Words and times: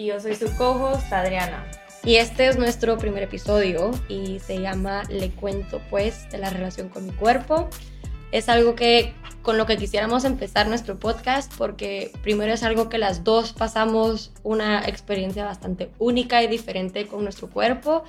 Y 0.00 0.06
yo 0.06 0.18
soy 0.18 0.34
su 0.34 0.46
co-host 0.56 1.12
Adriana. 1.12 1.70
Y 2.04 2.14
este 2.14 2.48
es 2.48 2.56
nuestro 2.56 2.96
primer 2.96 3.22
episodio 3.22 3.90
y 4.08 4.38
se 4.38 4.58
llama 4.58 5.02
Le 5.10 5.30
cuento 5.30 5.82
pues 5.90 6.26
de 6.30 6.38
la 6.38 6.48
relación 6.48 6.88
con 6.88 7.04
mi 7.04 7.12
cuerpo. 7.12 7.68
Es 8.32 8.48
algo 8.48 8.74
que 8.74 9.12
con 9.42 9.58
lo 9.58 9.66
que 9.66 9.76
quisiéramos 9.76 10.24
empezar 10.24 10.68
nuestro 10.68 10.98
podcast 10.98 11.52
porque 11.58 12.12
primero 12.22 12.50
es 12.50 12.62
algo 12.62 12.88
que 12.88 12.96
las 12.96 13.24
dos 13.24 13.52
pasamos 13.52 14.32
una 14.42 14.88
experiencia 14.88 15.44
bastante 15.44 15.90
única 15.98 16.42
y 16.42 16.46
diferente 16.46 17.06
con 17.06 17.22
nuestro 17.22 17.50
cuerpo 17.50 18.02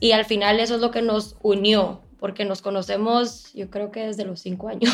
y 0.00 0.12
al 0.12 0.24
final 0.24 0.58
eso 0.58 0.76
es 0.76 0.80
lo 0.80 0.90
que 0.90 1.02
nos 1.02 1.36
unió 1.42 2.00
porque 2.18 2.46
nos 2.46 2.62
conocemos 2.62 3.52
yo 3.52 3.68
creo 3.68 3.90
que 3.90 4.06
desde 4.06 4.24
los 4.24 4.40
cinco 4.40 4.68
años. 4.68 4.90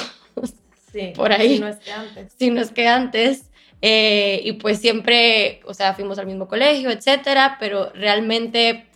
Sí, 0.91 1.12
por 1.14 1.30
ahí. 1.30 1.55
Si 1.55 1.61
no 1.61 1.69
es 1.69 1.78
que 1.78 1.92
antes. 1.92 2.33
Si 2.36 2.50
no 2.50 2.61
es 2.61 2.70
que 2.72 2.88
antes. 2.88 3.52
Eh, 3.84 4.41
y 4.45 4.52
pues 4.52 4.78
siempre, 4.78 5.60
o 5.66 5.74
sea, 5.74 5.92
fuimos 5.95 6.16
al 6.18 6.27
mismo 6.27 6.46
colegio, 6.46 6.91
etcétera, 6.91 7.56
pero 7.59 7.91
realmente, 7.95 8.86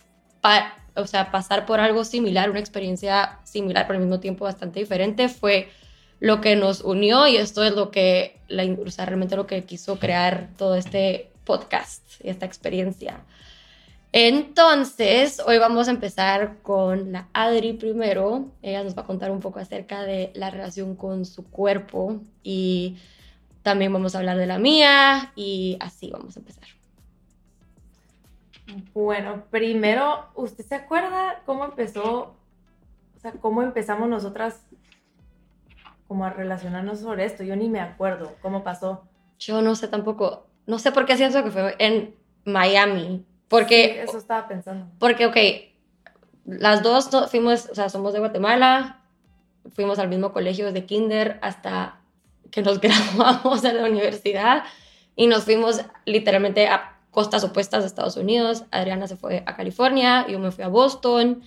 o 0.95 1.05
sea, 1.05 1.29
pasar 1.29 1.65
por 1.65 1.81
algo 1.81 2.05
similar, 2.05 2.49
una 2.49 2.61
experiencia 2.61 3.39
similar, 3.43 3.85
pero 3.85 3.99
al 3.99 4.05
mismo 4.05 4.21
tiempo 4.21 4.45
bastante 4.45 4.79
diferente, 4.79 5.27
fue 5.27 5.69
lo 6.21 6.39
que 6.39 6.55
nos 6.55 6.81
unió 6.81 7.27
y 7.27 7.35
esto 7.35 7.65
es 7.65 7.73
lo 7.73 7.91
que, 7.91 8.39
la, 8.47 8.63
o 8.63 8.89
sea, 8.89 9.05
realmente 9.05 9.35
lo 9.35 9.45
que 9.45 9.65
quiso 9.65 9.99
crear 9.99 10.49
todo 10.57 10.75
este 10.75 11.31
podcast 11.43 12.03
y 12.23 12.29
esta 12.29 12.45
experiencia. 12.45 13.19
Entonces, 14.13 15.41
hoy 15.45 15.57
vamos 15.57 15.89
a 15.89 15.91
empezar 15.91 16.59
con 16.63 17.11
la 17.11 17.27
Adri 17.33 17.73
primero. 17.73 18.47
Ella 18.61 18.83
nos 18.83 18.97
va 18.97 19.01
a 19.01 19.05
contar 19.05 19.31
un 19.31 19.41
poco 19.41 19.59
acerca 19.59 20.03
de 20.03 20.31
la 20.33 20.49
relación 20.49 20.95
con 20.95 21.25
su 21.25 21.43
cuerpo 21.43 22.21
y 22.41 22.95
también 23.63 23.91
vamos 23.93 24.15
a 24.15 24.19
hablar 24.19 24.37
de 24.37 24.47
la 24.47 24.59
mía 24.59 25.31
y 25.35 25.77
así 25.79 26.09
vamos 26.11 26.35
a 26.37 26.39
empezar. 26.39 26.67
Bueno, 28.93 29.43
primero, 29.49 30.25
¿usted 30.35 30.65
se 30.65 30.75
acuerda 30.75 31.41
cómo 31.45 31.65
empezó, 31.65 32.35
o 33.15 33.19
sea, 33.21 33.31
cómo 33.33 33.63
empezamos 33.63 34.09
nosotras 34.09 34.61
como 36.07 36.25
a 36.25 36.29
relacionarnos 36.29 36.99
sobre 36.99 37.25
esto? 37.25 37.43
Yo 37.43 37.55
ni 37.55 37.69
me 37.69 37.79
acuerdo 37.79 38.35
cómo 38.41 38.63
pasó. 38.63 39.03
Yo 39.39 39.61
no 39.61 39.75
sé 39.75 39.87
tampoco, 39.87 40.47
no 40.65 40.79
sé 40.79 40.91
por 40.91 41.05
qué 41.05 41.15
siento 41.15 41.43
que 41.43 41.51
fue 41.51 41.75
en 41.79 42.15
Miami, 42.43 43.25
porque... 43.47 44.01
eso 44.01 44.17
estaba 44.17 44.47
pensando. 44.47 44.87
Porque, 44.99 45.25
ok, 45.25 45.37
las 46.45 46.83
dos 46.83 47.09
fuimos, 47.29 47.69
o 47.69 47.75
sea, 47.75 47.89
somos 47.89 48.13
de 48.13 48.19
Guatemala, 48.19 49.01
fuimos 49.73 49.99
al 49.99 50.09
mismo 50.09 50.33
colegio 50.33 50.65
desde 50.65 50.85
kinder 50.85 51.39
hasta 51.41 51.99
que 52.51 52.61
nos 52.61 52.79
graduamos 52.81 53.61
de 53.61 53.73
la 53.73 53.85
universidad 53.85 54.63
y 55.15 55.27
nos 55.27 55.43
fuimos 55.43 55.81
literalmente 56.05 56.67
a 56.67 56.99
costas 57.11 57.43
opuestas 57.43 57.83
de 57.83 57.87
Estados 57.87 58.17
Unidos. 58.17 58.65
Adriana 58.71 59.07
se 59.07 59.15
fue 59.15 59.43
a 59.45 59.55
California, 59.55 60.27
yo 60.27 60.39
me 60.39 60.51
fui 60.51 60.63
a 60.63 60.67
Boston 60.67 61.41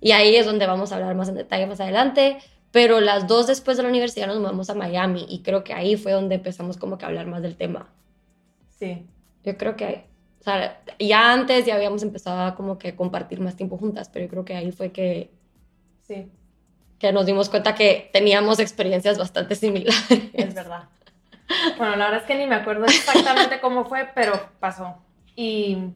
y 0.00 0.12
ahí 0.12 0.34
es 0.36 0.46
donde 0.46 0.66
vamos 0.66 0.92
a 0.92 0.96
hablar 0.96 1.14
más 1.14 1.28
en 1.28 1.36
detalle 1.36 1.66
más 1.66 1.80
adelante. 1.80 2.38
Pero 2.72 3.00
las 3.00 3.26
dos 3.26 3.46
después 3.46 3.76
de 3.76 3.82
la 3.82 3.90
universidad 3.90 4.26
nos 4.26 4.38
mudamos 4.38 4.70
a 4.70 4.74
Miami 4.74 5.26
y 5.28 5.42
creo 5.42 5.62
que 5.62 5.74
ahí 5.74 5.96
fue 5.96 6.12
donde 6.12 6.36
empezamos 6.36 6.78
como 6.78 6.96
que 6.96 7.04
a 7.04 7.08
hablar 7.08 7.26
más 7.26 7.42
del 7.42 7.56
tema. 7.56 7.88
Sí. 8.70 9.06
Yo 9.44 9.58
creo 9.58 9.76
que, 9.76 10.06
o 10.40 10.42
sea, 10.42 10.82
ya 10.98 11.32
antes 11.32 11.66
ya 11.66 11.74
habíamos 11.74 12.02
empezado 12.02 12.40
a 12.40 12.54
como 12.54 12.78
que 12.78 12.96
compartir 12.96 13.40
más 13.40 13.56
tiempo 13.56 13.76
juntas, 13.76 14.08
pero 14.10 14.24
yo 14.24 14.30
creo 14.30 14.44
que 14.44 14.54
ahí 14.56 14.72
fue 14.72 14.90
que... 14.90 15.30
Sí 16.00 16.30
que 17.02 17.12
nos 17.12 17.26
dimos 17.26 17.50
cuenta 17.50 17.74
que 17.74 18.10
teníamos 18.12 18.60
experiencias 18.60 19.18
bastante 19.18 19.56
similares. 19.56 20.08
Es 20.32 20.54
verdad. 20.54 20.84
Bueno, 21.76 21.96
la 21.96 22.04
verdad 22.04 22.20
es 22.20 22.26
que 22.28 22.36
ni 22.36 22.46
me 22.46 22.54
acuerdo 22.54 22.84
exactamente 22.84 23.60
cómo 23.60 23.84
fue, 23.86 24.08
pero 24.14 24.40
pasó. 24.60 24.98
Y, 25.34 25.94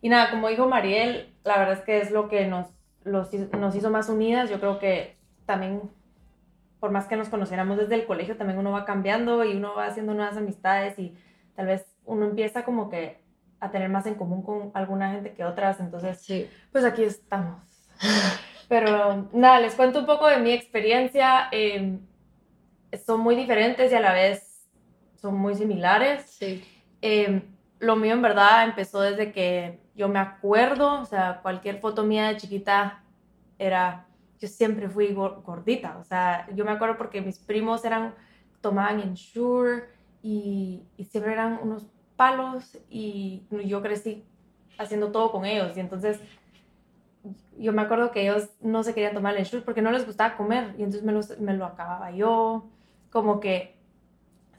y 0.00 0.08
nada, 0.08 0.32
como 0.32 0.48
dijo 0.48 0.66
Mariel, 0.66 1.32
la 1.44 1.58
verdad 1.58 1.74
es 1.78 1.84
que 1.84 2.00
es 2.00 2.10
lo 2.10 2.28
que 2.28 2.48
nos, 2.48 2.66
los, 3.04 3.32
nos 3.32 3.76
hizo 3.76 3.90
más 3.90 4.08
unidas. 4.08 4.50
Yo 4.50 4.58
creo 4.58 4.80
que 4.80 5.16
también, 5.46 5.80
por 6.80 6.90
más 6.90 7.06
que 7.06 7.14
nos 7.14 7.28
conociéramos 7.28 7.78
desde 7.78 7.94
el 7.94 8.04
colegio, 8.04 8.36
también 8.36 8.58
uno 8.58 8.72
va 8.72 8.84
cambiando 8.84 9.44
y 9.44 9.54
uno 9.54 9.76
va 9.76 9.86
haciendo 9.86 10.12
nuevas 10.12 10.36
amistades 10.36 10.98
y 10.98 11.16
tal 11.54 11.66
vez 11.66 11.86
uno 12.04 12.26
empieza 12.26 12.64
como 12.64 12.90
que 12.90 13.22
a 13.60 13.70
tener 13.70 13.88
más 13.88 14.06
en 14.06 14.16
común 14.16 14.42
con 14.42 14.72
alguna 14.74 15.12
gente 15.12 15.34
que 15.34 15.44
otras. 15.44 15.78
Entonces, 15.78 16.20
sí. 16.20 16.50
pues 16.72 16.84
aquí 16.84 17.04
estamos. 17.04 17.62
Pero 18.72 19.28
nada, 19.34 19.60
les 19.60 19.74
cuento 19.74 19.98
un 19.98 20.06
poco 20.06 20.26
de 20.26 20.38
mi 20.38 20.50
experiencia. 20.50 21.48
Em, 21.52 22.00
son 23.04 23.20
muy 23.20 23.34
diferentes 23.34 23.92
y 23.92 23.94
a 23.94 24.00
la 24.00 24.14
vez 24.14 24.66
son 25.14 25.34
muy 25.34 25.54
similares. 25.54 26.22
Sí. 26.22 26.64
Em, 27.02 27.42
lo 27.80 27.96
mío 27.96 28.14
en 28.14 28.22
verdad 28.22 28.64
empezó 28.64 29.02
desde 29.02 29.30
que 29.30 29.78
yo 29.94 30.08
me 30.08 30.20
acuerdo, 30.20 31.02
o 31.02 31.04
sea, 31.04 31.40
cualquier 31.42 31.80
foto 31.80 32.02
mía 32.02 32.28
de 32.28 32.38
chiquita 32.38 33.04
era, 33.58 34.06
yo 34.40 34.48
siempre 34.48 34.88
fui 34.88 35.12
gordita, 35.12 35.98
o 35.98 36.04
sea, 36.04 36.48
yo 36.54 36.64
me 36.64 36.70
acuerdo 36.70 36.96
porque 36.96 37.20
mis 37.20 37.38
primos 37.38 37.84
eran, 37.84 38.14
tomaban 38.62 39.00
Ensure 39.00 39.90
y, 40.22 40.82
y 40.96 41.04
siempre 41.04 41.34
eran 41.34 41.58
unos 41.62 41.84
palos 42.16 42.78
y 42.88 43.42
yo 43.66 43.82
crecí 43.82 44.24
haciendo 44.78 45.12
todo 45.12 45.30
con 45.30 45.44
ellos 45.44 45.76
y 45.76 45.80
entonces 45.80 46.20
yo 47.58 47.72
me 47.72 47.82
acuerdo 47.82 48.10
que 48.10 48.22
ellos 48.22 48.50
no 48.60 48.82
se 48.82 48.94
querían 48.94 49.14
tomar 49.14 49.34
el 49.34 49.40
ensure 49.40 49.62
porque 49.62 49.82
no 49.82 49.92
les 49.92 50.06
gustaba 50.06 50.36
comer 50.36 50.74
y 50.78 50.82
entonces 50.82 51.02
me 51.02 51.12
lo, 51.12 51.20
me 51.40 51.54
lo 51.54 51.66
acababa 51.66 52.10
yo. 52.10 52.68
Como 53.10 53.40
que 53.40 53.76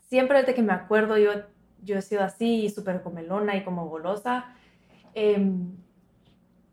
siempre 0.07 0.39
desde 0.39 0.53
que 0.53 0.61
me 0.61 0.73
acuerdo 0.73 1.17
yo, 1.17 1.31
yo 1.81 1.97
he 1.97 2.01
sido 2.01 2.23
así, 2.23 2.69
súper 2.69 3.01
comelona 3.01 3.55
y 3.57 3.63
como 3.63 3.87
golosa. 3.89 4.55
Em, 5.13 5.75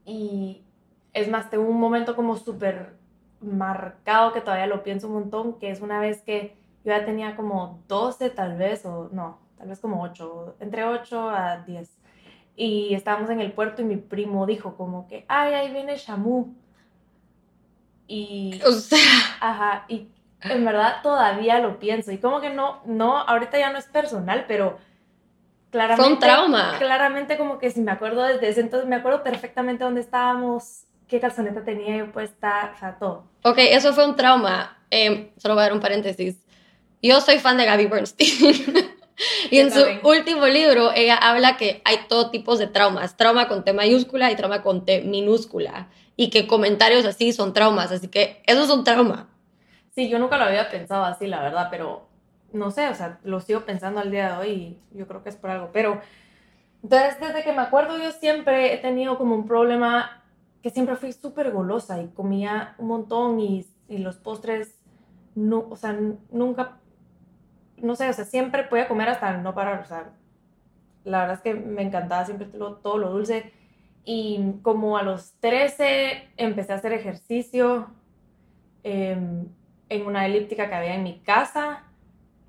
y 0.05 0.63
es 1.13 1.29
más, 1.29 1.51
tengo 1.51 1.65
un 1.65 1.81
momento 1.81 2.15
como 2.15 2.37
súper 2.37 2.97
marcado 3.41 4.33
que 4.33 4.41
todavía 4.41 4.67
lo 4.67 4.83
pienso 4.83 5.09
un 5.09 5.15
montón, 5.15 5.59
que 5.59 5.71
es 5.71 5.81
una 5.81 6.01
vez 6.01 6.23
que 6.23 6.57
yo 6.85 6.93
ya 6.93 7.05
tenía 7.05 7.37
como 7.37 7.83
12 7.89 8.31
tal 8.31 8.57
vez, 8.57 8.87
o 8.87 9.09
no, 9.13 9.39
tal 9.59 9.69
vez 9.69 9.81
como 9.81 10.03
8, 10.03 10.57
entre 10.61 10.85
8 10.85 11.31
a 11.31 11.59
10 11.67 12.00
y 12.61 12.95
estábamos 12.95 13.31
en 13.31 13.41
el 13.41 13.53
puerto 13.53 13.81
y 13.81 13.87
mi 13.87 13.97
primo 13.97 14.45
dijo 14.45 14.77
como 14.77 15.09
que, 15.09 15.25
ay, 15.29 15.55
ahí 15.55 15.73
viene 15.73 15.97
Shamu. 15.97 16.53
Y, 18.07 18.61
o 18.67 18.73
sea, 18.73 18.99
ajá, 19.41 19.87
y 19.89 20.09
en 20.43 20.63
verdad 20.67 20.97
todavía 21.03 21.59
lo 21.59 21.79
pienso. 21.79 22.13
Y 22.13 22.19
como 22.19 22.43
que 22.43 22.51
no, 22.51 22.83
no, 22.85 23.17
ahorita 23.17 23.59
ya 23.59 23.73
no 23.73 23.79
es 23.79 23.87
personal, 23.87 24.45
pero 24.47 24.77
claramente. 25.71 26.05
Fue 26.05 26.13
un 26.13 26.19
trauma. 26.19 26.75
Claramente 26.77 27.39
como 27.39 27.59
que 27.59 27.71
si 27.71 27.81
me 27.81 27.93
acuerdo 27.93 28.25
desde 28.25 28.51
ese 28.51 28.61
entonces, 28.61 28.87
me 28.87 28.97
acuerdo 28.97 29.23
perfectamente 29.23 29.83
dónde 29.83 30.03
estábamos, 30.03 30.83
qué 31.09 31.19
calzoneta 31.19 31.65
tenía 31.65 31.97
yo 31.97 32.13
puesta, 32.13 32.73
o 32.77 32.79
sea, 32.79 32.99
todo. 32.99 33.25
Ok, 33.43 33.57
eso 33.57 33.95
fue 33.95 34.07
un 34.07 34.17
trauma. 34.17 34.77
Eh, 34.91 35.33
solo 35.39 35.55
voy 35.55 35.63
a 35.63 35.65
dar 35.65 35.73
un 35.73 35.81
paréntesis. 35.81 36.37
Yo 37.01 37.23
soy 37.23 37.39
fan 37.39 37.57
de 37.57 37.65
Gaby 37.65 37.87
Bernstein. 37.87 38.75
Y 39.51 39.59
en 39.59 39.71
su 39.71 39.81
último 40.03 40.47
libro, 40.47 40.93
ella 40.95 41.17
habla 41.17 41.57
que 41.57 41.83
hay 41.85 41.99
todo 42.09 42.31
tipos 42.31 42.59
de 42.59 42.67
traumas, 42.67 43.17
trauma 43.17 43.49
con 43.49 43.65
T 43.65 43.73
mayúscula 43.73 44.31
y 44.31 44.37
trauma 44.37 44.63
con 44.63 44.85
T 44.85 45.03
minúscula, 45.03 45.89
y 46.17 46.31
que 46.31 46.47
comentarios 46.47 47.05
así 47.05 47.33
son 47.33 47.53
traumas, 47.53 47.93
así 47.93 48.09
que 48.09 48.43
eso 48.47 48.63
es 48.63 48.71
un 48.71 48.85
trauma. 48.85 49.29
Sí, 49.95 50.09
yo 50.09 50.19
nunca 50.19 50.39
lo 50.39 50.45
había 50.45 50.71
pensado 50.71 51.05
así, 51.05 51.27
la 51.27 51.43
verdad, 51.43 51.69
pero 51.71 52.09
no 52.53 52.71
sé, 52.71 52.89
o 52.89 52.95
sea, 52.95 53.19
lo 53.23 53.41
sigo 53.41 53.61
pensando 53.61 54.01
al 54.01 54.11
día 54.11 54.33
de 54.33 54.39
hoy 54.39 54.51
y 54.51 54.99
yo 54.99 55.07
creo 55.07 55.23
que 55.23 55.29
es 55.29 55.37
por 55.37 55.51
algo, 55.51 55.71
pero 55.73 56.01
entonces 56.83 57.21
desde 57.21 57.43
que 57.43 57.53
me 57.53 57.63
acuerdo 57.63 57.99
yo 57.99 58.11
siempre 58.13 58.75
he 58.75 58.79
tenido 58.79 59.19
como 59.19 59.35
un 59.35 59.47
problema 59.47 60.23
que 60.63 60.71
siempre 60.71 60.97
fui 60.97 61.13
súper 61.13 61.53
golosa 61.53 62.01
y 62.03 62.09
comía 62.09 62.75
un 62.79 62.89
montón 62.89 63.41
y, 63.41 63.67
y 63.89 63.99
los 63.99 64.17
postres, 64.17 64.75
no, 65.35 65.67
o 65.71 65.77
sea, 65.77 65.99
nunca 66.31 66.80
no 67.83 67.97
sé, 67.97 68.09
o 68.09 68.13
sea, 68.13 68.25
siempre 68.25 68.65
podía 68.65 68.89
comer 68.89 69.09
hasta 69.09 69.37
no 69.37 69.55
parar, 69.55 69.81
o 69.81 69.87
sea, 69.87 70.11
la 71.05 71.21
verdad 71.21 71.37
es 71.37 71.43
que 71.43 71.55
me 71.55 71.83
encantaba 71.83 72.25
siempre 72.25 72.47
todo, 72.47 72.99
lo 72.99 73.11
dulce. 73.11 73.53
Y 74.05 74.55
como 74.63 74.97
a 74.97 75.03
los 75.03 75.33
13 75.41 76.31
empecé 76.37 76.73
a 76.73 76.77
hacer 76.77 76.93
ejercicio 76.93 77.89
em, 78.83 79.47
en 79.89 80.07
una 80.07 80.27
elíptica 80.27 80.69
que 80.69 80.75
había 80.75 80.95
en 80.95 81.03
mi 81.03 81.19
casa. 81.21 81.85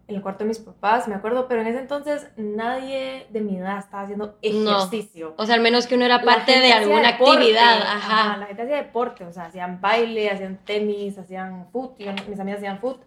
en 0.07 0.18
el 0.18 0.22
cuarto 0.22 0.44
de 0.44 0.50
mis 0.50 0.60
papás, 0.60 1.07
me 1.07 1.16
acuerdo, 1.16 1.48
pero 1.48 1.62
en 1.62 1.68
ese 1.68 1.80
entonces 1.80 2.28
nadie 2.36 3.28
de 3.30 3.39
mi 3.39 3.56
edad 3.56 3.80
estaba 3.80 4.04
haciendo 4.04 4.38
ejercicio. 4.42 5.33
O 5.38 5.45
sea, 5.45 5.56
al 5.56 5.62
menos 5.62 5.88
que 5.88 5.95
uno 5.95 6.04
era 6.04 6.22
parte 6.22 6.60
de 6.60 6.74
alguna 6.74 7.10
actividad. 7.10 7.81
Ajá. 7.81 8.36
La 8.36 8.45
gente 8.48 8.63
hacía 8.63 8.75
deporte, 8.75 9.24
o 9.24 9.31
sea, 9.31 9.45
hacían 9.45 9.80
baile, 9.80 10.30
hacían 10.30 10.57
tenis, 10.66 11.18
hacían 11.18 11.69
foot, 11.72 11.98
mis 12.28 12.39
amigas 12.39 12.57
hacían 12.57 12.80
foot. 12.80 13.01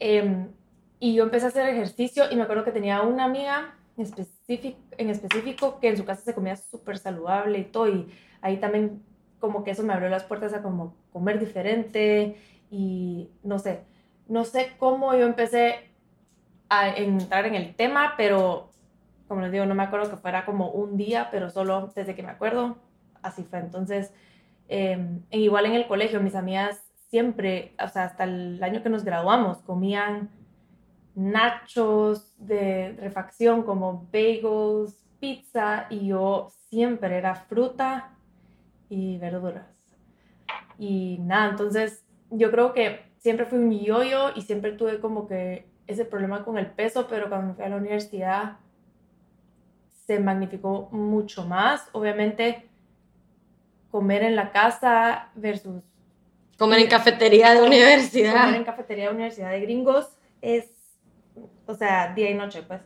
Em, 0.00 0.48
y 1.04 1.12
yo 1.12 1.24
empecé 1.24 1.44
a 1.44 1.48
hacer 1.48 1.68
ejercicio 1.68 2.24
y 2.30 2.36
me 2.36 2.44
acuerdo 2.44 2.64
que 2.64 2.72
tenía 2.72 3.02
una 3.02 3.24
amiga 3.24 3.74
específico, 3.98 4.78
en 4.96 5.10
específico 5.10 5.78
que 5.78 5.90
en 5.90 5.98
su 5.98 6.06
casa 6.06 6.22
se 6.22 6.34
comía 6.34 6.56
súper 6.56 6.96
saludable 6.96 7.58
y 7.58 7.64
todo. 7.64 7.88
Y 7.88 8.08
ahí 8.40 8.56
también 8.56 9.02
como 9.38 9.64
que 9.64 9.72
eso 9.72 9.82
me 9.82 9.92
abrió 9.92 10.08
las 10.08 10.24
puertas 10.24 10.54
a 10.54 10.62
como 10.62 10.96
comer 11.12 11.38
diferente 11.38 12.38
y 12.70 13.28
no 13.42 13.58
sé, 13.58 13.82
no 14.28 14.46
sé 14.46 14.72
cómo 14.78 15.14
yo 15.14 15.26
empecé 15.26 15.90
a 16.70 16.88
entrar 16.88 17.44
en 17.44 17.54
el 17.54 17.74
tema, 17.74 18.14
pero 18.16 18.70
como 19.28 19.42
les 19.42 19.52
digo, 19.52 19.66
no 19.66 19.74
me 19.74 19.82
acuerdo 19.82 20.08
que 20.08 20.16
fuera 20.16 20.46
como 20.46 20.70
un 20.70 20.96
día, 20.96 21.28
pero 21.30 21.50
solo 21.50 21.92
desde 21.94 22.14
que 22.14 22.22
me 22.22 22.30
acuerdo, 22.30 22.78
así 23.20 23.42
fue. 23.42 23.58
Entonces, 23.58 24.10
em, 24.68 25.20
igual 25.30 25.66
en 25.66 25.74
el 25.74 25.86
colegio, 25.86 26.22
mis 26.22 26.34
amigas 26.34 26.82
siempre, 27.10 27.74
o 27.78 27.88
sea, 27.88 28.04
hasta 28.04 28.24
el 28.24 28.62
año 28.62 28.82
que 28.82 28.88
nos 28.88 29.04
graduamos, 29.04 29.58
comían 29.58 30.30
nachos 31.14 32.34
de 32.38 32.92
refacción 32.98 33.62
como 33.62 34.08
bagels, 34.12 35.04
pizza, 35.20 35.86
y 35.90 36.08
yo 36.08 36.50
siempre 36.68 37.16
era 37.16 37.34
fruta 37.34 38.16
y 38.88 39.18
verduras. 39.18 39.66
Y 40.78 41.18
nada, 41.20 41.50
entonces 41.50 42.04
yo 42.30 42.50
creo 42.50 42.72
que 42.72 43.00
siempre 43.18 43.46
fui 43.46 43.58
un 43.58 43.70
yoyo 43.72 44.30
y 44.34 44.42
siempre 44.42 44.72
tuve 44.72 45.00
como 45.00 45.26
que 45.26 45.66
ese 45.86 46.04
problema 46.04 46.44
con 46.44 46.58
el 46.58 46.66
peso, 46.66 47.06
pero 47.08 47.28
cuando 47.28 47.54
fui 47.54 47.64
a 47.64 47.68
la 47.68 47.76
universidad 47.76 48.56
se 50.06 50.18
magnificó 50.18 50.88
mucho 50.92 51.44
más. 51.44 51.88
Obviamente, 51.92 52.68
comer 53.90 54.22
en 54.22 54.36
la 54.36 54.52
casa 54.52 55.30
versus... 55.34 55.82
Comer 56.58 56.80
en 56.80 56.88
cafetería 56.88 57.54
de 57.54 57.62
universidad. 57.66 58.44
Comer 58.44 58.56
en 58.56 58.64
cafetería 58.64 59.04
de 59.04 59.14
universidad 59.14 59.50
de 59.50 59.60
gringos 59.60 60.08
es, 60.40 60.70
o 61.66 61.74
sea, 61.74 62.12
día 62.14 62.30
y 62.30 62.34
noche, 62.34 62.62
pues. 62.62 62.80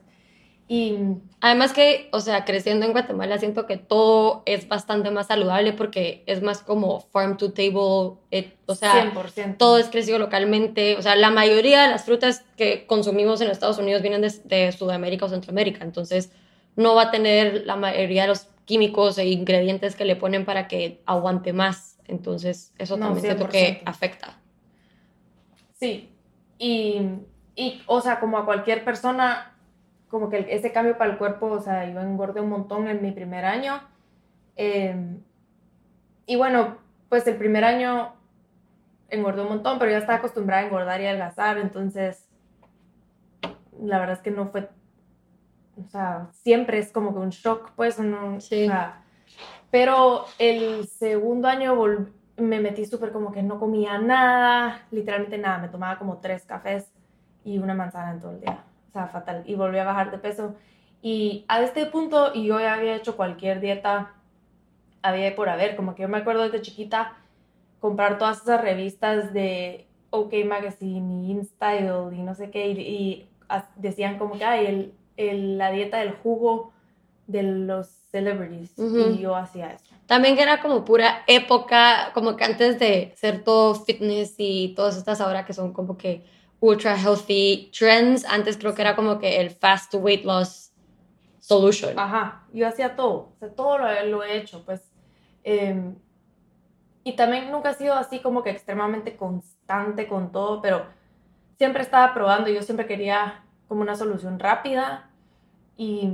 Y 0.70 0.96
además 1.40 1.72
que, 1.72 2.10
o 2.12 2.20
sea, 2.20 2.44
creciendo 2.44 2.84
en 2.84 2.92
Guatemala 2.92 3.38
siento 3.38 3.64
que 3.66 3.78
todo 3.78 4.42
es 4.44 4.68
bastante 4.68 5.10
más 5.10 5.28
saludable 5.28 5.72
porque 5.72 6.22
es 6.26 6.42
más 6.42 6.58
como 6.62 7.00
farm 7.00 7.38
to 7.38 7.52
table, 7.52 8.18
eh, 8.30 8.52
o 8.66 8.74
sea, 8.74 9.10
100%. 9.14 9.56
todo 9.56 9.78
es 9.78 9.88
crecido 9.88 10.18
localmente, 10.18 10.96
o 10.96 11.02
sea, 11.02 11.16
la 11.16 11.30
mayoría 11.30 11.82
de 11.82 11.88
las 11.88 12.04
frutas 12.04 12.44
que 12.58 12.86
consumimos 12.86 13.40
en 13.40 13.48
Estados 13.48 13.78
Unidos 13.78 14.02
vienen 14.02 14.20
de, 14.20 14.72
Sudamérica 14.72 15.24
o 15.24 15.30
Centroamérica, 15.30 15.84
entonces 15.84 16.32
no 16.76 16.94
va 16.94 17.04
a 17.04 17.10
tener 17.10 17.64
la 17.64 17.76
mayoría 17.76 18.22
de 18.22 18.28
los 18.28 18.48
químicos 18.66 19.16
e 19.16 19.26
ingredientes 19.26 19.96
que 19.96 20.04
le 20.04 20.16
ponen 20.16 20.44
para 20.44 20.68
que 20.68 21.00
aguante 21.06 21.54
más, 21.54 21.96
entonces 22.06 22.74
eso 22.76 22.98
también 22.98 23.24
siento 23.24 23.48
que 23.48 23.80
afecta. 23.86 24.38
Sí, 25.80 26.10
y, 26.58 27.00
y, 27.58 27.82
o 27.86 28.00
sea, 28.00 28.20
como 28.20 28.38
a 28.38 28.44
cualquier 28.44 28.84
persona 28.84 29.52
como 30.08 30.30
que 30.30 30.46
ese 30.50 30.70
cambio 30.70 30.96
para 30.96 31.10
el 31.10 31.18
cuerpo, 31.18 31.46
o 31.46 31.60
sea, 31.60 31.90
yo 31.90 32.00
engordé 32.00 32.40
un 32.40 32.50
montón 32.50 32.86
en 32.86 33.02
mi 33.02 33.10
primer 33.10 33.44
año. 33.44 33.80
Em, 34.54 35.20
y 36.24 36.36
bueno, 36.36 36.78
pues 37.08 37.26
el 37.26 37.36
primer 37.36 37.64
año 37.64 38.14
engordé 39.08 39.42
un 39.42 39.48
montón, 39.48 39.80
pero 39.80 39.90
ya 39.90 39.98
estaba 39.98 40.18
acostumbrada 40.18 40.62
a 40.62 40.66
engordar 40.66 41.00
y 41.00 41.06
adelgazar, 41.06 41.58
entonces 41.58 42.28
la 43.82 43.98
verdad 43.98 44.16
es 44.16 44.22
que 44.22 44.30
no 44.30 44.46
fue, 44.46 44.68
o 45.84 45.88
sea, 45.88 46.28
siempre 46.30 46.78
es 46.78 46.92
como 46.92 47.12
que 47.12 47.18
un 47.18 47.30
shock, 47.30 47.72
pues, 47.74 47.98
no, 47.98 48.40
sí. 48.40 48.68
pero 49.72 50.26
el 50.38 50.86
segundo 50.86 51.48
año 51.48 51.74
me 52.36 52.60
metí 52.60 52.84
súper 52.84 53.10
como 53.10 53.32
que 53.32 53.42
no 53.42 53.58
comía 53.58 53.98
nada, 53.98 54.86
literalmente 54.92 55.38
nada, 55.38 55.58
me 55.58 55.68
tomaba 55.68 55.98
como 55.98 56.18
tres 56.18 56.44
cafés 56.44 56.92
y 57.48 57.58
una 57.58 57.74
manzana 57.74 58.12
en 58.12 58.20
todo 58.20 58.32
el 58.32 58.40
día 58.40 58.64
o 58.88 58.92
sea, 58.92 59.06
fatal, 59.08 59.42
y 59.46 59.54
volví 59.54 59.78
a 59.78 59.84
bajar 59.84 60.10
de 60.10 60.18
peso. 60.18 60.54
Y 61.02 61.44
a 61.48 61.62
este 61.62 61.86
punto, 61.86 62.32
y 62.34 62.46
yo 62.46 62.58
ya 62.58 62.74
había 62.74 62.96
hecho 62.96 63.16
cualquier 63.16 63.60
dieta, 63.60 64.14
había 65.02 65.34
por 65.36 65.48
haber, 65.48 65.76
como 65.76 65.94
que 65.94 66.02
yo 66.02 66.08
me 66.08 66.18
acuerdo 66.18 66.42
desde 66.42 66.62
chiquita 66.62 67.16
comprar 67.80 68.18
todas 68.18 68.42
esas 68.42 68.60
revistas 68.60 69.32
de 69.32 69.86
OK 70.10 70.34
Magazine 70.44 71.26
y 71.26 71.30
InStyle 71.30 72.12
y 72.12 72.22
no 72.22 72.34
sé 72.34 72.50
qué, 72.50 72.68
y, 72.68 73.28
decían 73.76 74.18
como 74.18 74.36
que 74.36 74.44
hay 74.44 74.66
el, 74.66 74.94
el, 75.16 75.58
la 75.58 75.70
dieta 75.70 75.98
del 75.98 76.12
jugo 76.12 76.72
de 77.26 77.42
los 77.42 77.86
celebrities, 78.10 78.72
y 78.78 79.18
yo 79.18 79.36
hacía 79.36 79.72
eso. 79.72 79.94
También 80.06 80.34
que 80.34 80.42
era 80.42 80.60
como 80.60 80.84
pura 80.84 81.22
época, 81.26 82.10
como 82.14 82.36
que 82.36 82.44
antes 82.44 82.78
de 82.78 83.12
ser 83.16 83.44
todo 83.44 83.74
fitness 83.74 84.34
y 84.38 84.72
todas 84.74 84.96
estas 84.96 85.20
ahora 85.20 85.44
que 85.44 85.52
son 85.52 85.74
como 85.74 85.98
que 85.98 86.24
ultra 86.60 86.96
healthy 86.96 87.70
trends. 87.76 88.24
Antes 88.24 88.56
creo 88.56 88.74
que 88.74 88.82
era 88.82 88.96
como 88.96 89.18
que 89.18 89.40
el 89.40 89.50
fast 89.50 89.94
weight 89.94 90.24
loss 90.24 90.72
solution. 91.40 91.98
Ajá, 91.98 92.44
yo 92.52 92.68
hacía 92.68 92.94
todo, 92.96 93.32
o 93.34 93.36
sea, 93.38 93.48
todo 93.50 93.78
lo, 93.78 94.22
he 94.22 94.36
hecho, 94.36 94.64
pues. 94.64 94.82
Em, 95.44 95.96
y 97.04 97.12
también 97.16 97.50
nunca 97.50 97.70
he 97.70 97.74
sido 97.74 97.94
así 97.94 98.20
como 98.20 98.42
que 98.42 98.50
extremadamente 98.50 99.16
constante 99.16 100.06
con 100.06 100.30
todo, 100.30 100.60
pero 100.60 100.84
siempre 101.56 101.82
estaba 101.82 102.12
probando 102.12 102.50
yo 102.50 102.62
siempre 102.62 102.86
quería 102.86 103.44
como 103.66 103.80
una 103.80 103.96
solución 103.96 104.38
rápida. 104.38 105.10
Y 105.76 106.10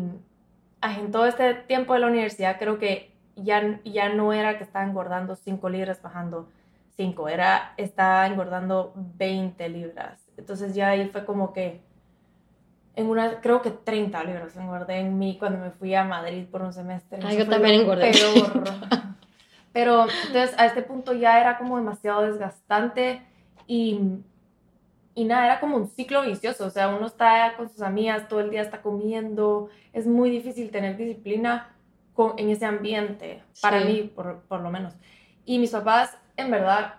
en 0.82 1.11
todo 1.11 1.26
este 1.26 1.55
tiempo 1.55 1.94
de 1.94 2.00
la 2.00 2.06
universidad 2.06 2.58
creo 2.58 2.79
que 2.79 3.12
ya, 3.35 3.81
ya 3.85 4.11
no 4.11 4.32
era 4.32 4.58
que 4.58 4.64
estaba 4.64 4.85
engordando 4.85 5.35
5 5.35 5.69
libras 5.69 6.00
bajando 6.02 6.49
5, 6.96 7.29
era 7.29 7.75
estaba 7.76 8.26
engordando 8.26 8.93
20 8.94 9.69
libras 9.69 10.24
entonces 10.36 10.75
ya 10.75 10.90
ahí 10.90 11.08
fue 11.08 11.25
como 11.25 11.52
que 11.52 11.81
en 12.96 13.06
una, 13.06 13.40
creo 13.40 13.60
que 13.60 13.70
30 13.70 14.22
libras 14.25 14.56
engordé 14.56 14.98
en 14.98 15.19
mí 15.19 15.36
cuando 15.38 15.58
me 15.58 15.70
fui 15.70 15.94
a 15.94 16.04
Madrid 16.04 16.46
por 16.50 16.62
un 16.62 16.72
semestre. 16.72 17.19
Ay, 17.25 17.38
yo 17.38 17.48
también 17.48 17.81
engordé. 17.81 18.12
Pero 19.72 20.02
entonces 20.02 20.54
a 20.56 20.66
este 20.66 20.82
punto 20.82 21.12
ya 21.12 21.40
era 21.40 21.58
como 21.58 21.76
demasiado 21.76 22.22
desgastante 22.22 23.22
y, 23.66 24.00
y 25.16 25.25
nada, 25.25 25.46
era 25.46 25.60
como 25.60 25.76
un 25.76 25.88
ciclo 25.88 26.22
vicioso. 26.22 26.66
O 26.66 26.70
sea, 26.70 26.88
uno 26.88 27.06
está 27.06 27.54
con 27.56 27.69
sus 27.69 27.82
amigas, 27.82 28.28
todo 28.28 28.38
el 28.38 28.50
día 28.50 28.62
está 28.62 28.81
comiendo. 28.82 29.69
Es 29.92 30.06
muy 30.06 30.31
difícil 30.31 30.70
tener 30.70 30.96
disciplina 30.96 31.75
con, 32.12 32.34
en 32.38 32.50
ese 32.50 32.66
ambiente, 32.66 33.42
para 33.60 33.81
mí 33.81 34.12
por, 34.14 34.42
por 34.42 34.60
lo 34.60 34.70
menos. 34.70 34.94
Y 35.44 35.58
mis 35.58 35.70
papás, 35.70 36.17
en 36.36 36.53
verdad, 36.53 36.94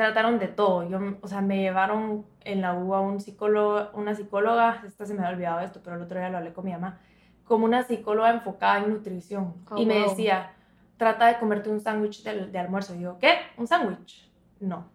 trataron 0.00 0.38
de 0.38 0.48
todo. 0.48 0.88
Yo, 0.88 0.98
o 1.20 1.28
sea, 1.28 1.42
me 1.42 1.60
llevaron 1.60 2.24
en 2.42 2.62
la 2.62 2.72
U 2.72 2.94
a 2.94 3.02
un 3.02 3.20
psicólogo, 3.20 3.90
una 3.92 4.14
psicóloga, 4.14 4.82
esta 4.86 5.04
se 5.04 5.12
me 5.12 5.26
ha 5.26 5.28
olvidado 5.28 5.60
esto, 5.60 5.80
pero 5.84 5.96
el 5.96 6.02
otro 6.02 6.18
día 6.18 6.30
lo 6.30 6.38
hablé 6.38 6.54
con 6.54 6.64
mi 6.64 6.72
mamá, 6.72 6.98
como 7.44 7.66
una 7.66 7.82
psicóloga 7.82 8.30
enfocada 8.30 8.78
en 8.78 8.90
nutrición. 8.90 9.54
Oh, 9.70 9.76
y 9.76 9.84
me 9.84 10.00
decía, 10.00 10.52
trata 10.96 11.26
de 11.26 11.38
comerte 11.38 11.68
un 11.68 11.80
sándwich 11.80 12.22
de, 12.22 12.46
de, 12.46 12.58
almuerzo. 12.58 12.94
Y 12.94 13.00
yo, 13.00 13.18
¿qué? 13.18 13.40
¿Un 13.58 13.66
sándwich? 13.66 14.26
No. 14.60 14.86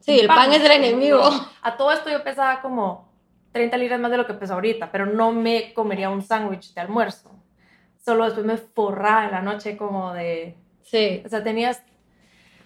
Sí, 0.00 0.18
el 0.18 0.28
pan, 0.28 0.50
es 0.50 0.64
el 0.64 0.72
enemigo. 0.72 1.20
A 1.62 1.76
todo 1.76 1.92
esto 1.92 2.08
yo 2.08 2.24
pesaba 2.24 2.62
como 2.62 3.12
30 3.52 3.76
libras 3.76 4.00
más 4.00 4.10
de 4.10 4.16
lo 4.16 4.26
que 4.26 4.32
peso 4.32 4.54
ahorita, 4.54 4.90
pero 4.90 5.04
no 5.04 5.32
me 5.32 5.74
comería 5.74 6.08
un 6.08 6.22
sándwich 6.22 6.72
de 6.72 6.80
almuerzo. 6.80 7.30
Solo 8.02 8.24
después 8.24 8.46
me 8.46 8.56
forraba 8.56 9.26
en 9.26 9.30
la 9.32 9.42
noche 9.42 9.76
como 9.76 10.14
de... 10.14 10.56
Sí. 10.80 11.22
O 11.24 11.28
sea, 11.28 11.44
tenías 11.44 11.82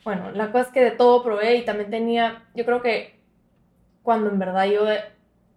bueno, 0.06 0.30
la 0.30 0.52
cosa 0.52 0.66
es 0.66 0.72
que 0.72 0.84
de 0.84 0.92
todo 0.92 1.25
probé 1.25 1.56
y 1.56 1.64
también 1.64 1.90
tenía, 1.90 2.44
yo 2.54 2.64
creo 2.64 2.80
que 2.80 3.18
cuando 4.04 4.30
en 4.30 4.38
verdad 4.38 4.66
yo 4.66 4.84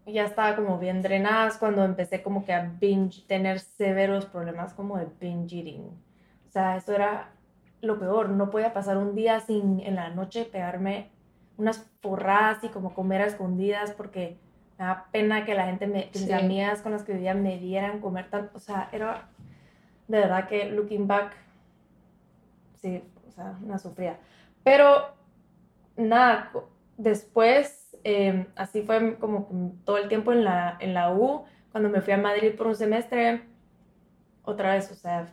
ya 0.08 0.26
estaba 0.26 0.56
como 0.56 0.80
bien 0.80 1.04
drenada, 1.04 1.52
cuando 1.60 1.86
empecé 1.86 2.24
como 2.24 2.44
que 2.44 2.54
a 2.54 2.64
binge, 2.80 3.22
tener 3.28 3.60
severos 3.60 4.26
problemas 4.26 4.74
como 4.74 4.98
de 4.98 5.06
binge 5.22 5.56
eating. 5.56 5.84
O 6.48 6.52
sea, 6.52 6.78
eso 6.78 6.96
era 6.96 7.30
lo 7.82 8.00
peor, 8.00 8.30
no 8.30 8.50
podía 8.50 8.74
pasar 8.74 8.98
un 8.98 9.14
día 9.14 9.40
sin 9.40 9.82
en 9.82 9.94
la 9.94 10.10
noche 10.10 10.46
pegarme 10.46 11.12
unas 11.58 11.88
porradas 12.02 12.64
y 12.64 12.70
como 12.70 12.96
comer 12.96 13.22
a 13.22 13.28
escondidas 13.28 13.92
porque 13.92 14.40
me 14.80 14.86
da 14.86 15.06
pena 15.12 15.46
que 15.46 15.54
la 15.54 15.68
gente, 15.68 15.86
me, 15.86 16.10
mis 16.12 16.32
amigas 16.32 16.82
con 16.82 16.92
las 16.92 17.04
que 17.04 17.14
vivía 17.14 17.36
me 17.36 17.60
dieran 17.60 18.00
comer 18.00 18.32
tanto, 18.32 18.58
o 18.58 18.60
sea, 18.60 18.90
era 18.94 19.30
de 20.08 20.18
verdad 20.18 20.48
que 20.48 20.72
looking 20.72 21.06
back, 21.06 21.34
sí, 22.82 23.04
o 23.28 23.32
sea, 23.32 23.56
una 23.64 23.78
sufrida. 23.78 24.18
Pero 24.64 25.14
nada, 25.96 26.52
después, 26.98 27.98
em, 28.04 28.48
así 28.56 28.82
fue 28.84 29.18
como 29.18 29.74
todo 29.86 29.98
el 29.98 30.08
tiempo 30.08 30.32
en 30.32 30.44
la, 30.44 30.78
en 30.80 30.94
la 30.94 31.14
U, 31.14 31.46
cuando 31.72 31.90
me 31.90 32.02
fui 32.02 32.14
a 32.14 32.18
Madrid 32.18 32.56
por 32.56 32.68
un 32.68 32.76
semestre, 32.76 33.44
otra 34.44 34.74
vez, 34.74 34.92
o 34.92 34.96
sea, 34.96 35.28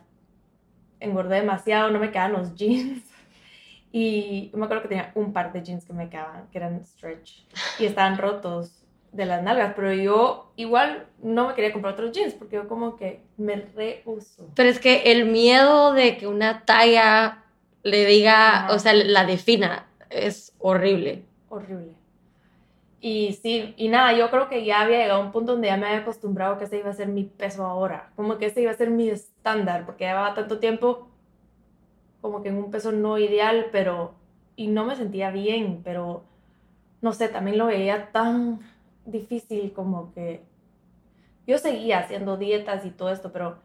engordé 0.99 1.37
demasiado, 1.37 1.91
no 1.91 1.99
me 1.99 2.11
quedaban 2.11 2.33
los 2.33 2.55
jeans. 2.55 3.03
Y 3.91 4.51
me 4.53 4.65
acuerdo 4.65 4.83
que 4.83 4.89
tenía 4.89 5.11
un 5.15 5.31
par 5.33 5.53
de 5.53 5.63
jeans 5.63 5.85
que 5.85 5.93
me 5.93 6.09
quedaban, 6.09 6.47
que 6.51 6.57
eran 6.57 6.83
stretch, 6.83 7.47
y 7.79 7.85
estaban 7.85 8.17
rotos 8.17 8.83
de 9.11 9.25
las 9.25 9.41
nalgas, 9.41 9.73
pero 9.75 9.93
yo 9.93 10.51
igual 10.57 11.07
no 11.23 11.47
me 11.47 11.53
quería 11.55 11.71
comprar 11.71 11.93
otros 11.93 12.11
jeans 12.11 12.33
porque 12.33 12.57
yo 12.57 12.67
como 12.67 12.97
que 12.97 13.23
me 13.37 13.55
rehuso. 13.55 14.51
Pero 14.55 14.69
es 14.69 14.79
que 14.79 15.11
el 15.11 15.25
miedo 15.25 15.93
de 15.93 16.17
que 16.17 16.27
una 16.27 16.65
talla 16.65 17.45
le 17.87 18.05
diga, 18.05 18.67
o 18.71 18.79
sea, 18.79 18.93
la 18.93 19.25
defina, 19.25 19.87
es 20.09 20.53
horrible. 20.59 21.23
Horrible. 21.49 21.93
Y 22.99 23.33
sí, 23.41 23.73
y 23.77 23.87
nada, 23.89 24.13
yo 24.13 24.29
creo 24.29 24.49
que 24.49 24.65
ya 24.65 24.81
había 24.81 24.99
llegado 24.99 25.21
a 25.21 25.25
un 25.25 25.31
punto 25.31 25.53
donde 25.53 25.67
ya 25.67 25.77
me 25.77 25.87
había 25.87 25.99
acostumbrado 25.99 26.57
que 26.57 26.65
ese 26.65 26.79
iba 26.79 26.89
a 26.89 26.93
ser 26.93 27.07
mi 27.07 27.23
peso 27.23 27.65
ahora, 27.65 28.11
como 28.15 28.37
que 28.37 28.47
ese 28.47 28.61
iba 28.61 28.71
a 28.71 28.75
ser 28.75 28.89
mi 28.89 29.09
estándar, 29.09 29.85
porque 29.85 30.05
llevaba 30.05 30.33
tanto 30.33 30.59
tiempo 30.59 31.07
como 32.21 32.41
que 32.41 32.49
en 32.49 32.57
un 32.57 32.71
peso 32.71 32.91
no 32.91 33.17
ideal, 33.17 33.67
pero, 33.71 34.15
y 34.55 34.67
no 34.67 34.83
me 34.83 34.95
sentía 34.95 35.31
bien, 35.31 35.81
pero, 35.83 36.23
no 37.01 37.13
sé, 37.13 37.29
también 37.29 37.57
lo 37.57 37.67
veía 37.67 38.11
tan 38.11 38.59
difícil 39.05 39.71
como 39.71 40.11
que 40.13 40.41
yo 41.45 41.57
seguía 41.59 41.99
haciendo 41.99 42.35
dietas 42.35 42.85
y 42.85 42.89
todo 42.89 43.09
esto, 43.09 43.31
pero 43.31 43.59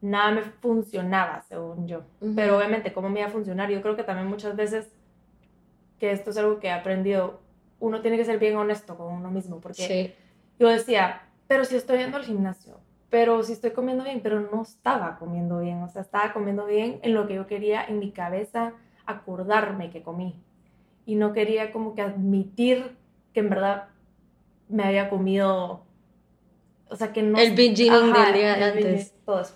nada 0.00 0.30
me 0.30 0.42
funcionaba, 0.42 1.42
según 1.42 1.86
yo. 1.88 2.02
Pero 2.36 2.56
obviamente, 2.56 2.92
¿cómo 2.92 3.08
me 3.08 3.20
iba 3.20 3.28
a 3.28 3.32
funcionar? 3.32 3.70
Yo 3.70 3.82
creo 3.82 3.96
que 3.96 4.04
también 4.04 4.28
muchas 4.28 4.54
veces, 4.56 4.90
que 5.98 6.12
esto 6.12 6.30
es 6.30 6.36
algo 6.36 6.60
que 6.60 6.68
he 6.68 6.72
aprendido, 6.72 7.40
uno 7.80 8.00
tiene 8.00 8.16
que 8.16 8.24
ser 8.24 8.38
bien 8.38 8.56
honesto 8.56 8.96
con 8.96 9.12
uno 9.12 9.30
mismo, 9.30 9.60
porque 9.60 9.82
Sí. 9.82 10.14
yo 10.58 10.68
decía, 10.68 11.22
pero 11.46 11.64
si 11.64 11.76
estoy 11.76 11.98
yendo 11.98 12.16
al 12.16 12.24
gimnasio, 12.24 12.80
pero 13.10 13.42
si 13.42 13.52
estoy 13.54 13.70
comiendo 13.70 14.04
bien, 14.04 14.20
pero 14.22 14.40
no 14.40 14.62
estaba 14.62 15.18
comiendo 15.18 15.60
bien, 15.60 15.82
o 15.82 15.88
sea, 15.88 16.02
estaba 16.02 16.32
comiendo 16.32 16.66
bien 16.66 17.00
en 17.02 17.14
lo 17.14 17.26
que 17.26 17.34
yo 17.34 17.46
quería 17.46 17.84
en 17.84 17.98
mi 17.98 18.12
cabeza 18.12 18.74
acordarme 19.06 19.90
que 19.90 20.02
comí. 20.02 20.40
Y 21.06 21.14
no 21.14 21.32
quería 21.32 21.72
como 21.72 21.94
que 21.94 22.02
admitir 22.02 22.96
que 23.32 23.40
en 23.40 23.48
verdad 23.48 23.88
me 24.68 24.84
había 24.84 25.08
comido, 25.08 25.86
o 26.90 26.96
sea, 26.96 27.12
que 27.12 27.22
no... 27.22 27.38
El 27.38 27.54
binge 27.54 27.90
del 27.90 28.12
día 28.12 28.56
de 28.56 28.64
antes. 28.64 29.14
Todo 29.24 29.40
eso. 29.40 29.54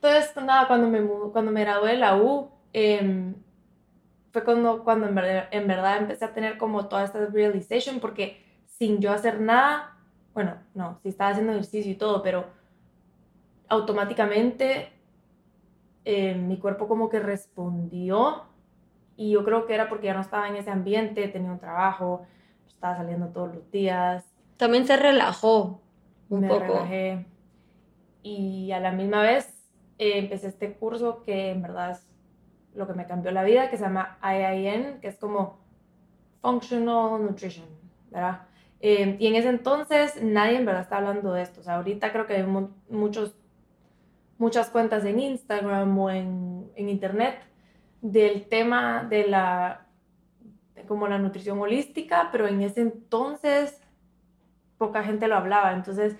Entonces, 0.00 0.36
nada, 0.44 0.68
cuando 0.68 0.88
me, 0.88 1.02
cuando 1.32 1.50
me 1.50 1.60
gradué 1.62 1.92
de 1.92 1.96
la 1.98 2.16
U, 2.16 2.50
em, 2.72 3.34
fue 4.32 4.44
cuando, 4.44 4.84
cuando 4.84 5.08
en, 5.08 5.14
verdad, 5.14 5.48
en 5.50 5.66
verdad 5.66 5.96
empecé 5.98 6.24
a 6.24 6.32
tener 6.32 6.56
como 6.56 6.86
toda 6.86 7.04
esta 7.04 7.26
realization, 7.26 7.98
porque 7.98 8.44
sin 8.66 9.00
yo 9.00 9.10
hacer 9.12 9.40
nada, 9.40 9.96
bueno, 10.34 10.54
no, 10.74 10.98
sí 11.02 11.08
estaba 11.08 11.30
haciendo 11.30 11.52
ejercicio 11.52 11.90
y 11.90 11.96
todo, 11.96 12.22
pero 12.22 12.46
automáticamente 13.68 14.92
eh, 16.04 16.34
mi 16.34 16.58
cuerpo 16.58 16.86
como 16.86 17.08
que 17.08 17.18
respondió 17.20 18.44
y 19.16 19.32
yo 19.32 19.44
creo 19.44 19.66
que 19.66 19.74
era 19.74 19.88
porque 19.88 20.06
ya 20.06 20.14
no 20.14 20.20
estaba 20.20 20.48
en 20.48 20.56
ese 20.56 20.70
ambiente, 20.70 21.26
tenía 21.28 21.50
un 21.50 21.58
trabajo, 21.58 22.24
estaba 22.68 22.96
saliendo 22.96 23.28
todos 23.28 23.52
los 23.54 23.70
días, 23.72 24.24
También 24.56 24.86
se 24.86 24.96
relajó 24.96 25.80
un 26.28 26.40
me 26.42 26.48
poco. 26.48 26.60
relajé 26.60 27.26
y 28.22 28.70
a 28.70 28.80
la 28.80 28.92
misma 28.92 29.22
vez 29.22 29.57
eh, 29.98 30.18
empecé 30.18 30.48
este 30.48 30.72
curso 30.74 31.22
que 31.24 31.50
en 31.50 31.62
verdad 31.62 31.90
es 31.92 32.08
lo 32.74 32.86
que 32.86 32.94
me 32.94 33.06
cambió 33.06 33.30
la 33.32 33.44
vida, 33.44 33.70
que 33.70 33.76
se 33.76 33.84
llama 33.84 34.18
IIN, 34.22 35.00
que 35.00 35.08
es 35.08 35.16
como 35.16 35.58
Functional 36.40 37.22
Nutrition, 37.22 37.66
¿verdad? 38.10 38.42
Eh, 38.80 39.16
y 39.18 39.26
en 39.26 39.34
ese 39.34 39.48
entonces 39.48 40.22
nadie 40.22 40.56
en 40.56 40.64
verdad 40.64 40.82
está 40.82 40.98
hablando 40.98 41.32
de 41.32 41.42
esto. 41.42 41.60
O 41.60 41.62
sea, 41.64 41.76
ahorita 41.76 42.12
creo 42.12 42.26
que 42.26 42.34
hay 42.34 42.44
mu- 42.44 42.70
muchos, 42.88 43.34
muchas 44.38 44.70
cuentas 44.70 45.04
en 45.04 45.18
Instagram 45.18 45.98
o 45.98 46.10
en, 46.10 46.70
en 46.76 46.88
Internet 46.88 47.40
del 48.00 48.46
tema 48.48 49.02
de 49.02 49.26
la, 49.26 49.86
de 50.76 50.82
como 50.84 51.08
la 51.08 51.18
nutrición 51.18 51.58
holística, 51.58 52.28
pero 52.30 52.46
en 52.46 52.62
ese 52.62 52.82
entonces 52.82 53.82
poca 54.78 55.02
gente 55.02 55.26
lo 55.26 55.34
hablaba. 55.34 55.72
Entonces, 55.72 56.16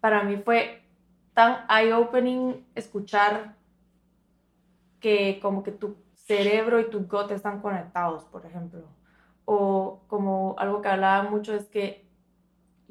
para 0.00 0.22
mí 0.22 0.38
fue 0.38 0.82
tan 1.38 1.64
eye-opening 1.68 2.66
escuchar 2.74 3.54
que 4.98 5.38
como 5.40 5.62
que 5.62 5.70
tu 5.70 5.94
cerebro 6.14 6.80
y 6.80 6.90
tu 6.90 7.06
gut 7.06 7.30
están 7.30 7.60
conectados, 7.60 8.24
por 8.24 8.44
ejemplo. 8.44 8.82
O 9.44 10.00
como 10.08 10.56
algo 10.58 10.82
que 10.82 10.88
hablaba 10.88 11.30
mucho 11.30 11.54
es 11.54 11.66
que 11.66 12.04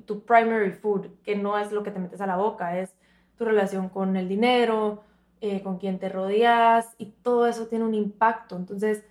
tu 0.05 0.23
primary 0.23 0.71
food, 0.71 1.07
que 1.25 1.35
no 1.35 1.57
es 1.57 1.73
lo 1.73 1.83
que 1.83 1.91
te 1.91 1.99
metes 1.99 2.21
a 2.21 2.25
la 2.25 2.37
boca, 2.37 2.79
es 2.79 2.95
tu 3.35 3.43
relación 3.43 3.89
con 3.89 4.15
el 4.15 4.29
dinero, 4.29 5.03
eh, 5.41 5.61
con 5.61 5.77
quien 5.77 5.99
te 5.99 6.07
rodeas 6.07 6.95
y 6.97 7.07
todo 7.07 7.47
eso 7.47 7.67
tiene 7.67 7.83
un 7.83 7.95
impacto. 7.95 8.55
Entonces, 8.55 9.03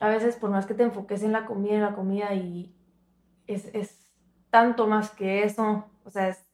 a 0.00 0.10
veces 0.10 0.36
por 0.36 0.50
más 0.50 0.66
que 0.66 0.74
te 0.74 0.82
enfoques 0.82 1.22
en 1.22 1.32
la 1.32 1.46
comida, 1.46 1.76
en 1.76 1.80
la 1.80 1.94
comida 1.94 2.34
y 2.34 2.74
es, 3.46 3.74
es 3.74 4.12
tanto 4.50 4.86
más 4.86 5.08
que 5.12 5.44
eso, 5.44 5.86
o 6.04 6.10
sea, 6.10 6.28
es, 6.28 6.45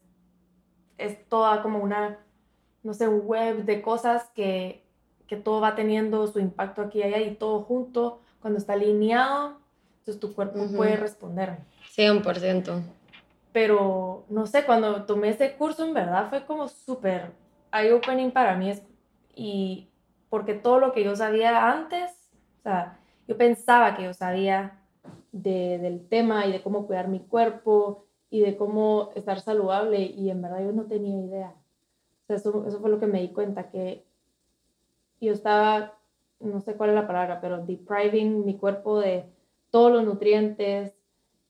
es 0.97 1.27
toda 1.27 1.61
como 1.61 1.79
una, 1.79 2.19
no 2.83 2.93
sé, 2.93 3.07
un 3.07 3.25
web 3.25 3.65
de 3.65 3.81
cosas 3.81 4.29
que, 4.35 4.83
que 5.27 5.35
todo 5.37 5.61
va 5.61 5.75
teniendo 5.75 6.27
su 6.27 6.39
impacto 6.39 6.81
aquí 6.81 6.99
y 6.99 7.03
allá 7.03 7.19
y 7.19 7.35
todo 7.35 7.61
junto, 7.63 8.21
cuando 8.41 8.59
está 8.59 8.73
alineado, 8.73 9.57
entonces 9.99 10.19
tu 10.19 10.33
cuerpo 10.33 10.59
Ujú. 10.63 10.75
puede 10.75 10.97
responder. 10.97 11.57
100%. 11.91 12.81
Pero, 13.51 14.25
no 14.29 14.47
sé, 14.47 14.65
cuando 14.65 15.05
tomé 15.05 15.29
ese 15.29 15.53
curso, 15.55 15.85
en 15.85 15.93
verdad 15.93 16.29
fue 16.29 16.45
como 16.45 16.67
súper 16.67 17.31
eye-opening 17.71 18.31
para 18.31 18.55
mí. 18.55 18.73
Y 19.35 19.89
porque 20.29 20.55
todo 20.55 20.79
lo 20.79 20.91
que 20.91 21.03
yo 21.03 21.15
sabía 21.15 21.71
antes, 21.71 22.11
o 22.59 22.63
sea, 22.63 22.99
yo 23.27 23.37
pensaba 23.37 23.95
que 23.95 24.03
yo 24.03 24.13
sabía 24.13 24.79
de- 25.31 25.77
del 25.77 26.07
tema 26.07 26.45
y 26.47 26.51
de 26.51 26.61
cómo 26.63 26.87
cuidar 26.87 27.07
mi 27.07 27.19
cuerpo 27.19 28.02
y 28.33 28.39
de 28.39 28.57
cómo 28.57 29.11
estar 29.13 29.39
saludable 29.41 30.01
y 30.01 30.31
en 30.31 30.41
verdad 30.41 30.65
yo 30.65 30.71
no 30.71 30.85
tenía 30.85 31.23
idea. 31.23 31.53
O 32.23 32.25
sea, 32.25 32.37
eso, 32.37 32.65
eso 32.67 32.79
fue 32.79 32.89
lo 32.89 32.99
que 32.99 33.05
me 33.05 33.21
di 33.21 33.27
cuenta, 33.27 33.69
que 33.69 34.03
yo 35.21 35.33
estaba, 35.33 35.93
no 36.39 36.59
sé 36.59 36.73
cuál 36.73 36.89
es 36.89 36.95
la 36.95 37.05
palabra, 37.05 37.39
pero 37.41 37.63
depriving 37.63 38.43
mi 38.43 38.57
cuerpo 38.57 38.99
de 38.99 39.25
todos 39.69 39.91
los 39.91 40.03
nutrientes 40.03 40.95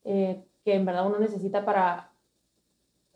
eh, 0.03 0.43
que 0.65 0.73
en 0.73 0.83
verdad 0.83 1.07
uno 1.07 1.19
necesita 1.19 1.63
para 1.63 2.11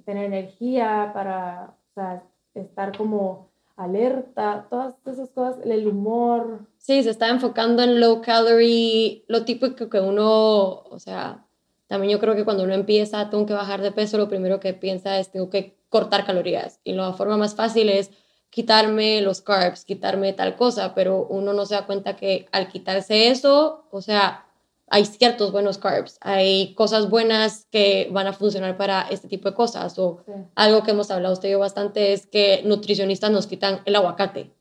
tener 0.05 0.24
energía, 0.24 1.12
para 1.13 1.75
o 1.89 1.93
sea, 1.93 2.24
estar 2.53 2.97
como 2.97 3.50
alerta, 3.75 4.67
todas 4.69 4.95
esas 5.07 5.29
cosas, 5.31 5.59
el 5.65 5.86
humor. 5.89 6.62
Sí, 6.77 7.03
se 7.03 7.09
está 7.09 7.27
enfocando 7.27 7.83
en 7.83 8.00
low 8.00 8.21
calorie, 8.21 9.25
lo 9.27 9.43
típico 9.43 9.89
que 9.89 10.00
uno, 10.00 10.83
o 10.83 11.00
sea, 11.00 11.47
también 11.88 12.12
yo 12.12 12.20
creo 12.20 12.36
que 12.36 12.44
cuando 12.46 12.63
uno 12.63 12.74
empieza, 12.74 13.29
tengo 13.29 13.46
que 13.46 13.53
bajar 13.53 13.82
de 13.82 13.91
peso, 13.91 14.17
lo 14.17 14.27
primero 14.29 14.60
que 14.60 14.74
piensa 14.74 15.20
es, 15.20 15.32
tengo 15.32 15.50
que 15.50 15.77
cortar 15.89 16.25
calorías. 16.25 16.79
Y 16.84 16.94
la 16.94 17.13
forma 17.13 17.38
más 17.38 17.56
fácil 17.56 17.89
es 17.89 18.12
quitarme 18.50 19.22
los 19.22 19.41
carbs, 19.41 19.86
quitarme 19.86 20.34
tal 20.34 20.56
cosa, 20.56 20.94
pero 20.96 21.25
uno 21.29 21.53
no 21.53 21.65
se 21.65 21.75
da 21.75 21.86
cuenta 21.86 22.15
que 22.15 22.48
al 22.51 22.67
quitarse 22.70 23.29
eso, 23.29 23.86
o 23.91 24.01
sea, 24.01 24.46
hay 24.89 25.06
ciertos 25.06 25.51
buenos 25.51 25.77
carbs, 25.77 26.17
hay 26.22 26.74
cosas 26.75 27.10
buenas 27.10 27.67
que 27.72 28.08
van 28.12 28.25
a 28.27 28.34
funcionar 28.34 28.77
para 28.77 29.01
este 29.10 29.27
tipo 29.27 29.50
de 29.50 29.56
cosas. 29.56 30.00
O 30.00 30.24
Sí. 30.25 30.32
algo 30.56 30.84
que 30.84 30.91
hemos 30.91 31.12
hablado 31.12 31.34
usted 31.34 31.50
y 31.50 31.51
yo 31.53 31.60
bastante 31.60 32.13
es 32.13 32.25
que 32.25 32.62
nutricionistas 32.63 33.32
nos 33.32 33.48
quitan 33.48 33.82
el 33.86 33.96
aguacate 33.96 34.53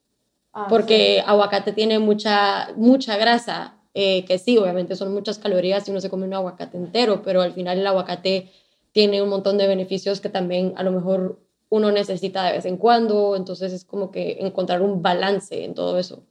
Ah, 0.52 0.66
porque 0.70 1.22
aguacate 1.26 1.72
tiene 1.72 1.98
mucha, 1.98 2.70
mucha 2.76 3.16
grasa, 3.18 3.75
eh, 3.98 4.26
que 4.26 4.36
sí, 4.36 4.58
obviamente 4.58 4.94
son 4.94 5.14
muchas 5.14 5.38
calorías 5.38 5.84
si 5.84 5.90
uno 5.90 6.02
se 6.02 6.10
come 6.10 6.26
un 6.26 6.34
aguacate 6.34 6.76
entero, 6.76 7.22
pero 7.22 7.40
al 7.40 7.52
final 7.52 7.78
el 7.78 7.86
aguacate 7.86 8.50
tiene 8.92 9.22
un 9.22 9.30
montón 9.30 9.56
de 9.56 9.66
beneficios 9.66 10.20
que 10.20 10.28
también 10.28 10.74
a 10.76 10.82
lo 10.82 10.92
mejor 10.92 11.38
uno 11.70 11.90
necesita 11.90 12.44
de 12.44 12.52
vez 12.52 12.66
en 12.66 12.76
cuando, 12.76 13.36
entonces 13.36 13.72
es 13.72 13.86
como 13.86 14.10
que 14.10 14.36
encontrar 14.40 14.82
un 14.82 15.00
balance 15.00 15.64
en 15.64 15.72
todo 15.72 15.98
eso. 15.98 16.22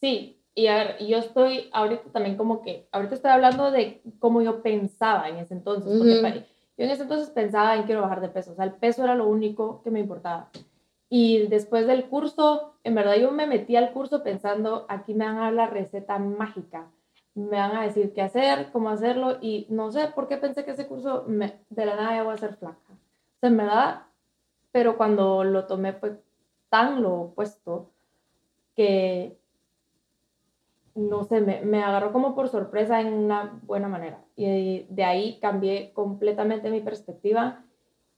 Sí, 0.00 0.40
y 0.54 0.68
a 0.68 0.76
ver, 0.76 1.04
yo 1.04 1.18
estoy 1.18 1.68
ahorita 1.72 2.04
también 2.12 2.36
como 2.36 2.62
que, 2.62 2.86
ahorita 2.92 3.16
estoy 3.16 3.32
hablando 3.32 3.72
de 3.72 4.00
cómo 4.20 4.40
yo 4.40 4.62
pensaba 4.62 5.28
en 5.28 5.38
ese 5.38 5.54
entonces, 5.54 5.92
porque 5.98 6.12
Ujú. 6.14 6.22
pa- 6.22 6.34
yo 6.34 6.84
en 6.84 6.90
ese 6.90 7.02
entonces 7.02 7.30
pensaba 7.30 7.74
en 7.74 7.82
quiero 7.82 8.02
bajar 8.02 8.20
de 8.20 8.28
peso, 8.28 8.52
o 8.52 8.54
sea, 8.54 8.64
el 8.64 8.74
peso 8.74 9.02
era 9.02 9.16
lo 9.16 9.26
único 9.26 9.82
que 9.82 9.90
me 9.90 9.98
importaba. 9.98 10.50
Y 11.10 11.48
después 11.48 11.88
del 11.88 12.04
curso, 12.04 12.74
en 12.84 12.94
verdad 12.94 13.16
yo 13.16 13.32
me 13.32 13.48
metí 13.48 13.74
al 13.74 13.90
curso 13.92 14.22
pensando, 14.22 14.86
aquí 14.88 15.14
me 15.14 15.24
van 15.24 15.38
a 15.38 15.42
dar 15.46 15.52
la 15.52 15.66
receta 15.66 16.16
mágica, 16.20 16.86
me 17.38 17.58
van 17.58 17.76
a 17.76 17.82
decir 17.82 18.12
qué 18.12 18.22
hacer, 18.22 18.70
cómo 18.72 18.90
hacerlo, 18.90 19.38
y 19.40 19.66
no 19.70 19.90
sé 19.92 20.08
por 20.08 20.28
qué 20.28 20.36
pensé 20.38 20.64
que 20.64 20.72
ese 20.72 20.86
curso 20.88 21.24
me- 21.28 21.60
de 21.70 21.86
la 21.86 21.96
nada 21.96 22.22
voy 22.22 22.34
a 22.34 22.38
ser 22.38 22.56
flaca. 22.56 22.78
Sea, 23.40 23.48
en 23.50 23.56
verdad, 23.56 24.02
pero 24.72 24.96
cuando 24.96 25.44
lo 25.44 25.66
tomé 25.66 25.92
fue 25.94 26.20
tan 26.70 27.02
lo 27.02 27.14
opuesto 27.14 27.90
que 28.76 29.38
no 30.94 31.24
sé, 31.24 31.40
me, 31.40 31.60
me 31.62 31.82
agarró 31.82 32.12
como 32.12 32.34
por 32.34 32.48
sorpresa 32.48 33.00
en 33.00 33.12
una 33.12 33.60
buena 33.62 33.88
manera. 33.88 34.24
Y 34.36 34.84
de 34.88 35.04
ahí 35.04 35.38
cambié 35.40 35.92
completamente 35.92 36.70
mi 36.70 36.80
perspectiva 36.80 37.64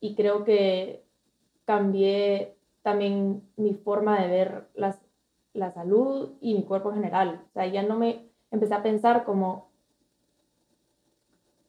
y 0.00 0.14
creo 0.14 0.44
que 0.44 1.04
cambié 1.66 2.56
también 2.82 3.42
mi 3.56 3.74
forma 3.74 4.20
de 4.20 4.28
ver 4.28 4.68
las, 4.74 4.98
la 5.52 5.70
salud 5.72 6.32
y 6.40 6.54
mi 6.54 6.64
cuerpo 6.64 6.88
en 6.90 6.96
general. 6.96 7.42
O 7.50 7.52
sea, 7.52 7.66
ya 7.66 7.82
no 7.82 7.98
me 7.98 8.29
empecé 8.50 8.74
a 8.74 8.82
pensar 8.82 9.24
como 9.24 9.70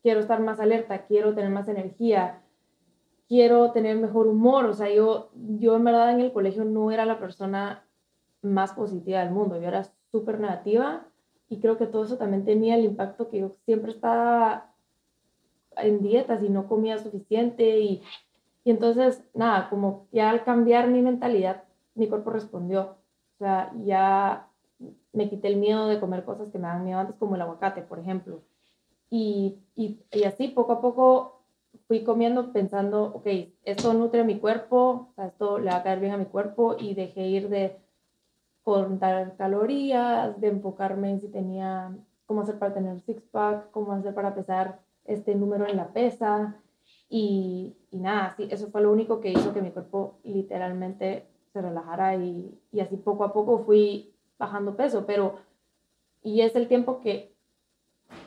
quiero 0.02 0.20
estar 0.20 0.40
más 0.40 0.60
alerta, 0.60 1.06
quiero 1.06 1.34
tener 1.34 1.52
más 1.52 1.68
energía, 1.68 2.42
quiero 3.28 3.72
tener 3.72 3.98
mejor 3.98 4.28
humor. 4.28 4.66
O 4.66 4.74
sea, 4.74 4.90
yo, 4.90 5.30
yo 5.36 5.76
en 5.76 5.84
verdad 5.84 6.12
en 6.12 6.22
el 6.22 6.34
colegio 6.34 6.66
no 6.66 6.92
era 6.92 7.06
la 7.06 7.20
persona 7.20 7.86
más 8.42 8.74
positiva 8.74 9.20
del 9.20 9.32
mundo, 9.32 9.60
yo 9.60 9.68
era 9.68 9.84
súper 10.12 10.40
negativa 10.40 11.06
y 11.48 11.60
creo 11.60 11.78
que 11.78 11.86
todo 11.86 12.04
eso 12.04 12.18
también 12.18 12.44
tenía 12.44 12.76
el 12.76 12.86
impacto 12.86 13.30
que 13.30 13.40
yo 13.40 13.56
siempre 13.66 13.92
estaba 13.92 14.74
en 15.78 16.02
dietas 16.02 16.44
y 16.44 16.50
no 16.50 16.68
comía 16.68 16.98
suficiente 16.98 17.80
y, 17.80 18.02
y 18.64 18.72
entonces, 18.72 19.24
nada, 19.34 19.70
como 19.70 20.08
ya 20.12 20.30
al 20.30 20.44
cambiar 20.44 20.88
mi 20.88 21.02
mentalidad, 21.02 21.64
mi 21.96 22.08
cuerpo 22.08 22.32
respondió. 22.32 22.98
O 23.36 23.38
sea, 23.38 23.72
ya 23.84 24.48
me 25.13 25.30
quité 25.30 25.48
el 25.48 25.58
miedo 25.58 25.88
de 25.88 26.00
comer 26.00 26.24
cosas 26.24 26.50
que 26.51 26.58
me 26.58 26.68
daban 26.68 26.86
miedo 26.86 27.00
antes, 27.00 27.15
como 27.18 27.36
el 27.36 27.41
aguacate, 27.41 27.82
por 27.82 28.00
ejemplo. 28.00 28.41
Y, 29.10 29.60
y, 29.75 30.24
así 30.24 30.48
poco 30.48 30.72
a 30.72 30.82
poco 30.82 31.41
fui 31.88 32.03
comiendo 32.03 32.53
pensando, 32.53 33.03
ok, 33.13 33.27
esto 33.65 33.94
nutre 33.94 34.22
a 34.22 34.24
mi 34.24 34.39
cuerpo, 34.39 35.13
esto 35.18 35.60
le 35.60 35.70
va 35.72 35.77
a 35.77 35.84
caer 35.84 36.00
bien 36.00 36.13
a 36.13 36.18
mi 36.18 36.25
cuerpo 36.25 36.75
y 36.80 36.94
dejé 36.94 37.27
ir 37.27 37.50
de 37.50 37.77
contar 38.63 39.36
calorías, 39.36 40.39
de 40.39 40.48
enfocarme 40.48 41.12
en 41.12 41.20
si 41.20 41.27
tenía, 41.27 41.94
cómo 42.25 42.41
hacer 42.41 42.58
para 42.58 42.74
tener 42.74 43.00
six 43.01 43.22
pack, 43.32 43.72
cómo 43.72 43.91
hacer 43.91 44.13
para 44.13 44.34
pesar 44.34 44.80
este 45.06 45.36
número 45.36 45.68
en 45.68 45.75
la 45.75 45.91
pesa. 45.91 46.62
Y, 47.10 47.75
y 47.91 48.00
nada, 48.00 48.34
sí, 48.38 48.48
eso 48.50 48.68
fue 48.68 48.82
lo 48.82 48.91
único 48.91 49.20
que 49.20 49.32
hizo 49.32 49.53
que 49.53 49.62
mi 49.62 49.72
cuerpo 49.72 50.20
literalmente 50.24 51.27
se 51.51 51.62
relajara 51.62 52.15
y, 52.15 52.58
y 52.72 52.80
así 52.80 52.96
poco 52.96 53.25
a 53.25 53.34
poco 53.34 53.60
fui 53.65 54.11
bajando 54.41 54.75
peso, 54.75 55.05
pero, 55.05 55.39
y 56.24 56.41
es 56.41 56.55
el 56.55 56.67
tiempo 56.67 57.00
que, 57.00 57.33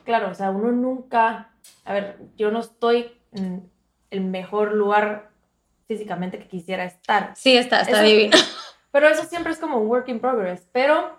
claro, 0.04 0.30
o 0.30 0.34
sea, 0.34 0.50
uno 0.50 0.70
nunca, 0.70 1.50
a 1.84 1.92
ver, 1.92 2.18
yo 2.36 2.50
no 2.50 2.60
estoy 2.60 3.12
en 3.32 3.68
el 4.10 4.20
mejor 4.20 4.72
lugar 4.72 5.30
físicamente 5.88 6.38
que 6.38 6.46
quisiera 6.46 6.84
estar. 6.84 7.32
Sí, 7.34 7.56
está, 7.56 7.80
está 7.80 8.00
divino. 8.00 8.36
Pero 8.92 9.08
eso 9.08 9.24
siempre 9.24 9.52
es 9.52 9.58
como 9.58 9.78
un 9.78 9.88
work 9.88 10.08
in 10.08 10.20
progress, 10.20 10.68
pero 10.70 11.18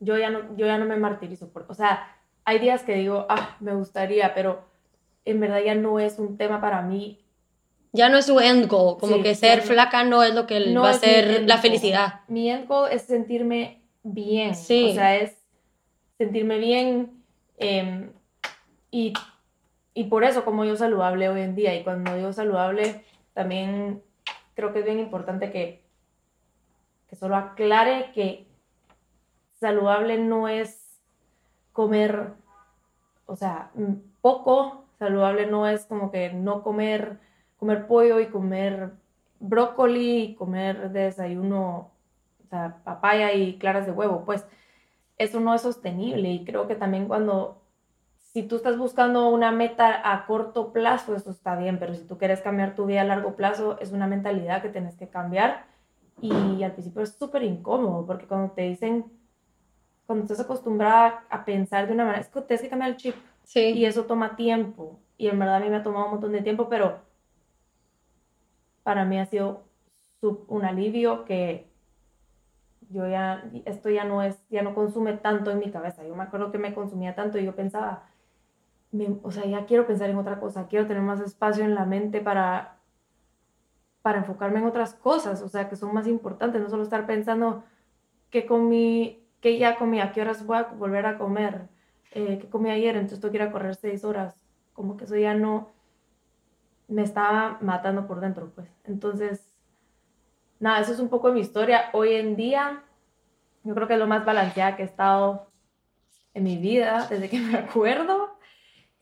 yo 0.00 0.18
ya 0.18 0.28
no, 0.28 0.56
yo 0.56 0.66
ya 0.66 0.76
no 0.76 0.86
me 0.86 0.96
martirizo, 0.96 1.48
por, 1.48 1.66
o 1.68 1.74
sea, 1.74 2.16
hay 2.44 2.58
días 2.58 2.82
que 2.82 2.94
digo, 2.94 3.26
ah, 3.28 3.56
me 3.60 3.76
gustaría, 3.76 4.34
pero 4.34 4.64
en 5.24 5.38
verdad 5.38 5.60
ya 5.60 5.76
no 5.76 6.00
es 6.00 6.18
un 6.18 6.36
tema 6.36 6.60
para 6.60 6.82
mí 6.82 7.24
ya 7.92 8.08
no 8.08 8.18
es 8.18 8.26
su 8.26 8.38
end 8.38 8.68
goal, 8.68 8.98
como 8.98 9.22
que 9.22 9.34
ser 9.34 9.62
flaca 9.62 10.04
no 10.04 10.22
es 10.22 10.34
lo 10.34 10.46
que 10.46 10.74
va 10.74 10.90
a 10.90 10.94
ser 10.94 11.48
la 11.48 11.58
felicidad. 11.58 12.20
Mi 12.28 12.48
end 12.48 12.68
goal 12.68 12.90
es 12.92 13.02
sentirme 13.02 13.79
bien, 14.02 14.54
sí. 14.54 14.90
o 14.90 14.94
sea, 14.94 15.16
es 15.16 15.36
sentirme 16.18 16.58
bien 16.58 17.22
em, 17.58 18.12
y, 18.90 19.12
y 19.94 20.04
por 20.04 20.24
eso 20.24 20.44
como 20.44 20.64
yo 20.64 20.76
saludable 20.76 21.28
hoy 21.28 21.40
en 21.42 21.54
día 21.54 21.74
y 21.74 21.84
cuando 21.84 22.14
digo 22.14 22.32
saludable 22.32 23.04
también 23.32 24.02
creo 24.54 24.72
que 24.72 24.80
es 24.80 24.84
bien 24.84 25.00
importante 25.00 25.50
que, 25.50 25.82
que 27.08 27.16
solo 27.16 27.36
aclare 27.36 28.12
que 28.12 28.46
saludable 29.58 30.18
no 30.18 30.48
es 30.48 31.00
comer, 31.72 32.32
o 33.26 33.36
sea, 33.36 33.70
poco, 34.20 34.84
saludable 34.98 35.46
no 35.46 35.66
es 35.66 35.86
como 35.86 36.10
que 36.10 36.32
no 36.32 36.62
comer 36.62 37.18
comer 37.60 37.86
pollo 37.86 38.18
y 38.20 38.26
comer 38.26 38.92
brócoli 39.38 40.22
y 40.22 40.34
comer 40.34 40.90
de 40.90 41.00
desayuno, 41.00 41.90
sea, 42.50 42.82
papaya 42.84 43.32
y 43.32 43.58
claras 43.58 43.86
de 43.86 43.92
huevo, 43.92 44.24
pues 44.24 44.46
eso 45.18 45.40
no 45.40 45.54
es 45.54 45.62
sostenible. 45.62 46.30
Y 46.30 46.44
creo 46.44 46.66
que 46.66 46.74
también 46.74 47.06
cuando, 47.08 47.62
si 48.18 48.42
tú 48.42 48.56
estás 48.56 48.76
buscando 48.78 49.28
una 49.28 49.52
meta 49.52 50.12
a 50.12 50.26
corto 50.26 50.72
plazo, 50.72 51.14
eso 51.14 51.30
está 51.30 51.56
bien, 51.56 51.78
pero 51.78 51.94
si 51.94 52.04
tú 52.06 52.18
quieres 52.18 52.40
cambiar 52.40 52.74
tu 52.74 52.86
vida 52.86 53.02
a 53.02 53.04
largo 53.04 53.36
plazo, 53.36 53.78
es 53.80 53.92
una 53.92 54.06
mentalidad 54.06 54.62
que 54.62 54.68
tienes 54.68 54.96
que 54.96 55.08
cambiar. 55.08 55.66
Y 56.20 56.62
al 56.62 56.72
principio 56.72 57.02
es 57.02 57.14
súper 57.14 57.42
incómodo 57.44 58.04
porque 58.04 58.26
cuando 58.26 58.52
te 58.52 58.62
dicen, 58.62 59.06
cuando 60.06 60.24
estás 60.24 60.40
acostumbrada 60.40 61.24
a 61.30 61.44
pensar 61.44 61.86
de 61.86 61.94
una 61.94 62.04
manera, 62.04 62.20
es 62.20 62.28
que 62.28 62.42
tienes 62.42 62.62
que 62.62 62.68
cambiar 62.68 62.90
el 62.90 62.96
chip. 62.96 63.14
Sí. 63.44 63.72
y 63.72 63.84
eso 63.84 64.04
toma 64.04 64.36
tiempo. 64.36 65.00
Y 65.16 65.28
en 65.28 65.38
verdad 65.38 65.56
a 65.56 65.60
mí 65.60 65.68
me 65.70 65.76
ha 65.76 65.82
tomado 65.82 66.06
un 66.06 66.12
montón 66.12 66.32
de 66.32 66.42
tiempo, 66.42 66.68
pero 66.68 67.00
para 68.82 69.04
mí 69.04 69.18
ha 69.18 69.26
sido 69.26 69.64
un 70.20 70.64
alivio 70.64 71.24
que 71.24 71.69
yo 72.90 73.08
ya, 73.08 73.50
esto 73.64 73.88
ya 73.90 74.04
no 74.04 74.22
es, 74.22 74.38
ya 74.50 74.62
no 74.62 74.74
consume 74.74 75.14
tanto 75.14 75.50
en 75.50 75.58
mi 75.58 75.70
cabeza. 75.70 76.04
Yo 76.06 76.14
me 76.14 76.24
acuerdo 76.24 76.50
que 76.52 76.58
me 76.58 76.74
consumía 76.74 77.14
tanto 77.14 77.38
y 77.38 77.44
yo 77.44 77.54
pensaba, 77.54 78.08
o 79.22 79.30
sea, 79.30 79.46
ya 79.46 79.66
quiero 79.66 79.86
pensar 79.86 80.10
en 80.10 80.18
otra 80.18 80.40
cosa, 80.40 80.66
quiero 80.68 80.86
tener 80.86 81.02
más 81.02 81.20
espacio 81.20 81.64
en 81.64 81.74
la 81.74 81.84
mente 81.86 82.20
para, 82.20 82.78
para 84.02 84.18
enfocarme 84.18 84.58
en 84.58 84.66
otras 84.66 84.94
cosas, 84.94 85.42
o 85.42 85.48
sea, 85.48 85.68
que 85.68 85.76
son 85.76 85.94
más 85.94 86.06
importantes, 86.06 86.60
no 86.60 86.68
solo 86.68 86.82
estar 86.82 87.06
pensando 87.06 87.64
qué 88.30 88.46
comí, 88.46 89.24
qué 89.40 89.58
ya 89.58 89.76
comí, 89.76 90.00
a 90.00 90.12
qué 90.12 90.22
horas 90.22 90.44
voy 90.44 90.58
a 90.58 90.64
volver 90.64 91.06
a 91.06 91.18
comer, 91.18 91.68
eh, 92.12 92.38
qué 92.40 92.48
comí 92.48 92.70
ayer, 92.70 92.96
entonces 92.96 93.20
tengo 93.20 93.32
que 93.32 93.38
ir 93.38 93.42
a 93.42 93.52
correr 93.52 93.76
seis 93.76 94.04
horas, 94.04 94.34
como 94.72 94.96
que 94.96 95.04
eso 95.04 95.16
ya 95.16 95.34
no, 95.34 95.70
me 96.90 97.02
estaba 97.02 97.58
matando 97.60 98.06
por 98.06 98.20
dentro, 98.20 98.50
pues. 98.54 98.68
Entonces, 98.84 99.49
nada, 100.60 100.80
eso 100.80 100.92
es 100.92 101.00
un 101.00 101.08
poco 101.08 101.28
de 101.28 101.34
mi 101.34 101.40
historia. 101.40 101.90
Hoy 101.92 102.14
en 102.14 102.36
día, 102.36 102.84
yo 103.64 103.74
creo 103.74 103.88
que 103.88 103.94
es 103.94 103.98
lo 103.98 104.06
más 104.06 104.24
balanceada 104.24 104.76
que 104.76 104.82
he 104.82 104.86
estado 104.86 105.50
en 106.34 106.44
mi 106.44 106.58
vida 106.58 107.06
desde 107.10 107.28
que 107.28 107.40
me 107.40 107.58
acuerdo. 107.58 108.38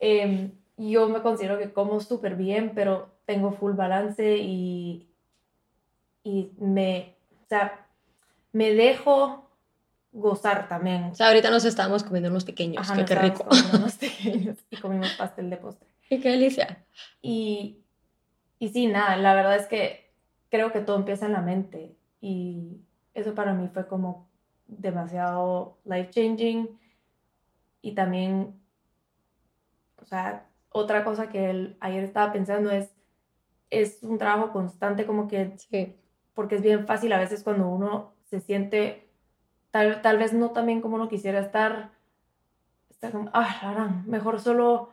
Eh, 0.00 0.52
yo 0.78 1.08
me 1.08 1.20
considero 1.20 1.58
que 1.58 1.72
como 1.72 2.00
súper 2.00 2.36
bien, 2.36 2.72
pero 2.74 3.10
tengo 3.26 3.52
full 3.52 3.72
balance 3.72 4.38
y, 4.38 5.10
y 6.22 6.52
me, 6.58 7.16
o 7.44 7.48
sea, 7.48 7.86
me 8.52 8.72
dejo 8.72 9.50
gozar 10.12 10.68
también. 10.68 11.04
O 11.04 11.14
sea, 11.14 11.28
ahorita 11.28 11.50
nos 11.50 11.64
estamos 11.64 12.04
comiendo 12.04 12.30
unos 12.30 12.44
pequeños, 12.44 12.90
que 12.90 13.04
qué 13.04 13.14
rico. 13.16 13.46
Unos 13.74 13.96
pequeños 13.96 14.56
y 14.70 14.76
comimos 14.76 15.12
pastel 15.14 15.50
de 15.50 15.56
postre. 15.56 15.88
Y 16.10 16.20
qué 16.20 16.30
delicia. 16.30 16.86
Y, 17.20 17.84
y 18.58 18.70
sí, 18.70 18.86
nada, 18.86 19.14
la 19.18 19.34
verdad 19.34 19.56
es 19.56 19.66
que 19.66 20.07
creo 20.50 20.72
que 20.72 20.80
todo 20.80 20.96
empieza 20.96 21.26
en 21.26 21.32
la 21.32 21.42
mente 21.42 21.96
y 22.20 22.80
eso 23.14 23.34
para 23.34 23.54
mí 23.54 23.68
fue 23.68 23.86
como 23.86 24.28
demasiado 24.66 25.78
life 25.84 26.10
changing 26.10 26.78
y 27.80 27.94
también, 27.94 28.60
o 30.00 30.04
sea, 30.04 30.46
otra 30.70 31.04
cosa 31.04 31.28
que 31.28 31.50
él, 31.50 31.76
ayer 31.80 32.04
estaba 32.04 32.32
pensando 32.32 32.70
es, 32.70 32.92
es 33.70 34.02
un 34.02 34.18
trabajo 34.18 34.52
constante 34.52 35.06
como 35.06 35.28
que, 35.28 35.54
sí. 35.56 35.94
porque 36.34 36.56
es 36.56 36.62
bien 36.62 36.86
fácil 36.86 37.12
a 37.12 37.18
veces 37.18 37.42
cuando 37.42 37.68
uno 37.68 38.12
se 38.24 38.40
siente 38.40 39.08
tal, 39.70 40.02
tal 40.02 40.18
vez 40.18 40.32
no 40.32 40.50
también 40.50 40.80
como 40.80 40.96
uno 40.96 41.08
quisiera 41.08 41.40
estar, 41.40 41.90
estar 42.90 43.12
como, 43.12 43.30
ah, 43.32 44.02
mejor 44.06 44.40
solo 44.40 44.90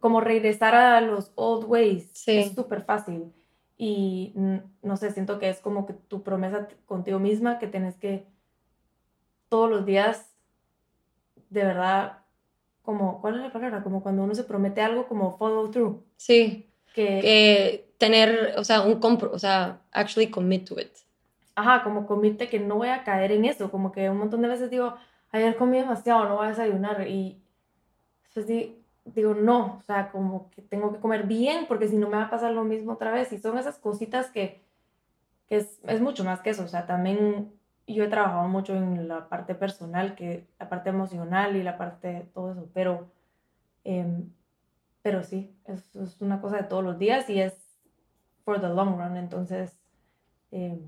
como 0.00 0.20
regresar 0.20 0.74
a 0.74 1.00
los 1.00 1.32
old 1.34 1.64
ways 1.66 2.26
es 2.26 2.54
súper 2.54 2.82
fácil. 2.82 3.32
Y 3.76 4.32
no 4.82 4.96
sé, 4.96 5.10
siento 5.10 5.38
que 5.38 5.48
es 5.48 5.60
como 5.60 5.86
que 5.86 5.94
tu 5.94 6.22
promesa 6.22 6.68
contigo 6.86 7.18
misma 7.18 7.58
que 7.58 7.66
tienes 7.66 7.96
que 7.96 8.26
todos 9.48 9.68
los 9.68 9.84
días, 9.84 10.30
de 11.50 11.64
verdad, 11.64 12.18
como, 12.82 13.20
¿cuál 13.20 13.36
es 13.36 13.40
la 13.40 13.52
palabra? 13.52 13.82
Como 13.82 14.02
cuando 14.02 14.22
uno 14.22 14.34
se 14.34 14.44
promete 14.44 14.80
algo, 14.80 15.06
como 15.08 15.36
follow 15.36 15.70
through. 15.70 16.04
Sí. 16.16 16.70
Que, 16.94 17.92
tener, 17.98 18.54
o 18.56 18.64
sea, 18.64 18.82
un 18.82 19.00
compro, 19.00 19.32
o 19.32 19.38
sea, 19.38 19.80
actually 19.90 20.30
commit 20.30 20.68
to 20.68 20.78
it. 20.78 20.92
Ajá, 21.56 21.82
como 21.82 22.06
comite 22.06 22.48
que 22.48 22.60
no 22.60 22.76
voy 22.76 22.88
a 22.88 23.04
caer 23.04 23.32
en 23.32 23.44
eso, 23.44 23.70
como 23.70 23.90
que 23.92 24.10
un 24.10 24.18
montón 24.18 24.42
de 24.42 24.48
veces 24.48 24.70
digo, 24.70 24.94
ayer 25.30 25.56
comí 25.56 25.78
demasiado, 25.78 26.24
no 26.28 26.36
voy 26.36 26.46
a 26.46 26.50
desayunar 26.50 27.06
y 27.08 27.40
después 28.24 28.46
digo, 28.46 28.74
digo, 29.04 29.34
no, 29.34 29.78
o 29.78 29.82
sea, 29.82 30.10
como 30.10 30.50
que 30.50 30.62
tengo 30.62 30.92
que 30.92 31.00
comer 31.00 31.26
bien 31.26 31.66
porque 31.66 31.88
si 31.88 31.96
no 31.96 32.08
me 32.08 32.16
va 32.16 32.24
a 32.24 32.30
pasar 32.30 32.52
lo 32.52 32.64
mismo 32.64 32.92
otra 32.92 33.12
vez. 33.12 33.32
Y 33.32 33.38
son 33.38 33.58
esas 33.58 33.78
cositas 33.78 34.30
que, 34.30 34.62
que 35.48 35.56
es, 35.56 35.80
es, 35.84 36.00
mucho 36.00 36.24
más 36.24 36.40
que 36.40 36.50
eso. 36.50 36.64
O 36.64 36.68
sea, 36.68 36.86
también 36.86 37.52
yo 37.86 38.04
he 38.04 38.08
trabajado 38.08 38.48
mucho 38.48 38.74
en 38.74 39.08
la 39.08 39.28
parte 39.28 39.54
personal, 39.54 40.14
que 40.14 40.46
la 40.58 40.68
parte 40.68 40.88
emocional 40.88 41.56
y 41.56 41.62
la 41.62 41.76
parte 41.76 42.28
todo 42.32 42.52
eso, 42.52 42.68
pero, 42.72 43.10
eh, 43.84 44.06
pero 45.02 45.22
sí, 45.22 45.54
es, 45.66 45.94
es, 45.96 46.20
una 46.20 46.40
cosa 46.40 46.56
de 46.56 46.64
todos 46.64 46.82
los 46.82 46.98
días 46.98 47.28
y 47.28 47.40
es 47.40 47.52
for 48.44 48.60
the 48.60 48.68
long 48.68 48.98
run. 48.98 49.18
Entonces, 49.18 49.76
eh, 50.50 50.78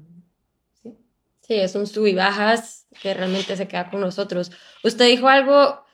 sí. 0.82 0.96
Sí, 1.42 1.54
es 1.54 1.74
un 1.74 1.86
sub 1.86 2.06
y 2.06 2.14
bajas 2.14 2.86
que 3.02 3.12
realmente 3.12 3.56
se 3.56 3.68
queda 3.68 3.90
con 3.90 4.00
nosotros. 4.00 4.50
Usted 4.82 5.06
dijo 5.06 5.28
algo 5.28 5.85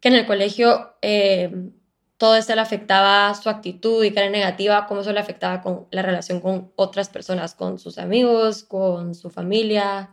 que 0.00 0.08
en 0.08 0.14
el 0.14 0.26
colegio 0.26 0.94
eh, 1.02 1.70
todo 2.18 2.34
esto 2.36 2.54
le 2.54 2.60
afectaba 2.60 3.32
su 3.34 3.48
actitud 3.48 4.04
y 4.04 4.10
que 4.10 4.20
era 4.20 4.28
negativa, 4.28 4.86
cómo 4.86 5.00
eso 5.00 5.12
le 5.12 5.20
afectaba 5.20 5.62
con 5.62 5.86
la 5.90 6.02
relación 6.02 6.40
con 6.40 6.72
otras 6.74 7.08
personas, 7.08 7.54
con 7.54 7.78
sus 7.78 7.98
amigos, 7.98 8.64
con 8.64 9.14
su 9.14 9.30
familia. 9.30 10.10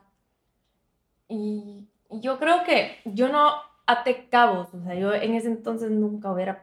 Y 1.28 1.88
yo 2.10 2.38
creo 2.38 2.64
que 2.64 3.00
yo 3.06 3.30
no, 3.30 3.54
ate 3.88 4.28
cabos, 4.30 4.74
o 4.74 4.82
sea, 4.84 4.96
yo 4.96 5.14
en 5.14 5.34
ese 5.34 5.48
entonces 5.48 5.90
nunca 5.92 6.32
hubiera, 6.32 6.62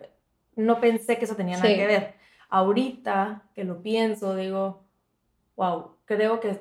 no 0.57 0.81
pensé 0.81 1.19
que 1.19 1.25
eso 1.25 1.37
tenía 1.37 1.57
nada 1.57 1.75
que 1.75 1.87
ver. 1.87 2.15
Ahorita 2.49 3.43
que 3.55 3.65
lo 3.65 3.83
pienso, 3.83 4.37
digo, 4.37 4.85
wow, 5.57 5.97
creo 6.05 6.39
que 6.39 6.61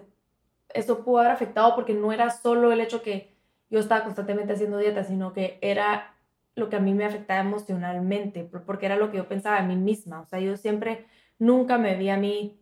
eso 0.74 1.04
pudo 1.04 1.20
haber 1.20 1.32
afectado 1.32 1.76
porque 1.76 1.94
no 1.94 2.12
era 2.12 2.30
solo 2.30 2.72
el 2.72 2.82
hecho 2.82 3.02
que 3.02 3.36
yo 3.70 3.80
estaba 3.80 4.04
constantemente 4.04 4.54
haciendo 4.54 4.78
dieta, 4.78 5.04
sino 5.04 5.34
que 5.34 5.58
era 5.62 6.11
lo 6.56 6.70
que 6.70 6.76
a 6.76 6.80
mí 6.80 6.94
me 6.94 7.06
afectaba 7.06 7.42
emocionalmente, 7.42 8.44
porque 8.44 8.86
era 8.86 8.98
lo 8.98 9.12
que 9.12 9.18
yo 9.18 9.28
pensaba 9.28 9.62
de 9.62 9.68
mí 9.68 9.76
misma. 9.76 10.22
O 10.22 10.26
sea, 10.26 10.40
yo 10.40 10.58
siempre, 10.58 11.08
nunca 11.40 11.78
me 11.78 11.96
vi 11.96 12.10
a 12.10 12.18
mí, 12.18 12.60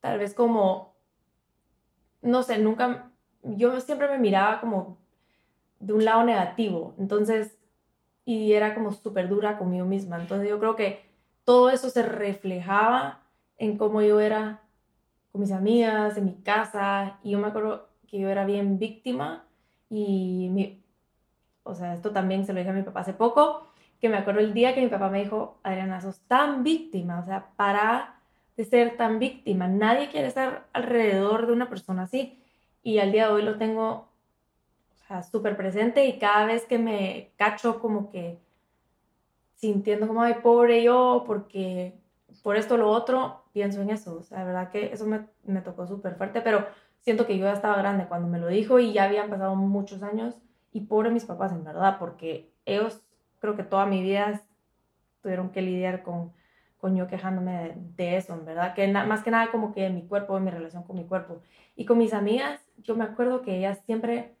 tal 0.00 0.18
vez 0.18 0.34
como, 0.34 0.96
no 2.20 2.42
sé, 2.42 2.58
nunca, 2.58 3.12
yo 3.42 3.80
siempre 3.80 4.08
me 4.08 4.18
miraba 4.18 4.60
como 4.60 4.98
de 5.78 5.92
un 5.92 6.04
lado 6.04 6.24
negativo. 6.24 6.94
Entonces, 6.98 7.58
y 8.24 8.52
era 8.52 8.74
como 8.74 8.92
súper 8.92 9.28
dura 9.28 9.58
conmigo 9.58 9.86
misma. 9.86 10.20
Entonces 10.20 10.48
yo 10.48 10.58
creo 10.58 10.76
que 10.76 11.04
todo 11.44 11.70
eso 11.70 11.90
se 11.90 12.02
reflejaba 12.02 13.22
en 13.58 13.78
cómo 13.78 14.02
yo 14.02 14.20
era 14.20 14.62
con 15.30 15.40
mis 15.40 15.52
amigas, 15.52 16.16
en 16.16 16.26
mi 16.26 16.34
casa, 16.42 17.18
y 17.22 17.30
yo 17.30 17.38
me 17.38 17.48
acuerdo 17.48 17.88
que 18.06 18.18
yo 18.18 18.28
era 18.28 18.44
bien 18.44 18.78
víctima 18.78 19.46
y 19.88 20.48
mi, 20.50 20.81
o 21.64 21.74
sea, 21.74 21.94
esto 21.94 22.10
también 22.10 22.44
se 22.44 22.52
lo 22.52 22.58
dije 22.58 22.70
a 22.70 22.74
mi 22.74 22.82
papá 22.82 23.00
hace 23.00 23.12
poco, 23.12 23.68
que 24.00 24.08
me 24.08 24.16
acuerdo 24.16 24.40
el 24.40 24.52
día 24.52 24.74
que 24.74 24.80
mi 24.80 24.88
papá 24.88 25.08
me 25.08 25.22
dijo, 25.22 25.58
Adriana, 25.62 26.00
sos 26.00 26.20
tan 26.26 26.64
víctima, 26.64 27.20
o 27.20 27.24
sea, 27.24 27.50
para 27.56 28.16
de 28.56 28.64
ser 28.64 28.96
tan 28.96 29.18
víctima, 29.18 29.68
nadie 29.68 30.08
quiere 30.08 30.26
estar 30.26 30.66
alrededor 30.72 31.46
de 31.46 31.52
una 31.52 31.68
persona 31.68 32.02
así. 32.02 32.38
Y 32.82 32.98
al 32.98 33.12
día 33.12 33.28
de 33.28 33.34
hoy 33.34 33.42
lo 33.42 33.58
tengo 33.58 34.08
súper 35.30 35.56
presente 35.56 36.06
y 36.06 36.18
cada 36.18 36.46
vez 36.46 36.64
que 36.64 36.78
me 36.78 37.32
cacho 37.36 37.80
como 37.80 38.10
que 38.10 38.38
sintiendo 39.54 40.08
como, 40.08 40.22
ay, 40.22 40.36
pobre 40.42 40.82
yo, 40.82 41.24
porque 41.26 41.94
por 42.42 42.56
esto 42.56 42.76
lo 42.76 42.90
otro, 42.90 43.44
pienso 43.52 43.82
en 43.82 43.90
eso. 43.90 44.16
O 44.16 44.22
sea, 44.22 44.38
la 44.38 44.44
verdad 44.44 44.70
que 44.70 44.92
eso 44.92 45.06
me, 45.06 45.26
me 45.44 45.60
tocó 45.60 45.86
súper 45.86 46.16
fuerte, 46.16 46.40
pero 46.40 46.66
siento 47.00 47.26
que 47.26 47.38
yo 47.38 47.44
ya 47.44 47.52
estaba 47.52 47.76
grande 47.76 48.06
cuando 48.06 48.26
me 48.26 48.38
lo 48.38 48.48
dijo 48.48 48.78
y 48.78 48.92
ya 48.92 49.04
habían 49.04 49.28
pasado 49.30 49.54
muchos 49.54 50.02
años 50.02 50.34
y 50.72 50.80
pobre 50.80 51.10
mis 51.10 51.24
papás, 51.24 51.52
en 51.52 51.64
verdad, 51.64 51.96
porque 51.98 52.50
ellos 52.64 53.00
creo 53.40 53.56
que 53.56 53.62
toda 53.62 53.86
mi 53.86 54.02
vida 54.02 54.42
tuvieron 55.20 55.50
que 55.50 55.62
lidiar 55.62 56.02
con, 56.02 56.32
con 56.78 56.96
yo 56.96 57.06
quejándome 57.06 57.74
de, 57.96 58.16
eso, 58.16 58.34
en 58.34 58.44
verdad, 58.44 58.74
que 58.74 58.88
más 58.88 59.22
que 59.22 59.30
nada 59.30 59.50
como 59.50 59.72
que 59.72 59.88
mi 59.90 60.06
cuerpo, 60.06 60.38
mi 60.40 60.50
relación 60.50 60.82
con 60.82 60.96
mi 60.96 61.04
cuerpo. 61.04 61.40
Y 61.76 61.84
con 61.84 61.98
mis 61.98 62.14
amigas, 62.14 62.60
yo 62.78 62.96
me 62.96 63.04
acuerdo 63.04 63.42
que 63.42 63.56
ellas 63.56 63.80
siempre 63.86 64.34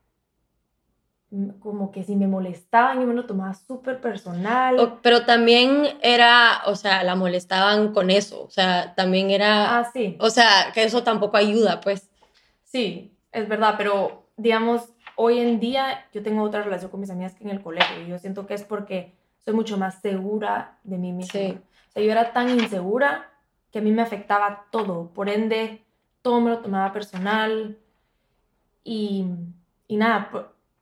como 1.60 1.90
que 1.92 2.04
si 2.04 2.14
me 2.14 2.26
molestaban 2.26 3.00
yo 3.00 3.06
me 3.06 3.14
lo 3.14 3.24
tomaba 3.24 3.54
súper 3.54 4.02
personal. 4.02 4.98
pero 5.00 5.24
también 5.24 5.88
era, 6.02 6.60
o 6.66 6.76
sea, 6.76 7.02
la 7.04 7.14
molestaban 7.14 7.94
con 7.94 8.10
eso, 8.10 8.44
o 8.44 8.50
sea, 8.50 8.94
también 8.94 9.30
era... 9.30 9.78
Ah, 9.78 9.90
sí. 9.90 10.16
O 10.20 10.28
sea, 10.28 10.72
que 10.74 10.84
eso 10.84 11.02
tampoco 11.02 11.38
ayuda, 11.38 11.80
pues. 11.80 12.10
Sí, 12.64 13.16
es 13.32 13.48
verdad, 13.48 13.76
pero 13.78 14.26
digamos, 14.36 14.92
hoy 15.16 15.38
en 15.38 15.60
día 15.60 16.06
yo 16.12 16.22
tengo 16.22 16.42
otra 16.42 16.62
relación 16.62 16.90
con 16.90 17.00
mis 17.00 17.10
amigas 17.10 17.34
que 17.34 17.44
en 17.44 17.50
el 17.50 17.62
colegio 17.62 18.02
y 18.02 18.08
yo 18.08 18.18
siento 18.18 18.46
que 18.46 18.54
es 18.54 18.64
porque 18.64 19.14
soy 19.44 19.54
mucho 19.54 19.76
más 19.76 20.00
segura 20.00 20.78
de 20.84 20.98
mí 20.98 21.12
misma. 21.12 21.32
Sí. 21.32 21.58
O 21.88 21.92
sea, 21.92 22.02
yo 22.02 22.10
era 22.10 22.32
tan 22.32 22.48
insegura 22.50 23.30
que 23.70 23.78
a 23.78 23.82
mí 23.82 23.90
me 23.90 24.02
afectaba 24.02 24.66
todo, 24.70 25.08
por 25.08 25.28
ende, 25.28 25.82
todo 26.22 26.40
me 26.40 26.50
lo 26.50 26.58
tomaba 26.58 26.92
personal 26.92 27.78
y, 28.84 29.26
y 29.88 29.96
nada, 29.96 30.30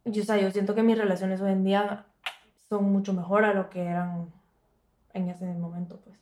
yo, 0.05 0.23
o 0.23 0.25
sea, 0.25 0.39
yo 0.39 0.51
siento 0.51 0.75
que 0.75 0.83
mis 0.83 0.99
relaciones 0.99 1.41
hoy 1.41 1.53
en 1.53 1.65
día 1.65 2.07
son 2.69 2.93
mucho 2.93 3.13
mejor 3.13 3.45
a 3.45 3.55
lo 3.55 3.71
que 3.71 3.83
eran 3.83 4.33
en 5.13 5.29
ese 5.29 5.45
momento, 5.55 6.01
pues. 6.05 6.17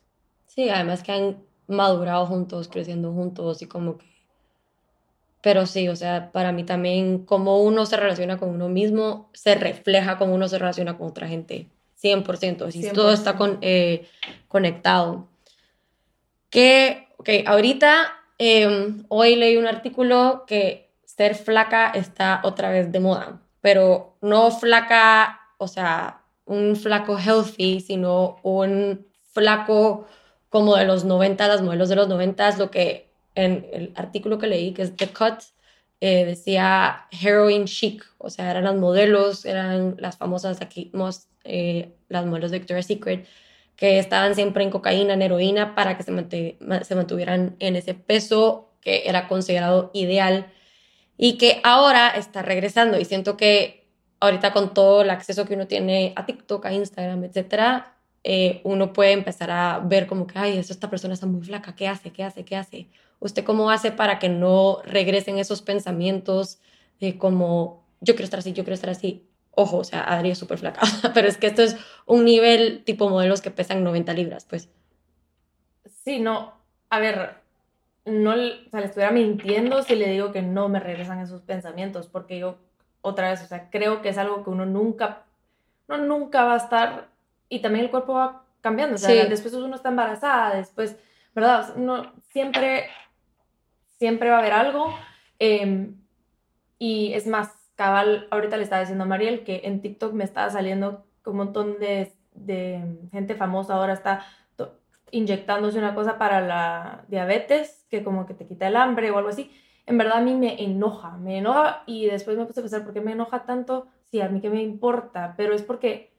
Sí, 0.47 0.69
además 0.71 1.03
que 1.03 1.13
han 1.13 1.37
madurado 1.67 2.27
juntos, 2.27 2.69
creciendo 2.69 3.13
juntos 3.13 3.63
y 3.63 3.67
como 3.67 3.99
que... 3.99 4.07
Pero 5.41 5.67
sí, 5.67 5.89
o 5.89 5.97
sea, 5.97 6.33
para 6.33 6.53
mí 6.53 6.65
también 6.65 7.25
como 7.25 7.63
uno 7.63 7.87
se 7.87 7.97
relaciona 7.97 8.39
con 8.39 8.51
uno 8.51 8.69
mismo, 8.69 9.31
se 9.35 9.55
refleja 9.55 10.19
como 10.19 10.35
uno 10.35 10.49
se 10.49 10.59
relaciona 10.59 10.99
con 10.99 11.09
otra 11.09 11.29
gente. 11.29 11.69
100%, 12.03 12.67
así 12.67 12.91
todo 12.93 13.13
está 13.13 13.37
con, 13.37 13.59
eh, 13.61 14.07
conectado. 14.47 15.29
Que, 16.51 17.09
ok, 17.19 17.29
ahorita, 17.47 18.13
em, 18.39 19.05
hoy 19.09 19.37
leí 19.37 19.57
un 19.57 19.67
artículo 19.67 20.45
que 20.47 20.91
ser 21.05 21.35
flaca 21.35 21.91
está 21.91 22.41
otra 22.45 22.71
vez 22.71 22.93
de 22.93 23.01
moda 23.01 23.41
pero 23.61 24.17
no 24.21 24.51
flaca, 24.51 25.41
o 25.59 25.69
sea, 25.69 26.23
un 26.45 26.77
flaco 26.77 27.19
healthy, 27.19 27.81
sino 27.81 28.39
un 28.43 29.07
flaco 29.33 30.07
como 30.49 30.77
de 30.77 30.85
los 30.85 31.05
90, 31.05 31.47
las 31.49 31.63
modelos 31.63 31.89
de 31.89 31.97
los 31.97 32.09
90, 32.09 32.57
lo 32.57 32.71
que 32.71 33.08
en 33.39 33.69
el 33.73 33.93
artículo 33.95 34.39
que 34.39 34.49
leí, 34.49 34.73
que 34.73 34.83
es 34.83 34.97
The 34.97 35.09
Cut, 35.09 35.43
eh, 36.01 36.25
decía 36.25 37.07
heroin 37.11 37.67
chic, 37.67 38.05
o 38.19 38.31
sea, 38.31 38.51
eran 38.51 38.65
las 38.65 38.77
modelos, 38.77 39.45
eran 39.45 39.97
las 39.99 40.17
famosas 40.17 40.61
aquí, 40.61 40.91
eh, 41.45 41.93
las 42.09 42.27
modelos 42.27 42.51
de 42.51 42.59
Victoria's 42.59 42.87
Secret, 42.87 43.27
que 43.77 43.99
estaban 44.01 44.35
siempre 44.35 44.65
en 44.65 44.71
cocaína, 44.71 45.15
en 45.15 45.23
heroína, 45.23 45.77
para 45.77 45.97
que 45.97 46.03
se, 46.03 46.57
se 46.83 46.95
mantuvieran 46.97 47.57
en 47.61 47.77
ese 47.77 47.95
peso 47.95 48.73
que 48.81 49.09
era 49.09 49.29
considerado 49.29 49.91
ideal 49.95 50.53
y 51.17 51.39
que 51.39 51.61
ahora 51.63 52.09
está 52.11 52.43
regresando. 52.43 52.99
Y 52.99 53.05
siento 53.05 53.37
que 53.37 53.87
ahorita 54.21 54.53
con 54.53 54.75
todo 54.75 55.03
el 55.03 55.11
acceso 55.11 55.45
que 55.45 55.55
uno 55.55 55.69
tiene 55.69 56.13
a 56.17 56.27
TikTok, 56.27 56.67
a 56.67 56.73
Instagram, 56.73 57.25
etcétera, 57.25 57.98
eh, 58.31 58.61
uno 58.63 58.93
puede 58.93 59.13
empezar 59.13 59.51
a 59.51 59.79
ver 59.79 60.07
como 60.07 60.27
que, 60.27 60.39
ay, 60.39 60.59
esta 60.59 60.91
persona 60.91 61.15
está 61.15 61.25
muy 61.25 61.41
flaca, 61.41 61.75
¿qué 61.75 61.89
hace? 61.89 62.13
¿Qué 62.13 62.23
hace? 62.23 62.45
¿Qué 62.45 62.57
hace? 62.57 62.87
¿Usted 63.21 63.43
cómo 63.43 63.71
hace 63.71 63.91
para 63.91 64.19
que 64.19 64.29
no 64.29 64.83
regresen 64.85 65.39
esos 65.39 65.63
pensamientos 65.63 66.59
de 67.01 67.17
como, 67.17 67.87
yo 68.03 68.13
quiero 68.13 68.25
estar 68.25 68.41
así, 68.41 68.53
yo 68.53 68.65
quiero 68.65 68.75
estar 68.75 68.91
así? 68.91 69.27
Ojo, 69.53 69.79
o 69.79 69.85
sea, 69.85 70.05
Adri 70.05 70.33
es 70.33 70.37
súper 70.37 70.59
flaca, 70.59 70.83
pero 71.15 71.27
es 71.27 71.39
que 71.39 71.47
esto 71.47 71.63
es 71.63 71.79
un 72.05 72.27
nivel 72.27 72.85
tipo 72.85 73.09
modelos 73.09 73.41
que 73.41 73.51
pesan 73.51 73.83
90 73.83 74.13
libras, 74.13 74.45
pues. 74.45 74.69
Sí, 75.87 76.21
no, 76.21 76.53
a 76.91 76.99
ver, 76.99 77.37
no 78.05 78.33
o 78.33 78.71
sea, 78.71 78.81
le 78.81 78.87
estuviera 78.87 79.11
mintiendo 79.11 79.83
si 79.83 79.95
le 79.95 80.11
digo 80.11 80.33
que 80.33 80.43
no 80.43 80.69
me 80.69 80.81
regresan 80.81 81.21
esos 81.21 81.41
pensamientos, 81.41 82.09
porque 82.09 82.39
yo 82.39 82.59
otra 83.01 83.31
vez, 83.31 83.43
o 83.43 83.47
sea, 83.47 83.71
creo 83.71 84.03
que 84.03 84.11
es 84.11 84.19
algo 84.19 84.45
que 84.45 84.51
uno 84.51 84.67
nunca, 84.67 85.25
no 85.89 85.97
nunca 85.97 86.45
va 86.45 86.53
a 86.53 86.59
estar, 86.59 87.09
y 87.49 87.61
también 87.61 87.85
el 87.85 87.91
cuerpo 87.91 88.15
va 88.15 88.45
cambiando, 88.61 88.97
o 88.97 88.99
sea, 88.99 89.27
después 89.27 89.55
uno 89.55 89.75
está 89.77 89.89
embarazada, 89.89 90.57
después, 90.57 90.97
¿verdad? 91.35 91.73
Uno 91.77 92.13
siempre, 92.31 92.87
siempre 93.99 94.31
va 94.31 94.37
a 94.37 94.41
haber 94.41 94.53
algo, 94.53 94.95
em, 95.39 95.97
y 96.79 97.13
es 97.15 97.27
más, 97.27 97.55
cabal, 97.77 98.27
ahorita 98.31 98.57
le 98.57 98.65
estaba 98.65 98.81
diciendo 98.81 99.05
a 99.05 99.07
Mariel 99.07 99.45
que 99.45 99.63
en 99.65 99.81
TikTok 99.81 100.13
me 100.13 100.25
estaba 100.25 100.51
saliendo 100.51 101.07
un 101.25 101.37
montón 101.37 101.79
de, 101.79 102.13
de 102.33 102.83
gente 103.13 103.35
famosa 103.35 103.75
ahora 103.75 103.93
está 103.93 104.27
inyectándose 105.11 105.79
una 105.79 105.95
cosa 105.95 106.19
para 106.19 106.41
la 106.41 107.05
diabetes, 107.09 107.87
que 107.91 108.05
como 108.05 108.27
que 108.27 108.35
te 108.35 108.47
quita 108.47 108.69
el 108.69 108.77
hambre 108.77 109.11
o 109.11 109.19
algo 109.19 109.31
así, 109.31 109.51
en 109.87 109.97
verdad 109.97 110.19
a 110.19 110.21
mí 110.21 110.35
me 110.35 110.63
enoja, 110.63 111.17
me 111.17 111.39
enoja 111.39 111.83
y 111.87 112.07
después 112.07 112.37
me 112.37 112.45
puse 112.45 112.61
a 112.61 112.63
pensar, 112.63 112.85
¿por 112.85 112.93
qué 112.93 113.01
me 113.01 113.13
enoja 113.13 113.45
tanto? 113.45 113.87
Sí, 114.11 114.21
a 114.21 114.29
mí 114.29 114.41
que 114.41 114.51
me 114.51 114.63
importa, 114.63 115.35
pero 115.37 115.55
es 115.55 115.63
porque 115.63 116.13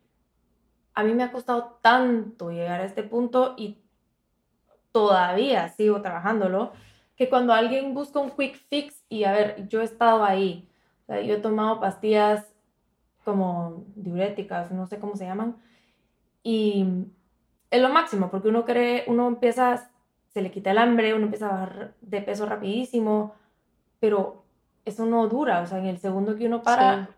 a 0.93 1.03
mí 1.03 1.13
me 1.13 1.23
ha 1.23 1.31
costado 1.31 1.79
tanto 1.81 2.51
llegar 2.51 2.81
a 2.81 2.85
este 2.85 3.03
punto 3.03 3.53
y 3.57 3.77
todavía 4.91 5.69
sigo 5.69 6.01
trabajándolo, 6.01 6.71
que 7.15 7.29
cuando 7.29 7.53
alguien 7.53 7.93
busca 7.93 8.19
un 8.19 8.31
quick 8.31 8.55
fix 8.69 9.03
y 9.09 9.23
a 9.23 9.31
ver, 9.31 9.67
yo 9.67 9.81
he 9.81 9.83
estado 9.83 10.23
ahí, 10.23 10.69
o 11.03 11.05
sea, 11.05 11.21
yo 11.21 11.35
he 11.35 11.39
tomado 11.39 11.79
pastillas 11.79 12.45
como 13.23 13.83
diuréticas, 13.95 14.71
no 14.71 14.87
sé 14.87 14.99
cómo 14.99 15.15
se 15.15 15.25
llaman, 15.25 15.57
y 16.43 17.05
es 17.69 17.81
lo 17.81 17.89
máximo, 17.89 18.29
porque 18.31 18.47
uno 18.47 18.65
cree, 18.65 19.03
uno 19.07 19.27
empieza, 19.27 19.91
se 20.27 20.41
le 20.41 20.51
quita 20.51 20.71
el 20.71 20.77
hambre, 20.77 21.13
uno 21.13 21.25
empieza 21.25 21.47
a 21.47 21.51
bajar 21.51 21.93
de 22.01 22.21
peso 22.21 22.45
rapidísimo, 22.45 23.35
pero 23.99 24.43
eso 24.85 25.05
no 25.05 25.27
dura, 25.27 25.61
o 25.61 25.65
sea, 25.67 25.79
en 25.79 25.85
el 25.85 25.99
segundo 25.99 26.35
que 26.35 26.47
uno 26.47 26.63
para... 26.63 27.09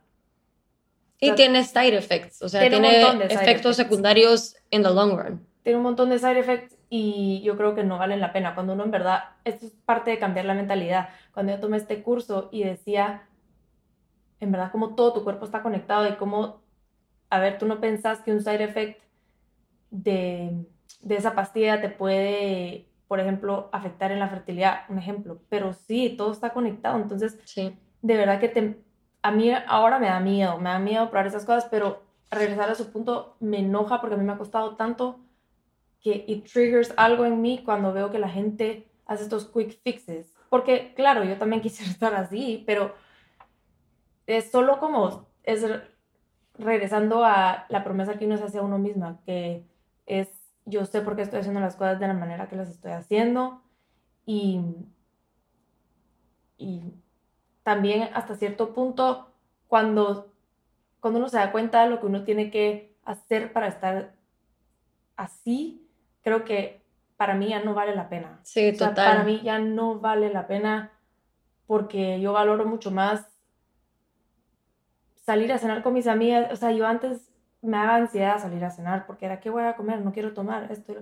Y 1.23 1.33
tiene 1.35 1.63
side 1.63 1.95
effects, 1.95 2.41
o 2.41 2.49
sea, 2.49 2.67
tiene, 2.67 3.03
efectos 3.29 3.75
secundarios 3.75 4.55
en 4.71 4.81
the 4.81 4.89
long 4.89 5.11
run. 5.11 5.47
Tiene 5.61 5.77
un 5.77 5.83
montón 5.83 6.09
de 6.09 6.17
side 6.17 6.39
effects 6.39 6.75
y 6.89 7.41
yo 7.43 7.55
creo 7.57 7.75
que 7.75 7.83
no 7.83 7.99
valen 7.99 8.19
la 8.19 8.33
pena. 8.33 8.55
Cuando 8.55 8.73
uno 8.73 8.83
en 8.83 8.91
verdad, 8.91 9.19
esto 9.45 9.67
es 9.67 9.71
parte 9.85 10.09
de 10.09 10.17
cambiar 10.17 10.45
la 10.45 10.55
mentalidad. 10.55 11.09
Cuando 11.31 11.53
yo 11.53 11.59
tomé 11.59 11.77
este 11.77 12.01
curso 12.01 12.49
y 12.51 12.63
decía, 12.63 13.27
en 14.39 14.51
verdad, 14.51 14.71
como 14.71 14.95
todo 14.95 15.13
tu 15.13 15.23
cuerpo 15.23 15.45
está 15.45 15.61
conectado 15.61 16.09
y 16.09 16.15
cómo, 16.15 16.63
a 17.29 17.39
ver, 17.39 17.59
tú 17.59 17.67
no 17.67 17.79
pensás 17.79 18.21
que 18.21 18.31
un 18.31 18.41
side 18.41 18.63
effect 18.63 18.99
de, 19.91 20.65
de 21.01 21.15
esa 21.15 21.35
pastilla 21.35 21.81
te 21.81 21.89
puede, 21.89 22.87
por 23.07 23.19
ejemplo, 23.19 23.69
afectar 23.71 24.11
en 24.11 24.19
la 24.19 24.27
fertilidad, 24.29 24.81
un 24.89 24.97
ejemplo, 24.97 25.39
pero 25.49 25.73
sí, 25.73 26.15
todo 26.17 26.31
está 26.31 26.49
conectado, 26.51 26.99
entonces, 26.99 27.37
sí. 27.45 27.77
de 28.01 28.17
verdad 28.17 28.39
que 28.39 28.49
te, 28.49 28.81
a 29.21 29.31
mí 29.31 29.51
ahora 29.67 29.99
me 29.99 30.07
da 30.07 30.19
miedo, 30.19 30.57
me 30.57 30.69
da 30.69 30.79
miedo 30.79 31.09
probar 31.09 31.27
esas 31.27 31.45
cosas, 31.45 31.67
pero 31.69 32.03
regresar 32.29 32.69
a 32.69 32.75
su 32.75 32.91
punto 32.91 33.35
me 33.39 33.59
enoja 33.59 33.99
porque 33.99 34.15
a 34.15 34.17
mí 34.17 34.23
me 34.23 34.33
ha 34.33 34.37
costado 34.37 34.75
tanto 34.75 35.19
que 35.99 36.25
it 36.27 36.51
triggers 36.51 36.93
algo 36.97 37.25
en 37.25 37.41
mí 37.41 37.61
cuando 37.63 37.93
veo 37.93 38.09
que 38.09 38.19
la 38.19 38.29
gente 38.29 38.87
hace 39.05 39.23
estos 39.23 39.45
quick 39.45 39.81
fixes. 39.83 40.33
Porque, 40.49 40.93
claro, 40.95 41.23
yo 41.23 41.37
también 41.37 41.61
quisiera 41.63 41.91
estar 41.91 42.15
así, 42.15 42.63
pero 42.65 42.95
es 44.25 44.49
solo 44.51 44.79
como, 44.79 45.27
es 45.43 45.65
regresando 46.57 47.23
a 47.23 47.65
la 47.69 47.83
promesa 47.83 48.17
que 48.17 48.25
uno 48.25 48.37
se 48.37 48.45
hace 48.45 48.57
a 48.57 48.63
uno 48.63 48.77
misma, 48.77 49.19
que 49.25 49.65
es, 50.05 50.29
yo 50.65 50.85
sé 50.85 51.01
por 51.01 51.15
qué 51.15 51.21
estoy 51.21 51.39
haciendo 51.39 51.59
las 51.59 51.75
cosas 51.75 51.99
de 51.99 52.07
la 52.07 52.13
manera 52.13 52.47
que 52.47 52.55
las 52.55 52.69
estoy 52.69 52.91
haciendo 52.91 53.61
y, 54.25 54.61
y 56.57 56.93
también 57.63 58.09
hasta 58.13 58.35
cierto 58.35 58.73
punto, 58.73 59.31
cuando, 59.67 60.31
cuando 60.99 61.19
uno 61.19 61.29
se 61.29 61.37
da 61.37 61.51
cuenta 61.51 61.83
de 61.83 61.89
lo 61.89 61.99
que 61.99 62.05
uno 62.05 62.23
tiene 62.23 62.51
que 62.51 62.95
hacer 63.03 63.53
para 63.53 63.67
estar 63.67 64.13
así, 65.15 65.87
creo 66.21 66.43
que 66.43 66.81
para 67.17 67.35
mí 67.35 67.49
ya 67.49 67.63
no 67.63 67.73
vale 67.73 67.95
la 67.95 68.09
pena. 68.09 68.39
Sí, 68.43 68.73
total. 68.73 68.95
para 68.95 69.23
mí 69.23 69.41
ya 69.43 69.59
no 69.59 69.99
vale 69.99 70.33
la 70.33 70.47
pena 70.47 70.91
porque 71.67 72.19
yo 72.19 72.33
valoro 72.33 72.65
mucho 72.65 72.91
más 72.91 73.27
salir 75.23 75.53
a 75.53 75.57
cenar 75.57 75.83
con 75.83 75.93
mis 75.93 76.07
amigas. 76.07 76.51
O 76.51 76.55
sea, 76.55 76.71
yo 76.71 76.87
antes 76.87 77.31
me 77.61 77.77
daba 77.77 77.95
ansiedad 77.95 78.39
salir 78.39 78.65
a 78.65 78.71
cenar 78.71 79.05
porque 79.05 79.25
era, 79.25 79.39
¿qué 79.39 79.49
voy 79.49 79.63
a 79.63 79.75
comer? 79.75 80.01
No 80.01 80.11
quiero 80.11 80.33
tomar 80.33 80.71
esto. 80.71 80.93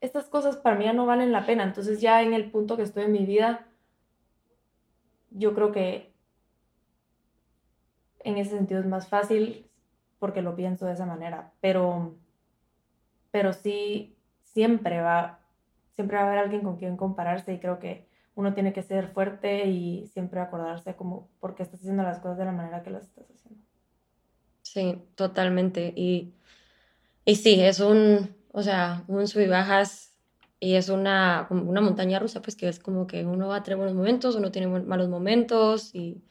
Estas 0.00 0.26
cosas 0.26 0.56
para 0.56 0.76
mí 0.76 0.84
ya 0.84 0.92
no 0.92 1.04
valen 1.04 1.32
la 1.32 1.44
pena. 1.44 1.64
Entonces 1.64 2.00
ya 2.00 2.22
en 2.22 2.32
el 2.32 2.50
punto 2.50 2.76
que 2.76 2.82
estoy 2.84 3.04
en 3.04 3.12
mi 3.12 3.26
vida, 3.26 3.66
yo 5.36 5.54
creo 5.54 5.70
que 5.70 6.12
en 8.20 8.38
ese 8.38 8.56
sentido 8.56 8.80
es 8.80 8.86
más 8.86 9.08
fácil 9.08 9.70
porque 10.18 10.42
lo 10.42 10.56
pienso 10.56 10.86
de 10.86 10.94
esa 10.94 11.06
manera. 11.06 11.52
Pero, 11.60 12.16
pero 13.30 13.52
sí, 13.52 14.16
siempre 14.42 15.00
va, 15.00 15.40
siempre 15.94 16.16
va 16.16 16.24
a 16.24 16.26
haber 16.26 16.38
alguien 16.38 16.62
con 16.62 16.76
quien 16.76 16.96
compararse 16.96 17.52
y 17.52 17.60
creo 17.60 17.78
que 17.78 18.08
uno 18.34 18.54
tiene 18.54 18.72
que 18.72 18.82
ser 18.82 19.08
fuerte 19.08 19.66
y 19.66 20.06
siempre 20.08 20.40
acordarse 20.40 20.96
como 20.96 21.28
por 21.40 21.54
qué 21.54 21.62
estás 21.62 21.80
haciendo 21.80 22.02
las 22.02 22.18
cosas 22.18 22.38
de 22.38 22.44
la 22.46 22.52
manera 22.52 22.82
que 22.82 22.90
las 22.90 23.04
estás 23.04 23.30
haciendo. 23.30 23.62
Sí, 24.62 25.02
totalmente. 25.14 25.92
Y, 25.94 26.34
y 27.24 27.36
sí, 27.36 27.60
es 27.60 27.80
un, 27.80 28.34
o 28.52 28.62
sea, 28.62 29.04
un 29.06 29.28
sub 29.28 29.42
y 29.42 29.46
bajas 29.46 30.15
y 30.58 30.74
es 30.74 30.88
una, 30.88 31.46
una 31.50 31.80
montaña 31.80 32.18
rusa, 32.18 32.40
pues 32.40 32.56
que 32.56 32.68
es 32.68 32.78
como 32.78 33.06
que 33.06 33.24
uno 33.24 33.48
va 33.48 33.56
a 33.56 33.62
tener 33.62 33.76
buenos 33.76 33.94
momentos, 33.94 34.36
uno 34.36 34.50
tiene 34.50 34.66
malos 34.66 35.08
momentos 35.08 35.94
y... 35.94 36.22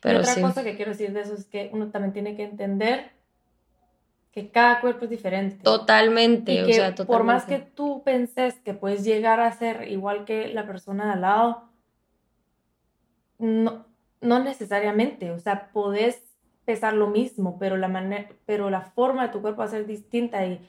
Pero 0.00 0.18
y 0.18 0.22
otra 0.22 0.40
cosa 0.40 0.62
que 0.62 0.76
quiero 0.76 0.92
decir 0.92 1.12
de 1.12 1.22
eso 1.22 1.34
es 1.34 1.46
que 1.46 1.70
uno 1.72 1.90
también 1.90 2.12
tiene 2.12 2.36
que 2.36 2.44
entender 2.44 3.10
que 4.30 4.50
cada 4.50 4.80
cuerpo 4.80 5.04
es 5.04 5.10
diferente. 5.10 5.62
Totalmente, 5.62 6.62
o 6.62 6.66
sea, 6.66 6.94
totalmente. 6.94 7.06
Por 7.06 7.24
más 7.24 7.44
que 7.46 7.58
tú 7.58 8.02
penses 8.04 8.54
que 8.62 8.74
puedes 8.74 9.02
llegar 9.02 9.40
a 9.40 9.50
ser 9.50 9.90
igual 9.90 10.26
que 10.26 10.48
la 10.48 10.66
persona 10.66 11.06
de 11.06 11.12
al 11.12 11.20
lado, 11.22 11.64
no, 13.38 13.86
no 14.20 14.38
necesariamente, 14.38 15.30
o 15.30 15.38
sea, 15.38 15.70
podés 15.72 16.22
pesar 16.66 16.94
lo 16.94 17.08
mismo, 17.08 17.58
pero 17.58 17.78
la, 17.78 17.88
manera, 17.88 18.28
pero 18.44 18.68
la 18.68 18.82
forma 18.82 19.26
de 19.26 19.32
tu 19.32 19.40
cuerpo 19.40 19.60
va 19.60 19.64
a 19.64 19.68
ser 19.68 19.86
distinta 19.86 20.44
y 20.44 20.60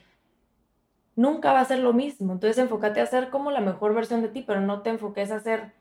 nunca 1.18 1.52
va 1.52 1.60
a 1.60 1.64
ser 1.64 1.80
lo 1.80 1.92
mismo. 1.92 2.32
Entonces 2.32 2.58
enfócate 2.58 3.00
a 3.00 3.06
ser 3.06 3.28
como 3.28 3.50
la 3.50 3.60
mejor 3.60 3.92
versión 3.92 4.22
de 4.22 4.28
ti, 4.28 4.44
pero 4.46 4.60
no 4.60 4.82
te 4.82 4.90
enfoques 4.90 5.32
a 5.32 5.40
ser 5.40 5.72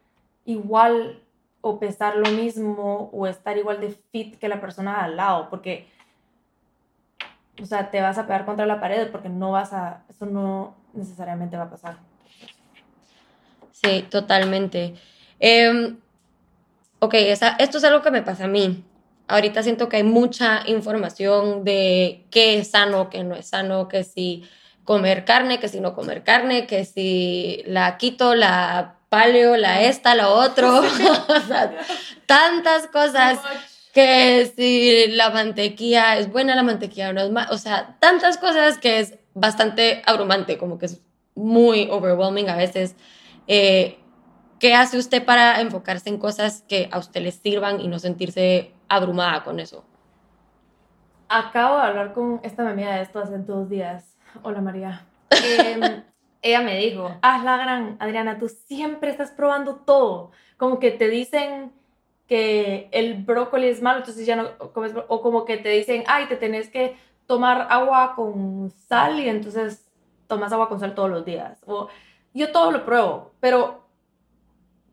igual 0.45 1.21
o 1.61 1.79
pesar 1.79 2.15
lo 2.15 2.31
mismo 2.31 3.11
o 3.13 3.27
estar 3.27 3.55
igual 3.55 3.79
de 3.79 3.95
fit 4.11 4.39
que 4.39 4.49
la 4.49 4.59
persona 4.59 5.03
al 5.03 5.15
lado, 5.15 5.49
porque, 5.51 5.87
o 7.61 7.65
sea, 7.65 7.91
te 7.91 8.01
vas 8.01 8.17
a 8.17 8.25
pegar 8.25 8.45
contra 8.45 8.65
la 8.65 8.79
pared 8.79 9.11
porque 9.11 9.29
no 9.29 9.51
vas 9.51 9.73
a, 9.73 10.03
eso 10.09 10.25
no 10.25 10.73
necesariamente 10.93 11.55
va 11.55 11.63
a 11.63 11.69
pasar. 11.69 11.97
Sí, 13.71 14.07
totalmente. 14.09 14.95
Em, 15.39 15.97
ok, 16.99 17.13
esto 17.13 17.77
es 17.77 17.83
algo 17.83 18.01
que 18.01 18.11
me 18.11 18.23
pasa 18.23 18.45
a 18.45 18.47
mí 18.47 18.83
ahorita 19.27 19.61
siento 19.61 19.89
que 19.89 19.97
hay 19.97 20.03
mucha 20.03 20.63
información 20.67 21.63
de 21.63 22.25
qué 22.31 22.59
es 22.59 22.71
sano, 22.71 23.09
qué 23.09 23.23
no 23.23 23.35
es 23.35 23.47
sano, 23.47 23.87
que 23.87 24.03
si 24.03 24.43
comer 24.87 25.25
carne, 25.25 25.59
que 25.59 25.67
si 25.67 25.81
no 25.81 25.93
comer 25.93 26.23
carne, 26.23 26.65
que 26.65 26.85
si 26.85 27.61
la 27.65 27.97
quito, 27.97 28.35
la 28.35 28.95
paleo, 29.09 29.57
la 29.57 29.81
esta, 29.81 30.15
la 30.15 30.29
otro, 30.29 30.81
tantas 32.25 32.87
cosas 32.87 33.37
que 33.93 34.49
si 34.55 35.11
la 35.11 35.29
mantequilla 35.29 36.17
es 36.17 36.31
buena, 36.31 36.55
la 36.55 36.63
mantequilla 36.63 37.11
no 37.11 37.19
es 37.19 37.29
mala, 37.29 37.49
o 37.51 37.57
sea, 37.57 37.97
tantas 37.99 38.37
cosas 38.37 38.77
que 38.77 39.01
es 39.01 39.15
bastante 39.33 40.01
abrumante, 40.05 40.57
como 40.57 40.79
que 40.79 40.85
es 40.85 41.01
muy 41.35 41.89
overwhelming 41.91 42.49
a 42.49 42.55
veces. 42.55 42.95
Eh, 43.47 43.99
¿Qué 44.57 44.73
hace 44.73 44.97
usted 44.97 45.25
para 45.25 45.59
enfocarse 45.59 46.07
en 46.07 46.17
cosas 46.17 46.63
que 46.65 46.87
a 46.93 46.97
usted 46.97 47.21
le 47.21 47.31
sirvan 47.31 47.81
y 47.81 47.89
no 47.89 47.99
sentirse 47.99 48.71
abrumada 48.87 49.43
con 49.43 49.59
eso? 49.59 49.83
Acabo 51.27 51.75
de 51.75 51.83
hablar 51.83 52.13
con 52.13 52.39
esta 52.41 52.67
amiga 52.69 52.95
de 52.95 53.01
esto 53.01 53.19
hace 53.19 53.37
dos 53.39 53.69
días. 53.69 54.16
Hola 54.43 54.61
María. 54.61 55.05
Em, 55.29 56.03
ella 56.41 56.61
me 56.61 56.77
dijo, 56.77 57.11
haz 57.21 57.43
la 57.43 57.57
gran, 57.57 57.97
Adriana, 57.99 58.37
tú 58.39 58.49
siempre 58.49 59.09
estás 59.09 59.31
probando 59.31 59.75
todo. 59.75 60.31
Como 60.57 60.79
que 60.79 60.91
te 60.91 61.09
dicen 61.09 61.71
que 62.27 62.89
el 62.91 63.23
brócoli 63.23 63.67
es 63.67 63.81
malo, 63.81 63.99
entonces 63.99 64.25
ya 64.25 64.35
no 64.35 64.57
comes, 64.73 64.93
o 65.07 65.21
como 65.21 65.45
que 65.45 65.57
te 65.57 65.69
dicen, 65.69 66.03
ay, 66.07 66.25
te 66.27 66.35
tenés 66.35 66.69
que 66.69 66.97
tomar 67.25 67.67
agua 67.69 68.13
con 68.15 68.71
sal 68.87 69.19
y 69.19 69.29
entonces 69.29 69.89
tomas 70.27 70.51
agua 70.51 70.69
con 70.69 70.79
sal 70.79 70.95
todos 70.95 71.09
los 71.09 71.25
días. 71.25 71.59
Yo 72.33 72.51
todo 72.51 72.71
lo 72.71 72.85
pruebo, 72.85 73.31
pero 73.39 73.87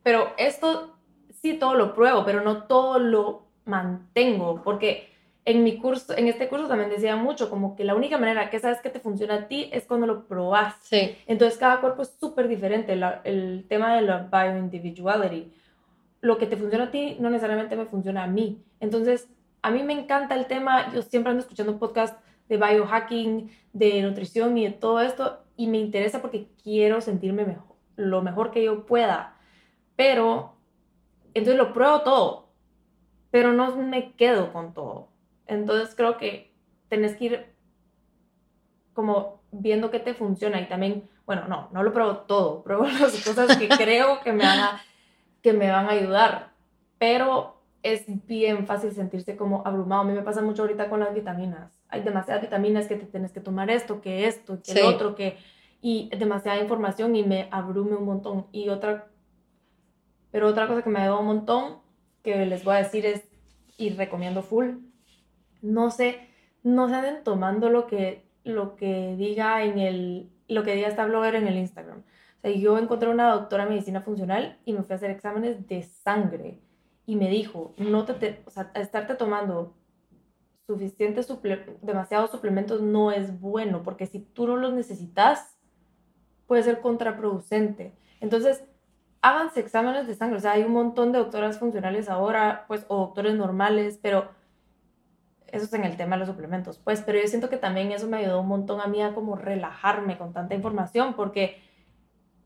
pero 0.05 0.33
esto 0.37 0.95
sí 1.41 1.55
todo 1.55 1.73
lo 1.73 1.95
pruebo, 1.95 2.23
pero 2.25 2.41
no 2.41 2.63
todo 2.63 2.99
lo 2.99 3.47
mantengo, 3.65 4.61
porque 4.63 5.14
en 5.45 5.63
mi 5.63 5.77
curso, 5.77 6.17
en 6.17 6.27
este 6.27 6.49
curso 6.49 6.67
también 6.67 6.89
decía 6.89 7.15
mucho, 7.15 7.49
como 7.49 7.75
que 7.75 7.83
la 7.83 7.95
única 7.95 8.17
manera 8.17 8.49
que 8.49 8.59
sabes 8.59 8.81
que 8.81 8.89
te 8.89 8.99
funciona 8.99 9.35
a 9.35 9.47
ti 9.47 9.69
es 9.71 9.85
cuando 9.85 10.07
lo 10.07 10.27
probas. 10.27 10.75
Sí. 10.81 11.15
Entonces 11.27 11.57
cada 11.57 11.79
cuerpo 11.81 12.01
es 12.01 12.15
súper 12.19 12.47
diferente, 12.47 12.99
el 13.23 13.65
tema 13.69 13.95
de 13.95 14.01
la 14.01 14.29
bioindividuality. 14.31 15.53
Lo 16.21 16.37
que 16.37 16.47
te 16.47 16.57
funciona 16.57 16.85
a 16.85 16.91
ti 16.91 17.17
no 17.19 17.29
necesariamente 17.29 17.75
me 17.75 17.85
funciona 17.85 18.23
a 18.23 18.27
mí. 18.27 18.63
Entonces, 18.79 19.29
a 19.61 19.69
mí 19.71 19.83
me 19.83 19.93
encanta 19.93 20.35
el 20.35 20.47
tema, 20.47 20.91
yo 20.93 21.03
siempre 21.03 21.29
ando 21.29 21.41
escuchando 21.41 21.77
podcasts 21.77 22.19
de 22.49 22.57
biohacking, 22.57 23.51
de 23.73 24.01
nutrición 24.01 24.57
y 24.57 24.65
de 24.65 24.71
todo 24.71 25.01
esto, 25.01 25.43
y 25.55 25.67
me 25.67 25.77
interesa 25.77 26.21
porque 26.21 26.47
quiero 26.63 27.01
sentirme 27.01 27.45
mejor, 27.45 27.75
lo 27.95 28.21
mejor 28.21 28.51
que 28.51 28.63
yo 28.63 28.85
pueda 28.85 29.35
pero, 29.95 30.55
entonces 31.33 31.57
lo 31.57 31.73
pruebo 31.73 32.01
todo, 32.01 32.49
pero 33.31 33.53
no 33.53 33.75
me 33.77 34.13
quedo 34.13 34.51
con 34.51 34.73
todo. 34.73 35.09
Entonces 35.47 35.95
creo 35.95 36.17
que 36.17 36.53
tenés 36.89 37.15
que 37.15 37.25
ir 37.25 37.45
como 38.93 39.41
viendo 39.51 39.91
qué 39.91 39.99
te 39.99 40.13
funciona 40.13 40.61
y 40.61 40.67
también, 40.67 41.09
bueno, 41.25 41.47
no, 41.47 41.69
no 41.71 41.83
lo 41.83 41.93
pruebo 41.93 42.17
todo, 42.19 42.63
pruebo 42.63 42.85
las 42.85 43.23
cosas 43.23 43.57
que 43.57 43.67
creo 43.77 44.21
que 44.21 44.33
me 44.33 44.43
van 44.43 44.59
a, 44.59 44.81
que 45.41 45.53
me 45.53 45.69
van 45.69 45.87
a 45.87 45.91
ayudar, 45.91 46.53
pero 46.97 47.61
es 47.83 48.05
bien 48.25 48.65
fácil 48.65 48.91
sentirse 48.91 49.35
como 49.35 49.61
abrumado. 49.65 50.01
A 50.01 50.05
mí 50.05 50.13
me 50.13 50.23
pasa 50.23 50.41
mucho 50.41 50.63
ahorita 50.63 50.89
con 50.89 50.99
las 50.99 51.13
vitaminas. 51.13 51.71
Hay 51.87 52.01
demasiadas 52.01 52.41
vitaminas 52.41 52.87
que 52.87 52.95
te 52.95 53.05
tienes 53.05 53.31
que 53.31 53.41
tomar 53.41 53.69
esto, 53.69 54.01
que 54.01 54.25
esto, 54.25 54.59
que 54.63 54.71
el 54.71 54.85
otro, 54.85 55.15
que... 55.15 55.37
Y 55.81 56.09
demasiada 56.17 56.59
información 56.59 57.15
y 57.15 57.23
me 57.23 57.47
abrume 57.51 57.95
un 57.95 58.05
montón. 58.05 58.47
Y 58.51 58.69
otra 58.69 59.07
pero 60.35 60.49
otra 60.49 60.67
cosa 60.67 60.81
que 60.81 60.89
me 60.89 60.99
ayudó 60.99 61.21
un 61.21 61.27
montón, 61.27 61.77
que 62.21 62.45
les 62.45 62.65
voy 62.65 62.75
a 62.75 62.79
decir 62.79 63.05
es, 63.05 63.23
y 63.77 63.91
recomiendo 63.91 64.43
full, 64.43 64.79
no 65.65 65.91
se, 65.91 66.19
no 66.63 66.87
se 66.87 66.95
anden 66.95 67.23
tomando 67.23 67.69
lo 67.69 67.87
que, 67.87 68.25
lo 68.43 68.75
que 68.75 69.15
diga 69.17 69.63
en 69.63 69.79
el, 69.79 70.29
lo 70.47 70.63
que 70.63 70.75
diga 70.75 70.87
esta 70.87 71.05
blogger 71.05 71.35
en 71.35 71.47
el 71.47 71.57
Instagram. 71.57 71.99
O 71.99 72.41
sea, 72.41 72.51
yo 72.51 72.77
encontré 72.77 73.09
una 73.09 73.31
doctora 73.31 73.63
de 73.63 73.71
medicina 73.71 74.01
funcional 74.01 74.57
y 74.65 74.73
me 74.73 74.83
fui 74.83 74.93
a 74.93 74.97
hacer 74.97 75.11
exámenes 75.11 75.67
de 75.67 75.83
sangre 75.83 76.59
y 77.05 77.15
me 77.15 77.29
dijo, 77.29 77.73
no 77.77 78.05
te, 78.05 78.41
o 78.45 78.49
sea, 78.49 78.71
estarte 78.75 79.15
tomando 79.15 79.75
suficientes 80.67 81.27
demasiados 81.81 82.31
suplementos 82.31 82.81
no 82.81 83.11
es 83.11 83.39
bueno, 83.39 83.83
porque 83.83 84.07
si 84.07 84.19
tú 84.19 84.47
no 84.47 84.55
los 84.55 84.73
necesitas, 84.73 85.57
puede 86.47 86.63
ser 86.63 86.81
contraproducente. 86.81 87.93
Entonces, 88.19 88.63
háganse 89.21 89.59
exámenes 89.59 90.07
de 90.07 90.15
sangre. 90.15 90.37
O 90.37 90.41
sea, 90.41 90.53
hay 90.53 90.63
un 90.63 90.71
montón 90.71 91.11
de 91.11 91.19
doctoras 91.19 91.59
funcionales 91.59 92.09
ahora, 92.09 92.65
pues, 92.67 92.85
o 92.87 92.97
doctores 92.97 93.35
normales, 93.35 93.99
pero 94.01 94.29
eso 95.51 95.65
es 95.65 95.73
en 95.73 95.83
el 95.83 95.97
tema 95.97 96.15
de 96.15 96.21
los 96.21 96.29
suplementos, 96.29 96.79
pues, 96.79 97.01
pero 97.01 97.19
yo 97.19 97.27
siento 97.27 97.49
que 97.49 97.57
también 97.57 97.91
eso 97.91 98.07
me 98.07 98.17
ayudó 98.17 98.41
un 98.41 98.47
montón 98.47 98.81
a 98.81 98.87
mí 98.87 99.01
a 99.01 99.13
como 99.13 99.35
relajarme 99.35 100.17
con 100.17 100.33
tanta 100.33 100.55
información, 100.55 101.13
porque 101.13 101.61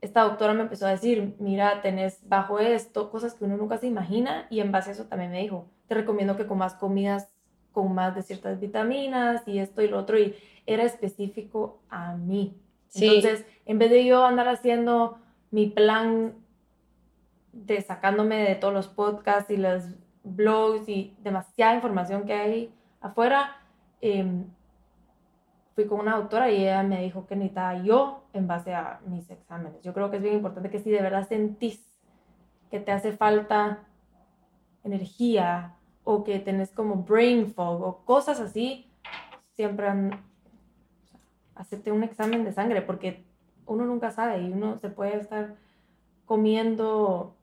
esta 0.02 0.22
doctora 0.22 0.54
me 0.54 0.62
empezó 0.62 0.88
a 0.88 0.92
decir, 0.92 1.36
mira, 1.40 1.82
tenés 1.82 2.28
bajo 2.28 2.60
esto 2.60 3.10
cosas 3.10 3.34
que 3.34 3.46
uno 3.46 3.58
nunca 3.58 3.78
se 3.78 3.88
imagina 3.88 4.48
y 4.50 4.60
en 4.62 4.72
base 4.72 4.92
a 4.92 4.94
eso 4.94 5.06
también 5.06 5.32
me 5.32 5.42
dijo, 5.42 5.68
te 5.88 5.96
recomiendo 5.96 6.38
que 6.38 6.46
comas 6.46 6.74
comidas 6.76 7.30
con 7.72 7.94
más 7.94 8.16
de 8.16 8.24
ciertas 8.24 8.60
vitaminas 8.60 9.48
y 9.48 9.60
esto 9.60 9.82
y 9.82 9.88
lo 9.88 10.00
otro 10.00 10.18
y 10.18 10.36
era 10.66 10.84
específico 10.84 11.82
a 11.90 12.16
mí. 12.16 12.56
Entonces, 12.94 13.46
en 13.66 13.78
vez 13.78 13.90
de 13.92 14.06
yo 14.06 14.26
andar 14.26 14.48
haciendo 14.48 15.20
mi 15.52 15.68
plan 15.68 16.34
de 17.52 17.82
sacándome 17.82 18.38
de 18.38 18.56
todos 18.56 18.74
los 18.74 18.88
podcasts 18.88 19.52
y 19.52 19.58
los 19.58 19.84
blogs 20.24 20.88
y 20.88 21.16
demasiada 21.22 21.76
información 21.76 22.26
que 22.26 22.34
hay 22.34 22.74
afuera, 23.02 23.58
em, 24.02 24.46
fui 25.76 25.86
con 25.86 26.00
una 26.00 26.18
doctora 26.18 26.52
y 26.52 26.64
ella 26.64 26.84
me 26.84 27.02
dijo 27.02 27.26
que 27.26 27.36
necesitaba 27.36 27.82
yo 27.84 28.24
en 28.34 28.48
base 28.48 28.74
a 28.74 29.00
mis 29.06 29.30
exámenes. 29.30 29.82
Yo 29.82 29.94
creo 29.94 30.10
que 30.12 30.18
es 30.18 30.24
bien 30.24 30.36
importante 30.36 30.70
que 30.70 30.80
si 30.80 30.92
de 30.92 31.02
verdad 31.02 31.28
sentís 31.28 31.98
que 32.70 32.80
te 32.80 32.92
hace 32.92 33.14
falta 33.14 33.80
energía 34.84 35.76
o 36.04 36.24
que 36.24 36.40
tenés 36.40 36.72
como 36.72 37.04
brain 37.04 37.54
fog 37.54 37.82
o 37.82 38.06
cosas 38.06 38.40
así, 38.40 38.92
siempre 39.56 39.88
han, 39.88 40.30
hacerte 41.60 41.92
un 41.92 42.04
examen 42.04 42.46
de 42.46 42.54
sangre 42.54 42.82
porque 42.82 43.26
uno 43.66 43.86
nunca 43.86 44.12
sabe 44.12 44.42
y 44.42 44.52
uno 44.52 44.78
se 44.80 44.90
puede 44.90 45.18
estar 45.18 45.56
comiendo 46.26 47.36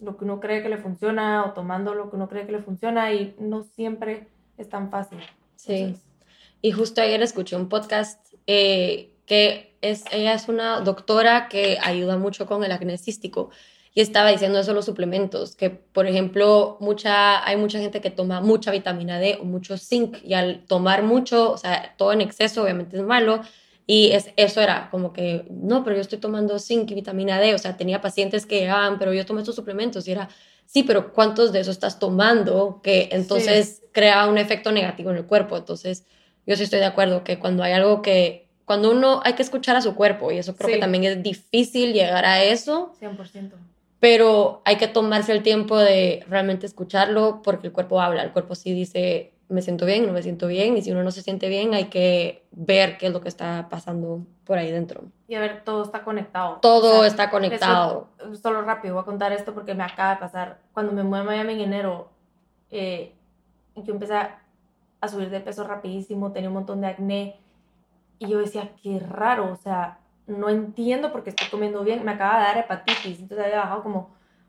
lo 0.00 0.16
que 0.16 0.24
uno 0.24 0.40
cree 0.40 0.62
que 0.62 0.68
le 0.68 0.78
funciona 0.78 1.44
o 1.44 1.52
tomando 1.52 1.94
lo 1.94 2.10
que 2.10 2.16
uno 2.16 2.28
cree 2.28 2.46
que 2.46 2.52
le 2.52 2.62
funciona 2.62 3.12
y 3.12 3.36
no 3.38 3.62
siempre 3.62 4.28
es 4.62 4.68
tan 4.68 4.90
fácil. 4.90 5.18
Sí. 5.56 5.96
Y 6.62 6.72
justo 6.72 7.00
ayer 7.00 7.22
escuché 7.22 7.56
un 7.56 7.68
podcast 7.68 8.20
eh, 8.46 9.14
que 9.26 9.76
es, 9.80 10.04
ella 10.12 10.34
es 10.34 10.48
una 10.48 10.80
doctora 10.80 11.48
que 11.48 11.78
ayuda 11.82 12.16
mucho 12.16 12.46
con 12.46 12.64
el 12.64 12.72
acné 12.72 12.98
cístico 12.98 13.50
y 13.94 14.00
estaba 14.00 14.30
diciendo 14.30 14.58
eso 14.60 14.72
los 14.72 14.84
suplementos, 14.84 15.56
que 15.56 15.70
por 15.70 16.06
ejemplo 16.06 16.76
mucha, 16.80 17.44
hay 17.46 17.56
mucha 17.56 17.78
gente 17.80 18.00
que 18.00 18.10
toma 18.10 18.40
mucha 18.40 18.70
vitamina 18.70 19.18
D 19.18 19.38
o 19.40 19.44
mucho 19.44 19.76
zinc 19.78 20.18
y 20.22 20.34
al 20.34 20.64
tomar 20.66 21.02
mucho, 21.02 21.52
o 21.52 21.56
sea, 21.56 21.94
todo 21.96 22.12
en 22.12 22.20
exceso 22.20 22.62
obviamente 22.62 22.96
es 22.96 23.02
malo 23.02 23.40
y 23.86 24.12
es, 24.12 24.30
eso 24.36 24.60
era 24.60 24.88
como 24.90 25.12
que, 25.12 25.46
no, 25.50 25.82
pero 25.82 25.96
yo 25.96 26.02
estoy 26.02 26.18
tomando 26.18 26.58
zinc 26.60 26.90
y 26.90 26.94
vitamina 26.94 27.40
D, 27.40 27.54
o 27.54 27.58
sea, 27.58 27.76
tenía 27.76 28.00
pacientes 28.00 28.46
que 28.46 28.60
llegaban, 28.60 28.98
pero 28.98 29.12
yo 29.12 29.26
tomo 29.26 29.40
estos 29.40 29.56
suplementos 29.56 30.06
y 30.06 30.12
era, 30.12 30.28
sí, 30.70 30.84
pero 30.84 31.12
¿cuántos 31.12 31.52
de 31.52 31.60
eso 31.60 31.72
estás 31.72 31.98
tomando? 31.98 32.80
Que 32.82 33.08
entonces 33.10 33.82
crea 33.92 34.28
un 34.28 34.38
efecto 34.38 34.70
negativo 34.70 35.10
en 35.10 35.16
el 35.16 35.26
cuerpo, 35.26 35.56
entonces 35.56 36.06
yo 36.46 36.56
sí 36.56 36.62
estoy 36.62 36.78
de 36.78 36.86
acuerdo 36.86 37.24
que 37.24 37.38
cuando 37.38 37.64
hay 37.64 37.72
algo 37.72 38.02
que, 38.02 38.48
cuando 38.64 38.92
uno 38.92 39.20
hay 39.24 39.32
que 39.32 39.42
escuchar 39.42 39.74
a 39.74 39.82
su 39.82 39.96
cuerpo 39.96 40.30
y 40.30 40.38
eso 40.38 40.54
creo 40.54 40.70
que 40.70 40.78
también 40.78 41.04
es 41.04 41.22
difícil 41.22 41.92
llegar 41.92 42.24
a 42.24 42.44
eso. 42.44 42.94
100%. 43.00 43.50
Pero 43.98 44.62
hay 44.64 44.76
que 44.76 44.86
tomarse 44.86 45.32
el 45.32 45.42
tiempo 45.42 45.76
de 45.76 46.24
realmente 46.28 46.66
escucharlo 46.66 47.42
porque 47.42 47.66
el 47.66 47.72
cuerpo 47.72 48.00
habla, 48.00 48.22
el 48.22 48.30
cuerpo 48.30 48.54
sí 48.54 48.72
dice, 48.72 49.32
me 49.48 49.62
siento 49.62 49.86
bien, 49.86 50.06
no 50.06 50.12
me 50.12 50.22
siento 50.22 50.46
bien, 50.46 50.76
y 50.76 50.82
si 50.82 50.92
uno 50.92 51.02
no 51.02 51.10
se 51.10 51.22
siente 51.22 51.48
bien 51.48 51.74
hay 51.74 51.86
que 51.86 52.44
ver 52.52 52.96
qué 52.96 53.06
es 53.08 53.12
lo 53.12 53.20
que 53.20 53.28
está 53.28 53.66
pasando 53.68 54.24
por 54.50 54.58
ahí 54.58 54.72
dentro. 54.72 55.02
Y 55.28 55.36
a 55.36 55.40
ver, 55.40 55.62
todo 55.62 55.84
está 55.84 56.02
conectado. 56.02 56.58
Todo 56.60 57.04
está 57.04 57.30
conectado. 57.30 58.08
solo 58.42 58.62
rápido, 58.62 58.94
voy 58.94 59.02
a 59.02 59.04
contar 59.04 59.32
esto 59.32 59.54
porque 59.54 59.74
me 59.76 59.84
acaba 59.84 60.14
de 60.14 60.16
pasar. 60.16 60.58
Cuando 60.72 60.90
me 60.90 61.04
mudé 61.04 61.20
a 61.20 61.22
Miami 61.22 61.52
en 61.52 61.60
enero, 61.60 62.08
eh, 62.68 63.14
yo 63.76 63.92
empecé 63.92 64.16
a 64.16 64.40
a 65.00 65.08
subir 65.08 65.30
de 65.30 65.40
peso 65.40 65.64
rapidísimo, 65.64 66.32
tenía 66.32 66.50
un 66.50 66.54
montón 66.54 66.80
de 66.80 66.88
acné. 66.88 67.40
Y 68.18 68.28
yo 68.28 68.38
decía, 68.38 68.72
qué 68.82 68.98
raro, 68.98 69.52
o 69.52 69.56
sea, 69.56 69.98
no 70.26 70.48
entiendo 70.48 71.10
por 71.10 71.22
qué 71.24 71.30
estoy 71.30 71.48
comiendo 71.48 71.82
bien. 71.82 72.04
Me 72.04 72.12
acaba 72.12 72.38
de 72.38 72.44
dar 72.44 72.58
hepatitis, 72.58 73.20
entonces 73.20 73.46
había 73.46 73.60
bajado 73.60 73.82
como 73.82 73.98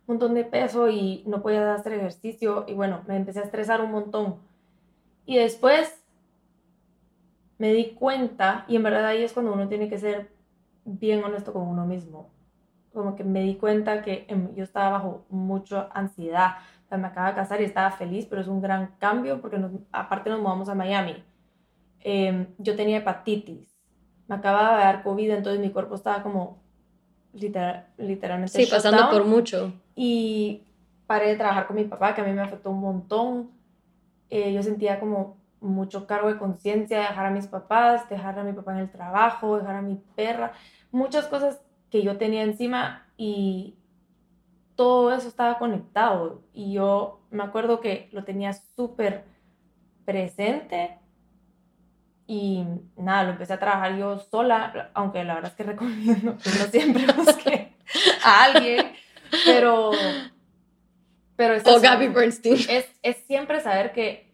un 0.07 0.15
montón 0.15 0.33
de 0.33 0.43
peso 0.43 0.89
y 0.89 1.23
no 1.25 1.41
podía 1.41 1.73
hacer 1.73 1.93
ejercicio. 1.93 2.65
Y 2.67 2.73
bueno, 2.73 3.01
me 3.07 3.15
empecé 3.15 3.39
a 3.39 3.43
estresar 3.43 3.81
un 3.81 3.91
montón. 3.91 4.39
Y 5.25 5.37
después 5.37 6.00
me 7.61 7.73
di 7.73 7.91
cuenta, 7.91 8.65
y 8.67 8.75
en 8.75 8.81
verdad 8.81 9.05
ahí 9.05 9.21
es 9.21 9.33
cuando 9.33 9.53
uno 9.53 9.67
tiene 9.67 9.87
que 9.87 9.99
ser 9.99 10.31
bien 10.83 11.23
honesto 11.23 11.53
con 11.53 11.67
uno 11.67 11.85
mismo. 11.85 12.31
Como 12.91 13.15
que 13.15 13.23
me 13.23 13.41
di 13.41 13.53
cuenta 13.53 14.01
que 14.01 14.25
em, 14.29 14.55
yo 14.55 14.63
estaba 14.63 14.89
bajo 14.89 15.25
mucha 15.29 15.87
ansiedad, 15.93 16.55
me 16.89 17.05
acaba 17.05 17.27
de 17.27 17.35
casar 17.35 17.61
y 17.61 17.65
estaba 17.65 17.91
feliz, 17.91 18.25
pero 18.25 18.41
es 18.41 18.47
un 18.47 18.63
gran 18.63 18.95
cambio 18.97 19.41
porque 19.41 19.63
aparte 19.91 20.31
nos 20.31 20.41
mudamos 20.41 20.69
a 20.69 20.75
Miami. 20.75 21.23
Em, 21.99 22.47
yo 22.57 22.75
tenía 22.75 22.97
hepatitis, 22.97 23.77
me 24.27 24.37
acababa 24.37 24.77
de 24.77 24.83
dar 24.83 25.03
COVID, 25.03 25.29
entonces 25.29 25.61
mi 25.61 25.69
cuerpo 25.69 25.93
estaba 25.93 26.23
como 26.23 26.63
literal, 27.31 27.85
literalmente... 27.99 28.57
Sí, 28.57 28.71
pasando 28.71 29.07
por 29.11 29.23
mucho. 29.23 29.71
Y 29.95 30.63
paré 31.05 31.27
de 31.27 31.35
trabajar 31.35 31.67
con 31.67 31.75
mi 31.75 31.83
papá, 31.83 32.15
que 32.15 32.21
a 32.21 32.23
mí 32.23 32.33
me 32.33 32.41
afectó 32.41 32.71
un 32.71 32.81
montón. 32.81 33.51
Eh, 34.31 34.51
yo 34.51 34.63
sentía 34.63 34.99
como 34.99 35.40
mucho 35.61 36.07
cargo 36.07 36.27
de 36.27 36.39
conciencia, 36.39 36.99
dejar 36.99 37.27
a 37.27 37.31
mis 37.31 37.47
papás, 37.47 38.09
dejar 38.09 38.37
a 38.39 38.43
mi 38.43 38.51
papá 38.51 38.73
en 38.73 38.79
el 38.79 38.91
trabajo, 38.91 39.57
dejar 39.57 39.75
a 39.75 39.81
mi 39.81 40.01
perra, 40.15 40.53
muchas 40.91 41.27
cosas 41.27 41.61
que 41.89 42.01
yo 42.01 42.17
tenía 42.17 42.43
encima 42.43 43.07
y 43.15 43.77
todo 44.75 45.13
eso 45.13 45.27
estaba 45.27 45.59
conectado 45.59 46.41
y 46.53 46.73
yo 46.73 47.21
me 47.29 47.43
acuerdo 47.43 47.79
que 47.79 48.09
lo 48.11 48.23
tenía 48.23 48.53
súper 48.53 49.25
presente 50.05 50.97
y 52.25 52.65
nada, 52.95 53.23
lo 53.23 53.31
empecé 53.31 53.53
a 53.53 53.59
trabajar 53.59 53.97
yo 53.97 54.17
sola, 54.19 54.89
aunque 54.93 55.23
la 55.23 55.35
verdad 55.35 55.51
es 55.51 55.57
que 55.57 55.63
recomiendo 55.71 56.37
que 56.37 56.49
no 56.49 56.65
siempre 56.71 57.05
busque 57.13 57.75
a 58.23 58.43
alguien, 58.45 58.93
pero... 59.45 59.91
pero 61.35 61.53
es, 61.55 61.67
o 61.67 61.79
Gabby 61.79 62.07
Bernstein. 62.07 62.55
Es, 62.69 62.89
es 63.03 63.17
siempre 63.27 63.59
saber 63.59 63.91
que 63.91 64.30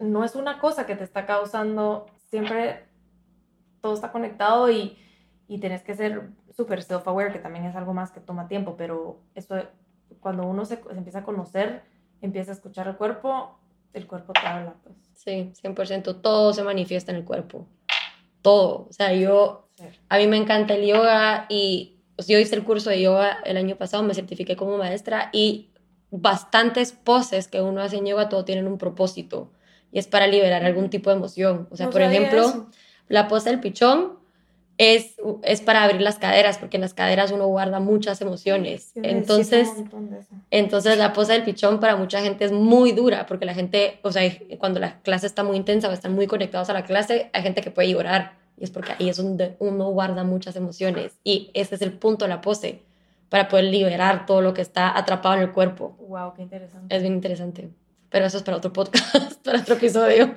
no 0.00 0.24
es 0.24 0.34
una 0.34 0.58
cosa 0.58 0.86
que 0.86 0.96
te 0.96 1.04
está 1.04 1.26
causando, 1.26 2.06
siempre 2.30 2.86
todo 3.80 3.94
está 3.94 4.10
conectado 4.10 4.70
y, 4.70 4.98
y 5.46 5.58
tenés 5.58 5.82
que 5.82 5.94
ser 5.94 6.30
súper 6.56 6.82
self-aware, 6.82 7.32
que 7.32 7.38
también 7.38 7.66
es 7.66 7.76
algo 7.76 7.94
más 7.94 8.10
que 8.10 8.20
toma 8.20 8.48
tiempo, 8.48 8.76
pero 8.76 9.20
eso 9.34 9.56
cuando 10.20 10.44
uno 10.44 10.64
se, 10.64 10.80
empieza 10.90 11.20
a 11.20 11.24
conocer, 11.24 11.82
empieza 12.20 12.50
a 12.50 12.54
escuchar 12.54 12.88
el 12.88 12.96
cuerpo, 12.96 13.58
el 13.92 14.06
cuerpo 14.06 14.32
te 14.32 14.46
habla, 14.46 14.74
pues. 14.82 14.96
Sí, 15.14 15.52
100%, 15.62 16.22
todo 16.22 16.52
se 16.52 16.62
manifiesta 16.62 17.12
en 17.12 17.18
el 17.18 17.24
cuerpo, 17.24 17.66
todo. 18.42 18.86
O 18.88 18.92
sea, 18.92 19.12
yo, 19.12 19.68
a 20.08 20.16
mí 20.16 20.26
me 20.26 20.38
encanta 20.38 20.74
el 20.74 20.86
yoga 20.86 21.46
y 21.48 22.00
pues, 22.16 22.26
yo 22.26 22.38
hice 22.38 22.56
el 22.56 22.64
curso 22.64 22.90
de 22.90 23.02
yoga 23.02 23.38
el 23.44 23.56
año 23.56 23.76
pasado, 23.76 24.02
me 24.02 24.14
certifiqué 24.14 24.56
como 24.56 24.78
maestra 24.78 25.28
y 25.32 25.70
bastantes 26.10 26.92
poses 26.92 27.48
que 27.48 27.60
uno 27.60 27.82
hace 27.82 27.98
en 27.98 28.06
yoga, 28.06 28.28
todo 28.28 28.44
tienen 28.44 28.66
un 28.66 28.78
propósito 28.78 29.52
y 29.92 29.98
es 29.98 30.06
para 30.06 30.26
liberar 30.26 30.64
algún 30.64 30.90
tipo 30.90 31.10
de 31.10 31.16
emoción. 31.16 31.68
O 31.70 31.76
sea, 31.76 31.90
por 31.90 32.02
ejemplo, 32.02 32.68
la 33.08 33.28
pose 33.28 33.50
del 33.50 33.60
pichón 33.60 34.18
es, 34.78 35.16
es 35.42 35.60
para 35.60 35.82
abrir 35.84 36.00
las 36.00 36.18
caderas, 36.18 36.56
porque 36.56 36.78
en 36.78 36.80
las 36.80 36.94
caderas 36.94 37.32
uno 37.32 37.46
guarda 37.48 37.80
muchas 37.80 38.20
emociones. 38.22 38.92
entonces, 38.94 39.68
entonces 40.50 40.96
la 40.96 41.12
pose 41.12 41.34
del 41.34 41.44
pichón 41.44 41.80
para 41.80 41.96
mucha 41.96 42.22
gente 42.22 42.46
es 42.46 42.52
muy 42.52 42.92
dura, 42.92 43.26
porque 43.26 43.44
la 43.44 43.52
gente, 43.52 43.98
o 44.02 44.10
sea, 44.10 44.22
cuando 44.58 44.80
la 44.80 45.00
clase 45.02 45.26
está 45.26 45.42
muy 45.42 45.56
intensa 45.56 45.88
o 45.88 45.92
están 45.92 46.14
muy 46.14 46.26
conectados 46.26 46.70
a 46.70 46.72
la 46.72 46.84
clase, 46.84 47.28
hay 47.32 47.42
gente 47.42 47.60
que 47.60 47.70
puede 47.70 47.90
llorar. 47.90 48.38
Y 48.56 48.64
es 48.64 48.70
porque 48.70 48.92
ahí 48.98 49.08
es 49.08 49.16
donde 49.16 49.56
uno 49.58 49.90
guarda 49.90 50.22
muchas 50.24 50.56
emociones. 50.56 51.18
Y 51.24 51.50
ese 51.54 51.74
es 51.74 51.82
el 51.82 51.92
punto 51.92 52.24
de 52.24 52.30
la 52.30 52.40
pose, 52.40 52.82
para 53.28 53.48
poder 53.48 53.66
liberar 53.66 54.26
todo 54.26 54.40
lo 54.40 54.54
que 54.54 54.62
está 54.62 54.96
atrapado 54.96 55.34
en 55.36 55.42
el 55.42 55.52
cuerpo. 55.52 55.96
Wow, 56.08 56.34
qué 56.34 56.42
interesante. 56.42 56.94
Es 56.94 57.02
bien 57.02 57.14
interesante. 57.14 57.70
Pero 58.10 58.26
eso 58.26 58.38
es 58.38 58.42
para 58.42 58.56
otro 58.56 58.72
podcast, 58.72 59.40
para 59.44 59.60
otro 59.60 59.76
episodio. 59.76 60.34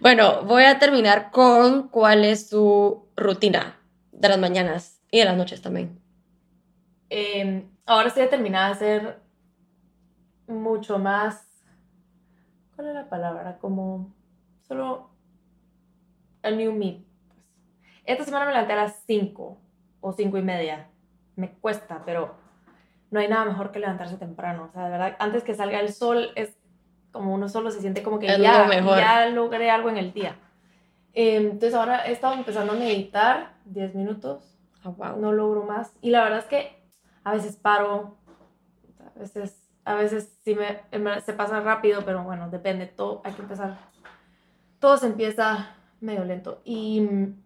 bueno, 0.00 0.44
voy 0.44 0.62
a 0.62 0.78
terminar 0.78 1.30
con 1.30 1.88
cuál 1.88 2.24
es 2.24 2.48
su 2.48 3.06
rutina 3.16 3.76
de 4.12 4.28
las 4.28 4.38
mañanas 4.38 5.00
y 5.10 5.18
de 5.18 5.24
las 5.24 5.36
noches 5.36 5.60
también. 5.60 6.00
Em, 7.10 7.68
ahora 7.86 8.08
estoy 8.08 8.22
determinada 8.22 8.68
a 8.68 8.72
hacer 8.72 9.20
mucho 10.46 10.98
más. 10.98 11.44
¿Cuál 12.76 12.88
es 12.88 12.94
la 12.94 13.08
palabra? 13.08 13.58
Como 13.58 14.14
solo 14.66 15.10
el 16.42 16.56
new 16.56 16.72
me. 16.72 17.04
Pues. 17.26 17.40
Esta 18.04 18.24
semana 18.24 18.46
me 18.46 18.52
levanté 18.52 18.74
a 18.74 18.76
las 18.76 19.02
5 19.06 19.58
o 20.00 20.12
5 20.12 20.38
y 20.38 20.42
media. 20.42 20.88
Me 21.34 21.50
cuesta, 21.52 22.02
pero 22.04 22.36
no 23.10 23.20
hay 23.20 23.28
nada 23.28 23.44
mejor 23.44 23.72
que 23.72 23.78
levantarse 23.78 24.16
temprano. 24.16 24.68
O 24.68 24.72
sea, 24.72 24.84
de 24.84 24.90
verdad, 24.90 25.16
antes 25.18 25.42
que 25.42 25.54
salga 25.54 25.80
el 25.80 25.92
sol 25.92 26.30
es 26.34 26.56
como 27.12 27.34
uno 27.34 27.48
solo 27.48 27.70
se 27.70 27.80
siente 27.80 28.02
como 28.02 28.18
que 28.18 28.26
ya, 28.26 28.36
ya 28.38 29.26
logré 29.30 29.70
algo 29.70 29.88
en 29.88 29.96
el 29.96 30.12
día. 30.12 30.36
Em, 31.14 31.44
entonces 31.44 31.74
ahora 31.74 32.06
he 32.06 32.12
estado 32.12 32.34
empezando 32.34 32.74
a 32.74 32.76
meditar 32.76 33.54
10 33.64 33.94
minutos. 33.94 34.54
Oh, 34.84 34.92
wow. 34.92 35.16
No 35.18 35.32
logro 35.32 35.64
más. 35.64 35.92
Y 36.00 36.10
la 36.10 36.22
verdad 36.22 36.40
es 36.40 36.44
que 36.44 36.78
a 37.24 37.32
veces 37.32 37.56
paro, 37.56 38.16
a 39.16 39.18
veces, 39.18 39.68
a 39.84 39.94
veces 39.94 40.38
sí 40.44 40.54
me, 40.54 41.20
se 41.22 41.32
pasa 41.32 41.60
rápido, 41.60 42.02
pero 42.04 42.22
bueno, 42.22 42.50
depende. 42.50 42.86
Todo, 42.86 43.22
hay 43.24 43.32
que 43.32 43.42
empezar. 43.42 43.78
Todo 44.78 44.96
se 44.96 45.06
empieza 45.06 45.74
medio 46.00 46.24
lento. 46.24 46.60
Y 46.64 47.00
mm, 47.00 47.42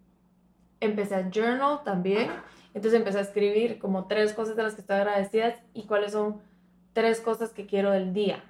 empecé 0.81 1.15
a 1.15 1.29
journal 1.31 1.81
también 1.83 2.29
Entonces 2.73 2.93
empecé 2.99 3.19
a 3.19 3.21
escribir 3.21 3.77
como 3.79 4.07
tres 4.07 4.33
cosas 4.33 4.55
de 4.55 4.63
las 4.63 4.73
que 4.75 4.81
estoy 4.81 4.95
agradecida 4.97 5.55
y 5.73 5.83
cuáles 5.83 6.11
son 6.13 6.41
tres 6.93 7.21
cosas 7.21 7.51
que 7.51 7.65
quiero 7.65 7.91
del 7.91 8.13
día. 8.13 8.43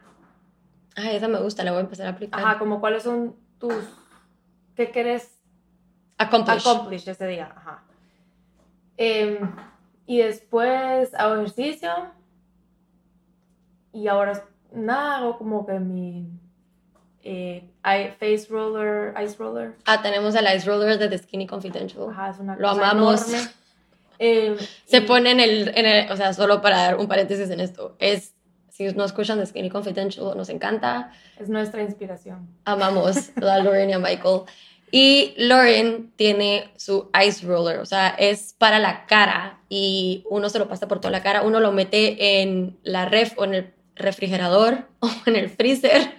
Ah, 0.95 1.11
esa 1.11 1.27
me 1.27 1.39
gusta, 1.41 1.63
la 1.63 1.71
voy 1.71 1.79
a 1.79 1.83
empezar 1.83 2.07
a 2.07 2.11
aplicar. 2.11 2.39
Ajá, 2.39 2.59
como 2.59 2.79
cuáles 2.79 3.03
son 3.03 3.35
tus... 3.59 3.73
¿Qué 4.75 4.91
quieres 4.91 5.39
Accomplish. 6.17 6.65
accomplish 6.67 7.07
ese 7.07 7.27
día? 7.27 7.51
Ajá. 7.55 7.83
Em, 8.97 9.37
y 10.05 10.19
después 10.19 11.13
hago 11.15 11.35
ejercicio. 11.35 11.91
Y 13.91 14.07
ahora 14.07 14.43
nada, 14.71 15.17
hago 15.17 15.37
como 15.37 15.65
que 15.65 15.79
mi 15.79 16.27
eh, 17.23 17.69
face 17.83 18.47
roller, 18.49 19.13
ice 19.23 19.35
roller. 19.37 19.75
Ah, 19.85 20.01
tenemos 20.01 20.33
el 20.35 20.45
Ice 20.55 20.67
Roller 20.67 20.97
de 20.97 21.07
The 21.09 21.17
Skinny 21.19 21.47
Confidential. 21.47 22.09
Ajá, 22.09 22.29
es 22.29 22.39
una 22.39 22.55
Lo 22.55 22.69
cosa 22.69 22.89
amamos. 22.89 23.29
enorme. 23.29 23.47
Em, 24.23 24.57
Se 24.85 24.97
y- 24.97 25.01
pone 25.01 25.31
en 25.31 25.39
el, 25.39 25.71
en 25.75 25.85
el- 25.85 26.11
o 26.11 26.15
sea, 26.17 26.33
solo 26.33 26.61
para 26.61 26.77
dar 26.77 26.97
un 26.97 27.07
paréntesis 27.07 27.49
en 27.49 27.59
esto, 27.59 27.95
es, 27.99 28.33
si 28.69 28.85
no 28.93 29.03
escuchan 29.05 29.39
The 29.39 29.45
Skinny 29.45 29.69
Confidential, 29.69 30.35
nos 30.37 30.49
encanta, 30.49 31.11
Es 31.39 31.49
nuestra 31.49 31.81
inspiración. 31.83 32.47
amamos 32.65 33.29
a 33.35 33.41
Lauren 33.41 33.89
y 33.89 33.93
a 33.93 33.99
Michael. 33.99 34.41
Y 34.95 35.33
Lauren 35.37 36.11
tiene 36.15 36.71
su 36.77 37.09
ice 37.25 37.45
roller, 37.47 37.79
o 37.79 37.85
sea, 37.85 38.09
es 38.09 38.53
para 38.57 38.77
la 38.79 39.05
cara 39.07 39.59
y 39.67 40.23
uno 40.29 40.49
se 40.49 40.59
lo 40.59 40.67
pasa 40.67 40.87
por 40.87 40.99
toda 41.01 41.09
la 41.11 41.23
cara, 41.23 41.41
uno 41.41 41.59
lo 41.59 41.71
mete 41.71 42.41
en 42.41 42.77
la 42.83 43.05
ref 43.05 43.33
o 43.37 43.43
en 43.45 43.55
el 43.55 43.73
refrigerador 43.95 44.87
o 44.99 45.09
en 45.25 45.35
el 45.35 45.49
freezer 45.49 46.11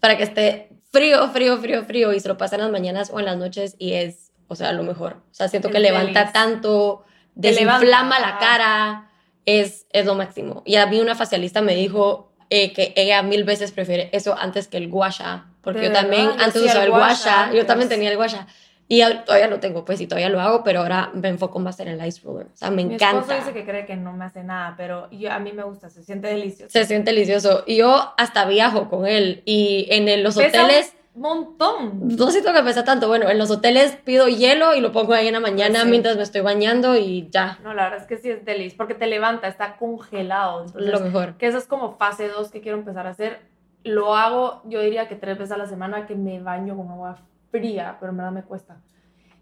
para 0.00 0.16
que 0.16 0.22
esté 0.22 0.68
frío, 0.92 1.28
frío, 1.30 1.58
frío, 1.58 1.84
frío 1.84 2.12
y 2.12 2.20
se 2.20 2.28
lo 2.28 2.36
pasa 2.38 2.54
en 2.56 2.62
las 2.62 2.70
mañanas 2.70 3.10
o 3.12 3.18
en 3.18 3.24
las 3.26 3.36
noches 3.36 3.74
y 3.78 3.94
es, 3.94 4.30
o 4.46 4.54
sea, 4.54 4.72
lo 4.72 4.84
mejor. 4.84 5.14
O 5.32 5.34
sea, 5.34 5.48
siento 5.48 5.66
Es 5.68 5.74
que 5.74 5.80
levanta 5.80 6.20
delis. 6.20 6.32
tanto, 6.32 7.04
desinflama 7.36 8.18
la 8.18 8.38
cara, 8.38 9.10
es, 9.44 9.86
es 9.92 10.04
lo 10.06 10.14
máximo. 10.14 10.62
Y 10.66 10.76
a 10.76 10.86
mí 10.86 10.98
una 11.00 11.14
facialista 11.14 11.60
me 11.62 11.74
dijo 11.76 12.32
eh, 12.50 12.72
que 12.72 12.92
ella 12.96 13.22
mil 13.22 13.44
veces 13.44 13.70
prefiere 13.72 14.08
eso 14.12 14.36
antes 14.38 14.66
que 14.68 14.76
el 14.78 14.88
guasha, 14.88 15.46
porque 15.62 15.80
¿De 15.80 15.86
yo 15.88 15.92
también? 15.92 16.24
Yo 16.36 16.42
antes 16.44 16.62
usaba 16.62 16.80
el 16.80 16.86
el 16.86 16.90
gua 16.90 16.98
guasha, 17.00 17.46
sha 17.48 17.52
yo 17.52 17.66
también 17.66 17.88
tenía 17.88 18.10
el 18.10 18.16
guasha. 18.16 18.46
Y 18.88 19.02
todavía 19.24 19.48
lo 19.48 19.58
tengo, 19.58 19.84
pues, 19.84 20.00
y 20.00 20.06
todavía 20.06 20.28
lo 20.28 20.40
hago, 20.40 20.62
pero 20.62 20.78
ahora 20.78 21.10
me 21.12 21.28
enfoco 21.28 21.58
más 21.58 21.80
en 21.80 21.88
el 21.88 22.06
ice 22.06 22.20
roller. 22.22 22.46
O 22.46 22.56
sea, 22.56 22.70
me 22.70 22.84
Mi 22.84 22.94
esposo 22.94 23.14
encanta. 23.16 23.34
dice 23.34 23.52
que 23.52 23.64
cree 23.64 23.84
que 23.84 23.96
no 23.96 24.12
me 24.12 24.24
hace 24.26 24.44
nada, 24.44 24.74
pero 24.76 25.10
yo, 25.10 25.32
a 25.32 25.40
mí 25.40 25.50
me 25.52 25.64
gusta, 25.64 25.90
se 25.90 26.04
siente 26.04 26.28
delicioso. 26.28 26.70
Se 26.70 26.84
siente 26.84 27.10
delicioso. 27.10 27.64
Y 27.66 27.74
yo 27.78 28.14
hasta 28.16 28.44
viajo 28.44 28.88
con 28.88 29.04
él. 29.08 29.42
Y 29.44 29.88
en 29.90 30.08
el- 30.08 30.22
los 30.22 30.36
Pesa 30.36 30.62
hoteles, 30.62 30.92
montón. 31.16 32.08
no 32.16 32.30
siento 32.30 32.52
que 32.52 32.62
pesa 32.62 32.84
tanto. 32.84 33.08
Bueno, 33.08 33.28
en 33.28 33.38
los 33.38 33.50
hoteles 33.50 33.92
pido 34.04 34.28
hielo 34.28 34.74
y 34.74 34.80
lo 34.80 34.92
pongo 34.92 35.12
ahí 35.14 35.26
en 35.28 35.32
la 35.34 35.40
mañana 35.40 35.82
Sí. 35.82 35.88
mientras 35.88 36.16
me 36.16 36.22
estoy 36.22 36.40
bañando 36.42 36.96
y 36.96 37.28
ya, 37.30 37.58
No, 37.62 37.74
la 37.74 37.84
verdad 37.84 38.00
es 38.02 38.06
que 38.06 38.16
sí 38.18 38.30
es 38.30 38.44
delicioso, 38.44 38.76
porque 38.76 38.94
te 38.94 39.06
levanta, 39.06 39.48
está 39.48 39.76
congelado. 39.76 40.64
Entonces, 40.66 40.90
lo 40.92 41.00
mejor. 41.00 41.34
que 41.36 41.46
eso 41.46 41.58
es 41.58 41.66
como 41.66 41.96
fase 41.96 42.28
2 42.28 42.50
que 42.50 42.60
quiero 42.60 42.78
empezar 42.78 43.06
a 43.06 43.10
hacer. 43.10 43.40
Lo 43.84 44.14
hago, 44.16 44.62
yo 44.64 44.80
diría 44.80 45.08
que 45.08 45.14
tres 45.16 45.38
veces 45.38 45.52
a 45.52 45.56
la 45.56 45.66
semana 45.66 46.06
que 46.06 46.14
me 46.16 46.40
baño 46.40 46.76
con 46.76 46.88
agua 46.90 47.18
fría, 47.50 47.96
pero 48.00 48.10
en 48.12 48.16
verdad 48.18 48.32
me 48.32 48.42
cuesta. 48.42 48.76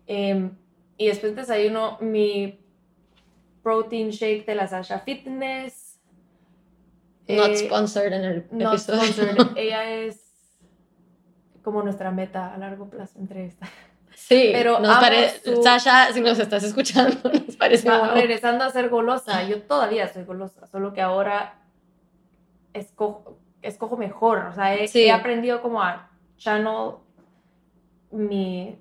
Em, 0.07 0.51
y 0.99 1.07
después 1.09 1.35
desayuno 1.35 1.97
mi 2.01 2.61
protein 3.62 4.11
shake 4.11 4.45
de 4.47 4.55
la 4.55 4.66
Sasha 4.68 4.99
Fitness. 5.01 5.99
Not 7.27 7.51
Eh, 7.53 7.57
sponsored 7.57 8.12
en 8.12 8.25
el 8.25 8.47
not 8.51 8.75
episodio. 8.75 9.03
sponsored. 9.05 9.47
Ella 9.57 9.91
es 9.91 10.24
como 11.65 11.83
nuestra 11.83 12.11
meta 12.12 12.55
a 12.55 12.59
largo 12.59 12.89
plazo 12.89 13.19
entre 13.19 13.47
esta. 13.47 13.67
Sí, 14.15 14.51
Pero 14.53 14.79
nos 14.79 14.97
pare- 14.99 15.31
su- 15.45 15.62
Sasha, 15.62 16.12
si 16.12 16.21
nos 16.21 16.39
estás 16.39 16.62
escuchando, 16.62 17.17
nos 17.47 17.57
parece 17.57 17.89
guau. 17.89 18.15
regresando 18.15 18.62
a 18.65 18.71
ser 18.71 18.89
golosa, 18.91 19.43
yo 19.49 19.62
todavía 19.62 20.07
soy 20.07 20.25
golosa, 20.25 20.67
solo 20.69 20.93
que 20.93 21.01
ahora 21.03 21.55
escojo, 22.73 23.39
escojo 23.62 23.97
mejor, 23.97 24.39
o 24.39 24.53
sea, 24.55 24.75
he, 24.75 24.87
Sí. 24.89 25.05
he 25.05 25.12
aprendido 25.12 25.62
como 25.62 25.83
a 25.83 26.11
channel 26.37 26.97
mi 28.11 28.79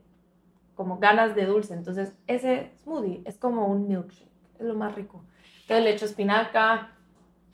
como 0.76 0.98
ganas 0.98 1.36
de 1.36 1.46
dulce, 1.46 1.74
entonces 1.76 2.14
ese 2.28 2.72
smoothie 2.84 3.22
es 3.26 3.38
como 3.38 3.68
un 3.68 3.88
milkshake, 3.88 4.28
es 4.60 4.66
lo 4.66 4.74
más 4.74 4.94
rico. 4.96 5.24
Entonces 5.62 5.84
le 5.86 5.92
echo 5.92 6.06
espinaca, 6.06 6.92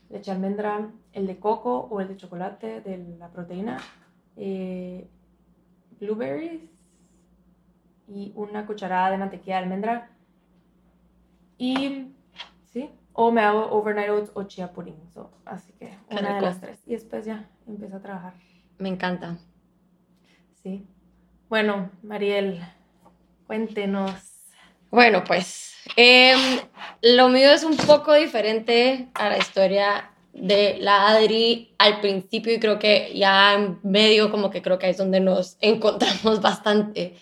le 0.09 0.19
echo 0.19 0.31
almendra, 0.31 0.89
el 1.11 1.27
de 1.27 1.37
coco 1.37 1.87
o 1.91 1.99
el 1.99 2.07
de 2.07 2.15
chocolate 2.15 2.79
de 2.81 2.97
la 3.19 3.27
proteína, 3.29 3.77
eh, 4.37 5.09
blueberries 5.99 6.69
y 8.07 8.31
una 8.35 8.65
cucharada 8.65 9.11
de 9.11 9.17
mantequilla 9.17 9.57
de 9.57 9.63
almendra 9.63 10.09
y 11.57 12.13
sí, 12.65 12.89
o 13.13 13.31
me 13.31 13.41
hago 13.41 13.69
overnight 13.71 14.09
oats 14.09 14.31
o 14.33 14.43
chia 14.43 14.71
pudding. 14.71 14.95
so, 15.13 15.29
así 15.45 15.73
que 15.73 15.97
una 16.09 16.35
de 16.35 16.41
las 16.41 16.61
tres. 16.61 16.79
Y 16.87 16.93
después 16.93 17.25
ya 17.25 17.49
empiezo 17.67 17.97
a 17.97 18.01
trabajar. 18.01 18.33
Me 18.77 18.89
encanta. 18.89 19.37
Sí. 20.63 20.87
Bueno, 21.49 21.91
Mariel, 22.01 22.61
cuéntenos. 23.45 24.13
Bueno, 24.89 25.23
pues 25.25 25.75
em, 25.97 26.39
lo 27.01 27.27
mío 27.29 27.51
es 27.51 27.63
un 27.63 27.75
poco 27.75 28.13
diferente 28.13 29.09
a 29.13 29.29
la 29.29 29.37
historia 29.37 30.08
de 30.33 30.77
la 30.79 31.09
Adri 31.09 31.73
al 31.77 32.01
principio 32.01 32.53
y 32.53 32.59
creo 32.59 32.79
que 32.79 33.11
ya 33.15 33.53
en 33.53 33.79
medio 33.83 34.31
como 34.31 34.49
que 34.49 34.61
creo 34.61 34.79
que 34.79 34.89
es 34.89 34.97
donde 34.97 35.19
nos 35.19 35.57
encontramos 35.61 36.41
bastante. 36.41 37.15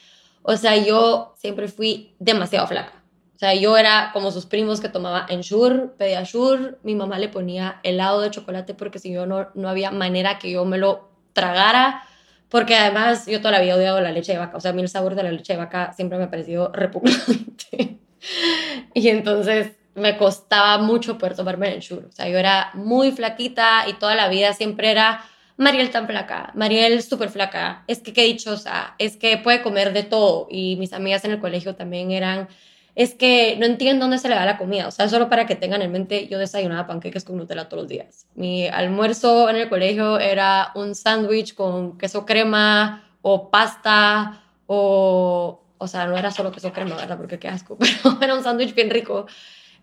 O 0.44 0.56
sea, 0.56 0.78
yo 0.78 1.34
siempre 1.38 1.68
fui 1.68 2.16
demasiado 2.20 2.68
flaca. 2.68 3.04
O 3.36 3.40
sea, 3.40 3.54
yo 3.54 3.78
era 3.78 4.10
como 4.14 4.32
sus 4.32 4.48
primos 4.48 4.82
que 4.82 4.90
tomaba 4.90 5.28
Ensure, 5.30 5.90
pedía 5.98 6.20
Ensure, 6.20 6.78
mi 6.82 6.96
mamá 6.96 7.20
le 7.20 7.30
ponía 7.30 7.80
helado 7.84 8.22
de 8.22 8.32
chocolate 8.32 8.74
porque 8.74 8.98
si 8.98 9.12
yo 9.12 9.28
no, 9.28 9.50
no 9.54 9.70
había 9.70 9.92
manera 9.92 10.40
que 10.40 10.50
yo 10.50 10.66
me 10.66 10.80
lo 10.80 11.12
tragara, 11.34 12.02
porque 12.50 12.76
además 12.76 13.28
yo 13.28 13.40
toda 13.40 13.52
la 13.52 13.62
vida 13.62 13.74
he 13.74 13.78
odiado 13.78 14.02
la 14.02 14.12
leche 14.12 14.32
de 14.32 14.40
vaca, 14.40 14.58
o 14.58 14.60
sea, 14.60 14.72
a 14.72 14.74
mí 14.74 14.82
el 14.82 14.90
sabor 14.90 15.14
de 15.14 15.22
la 15.22 15.32
leche 15.32 15.54
de 15.54 15.60
vaca 15.60 15.94
siempre 15.94 16.18
me 16.18 16.24
ha 16.24 16.32
parecido 16.32 16.72
repugnante. 16.74 18.00
y 18.96 19.10
entonces 19.10 19.74
me 19.98 20.18
costaba 20.18 20.78
mucho 20.78 21.18
poder 21.18 21.36
tomarme 21.36 21.68
el 21.68 21.76
Ensure. 21.76 22.06
O 22.06 22.12
sea, 22.12 22.30
yo 22.30 22.38
era 22.38 22.72
muy 22.74 23.12
flaquita 23.12 23.88
y 23.88 23.94
toda 23.94 24.16
la 24.16 24.30
vida 24.30 24.54
siempre 24.54 24.92
era 24.92 25.26
Mariel 25.58 25.90
tan 25.90 26.06
flaca, 26.06 26.52
Mariel 26.54 27.02
súper 27.02 27.30
flaca, 27.30 27.84
es 27.88 28.00
que 28.00 28.14
qué 28.14 28.24
dichosa, 28.24 28.94
es 29.00 29.18
que 29.18 29.38
puede 29.38 29.64
comer 29.64 29.92
de 29.92 30.04
todo. 30.04 30.48
Y 30.52 30.76
mis 30.76 30.94
amigas 30.94 31.26
en 31.26 31.32
el 31.32 31.40
colegio 31.40 31.76
también 31.76 32.12
eran, 32.12 32.48
es 32.94 33.16
que 33.16 33.56
no 33.60 33.66
entiendo 33.66 34.06
dónde 34.06 34.20
se 34.20 34.30
le 34.30 34.36
da 34.36 34.46
la 34.46 34.58
comida. 34.58 34.88
O 34.88 34.92
sea, 34.92 35.10
solo 35.10 35.30
para 35.30 35.48
que 35.48 35.56
tengan 35.56 35.82
en 35.82 35.92
mente, 35.92 36.28
yo 36.28 36.38
desayunaba 36.38 36.86
panqueques 36.86 37.24
con 37.24 37.38
Nutella 37.38 37.68
todos 37.68 37.84
los 37.84 37.90
días. 37.90 38.28
Mi 38.36 38.68
almuerzo 38.68 39.50
en 39.50 39.56
el 39.56 39.68
colegio 39.68 40.20
era 40.20 40.72
un 40.76 40.94
sándwich 40.94 41.56
con 41.56 41.98
queso 41.98 42.26
crema 42.26 43.04
o 43.22 43.50
pasta 43.50 44.44
o... 44.68 45.64
O 45.80 45.88
sea, 45.88 46.08
no 46.08 46.18
era 46.18 46.32
solo 46.32 46.52
queso 46.52 46.74
crema, 46.74 46.96
¿verdad? 46.96 47.18
Porque 47.18 47.38
qué 47.38 47.48
asco, 47.48 47.78
pero 48.04 48.18
era 48.20 48.34
un 48.34 48.44
sándwich 48.44 48.74
bien 48.74 48.90
rico. 48.90 49.28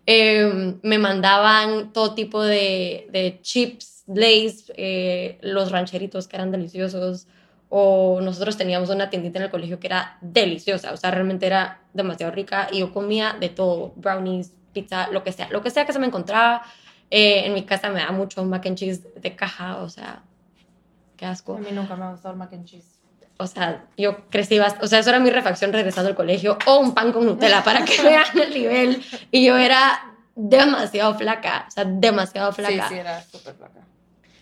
Eh, 0.07 0.75
me 0.83 0.97
mandaban 0.99 1.91
todo 1.93 2.13
tipo 2.13 2.43
de, 2.43 3.07
de 3.11 3.39
chips, 3.41 4.03
lays, 4.07 4.71
eh, 4.77 5.37
los 5.41 5.71
rancheritos 5.71 6.27
que 6.27 6.35
eran 6.35 6.51
deliciosos, 6.51 7.27
o 7.69 8.21
nosotros 8.21 8.55
teníamos 8.57 8.89
una 8.89 9.09
tiendita 9.09 9.39
en 9.39 9.45
el 9.45 9.51
colegio 9.51 9.79
que 9.79 9.87
era 9.87 10.17
deliciosa, 10.21 10.93
o 10.93 10.97
sea, 10.97 11.11
realmente 11.11 11.47
era 11.47 11.81
demasiado 11.93 12.31
rica 12.31 12.67
y 12.71 12.79
yo 12.79 12.93
comía 12.93 13.35
de 13.39 13.49
todo, 13.49 13.93
brownies, 13.95 14.53
pizza, 14.73 15.09
lo 15.11 15.23
que 15.23 15.31
sea, 15.31 15.49
lo 15.49 15.61
que 15.61 15.71
sea 15.71 15.85
que 15.85 15.93
se 15.93 15.99
me 15.99 16.05
encontraba. 16.07 16.61
Eh, 17.11 17.45
en 17.45 17.53
mi 17.53 17.63
casa 17.63 17.89
me 17.89 17.99
da 17.99 18.11
mucho 18.11 18.43
mac 18.45 18.65
and 18.65 18.77
cheese 18.77 19.01
de 19.15 19.35
caja, 19.35 19.77
o 19.77 19.89
sea, 19.89 20.23
qué 21.17 21.25
A 21.25 21.31
asco. 21.31 21.57
mí 21.57 21.67
nunca 21.71 21.95
me 21.95 22.05
ha 22.05 22.11
gustado 22.11 22.33
el 22.33 22.39
mac 22.39 22.53
and 22.53 22.65
cheese. 22.65 22.94
O 23.37 23.47
sea, 23.47 23.85
yo 23.97 24.29
crecí 24.29 24.57
bastante, 24.59 24.85
o 24.85 24.87
sea, 24.87 24.99
eso 24.99 25.09
era 25.09 25.19
mi 25.19 25.29
refacción 25.29 25.73
regresando 25.73 26.09
al 26.09 26.15
colegio, 26.15 26.57
o 26.65 26.77
un 26.79 26.93
pan 26.93 27.11
con 27.11 27.25
Nutella 27.25 27.63
para 27.63 27.83
que 27.83 28.01
vean 28.03 28.25
el 28.41 28.53
nivel. 28.53 29.03
Y 29.31 29.45
yo 29.45 29.57
era 29.57 30.13
demasiado 30.35 31.15
flaca, 31.15 31.65
o 31.67 31.71
sea, 31.71 31.85
demasiado 31.85 32.51
flaca. 32.53 32.87
Sí, 32.87 32.95
sí, 32.95 32.99
era 32.99 33.21
súper 33.23 33.55
flaca. 33.55 33.81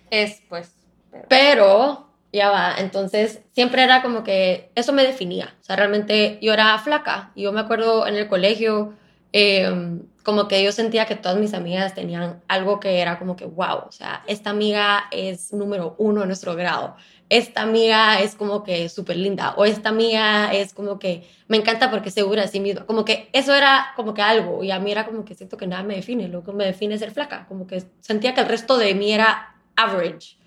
Es, 0.10 0.42
pues. 0.48 0.72
pero- 1.12 1.26
Pero, 1.30 2.08
ya 2.32 2.50
va, 2.50 2.76
entonces 2.78 3.40
siempre 3.54 3.84
era 3.84 4.02
como 4.02 4.24
que 4.24 4.72
eso 4.76 4.94
me 4.94 5.04
definía. 5.04 5.56
O 5.62 5.64
sea, 5.64 5.76
realmente 5.76 6.40
yo 6.42 6.54
era 6.54 6.78
flaca. 6.80 7.32
Y 7.36 7.44
yo 7.44 7.52
me 7.52 7.60
acuerdo 7.62 8.08
en 8.08 8.16
el 8.16 8.28
colegio, 8.28 8.94
eh, 9.34 10.00
como 10.24 10.48
que 10.48 10.64
yo 10.64 10.72
sentía 10.72 11.06
que 11.06 11.16
todas 11.16 11.38
mis 11.38 11.54
amigas 11.54 11.94
tenían 11.94 12.42
algo 12.48 12.80
que 12.80 13.00
era 13.02 13.20
como 13.20 13.36
que, 13.36 13.46
wow, 13.46 13.84
o 13.88 13.92
sea, 13.92 14.24
esta 14.28 14.50
amiga 14.52 15.06
es 15.12 15.52
número 15.54 15.96
uno 15.98 16.22
en 16.22 16.28
nuestro 16.28 16.56
grado. 16.56 16.96
Esta 17.36 17.64
amiga 17.64 18.20
es 18.20 18.36
como 18.36 18.64
que 18.64 18.88
súper 18.90 19.18
linda. 19.18 19.56
O 19.58 19.66
esta 19.66 19.90
amiga 19.90 20.54
es 20.54 20.72
como 20.72 21.00
que 21.00 21.28
me 21.48 21.58
encanta 21.58 21.90
porque 21.90 22.10
es 22.10 22.14
segura 22.14 22.44
de 22.44 22.48
sí 22.48 22.60
misma. 22.60 22.86
Como 22.86 23.04
que 23.04 23.28
eso 23.34 23.56
era 23.56 23.88
como 23.96 24.14
que 24.14 24.22
algo. 24.22 24.64
Y 24.64 24.70
a 24.70 24.78
mí 24.78 24.92
era 24.92 25.04
como 25.04 25.26
que 25.26 25.34
siento 25.34 25.58
que 25.58 25.66
nada 25.66 25.82
me 25.82 25.96
define. 25.96 26.28
Lo 26.28 26.44
que 26.44 26.52
me 26.52 26.64
define 26.64 26.94
es 26.94 27.00
ser 27.00 27.10
flaca. 27.10 27.48
Como 27.48 27.66
que 27.66 27.84
sentía 28.02 28.36
que 28.36 28.42
el 28.42 28.48
resto 28.48 28.78
de 28.78 28.94
mí 28.94 29.12
era 29.12 29.56
average. 29.76 30.38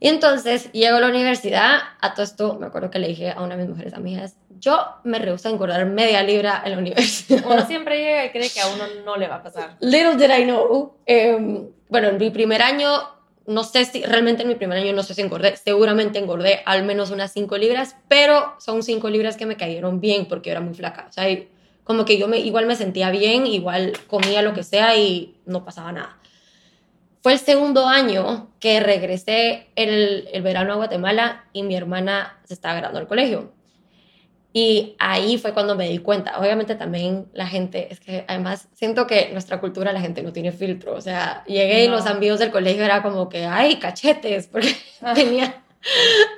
Y 0.00 0.08
entonces 0.08 0.70
llego 0.72 0.98
a 0.98 1.00
la 1.00 1.08
universidad, 1.08 1.78
a 2.00 2.12
todo 2.12 2.24
esto 2.24 2.58
me 2.60 2.66
acuerdo 2.66 2.90
que 2.90 2.98
le 2.98 3.08
dije 3.08 3.30
a 3.30 3.40
una 3.40 3.56
de 3.56 3.62
mis 3.62 3.70
mujeres 3.70 3.94
amigas, 3.94 4.36
yo 4.58 4.84
me 5.04 5.18
rehúso 5.18 5.48
a 5.48 5.52
engordar 5.52 5.86
media 5.86 6.22
libra 6.22 6.60
en 6.64 6.72
la 6.72 6.78
universidad. 6.78 7.42
Uno 7.46 7.64
siempre 7.66 7.98
llega 7.98 8.26
y 8.26 8.30
cree 8.30 8.50
que 8.50 8.60
a 8.60 8.66
uno 8.66 8.84
no 9.04 9.16
le 9.16 9.28
va 9.28 9.36
a 9.36 9.42
pasar. 9.42 9.76
Little 9.80 10.16
did 10.16 10.30
I 10.36 10.44
know. 10.44 10.96
Em, 11.06 11.68
bueno, 11.88 12.08
en 12.08 12.18
mi 12.18 12.30
primer 12.30 12.60
año, 12.62 12.90
no 13.46 13.64
sé 13.64 13.84
si, 13.84 14.02
realmente 14.02 14.42
en 14.42 14.48
mi 14.48 14.54
primer 14.54 14.78
año 14.78 14.92
no 14.92 15.02
sé 15.02 15.14
si 15.14 15.22
engordé, 15.22 15.56
seguramente 15.56 16.18
engordé 16.18 16.60
al 16.64 16.84
menos 16.84 17.10
unas 17.10 17.32
5 17.32 17.58
libras, 17.58 17.96
pero 18.08 18.54
son 18.58 18.82
5 18.82 19.08
libras 19.10 19.36
que 19.36 19.46
me 19.46 19.56
cayeron 19.56 20.00
bien 20.00 20.26
porque 20.26 20.50
era 20.50 20.60
muy 20.60 20.74
flaca. 20.74 21.06
O 21.08 21.12
sea, 21.12 21.26
como 21.84 22.04
que 22.04 22.18
yo 22.18 22.28
me, 22.28 22.38
igual 22.38 22.66
me 22.66 22.76
sentía 22.76 23.10
bien, 23.10 23.46
igual 23.46 23.92
comía 24.06 24.42
lo 24.42 24.54
que 24.54 24.62
sea 24.62 24.96
y 24.96 25.36
no 25.46 25.64
pasaba 25.64 25.92
nada. 25.92 26.18
Fue 27.22 27.32
el 27.32 27.38
segundo 27.38 27.86
año 27.86 28.50
que 28.58 28.80
regresé 28.80 29.68
el, 29.76 30.28
el 30.32 30.42
verano 30.42 30.72
a 30.72 30.76
Guatemala 30.76 31.44
y 31.52 31.62
mi 31.62 31.76
hermana 31.76 32.40
se 32.44 32.54
estaba 32.54 32.74
graduando 32.74 33.00
al 33.00 33.08
colegio. 33.08 33.52
Y 34.54 34.96
ahí 34.98 35.38
fue 35.38 35.54
cuando 35.54 35.74
me 35.74 35.88
di 35.88 35.98
cuenta. 35.98 36.38
Obviamente 36.38 36.74
también 36.74 37.26
la 37.32 37.46
gente, 37.46 37.88
es 37.90 38.00
que 38.00 38.24
además 38.28 38.68
siento 38.74 39.06
que 39.06 39.30
nuestra 39.32 39.60
cultura 39.60 39.92
la 39.92 40.00
gente 40.00 40.22
no 40.22 40.32
tiene 40.32 40.52
filtro. 40.52 40.94
O 40.94 41.00
sea, 41.00 41.42
llegué 41.46 41.84
y 41.84 41.88
los 41.88 42.06
amigos 42.06 42.38
del 42.38 42.50
colegio 42.50 42.84
era 42.84 43.02
como 43.02 43.30
que, 43.30 43.46
ay, 43.46 43.76
cachetes, 43.76 44.48
porque 44.48 44.76
tenía, 45.14 45.62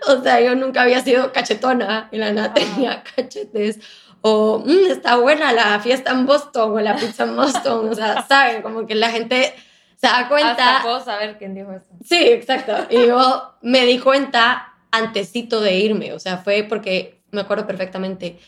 o 0.07 0.23
sea, 0.23 0.41
yo 0.41 0.55
nunca 0.55 0.83
había 0.83 1.03
sido 1.03 1.33
cachetona 1.33 2.09
y 2.13 2.19
la 2.19 2.33
nada 2.33 2.55
tenía 2.55 3.03
cachetes. 3.17 3.81
O, 4.21 4.63
mmm, 4.65 4.91
está 4.91 5.17
buena 5.17 5.53
la 5.53 5.81
fiesta 5.81 6.13
en 6.13 6.25
Boston 6.25 6.73
o 6.73 6.81
la 6.81 6.95
pizza 6.97 7.25
en 7.25 7.35
Boston. 7.35 7.89
O 7.91 7.95
sea, 7.95 8.25
saben, 8.27 8.63
como 8.63 8.87
que 8.87 8.95
la 8.95 9.11
gente 9.11 9.55
se 9.97 10.07
da 10.07 10.29
cuenta. 10.29 10.53
Hasta 10.53 10.83
puedo 10.83 11.01
saber 11.05 11.37
quién 11.37 11.55
dijo 11.55 11.73
eso. 11.73 11.91
Sí, 12.05 12.29
exacto. 12.29 12.75
Y 12.91 13.07
yo 13.07 13.55
me 13.61 13.85
di 13.85 13.99
cuenta 13.99 14.73
antesito 14.93 15.61
de 15.61 15.77
irme, 15.77 16.13
o 16.13 16.21
sea, 16.21 16.39
fue 16.39 16.63
porque 16.63 17.24
me 17.35 17.43
acuerdo 17.43 17.67
perfectamente. 17.67 18.39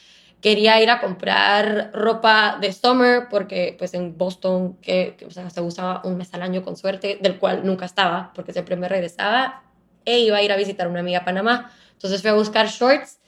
Quería 0.41 0.81
ir 0.83 0.91
a 0.91 1.01
comprar 1.01 1.91
ropa 1.93 2.59
de 2.61 2.73
summer 2.73 3.29
porque 3.31 3.75
pues 3.79 3.95
en 3.95 4.17
Boston 4.17 4.77
que, 4.81 5.17
o 5.27 5.31
sea, 5.31 5.51
se 5.51 5.61
usaba 5.61 6.03
un 6.05 6.17
mes 6.19 6.33
al 6.35 6.43
año 6.43 6.63
con 6.63 6.77
suerte, 6.77 7.19
del 7.21 7.39
cual 7.39 7.65
nunca 7.65 7.87
estaba 7.87 8.33
porque 8.35 8.53
siempre 8.53 8.77
me 8.77 8.89
regresaba 8.89 9.63
e 10.05 10.19
iba 10.21 10.37
a 10.37 10.43
ir 10.43 10.53
a 10.53 10.57
visitar 10.57 10.87
a 10.87 10.91
una 10.91 11.01
amiga 11.01 11.21
a 11.21 11.25
Panamá. 11.25 11.73
Entonces 11.93 12.21
fui 12.21 12.31
a 12.31 12.35
buscar 12.35 12.69
shorts 12.69 13.19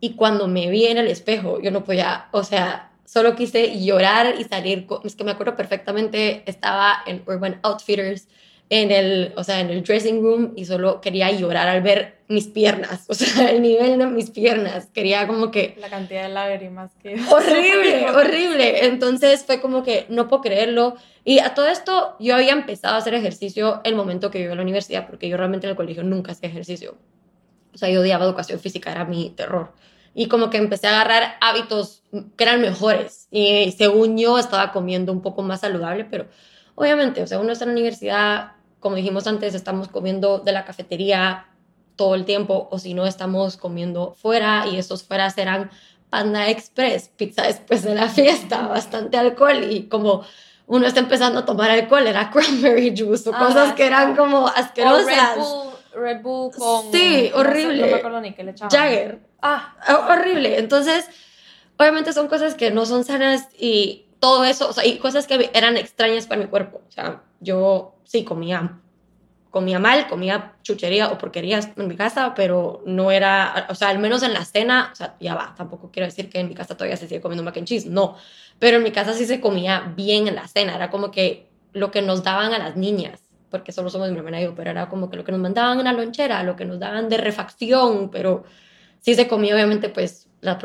y 0.00 0.14
cuando 0.14 0.48
me 0.48 0.68
vi 0.68 0.86
en 0.86 0.98
el 0.98 1.06
espejo 1.06 1.60
yo 1.60 1.70
no 1.70 1.84
podía, 1.84 2.28
o 2.32 2.42
sea, 2.42 2.90
solo 3.04 3.36
quise 3.36 3.78
llorar 3.84 4.34
y 4.38 4.44
salir. 4.44 4.86
Es 5.04 5.14
que 5.16 5.24
me 5.24 5.32
acuerdo 5.32 5.56
perfectamente, 5.56 6.42
estaba 6.46 6.96
en 7.06 7.22
Urban 7.26 7.60
Outfitters, 7.62 8.26
en 8.70 8.90
el, 8.90 9.32
o 9.36 9.44
sea, 9.44 9.60
en 9.60 9.70
el 9.70 9.82
dressing 9.82 10.22
room 10.22 10.52
y 10.56 10.64
solo 10.64 11.00
quería 11.00 11.30
llorar 11.30 11.68
al 11.68 11.82
ver 11.82 12.18
mis 12.28 12.46
piernas, 12.46 13.04
o 13.08 13.14
sea, 13.14 13.50
el 13.50 13.62
nivel 13.62 13.98
de 13.98 14.06
mis 14.06 14.30
piernas. 14.30 14.86
Quería 14.92 15.26
como 15.26 15.50
que... 15.50 15.76
La 15.78 15.88
cantidad 15.88 16.22
de 16.22 16.30
lágrimas 16.30 16.92
que... 17.02 17.14
Horrible, 17.30 18.10
horrible. 18.10 18.86
Entonces 18.86 19.44
fue 19.44 19.60
como 19.60 19.82
que 19.82 20.06
no 20.08 20.28
puedo 20.28 20.42
creerlo. 20.42 20.96
Y 21.24 21.38
a 21.38 21.54
todo 21.54 21.66
esto 21.66 22.16
yo 22.20 22.34
había 22.34 22.52
empezado 22.52 22.94
a 22.94 22.98
hacer 22.98 23.14
ejercicio 23.14 23.80
el 23.84 23.94
momento 23.94 24.30
que 24.30 24.38
yo 24.38 24.44
iba 24.44 24.54
a 24.54 24.56
la 24.56 24.62
universidad, 24.62 25.06
porque 25.06 25.28
yo 25.28 25.36
realmente 25.36 25.66
en 25.66 25.72
el 25.72 25.76
colegio 25.76 26.02
nunca 26.02 26.32
hacía 26.32 26.48
ejercicio. 26.48 26.96
O 27.74 27.78
sea, 27.78 27.88
yo 27.90 28.00
odiaba 28.00 28.24
educación 28.24 28.60
física, 28.60 28.90
era 28.92 29.04
mi 29.04 29.30
terror 29.30 29.72
y 30.14 30.28
como 30.28 30.48
que 30.48 30.58
empecé 30.58 30.86
a 30.86 31.00
agarrar 31.00 31.36
hábitos 31.40 32.02
que 32.36 32.44
eran 32.44 32.60
mejores 32.60 33.26
y 33.30 33.74
según 33.76 34.16
yo 34.16 34.38
estaba 34.38 34.70
comiendo 34.70 35.12
un 35.12 35.20
poco 35.20 35.42
más 35.42 35.60
saludable, 35.60 36.04
pero 36.04 36.26
obviamente, 36.74 37.22
o 37.22 37.26
sea, 37.26 37.38
uno 37.38 37.52
está 37.52 37.64
en 37.64 37.70
la 37.70 37.74
universidad, 37.74 38.52
como 38.80 38.96
dijimos 38.96 39.26
antes, 39.26 39.54
estamos 39.54 39.88
comiendo 39.88 40.38
de 40.38 40.52
la 40.52 40.64
cafetería 40.64 41.46
todo 41.96 42.14
el 42.14 42.24
tiempo 42.24 42.68
o 42.70 42.78
si 42.78 42.94
no 42.94 43.06
estamos 43.06 43.56
comiendo 43.56 44.14
fuera 44.14 44.66
y 44.66 44.78
esos 44.78 45.04
fuera 45.04 45.30
serán 45.30 45.70
Panda 46.10 46.48
Express, 46.48 47.10
pizza 47.16 47.42
después 47.42 47.82
de 47.82 47.94
la 47.94 48.08
fiesta, 48.08 48.62
bastante 48.68 49.16
alcohol 49.16 49.64
y 49.70 49.84
como 49.88 50.24
uno 50.66 50.86
está 50.86 51.00
empezando 51.00 51.40
a 51.40 51.44
tomar 51.44 51.70
alcohol, 51.70 52.06
era 52.06 52.30
cranberry 52.30 52.94
juice 52.96 53.28
o 53.28 53.32
cosas 53.32 53.74
que 53.74 53.86
eran 53.86 54.16
como 54.16 54.48
asquerosas. 54.48 55.38
Red 55.94 56.22
Bull 56.22 56.50
con... 56.52 56.90
Sí, 56.92 57.30
horrible. 57.34 57.82
No, 57.82 57.86
me 57.86 57.94
acuerdo 57.94 58.20
ni 58.20 58.32
qué 58.32 58.42
le 58.42 58.50
echaban. 58.50 58.70
Jagger. 58.70 59.20
Ah. 59.40 59.76
Horrible. 60.08 60.58
Entonces, 60.58 61.08
obviamente 61.78 62.12
son 62.12 62.28
cosas 62.28 62.54
que 62.54 62.70
no 62.70 62.86
son 62.86 63.04
sanas 63.04 63.48
y 63.58 64.03
todo 64.24 64.42
eso, 64.46 64.70
o 64.70 64.72
sea, 64.72 64.86
y 64.86 64.96
cosas 64.96 65.26
que 65.26 65.50
eran 65.52 65.76
extrañas 65.76 66.26
para 66.26 66.40
mi 66.40 66.46
cuerpo. 66.46 66.80
O 66.88 66.90
sea, 66.90 67.20
yo 67.40 67.96
sí 68.04 68.24
comía 68.24 68.80
comía 69.50 69.78
mal, 69.78 70.08
comía 70.08 70.54
chuchería 70.62 71.10
o 71.10 71.18
porquerías 71.18 71.68
en 71.76 71.88
mi 71.88 71.94
casa, 71.94 72.32
pero 72.34 72.82
no 72.86 73.10
era, 73.10 73.66
o 73.68 73.74
sea, 73.74 73.90
al 73.90 73.98
menos 73.98 74.22
en 74.22 74.32
la 74.32 74.46
cena, 74.46 74.88
o 74.92 74.96
sea, 74.96 75.14
ya 75.20 75.34
va, 75.34 75.54
tampoco 75.54 75.90
quiero 75.92 76.06
decir 76.06 76.30
que 76.30 76.40
en 76.40 76.48
mi 76.48 76.54
casa 76.54 76.74
todavía 76.74 76.96
se 76.96 77.06
sigue 77.06 77.20
comiendo 77.20 77.44
mac 77.44 77.56
and 77.58 77.66
cheese, 77.66 77.86
no, 77.86 78.16
pero 78.58 78.78
en 78.78 78.82
mi 78.82 78.92
casa 78.92 79.12
sí 79.12 79.26
se 79.26 79.40
comía 79.40 79.92
bien 79.94 80.26
en 80.26 80.34
la 80.34 80.48
cena, 80.48 80.74
era 80.74 80.90
como 80.90 81.10
que 81.12 81.50
lo 81.72 81.92
que 81.92 82.02
nos 82.02 82.24
daban 82.24 82.52
a 82.52 82.58
las 82.58 82.76
niñas, 82.76 83.20
porque 83.50 83.70
solo 83.70 83.90
somos 83.90 84.10
mi 84.10 84.16
hermana 84.16 84.40
y 84.40 84.44
yo, 84.44 84.54
pero 84.56 84.70
era 84.70 84.88
como 84.88 85.08
que 85.08 85.16
lo 85.18 85.22
que 85.22 85.30
nos 85.30 85.40
mandaban 85.40 85.78
en 85.78 85.84
la 85.84 85.92
lonchera, 85.92 86.42
lo 86.42 86.56
que 86.56 86.64
nos 86.64 86.80
daban 86.80 87.08
de 87.08 87.18
refacción, 87.18 88.10
pero 88.10 88.42
sí 89.00 89.14
se 89.14 89.28
comía 89.28 89.54
obviamente 89.54 89.88
pues 89.90 90.28
la, 90.40 90.58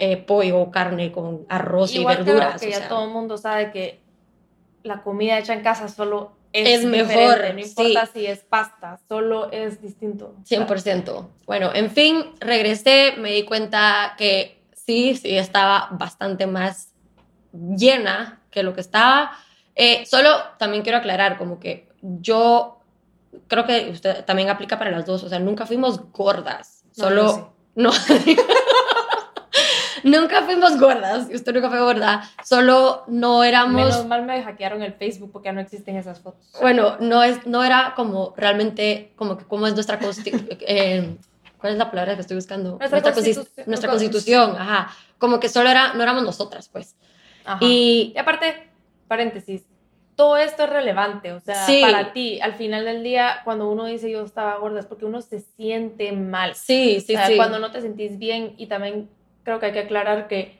eh, 0.00 0.16
pollo, 0.16 0.70
carne 0.70 1.12
con 1.12 1.46
arroz 1.48 1.94
y 1.94 2.04
verduras. 2.04 2.60
que 2.60 2.70
ya 2.70 2.88
todo 2.88 3.04
el 3.04 3.10
mundo 3.10 3.38
sabe 3.38 3.70
que 3.70 4.00
la 4.82 5.02
comida 5.02 5.38
hecha 5.38 5.52
en 5.52 5.62
casa 5.62 5.88
solo 5.88 6.32
es, 6.52 6.84
mejor. 6.84 7.54
No 7.54 7.60
importa 7.60 8.06
si 8.06 8.26
es 8.26 8.40
pasta, 8.40 8.98
solo 9.08 9.50
es 9.52 9.82
distinto. 9.82 10.34
100%. 10.48 11.28
Bueno, 11.46 11.70
en 11.74 11.90
fin, 11.90 12.32
regresé, 12.40 13.14
me 13.18 13.32
di 13.32 13.44
cuenta 13.44 14.14
que 14.16 14.62
sí, 14.72 15.14
sí, 15.16 15.36
estaba 15.36 15.88
bastante 15.92 16.46
más 16.46 16.92
llena 17.52 18.40
que 18.50 18.62
lo 18.62 18.74
que 18.74 18.80
estaba. 18.80 19.32
Eh, 19.74 20.06
solo 20.06 20.30
también 20.58 20.82
quiero 20.82 20.98
aclarar, 20.98 21.36
como 21.36 21.60
que 21.60 21.88
yo 22.00 22.80
creo 23.48 23.66
que 23.66 23.90
usted 23.90 24.24
también 24.24 24.48
aplica 24.48 24.78
para 24.78 24.90
las 24.90 25.04
dos, 25.04 25.22
o 25.22 25.28
sea, 25.28 25.38
nunca 25.38 25.66
fuimos 25.66 26.10
gordas, 26.12 26.84
solo 26.92 27.52
no. 27.74 27.90
nunca 30.06 30.42
fuimos 30.42 30.78
gordas, 30.78 31.28
usted 31.32 31.52
nunca 31.52 31.68
fue 31.68 31.80
gorda, 31.80 32.22
solo 32.44 33.04
no 33.08 33.44
éramos... 33.44 33.74
Menos 33.74 34.06
mal 34.06 34.24
me 34.24 34.42
hackearon 34.42 34.82
el 34.82 34.94
Facebook 34.94 35.32
porque 35.32 35.46
ya 35.46 35.52
no 35.52 35.60
existen 35.60 35.96
esas 35.96 36.20
fotos. 36.20 36.40
Bueno, 36.60 36.96
no, 37.00 37.22
es, 37.22 37.46
no 37.46 37.62
era 37.64 37.92
como 37.94 38.32
realmente, 38.36 39.12
como 39.16 39.36
que 39.36 39.44
cómo 39.44 39.66
es 39.66 39.74
nuestra 39.74 39.98
constitución, 39.98 40.48
eh, 40.66 41.16
¿cuál 41.58 41.72
es 41.72 41.78
la 41.78 41.90
palabra 41.90 42.14
que 42.14 42.22
estoy 42.22 42.36
buscando? 42.36 42.78
Nuestra, 42.78 43.02
constitución. 43.02 43.66
Nuestra 43.66 43.90
constitución, 43.90 44.56
ajá. 44.56 44.94
Como 45.18 45.40
que 45.40 45.48
solo 45.48 45.68
era, 45.68 45.94
no 45.94 46.02
éramos 46.02 46.22
nosotras, 46.22 46.68
pues. 46.68 46.94
Ajá. 47.44 47.58
Y, 47.60 48.12
y 48.14 48.18
aparte, 48.18 48.70
paréntesis, 49.08 49.64
todo 50.16 50.38
esto 50.38 50.64
es 50.64 50.70
relevante, 50.70 51.32
o 51.32 51.40
sea, 51.40 51.66
para 51.82 52.12
ti, 52.12 52.40
al 52.40 52.54
final 52.54 52.86
del 52.86 53.02
día, 53.02 53.42
cuando 53.44 53.70
uno 53.70 53.84
dice 53.84 54.10
yo 54.10 54.24
estaba 54.24 54.56
gorda, 54.56 54.80
es 54.80 54.86
porque 54.86 55.04
uno 55.04 55.20
se 55.20 55.40
siente 55.40 56.10
mal. 56.12 56.54
Sí, 56.54 57.02
sí, 57.06 57.14
sí. 57.26 57.36
Cuando 57.36 57.58
no 57.58 57.70
te 57.70 57.82
sentís 57.82 58.18
bien, 58.18 58.54
y 58.56 58.66
también 58.66 59.10
creo 59.46 59.60
que 59.60 59.66
hay 59.66 59.72
que 59.72 59.78
aclarar 59.78 60.26
que 60.26 60.58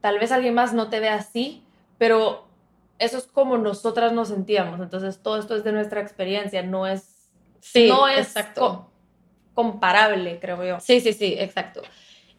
tal 0.00 0.20
vez 0.20 0.30
alguien 0.30 0.54
más 0.54 0.72
no 0.72 0.88
te 0.88 1.00
ve 1.00 1.08
así, 1.08 1.64
pero 1.98 2.46
eso 3.00 3.18
es 3.18 3.24
como 3.24 3.58
nosotras 3.58 4.12
nos 4.12 4.28
sentíamos. 4.28 4.78
Entonces, 4.80 5.20
todo 5.20 5.36
esto 5.36 5.56
es 5.56 5.64
de 5.64 5.72
nuestra 5.72 6.00
experiencia, 6.00 6.62
no 6.62 6.86
es, 6.86 7.28
sí, 7.60 7.88
no 7.88 8.06
es 8.06 8.28
exacto. 8.28 8.88
comparable, 9.52 10.38
creo 10.38 10.62
yo. 10.62 10.78
Sí, 10.78 11.00
sí, 11.00 11.12
sí, 11.12 11.34
exacto. 11.40 11.82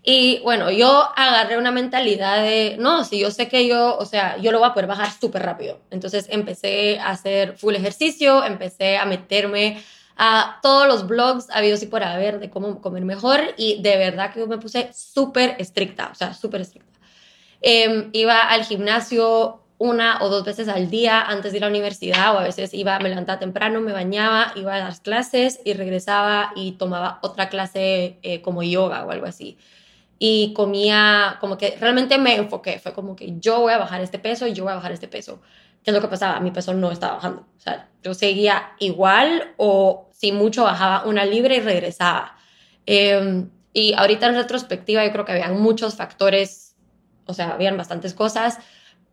Y 0.01 0.39
bueno, 0.43 0.71
yo 0.71 1.09
agarré 1.13 1.57
una 1.57 1.71
mentalidad 1.71 2.41
de, 2.41 2.77
no, 2.79 3.03
si 3.03 3.19
yo 3.19 3.29
sé 3.29 3.49
que 3.49 3.67
yo, 3.67 3.97
o 3.97 4.05
sea, 4.05 4.37
yo 4.37 4.53
lo 4.53 4.59
voy 4.59 4.69
a 4.69 4.73
poder 4.73 4.87
bajar 4.87 5.11
súper 5.11 5.43
rápido. 5.43 5.81
Entonces 5.91 6.27
empecé 6.29 6.99
a 6.99 7.09
hacer 7.09 7.57
full 7.57 7.75
ejercicio, 7.75 8.45
empecé 8.45 8.97
a 8.97 9.03
meterme 9.03 9.83
a 10.19 10.59
todos 10.61 10.87
los 10.87 11.07
blogs 11.07 11.49
habidos 11.49 11.81
y 11.81 11.87
por 11.87 12.03
haber 12.03 12.39
de 12.39 12.49
cómo 12.49 12.81
comer 12.81 13.05
mejor 13.05 13.39
y 13.57 13.81
de 13.81 13.97
verdad 13.97 14.33
que 14.33 14.41
yo 14.41 14.47
me 14.47 14.57
puse 14.57 14.91
súper 14.93 15.55
estricta, 15.59 16.09
o 16.11 16.15
sea, 16.15 16.33
súper 16.33 16.61
estricta. 16.61 16.99
Em, 17.61 18.09
iba 18.13 18.41
al 18.41 18.63
gimnasio 18.65 19.63
una 19.77 20.21
o 20.21 20.29
dos 20.29 20.43
veces 20.43 20.67
al 20.67 20.89
día 20.89 21.21
antes 21.21 21.53
de 21.53 21.59
ir 21.59 21.63
a 21.63 21.67
la 21.67 21.71
universidad 21.71 22.35
o 22.35 22.39
a 22.39 22.43
veces 22.43 22.73
iba, 22.73 22.99
me 22.99 23.09
levantaba 23.09 23.39
temprano, 23.39 23.79
me 23.79 23.93
bañaba, 23.93 24.51
iba 24.55 24.75
a 24.75 24.79
las 24.79 24.99
clases 24.99 25.61
y 25.63 25.73
regresaba 25.73 26.51
y 26.53 26.73
tomaba 26.73 27.19
otra 27.21 27.47
clase 27.47 28.19
eh, 28.21 28.41
como 28.41 28.61
yoga 28.61 29.05
o 29.05 29.11
algo 29.11 29.25
así 29.25 29.57
y 30.19 30.53
comía, 30.53 31.37
como 31.39 31.57
que 31.57 31.77
realmente 31.79 32.17
me 32.17 32.35
enfoqué, 32.35 32.77
fue 32.79 32.93
como 32.93 33.15
que 33.15 33.39
yo 33.39 33.61
voy 33.61 33.71
a 33.71 33.77
bajar 33.77 34.01
este 34.01 34.19
peso 34.19 34.45
y 34.45 34.53
yo 34.53 34.65
voy 34.65 34.73
a 34.73 34.75
bajar 34.75 34.91
este 34.91 35.07
peso. 35.07 35.41
¿Qué 35.81 35.91
es 35.91 35.95
lo 35.95 36.01
que 36.01 36.09
pasaba? 36.09 36.41
Mi 36.41 36.51
peso 36.51 36.73
no 36.73 36.91
estaba 36.91 37.13
bajando. 37.13 37.45
O 37.57 37.59
sea, 37.61 37.87
yo 38.03 38.13
seguía 38.13 38.73
igual 38.79 39.53
o 39.55 40.08
si 40.19 40.33
mucho 40.33 40.65
bajaba 40.65 41.05
una 41.05 41.25
libra 41.25 41.55
y 41.55 41.61
regresaba. 41.61 42.35
Em, 42.85 43.49
y 43.71 43.93
ahorita 43.93 44.27
en 44.27 44.35
retrospectiva 44.35 45.05
yo 45.05 45.11
creo 45.13 45.23
que 45.23 45.31
habían 45.31 45.61
muchos 45.61 45.95
factores, 45.95 46.75
o 47.25 47.33
sea, 47.33 47.51
habían 47.51 47.77
bastantes 47.77 48.13
cosas, 48.13 48.57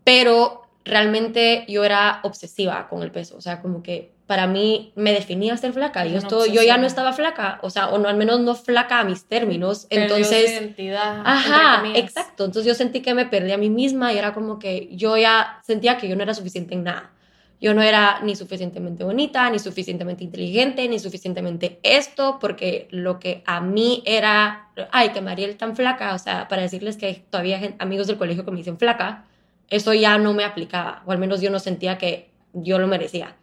pero 0.03 0.63
realmente 0.85 1.65
yo 1.69 1.85
era 1.85 2.21
obsesiva 2.25 2.89
con 2.89 3.05
el 3.05 3.13
peso. 3.13 3.37
O 3.37 3.41
sea, 3.41 3.63
como 3.63 3.85
que 3.85 4.15
para 4.27 4.49
mí 4.49 4.93
me 4.97 5.13
definía 5.13 5.57
ser 5.57 5.73
flaca. 5.73 6.05
Yo, 6.05 6.11
una 6.11 6.19
estoy, 6.19 6.51
yo 6.51 6.63
ya 6.63 6.77
no 6.77 6.89
estaba 6.89 7.13
flaca, 7.13 7.61
o 7.63 7.71
sea, 7.71 7.91
o 7.91 7.99
no 7.99 8.09
al 8.09 8.17
menos 8.17 8.41
no 8.41 8.57
flaca 8.57 8.99
a 8.99 9.05
mis 9.05 9.27
términos. 9.27 9.87
Perdió 9.89 10.09
su 10.09 10.15
Entonces, 10.15 10.51
identidad, 10.51 11.19
entre 11.19 11.33
ajá, 11.33 11.83
exacto. 11.95 12.45
Entonces 12.47 12.67
yo 12.67 12.75
sentí 12.75 13.01
que 13.01 13.15
me 13.15 13.27
perdí 13.27 13.53
a 13.53 13.59
mí 13.59 13.71
misma 13.71 14.13
y 14.13 14.19
era 14.19 14.35
como 14.35 14.59
que 14.59 14.89
yo 14.91 15.17
ya 15.17 15.61
sentía 15.65 15.99
que 15.99 16.09
yo 16.09 16.17
no 16.17 16.25
era 16.25 16.35
suficiente 16.35 16.75
en 16.75 16.83
nada. 16.83 17.13
Yo 17.61 17.73
no 17.73 17.83
era 17.83 18.21
ni 18.23 18.37
suficientemente 18.37 19.03
bonita, 19.03 19.49
ni 19.51 19.59
suficientemente 19.59 20.23
inteligente, 20.25 20.89
ni 20.89 20.99
suficientemente 20.99 21.81
esto, 21.83 22.39
porque 22.39 22.87
lo 22.91 23.19
que 23.19 23.43
a 23.47 23.61
mí 23.61 24.03
era, 24.05 24.69
ay, 24.93 25.11
que 25.11 25.23
Mariel 25.23 25.57
tan 25.57 25.75
flaca, 25.75 26.15
o 26.15 26.19
sea, 26.19 26.49
para 26.49 26.63
decirles 26.63 26.97
que 26.97 27.25
todavía 27.31 27.75
amigos 27.79 28.09
del 28.09 28.19
colegio 28.19 28.45
que 28.45 28.51
me 28.51 28.59
dicen 28.59 28.79
flaca, 28.79 29.25
eso 29.71 29.95
ya 29.95 30.19
no 30.19 30.35
me 30.35 30.45
aplicaba, 30.45 31.03
o 31.07 31.13
al 31.13 31.19
menos 31.19 31.41
yo 31.41 31.51
no 31.51 31.59
sentía 31.59 31.99
que 31.99 32.31
yo 32.53 32.79
lo 32.79 32.87
merecía. 32.87 33.37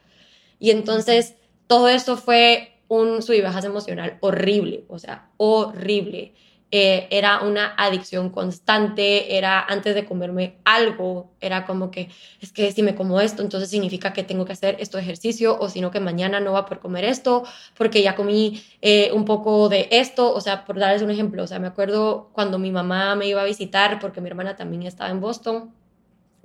Y 0.60 0.70
entonces 0.70 1.36
todo 1.68 1.90
eso 1.90 2.16
fue 2.16 2.74
un 2.88 3.22
sub 3.22 3.36
emocional 3.36 4.18
horrible, 4.22 4.84
o 4.88 5.00
sea, 5.00 5.30
horrible. 5.38 6.34
Eh, 6.76 7.08
era 7.12 7.44
una 7.44 7.76
adicción 7.78 8.32
constante, 8.32 9.38
era 9.38 9.62
antes 9.62 9.94
de 9.94 10.06
comerme 10.06 10.58
algo, 10.66 11.30
era 11.40 11.68
como 11.68 11.92
que, 11.92 12.10
es 12.42 12.52
que 12.52 12.72
si 12.72 12.82
me 12.82 12.96
como 12.96 13.22
esto, 13.22 13.44
entonces 13.44 13.70
significa 13.70 14.12
que 14.12 14.24
tengo 14.24 14.44
que 14.44 14.54
hacer 14.54 14.78
esto 14.80 14.98
ejercicio, 14.98 15.56
o 15.60 15.70
sino 15.70 15.92
que 15.92 16.00
mañana 16.00 16.40
no 16.40 16.54
va 16.54 16.62
a 16.62 16.66
poder 16.66 16.80
comer 16.80 17.06
esto, 17.06 17.44
porque 17.78 18.02
ya 18.02 18.16
comí 18.16 18.64
eh, 18.82 19.12
un 19.14 19.24
poco 19.24 19.70
de 19.70 19.88
esto, 19.92 20.34
o 20.34 20.42
sea, 20.42 20.66
por 20.66 20.80
darles 20.80 21.04
un 21.04 21.12
ejemplo, 21.12 21.44
o 21.44 21.48
sea, 21.48 21.60
me 21.60 21.68
acuerdo 21.68 22.32
cuando 22.34 22.58
mi 22.58 22.72
mamá 22.72 23.16
me 23.16 23.28
iba 23.28 23.44
a 23.44 23.46
visitar, 23.46 24.00
porque 24.00 24.20
mi 24.20 24.30
hermana 24.30 24.56
también 24.56 24.82
estaba 24.82 25.12
en 25.12 25.22
Boston, 25.22 25.72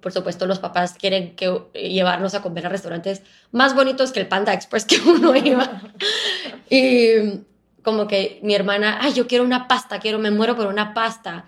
por 0.02 0.12
supuesto, 0.12 0.44
los 0.44 0.58
papás 0.58 0.92
quieren 0.92 1.36
que, 1.36 1.58
eh, 1.72 1.88
llevarnos 1.88 2.34
a 2.34 2.42
comer 2.42 2.66
a 2.66 2.68
restaurantes 2.68 3.22
más 3.50 3.74
bonitos 3.74 4.12
que 4.12 4.20
el 4.20 4.28
Panda 4.28 4.52
Express 4.52 4.84
que 4.84 5.00
uno 5.06 5.34
iba. 5.34 5.80
y 6.68 7.46
como 7.82 8.06
que 8.06 8.40
mi 8.42 8.54
hermana, 8.54 8.98
ay, 9.00 9.12
yo 9.12 9.26
quiero 9.26 9.44
una 9.44 9.68
pasta, 9.68 10.00
quiero, 10.00 10.18
me 10.18 10.30
muero 10.30 10.56
por 10.56 10.66
una 10.66 10.94
pasta. 10.94 11.46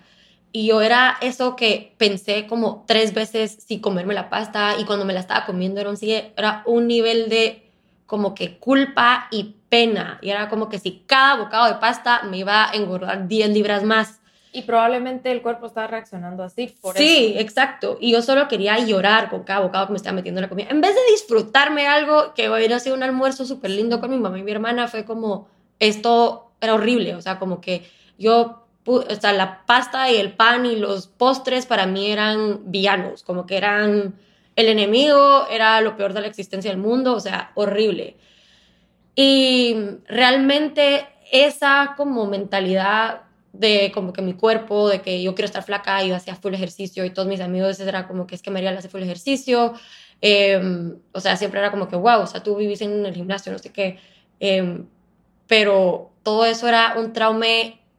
Y 0.53 0.67
yo 0.67 0.81
era 0.81 1.17
eso 1.21 1.55
que 1.55 1.93
pensé 1.97 2.45
como 2.45 2.83
tres 2.87 3.13
veces 3.13 3.57
si 3.65 3.79
comerme 3.79 4.13
la 4.13 4.29
pasta 4.29 4.75
y 4.77 4.83
cuando 4.85 5.05
me 5.05 5.13
la 5.13 5.21
estaba 5.21 5.45
comiendo 5.45 5.79
era 5.79 5.89
un, 5.89 5.97
era 6.01 6.63
un 6.65 6.87
nivel 6.87 7.29
de 7.29 7.71
como 8.05 8.35
que 8.35 8.57
culpa 8.57 9.27
y 9.31 9.55
pena. 9.69 10.19
Y 10.21 10.29
era 10.29 10.49
como 10.49 10.67
que 10.67 10.79
si 10.79 11.03
cada 11.07 11.37
bocado 11.37 11.67
de 11.67 11.75
pasta 11.75 12.23
me 12.23 12.39
iba 12.39 12.69
a 12.69 12.73
engordar 12.73 13.29
10 13.29 13.51
libras 13.51 13.83
más. 13.83 14.19
Y 14.53 14.63
probablemente 14.63 15.31
el 15.31 15.41
cuerpo 15.41 15.67
está 15.67 15.87
reaccionando 15.87 16.43
así 16.43 16.75
por 16.81 16.97
sí, 16.97 17.27
eso. 17.35 17.39
exacto. 17.39 17.97
Y 18.01 18.11
yo 18.11 18.21
solo 18.21 18.49
quería 18.49 18.77
llorar 18.79 19.29
con 19.29 19.43
cada 19.43 19.61
bocado 19.61 19.87
que 19.87 19.93
me 19.93 19.97
estaba 19.97 20.13
metiendo 20.13 20.39
en 20.39 20.43
la 20.43 20.49
comida. 20.49 20.67
En 20.69 20.81
vez 20.81 20.93
de 20.93 21.11
disfrutarme 21.11 21.87
algo 21.87 22.33
que 22.33 22.49
hubiera 22.49 22.79
sido 22.79 22.97
un 22.97 23.03
almuerzo 23.03 23.45
súper 23.45 23.71
lindo 23.71 24.01
con 24.01 24.09
mi 24.09 24.17
mamá 24.17 24.37
y 24.37 24.43
mi 24.43 24.51
hermana, 24.51 24.89
fue 24.89 25.05
como, 25.05 25.47
esto 25.81 26.51
era 26.61 26.75
horrible. 26.75 27.15
O 27.15 27.21
sea, 27.21 27.39
como 27.39 27.59
que 27.59 27.83
yo, 28.17 28.65
o 28.85 29.15
sea, 29.19 29.33
la 29.33 29.65
pasta 29.65 30.09
y 30.09 30.15
el 30.15 30.31
pan 30.31 30.65
y 30.65 30.77
los 30.77 31.07
postres 31.07 31.65
para 31.65 31.87
mí 31.87 32.09
eran 32.09 32.71
villanos, 32.71 33.23
como 33.23 33.45
que 33.45 33.57
eran 33.57 34.15
el 34.55 34.67
enemigo, 34.67 35.47
era 35.49 35.81
lo 35.81 35.97
peor 35.97 36.13
de 36.13 36.21
la 36.21 36.27
existencia 36.27 36.69
del 36.71 36.79
mundo, 36.79 37.15
o 37.15 37.19
sea, 37.19 37.51
horrible. 37.55 38.15
Y 39.15 39.75
realmente 40.07 41.07
esa 41.31 41.95
como 41.97 42.27
mentalidad 42.27 43.23
de 43.53 43.91
como 43.93 44.13
que 44.13 44.21
mi 44.21 44.33
cuerpo, 44.33 44.87
de 44.87 45.01
que 45.01 45.21
yo 45.23 45.35
quiero 45.35 45.47
estar 45.47 45.63
flaca 45.63 46.03
yo 46.03 46.15
hacía 46.15 46.35
full 46.35 46.53
ejercicio 46.53 47.03
y 47.03 47.09
todos 47.09 47.27
mis 47.27 47.41
amigos 47.41 47.79
era 47.79 48.07
como 48.07 48.27
que 48.27 48.35
es 48.35 48.41
que 48.41 48.51
María 48.51 48.71
le 48.71 48.77
hace 48.77 48.89
full 48.89 49.01
ejercicio. 49.01 49.73
Eh, 50.21 50.93
o 51.11 51.19
sea, 51.19 51.35
siempre 51.37 51.59
era 51.59 51.71
como 51.71 51.87
que, 51.87 51.95
wow, 51.95 52.21
o 52.21 52.27
sea, 52.27 52.43
tú 52.43 52.55
vivís 52.55 52.81
en 52.81 53.05
el 53.05 53.15
gimnasio, 53.15 53.51
no 53.51 53.57
sé 53.57 53.71
qué. 53.71 53.97
Eh, 54.39 54.83
pero 55.51 56.13
todo 56.23 56.45
eso 56.45 56.69
era 56.69 56.93
un 56.97 57.11
trauma 57.11 57.45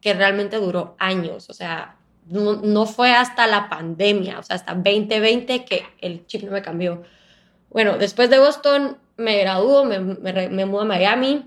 que 0.01 0.15
realmente 0.15 0.57
duró 0.57 0.95
años, 0.97 1.51
o 1.51 1.53
sea, 1.53 1.97
no, 2.25 2.87
fue 2.87 3.11
hasta 3.11 3.45
la 3.45 3.69
pandemia, 3.69 4.39
o 4.39 4.41
sea, 4.41 4.55
hasta 4.55 4.73
2020 4.73 5.63
que 5.63 5.83
el 6.01 6.25
chip 6.25 6.41
no 6.41 6.51
me 6.51 6.63
cambió. 6.63 7.03
Bueno, 7.69 7.99
después 7.99 8.31
de 8.31 8.39
Boston 8.39 8.97
me 9.17 9.37
graduó, 9.37 9.85
me, 9.85 9.99
me, 9.99 10.49
me 10.49 10.65
mudo 10.65 10.81
a 10.81 10.85
Miami 10.85 11.45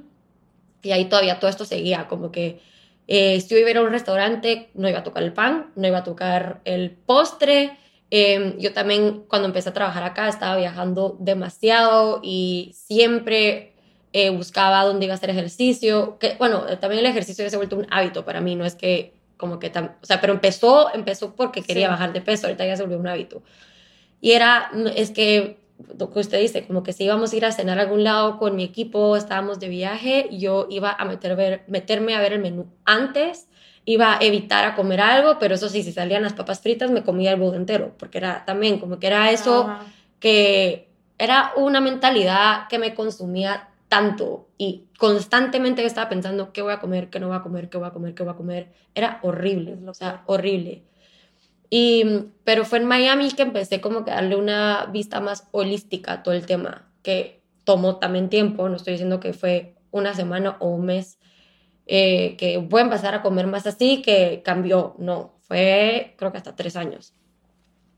y 0.81 0.93
ahí 0.93 1.07
todavía 1.07 1.41
todo 1.41 1.51
esto 1.51 1.65
seguía, 1.65 2.07
como 2.07 2.31
que 2.31 2.61
eh, 3.09 3.41
si 3.41 3.49
yo 3.49 3.59
iba 3.59 3.67
a 3.67 3.71
ir 3.73 3.79
a 3.79 3.83
un 3.83 3.91
restaurante, 3.91 4.71
no 4.75 4.89
iba 4.89 5.01
a 5.01 5.03
tocar 5.03 5.25
el 5.25 5.33
pan, 5.33 5.73
no 5.75 5.89
iba 5.89 5.99
a 5.99 6.05
tocar 6.05 6.61
el 6.65 6.93
postre. 6.93 7.79
Eh, 8.13 8.55
yo 8.61 8.73
también 8.73 9.25
cuando 9.27 9.49
empecé 9.49 9.71
a 9.71 9.73
trabajar 9.73 10.05
acá 10.05 10.29
estaba 10.29 10.57
viajando 10.57 11.17
demasiado 11.19 12.21
y 12.23 12.71
siempre 12.77 13.76
eh, 14.13 14.31
buscaba 14.31 14.85
dónde 14.85 15.05
iba 15.07 15.15
a 15.15 15.17
hacer 15.17 15.31
ejercicio. 15.31 16.19
Que, 16.19 16.37
bueno, 16.39 16.67
eh, 16.69 16.77
también 16.77 17.01
el 17.01 17.11
ejercicio 17.11 17.45
ya 17.45 17.51
se 17.51 17.57
ha 17.57 17.59
vuelto 17.59 17.77
un 17.77 17.87
hábito 17.91 18.25
para 18.25 18.41
mí, 18.41 18.55
no 18.57 18.65
es 18.65 18.75
que 18.75 19.15
como 19.37 19.59
que, 19.59 19.71
tam- 19.73 19.93
o 20.03 20.07
sea, 20.07 20.21
pero 20.21 20.33
empezó, 20.33 20.93
empezó 20.95 21.35
porque 21.35 21.63
quería 21.63 21.87
Sí. 21.87 21.91
bajar 21.91 22.13
de 22.13 22.21
peso, 22.23 22.47
ahorita 22.47 22.65
ya 22.67 22.77
se 22.77 22.83
volvió 22.83 22.99
un 22.99 23.07
hábito. 23.09 23.43
Y 24.21 24.33
era, 24.33 24.71
es 24.95 25.11
que, 25.11 25.59
lo 25.99 26.11
que 26.11 26.21
usted 26.21 26.41
dice, 26.41 26.67
como 26.67 26.83
que 26.83 26.95
si 26.95 27.05
íbamos 27.05 27.33
a 27.33 27.37
ir 27.37 27.45
a 27.45 27.53
cenar 27.53 27.79
a 27.79 27.83
algún 27.83 28.03
lado 28.03 28.39
con 28.39 28.57
mi 28.57 28.65
equipo, 28.65 29.15
estábamos 29.15 29.61
de 29.61 29.69
viaje, 29.69 30.29
yo 30.33 30.67
iba 30.71 30.91
a 30.91 31.05
meter, 31.05 31.37
ver, 31.37 31.65
meterme 31.67 32.15
a 32.15 32.21
ver 32.23 32.33
el 32.33 32.39
menú 32.41 32.67
antes, 32.87 33.47
iba 33.85 34.15
a 34.17 34.19
evitar 34.25 34.65
a 34.65 34.75
comer 34.75 35.03
algo, 35.03 35.39
pero 35.39 35.55
eso 35.55 35.69
sí, 35.69 35.83
si 35.83 35.93
salían 35.93 36.23
las 36.23 36.33
papas 36.33 36.61
fritas, 36.61 36.91
me 36.91 37.03
comía 37.05 37.33
el 37.33 37.39
bowl 37.39 37.55
entero, 37.55 37.93
porque 37.99 38.17
era 38.19 38.45
también 38.47 38.79
como 38.79 38.99
que 38.99 39.07
era 39.07 39.31
eso 39.31 39.65
Ajá. 39.69 39.85
que 40.19 40.89
era 41.19 41.53
una 41.57 41.81
mentalidad 41.83 42.69
que 42.69 42.79
me 42.79 42.95
consumía 42.95 43.69
tanto 43.89 44.49
y 44.59 44.85
constantemente 44.99 45.83
yo 45.83 45.87
estaba 45.87 46.09
pensando 46.09 46.53
qué 46.53 46.63
voy 46.63 46.73
a 46.73 46.81
comer, 46.81 47.09
qué 47.11 47.21
no 47.21 47.29
voy 47.29 47.37
a 47.37 47.43
comer, 47.43 47.69
qué 47.69 47.79
voy 47.79 47.89
a 47.89 47.93
comer, 47.93 48.15
qué 48.15 48.23
voy 48.23 48.33
a 48.33 48.37
comer. 48.37 48.73
Era 48.95 49.21
horrible, 49.23 49.79
o 49.87 49.95
sea, 49.95 50.23
horrible. 50.27 50.83
Y, 51.71 52.05
pero 52.45 52.65
fue 52.65 52.79
en 52.79 52.87
Miami 52.87 53.31
que 53.33 53.43
empecé 53.43 53.81
como 53.81 54.05
que 54.05 54.11
a 54.11 54.17
darle 54.17 54.37
una 54.37 54.87
vista 54.87 55.21
más 55.21 55.49
holística 55.53 56.13
a 56.13 56.23
todo 56.23 56.35
el 56.35 56.47
tema, 56.47 56.91
que 57.03 57.43
tomó 57.65 57.97
también 57.97 58.29
tiempo, 58.29 58.69
no 58.69 58.77
estoy 58.77 58.93
diciendo 58.93 59.21
que 59.21 59.33
fue 59.33 59.75
una 59.91 60.15
semana 60.15 60.57
o 60.61 60.69
un 60.69 60.87
mes, 60.87 61.19
eh, 61.87 62.37
que 62.37 62.59
voy 62.59 62.81
a 62.81 62.85
empezar 62.85 63.15
a 63.15 63.23
comer 63.23 63.47
más 63.47 63.67
así, 63.67 64.03
que 64.03 64.43
cambió, 64.45 64.95
no, 64.99 65.37
fue 65.43 66.15
creo 66.17 66.33
que 66.33 66.39
hasta 66.39 66.57
tres 66.57 66.77
años. 66.77 67.15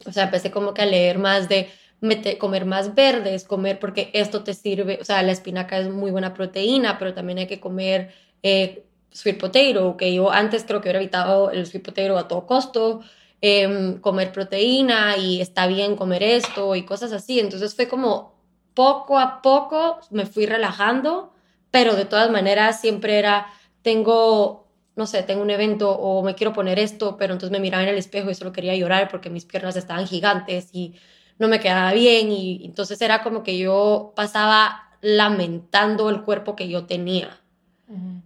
O 0.07 0.12
sea, 0.12 0.24
empecé 0.24 0.51
como 0.51 0.74
que 0.74 0.82
a 0.82 0.86
leer 0.86 1.18
más 1.18 1.49
de 1.49 1.68
mete- 2.01 2.38
comer 2.38 2.64
más 2.66 2.94
verdes, 2.94 3.44
comer 3.44 3.78
porque 3.80 4.11
esto 4.14 4.44
te 4.44 4.55
sirve, 4.55 4.99
o 5.01 5.05
sea, 5.05 5.22
la 5.22 5.32
espinaca 5.32 5.78
es 5.78 5.88
muy 5.90 6.11
buena 6.11 6.34
proteína, 6.34 6.99
pero 6.99 7.14
también 7.14 7.38
hay 7.38 7.46
que 7.46 7.61
comer 7.61 8.12
eh, 8.42 8.84
sweet 9.11 9.38
potato, 9.38 9.96
que 9.96 10.12
yo 10.14 10.30
antes 10.30 10.64
creo 10.64 10.80
que 10.80 10.88
hubiera 10.88 11.01
evitado 11.01 11.51
el 11.51 11.66
sweet 11.66 11.84
potato 11.84 12.16
a 12.18 12.28
todo 12.28 12.46
costo, 12.46 13.01
em, 13.40 14.01
comer 14.01 14.32
proteína 14.32 15.16
y 15.16 15.40
está 15.40 15.66
bien 15.66 15.96
comer 15.96 16.22
esto 16.22 16.74
y 16.76 16.84
cosas 16.84 17.12
así. 17.12 17.40
Entonces 17.40 17.74
fue 17.74 17.88
como 17.88 18.34
poco 18.74 19.18
a 19.18 19.42
poco 19.42 20.01
me 20.11 20.26
fui 20.26 20.46
relajando, 20.46 21.32
pero 21.70 21.94
de 21.94 22.05
todas 22.05 22.30
maneras 22.30 22.80
siempre 22.80 23.18
era, 23.18 23.46
tengo, 23.82 24.68
no 24.96 25.07
sé, 25.07 25.22
tengo 25.22 25.42
un 25.42 25.51
evento 25.51 25.90
o 25.90 26.22
me 26.22 26.34
quiero 26.34 26.53
poner 26.53 26.78
esto, 26.78 27.16
pero 27.16 27.32
entonces 27.32 27.53
me 27.53 27.61
miraba 27.61 27.82
en 27.84 27.90
el 27.90 27.99
espejo 27.99 28.30
y 28.30 28.34
solo 28.34 28.53
quería 28.53 28.74
llorar 28.76 29.09
porque 29.11 29.30
mis 29.30 29.44
piernas 29.44 29.76
estaban 29.76 30.07
gigantes 30.07 30.68
y 30.72 30.94
no 31.39 31.49
me 31.49 31.61
quedaba 31.61 31.93
bien 31.93 32.30
y 32.32 32.64
entonces 32.64 33.01
era 33.01 33.22
como 33.22 33.43
que 33.43 33.59
yo 33.59 34.12
pasaba 34.16 34.89
lamentando 35.01 36.11
el 36.11 36.22
cuerpo 36.22 36.57
que 36.57 36.68
yo 36.68 36.86
tenía. 36.86 37.41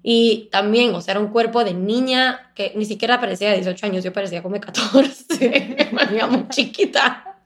Y 0.03 0.49
también, 0.51 0.93
o 0.97 1.01
sea, 1.01 1.13
era 1.13 1.21
un 1.21 1.29
cuerpo 1.29 1.63
de 1.63 1.73
niña 1.73 2.51
que 2.57 2.73
ni 2.75 2.85
siquiera 2.85 3.21
parecía 3.21 3.49
de 3.51 3.57
18 3.57 3.87
años, 3.87 4.03
yo 4.03 4.13
parecía 4.13 4.43
como 4.43 4.55
de 4.57 4.61
14, 4.61 5.89
me 5.93 6.27
muy 6.27 6.49
chiquita. 6.49 7.37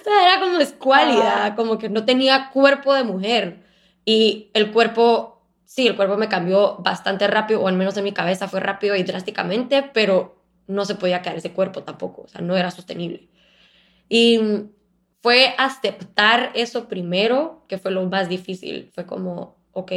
O 0.00 0.04
sea, 0.04 0.32
era 0.32 0.40
como 0.40 0.58
escuálida, 0.58 1.44
Ah. 1.46 1.54
como 1.54 1.78
que 1.78 1.88
no 1.88 2.04
tenía 2.04 2.50
cuerpo 2.50 2.92
de 2.94 3.04
mujer. 3.04 3.62
Y 4.04 4.50
el 4.54 4.72
cuerpo, 4.72 5.42
sí, 5.64 5.86
el 5.86 5.94
cuerpo 5.94 6.16
me 6.16 6.28
cambió 6.28 6.78
bastante 6.78 7.28
rápido, 7.28 7.60
o 7.62 7.68
al 7.68 7.76
menos 7.76 7.96
en 7.96 8.04
mi 8.04 8.12
cabeza 8.12 8.48
fue 8.48 8.58
rápido 8.58 8.96
y 8.96 9.04
drásticamente, 9.04 9.88
pero 9.94 10.42
no 10.66 10.84
se 10.86 10.96
podía 10.96 11.22
quedar 11.22 11.36
ese 11.36 11.52
cuerpo 11.52 11.84
tampoco, 11.84 12.22
o 12.22 12.28
sea, 12.28 12.40
no 12.40 12.56
era 12.56 12.72
sostenible. 12.72 13.28
Y 14.08 14.40
fue 15.20 15.54
aceptar 15.58 16.50
eso 16.54 16.88
primero, 16.88 17.64
que 17.68 17.78
fue 17.78 17.90
lo 17.90 18.04
más 18.06 18.28
difícil. 18.28 18.90
Fue 18.94 19.06
como, 19.06 19.56
ok, 19.72 19.92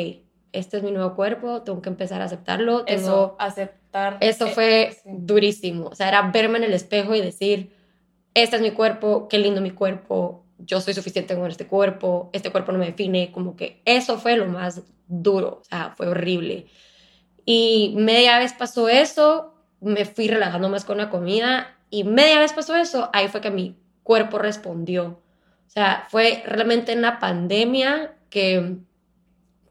este 0.51 0.78
es 0.78 0.84
mi 0.84 0.91
nuevo 0.91 1.15
cuerpo, 1.15 1.61
tengo 1.61 1.82
que 1.82 1.89
empezar 1.89 2.22
a 2.22 2.26
aceptarlo. 2.26 2.86
Tengo... 2.86 3.01
Eso, 3.01 3.36
aceptar. 3.39 4.17
Eso 4.19 4.47
fue 4.47 4.97
sí. 5.03 5.09
durísimo. 5.13 5.88
O 5.88 5.95
sea, 5.95 6.07
era 6.07 6.32
verme 6.32 6.57
en 6.57 6.65
el 6.65 6.74
espejo 6.74 7.15
y 7.15 7.22
decir, 7.22 7.74
este 8.34 8.55
es 8.55 8.61
mi 8.61 8.72
cuerpo, 8.72 9.28
qué 9.28 9.38
lindo 9.38 9.61
mi 9.61 9.72
cuerpo, 9.72 10.45
yo 10.57 10.80
soy 10.80 10.93
suficiente 10.93 11.36
con 11.36 11.49
este 11.49 11.67
cuerpo, 11.67 12.30
este 12.34 12.51
cuerpo 12.51 12.72
no 12.72 12.80
me 12.80 12.86
define. 12.88 13.32
Como 13.32 13.55
que 13.55 13.82
eso 13.86 14.17
fue 14.17 14.38
lo 14.38 14.47
más 14.47 14.84
duro. 15.07 15.59
O 15.61 15.63
sea, 15.63 15.93
fue 15.95 16.07
horrible. 16.07 16.67
Y 17.45 17.93
media 17.97 18.38
vez 18.39 18.53
pasó 18.53 18.88
eso, 18.88 19.55
me 19.80 20.05
fui 20.05 20.28
relajando 20.28 20.69
más 20.69 20.86
con 20.86 20.97
la 20.97 21.09
comida 21.09 21.76
y 21.89 22.05
media 22.05 22.39
vez 22.39 22.53
pasó 22.53 22.76
eso, 22.76 23.09
ahí 23.13 23.28
fue 23.28 23.41
que 23.41 23.51
mi 23.51 23.76
cuerpo 24.04 24.38
respondió. 24.38 25.22
O 25.68 25.70
sea, 25.70 26.06
fue 26.10 26.43
realmente 26.45 26.91
en 26.91 27.02
la 27.02 27.20
pandemia 27.20 28.16
que 28.30 28.82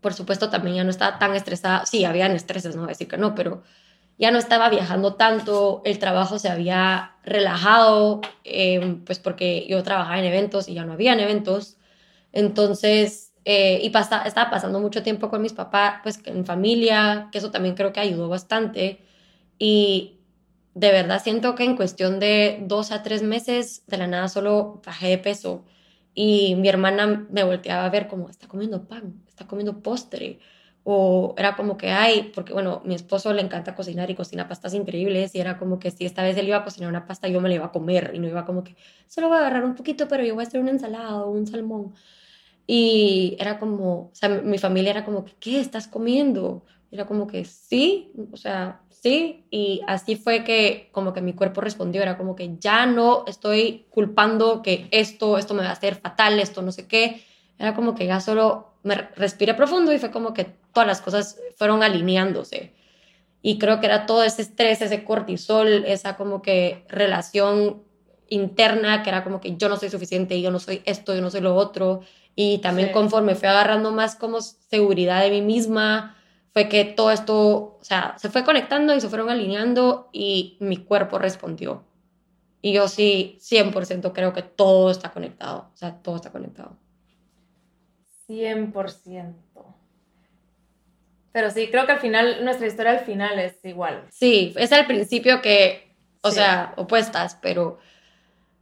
por 0.00 0.14
supuesto, 0.14 0.50
también 0.50 0.76
ya 0.76 0.84
no 0.84 0.90
estaba 0.90 1.18
tan 1.18 1.34
estresada. 1.34 1.84
Sí, 1.86 2.04
habían 2.04 2.32
estreses, 2.32 2.74
no 2.74 2.82
voy 2.82 2.90
decir 2.90 3.08
que 3.08 3.18
no, 3.18 3.34
pero 3.34 3.62
ya 4.18 4.30
no 4.30 4.38
estaba 4.38 4.68
viajando 4.70 5.14
tanto, 5.14 5.82
el 5.84 5.98
trabajo 5.98 6.38
se 6.38 6.48
había 6.48 7.16
relajado, 7.24 8.20
em, 8.44 9.04
pues 9.04 9.18
porque 9.18 9.66
yo 9.68 9.82
trabajaba 9.82 10.18
en 10.18 10.24
eventos 10.26 10.68
y 10.68 10.74
ya 10.74 10.84
no 10.84 10.92
habían 10.92 11.20
eventos. 11.20 11.76
Entonces, 12.32 13.32
eh, 13.44 13.80
y 13.82 13.90
pasa, 13.90 14.22
estaba 14.24 14.50
pasando 14.50 14.80
mucho 14.80 15.02
tiempo 15.02 15.30
con 15.30 15.42
mis 15.42 15.52
papás, 15.54 16.00
pues 16.02 16.20
en 16.26 16.44
familia, 16.46 17.28
que 17.32 17.38
eso 17.38 17.50
también 17.50 17.74
creo 17.74 17.92
que 17.92 18.00
ayudó 18.00 18.28
bastante. 18.28 19.00
Y 19.58 20.19
de 20.74 20.92
verdad 20.92 21.22
siento 21.22 21.54
que 21.54 21.64
en 21.64 21.76
cuestión 21.76 22.20
de 22.20 22.58
dos 22.62 22.92
a 22.92 23.02
tres 23.02 23.22
meses, 23.22 23.84
de 23.86 23.98
la 23.98 24.06
nada 24.06 24.28
solo 24.28 24.80
bajé 24.84 25.08
de 25.08 25.18
peso. 25.18 25.64
Y 26.14 26.54
mi 26.56 26.68
hermana 26.68 27.26
me 27.30 27.44
volteaba 27.44 27.84
a 27.84 27.90
ver 27.90 28.08
como, 28.08 28.28
está 28.28 28.48
comiendo 28.48 28.86
pan, 28.88 29.22
está 29.28 29.46
comiendo 29.46 29.82
postre 29.82 30.40
o 30.82 31.34
era 31.36 31.56
como 31.56 31.76
que, 31.76 31.90
ay, 31.90 32.32
porque 32.34 32.52
bueno, 32.52 32.82
mi 32.84 32.94
esposo 32.94 33.32
le 33.32 33.42
encanta 33.42 33.74
cocinar 33.74 34.10
y 34.10 34.14
cocina 34.14 34.48
pastas 34.48 34.74
increíbles 34.74 35.34
y 35.34 35.40
era 35.40 35.58
como 35.58 35.78
que 35.78 35.90
si 35.90 36.06
esta 36.06 36.22
vez 36.22 36.36
él 36.38 36.48
iba 36.48 36.56
a 36.58 36.64
cocinar 36.64 36.88
una 36.88 37.06
pasta, 37.06 37.28
yo 37.28 37.40
me 37.40 37.48
la 37.48 37.56
iba 37.56 37.66
a 37.66 37.72
comer 37.72 38.12
y 38.14 38.18
no 38.18 38.28
iba 38.28 38.46
como 38.46 38.64
que, 38.64 38.76
solo 39.06 39.28
voy 39.28 39.36
a 39.36 39.40
agarrar 39.40 39.64
un 39.64 39.74
poquito, 39.74 40.08
pero 40.08 40.24
yo 40.24 40.34
voy 40.34 40.44
a 40.44 40.48
hacer 40.48 40.60
una 40.60 40.70
ensalada 40.70 41.24
un 41.24 41.46
salmón. 41.46 41.94
Y 42.66 43.36
era 43.40 43.58
como, 43.58 44.10
o 44.10 44.10
sea, 44.14 44.28
mi 44.28 44.58
familia 44.58 44.90
era 44.92 45.04
como 45.04 45.24
que, 45.24 45.34
¿qué 45.40 45.60
estás 45.60 45.88
comiendo? 45.88 46.64
era 46.90 47.06
como 47.06 47.26
que, 47.26 47.44
sí, 47.44 48.12
o 48.32 48.36
sea, 48.36 48.82
sí. 49.00 49.44
Y 49.50 49.82
así 49.86 50.16
fue 50.16 50.44
que 50.44 50.88
como 50.92 51.12
que 51.12 51.20
mi 51.20 51.32
cuerpo 51.32 51.60
respondió, 51.60 52.02
era 52.02 52.16
como 52.16 52.36
que 52.36 52.56
ya 52.58 52.86
no 52.86 53.24
estoy 53.26 53.86
culpando 53.90 54.62
que 54.62 54.88
esto, 54.90 55.38
esto 55.38 55.54
me 55.54 55.62
va 55.62 55.70
a 55.70 55.72
hacer 55.72 55.96
fatal, 55.96 56.38
esto 56.38 56.62
no 56.62 56.72
sé 56.72 56.86
qué. 56.86 57.22
Era 57.58 57.74
como 57.74 57.94
que 57.94 58.06
ya 58.06 58.20
solo 58.20 58.74
me 58.82 58.94
respiré 59.16 59.54
profundo 59.54 59.92
y 59.92 59.98
fue 59.98 60.10
como 60.10 60.32
que 60.32 60.44
todas 60.72 60.86
las 60.86 61.00
cosas 61.00 61.38
fueron 61.56 61.82
alineándose. 61.82 62.72
Y 63.42 63.58
creo 63.58 63.80
que 63.80 63.86
era 63.86 64.06
todo 64.06 64.22
ese 64.22 64.42
estrés, 64.42 64.82
ese 64.82 65.04
cortisol, 65.04 65.84
esa 65.86 66.16
como 66.16 66.42
que 66.42 66.84
relación 66.88 67.82
interna, 68.28 69.02
que 69.02 69.10
era 69.10 69.24
como 69.24 69.40
que 69.40 69.56
yo 69.56 69.68
no 69.68 69.76
soy 69.76 69.90
suficiente, 69.90 70.40
yo 70.40 70.50
no 70.50 70.58
soy 70.58 70.82
esto, 70.84 71.14
yo 71.14 71.20
no 71.20 71.30
soy 71.30 71.40
lo 71.40 71.54
otro. 71.54 72.00
Y 72.36 72.58
también 72.58 72.92
conforme 72.92 73.34
fui 73.34 73.48
agarrando 73.48 73.92
más 73.92 74.14
como 74.14 74.40
seguridad 74.40 75.22
de 75.22 75.30
mí 75.30 75.42
misma, 75.42 76.16
fue 76.52 76.68
que 76.68 76.84
todo 76.84 77.10
esto, 77.10 77.78
o 77.80 77.84
sea, 77.84 78.14
se 78.18 78.28
fue 78.28 78.44
conectando 78.44 78.94
y 78.94 79.00
se 79.00 79.08
fueron 79.08 79.30
alineando 79.30 80.08
y 80.12 80.56
mi 80.60 80.78
cuerpo 80.78 81.18
respondió. 81.18 81.84
Y 82.62 82.72
yo 82.72 82.88
sí, 82.88 83.38
100% 83.40 84.12
creo 84.12 84.32
que 84.32 84.42
todo 84.42 84.90
está 84.90 85.10
conectado, 85.12 85.70
o 85.72 85.76
sea, 85.76 85.96
todo 86.02 86.16
está 86.16 86.30
conectado. 86.30 86.76
100%. 88.28 89.34
Pero 91.32 91.50
sí, 91.50 91.68
creo 91.70 91.86
que 91.86 91.92
al 91.92 92.00
final, 92.00 92.44
nuestra 92.44 92.66
historia 92.66 92.92
al 92.92 93.00
final 93.00 93.38
es 93.38 93.64
igual. 93.64 94.04
Sí, 94.10 94.52
es 94.56 94.72
al 94.72 94.86
principio 94.86 95.40
que, 95.40 95.94
o 96.22 96.30
sea, 96.30 96.74
opuestas, 96.76 97.38
pero 97.40 97.78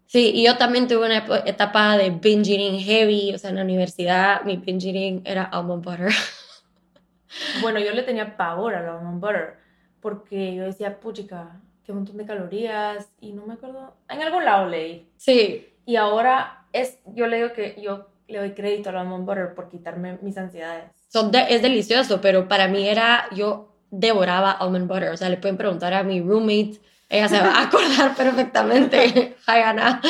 sí, 0.07 0.33
y 0.35 0.45
yo 0.45 0.59
también 0.59 0.87
tuve 0.87 1.07
una 1.07 1.25
etapa 1.47 1.97
de 1.97 2.11
binge 2.11 2.53
eating 2.53 2.79
heavy, 2.79 3.35
o 3.35 3.39
sea, 3.39 3.51
en 3.51 3.57
la 3.57 3.63
universidad 3.63 4.43
mi 4.45 4.59
binge 4.59 4.89
eating 4.89 5.23
era 5.25 5.45
almond 5.45 5.83
butter. 5.83 6.11
Bueno, 7.61 7.79
yo 7.81 7.93
le 7.93 8.03
tenía 8.03 8.37
pavor 8.37 8.75
al 8.75 8.89
almond 8.89 9.21
butter, 9.21 9.57
porque 10.01 10.55
yo 10.55 10.65
decía, 10.65 11.01
puchica, 11.01 11.61
qué 11.85 11.93
montón 11.93 12.17
de 12.17 12.27
calorías, 12.27 13.09
y 13.21 13.33
no 13.33 13.47
me 13.47 13.55
acuerdo, 13.55 13.95
en 14.09 14.23
algún 14.23 14.45
lado 14.45 14.69
leí. 14.69 15.09
Sí. 15.17 15.69
Y 15.87 15.97
ahora 15.97 16.67
es, 16.73 16.99
yo 17.07 17.27
le 17.27 17.37
digo 17.39 17.53
que 17.53 17.81
yo 17.81 18.09
le 18.29 18.39
doy 18.39 18.53
crédito 18.53 18.91
al 18.91 18.99
almond 18.99 19.27
butter 19.27 19.55
por 19.55 19.69
quitarme 19.69 20.19
mis 20.21 20.37
ansiedades. 20.37 20.85
Son 21.09 21.31
es 21.35 21.63
delicioso, 21.63 22.21
pero 22.21 22.47
para 22.47 22.69
mí 22.69 22.87
era, 22.87 23.27
yo 23.33 23.73
devoraba 23.91 24.51
almond 24.53 24.87
butter. 24.87 25.11
O 25.11 25.17
sea, 25.17 25.29
le 25.29 25.39
pueden 25.39 25.57
preguntar 25.57 25.95
a 25.95 26.03
mi 26.03 26.21
roommate, 26.21 26.79
ella 27.09 27.29
se 27.29 27.41
va 27.41 27.59
a 27.59 27.63
acordar 27.63 28.15
perfectamente. 28.17 29.37
Hi, 29.47 29.61
Ana. 29.65 30.01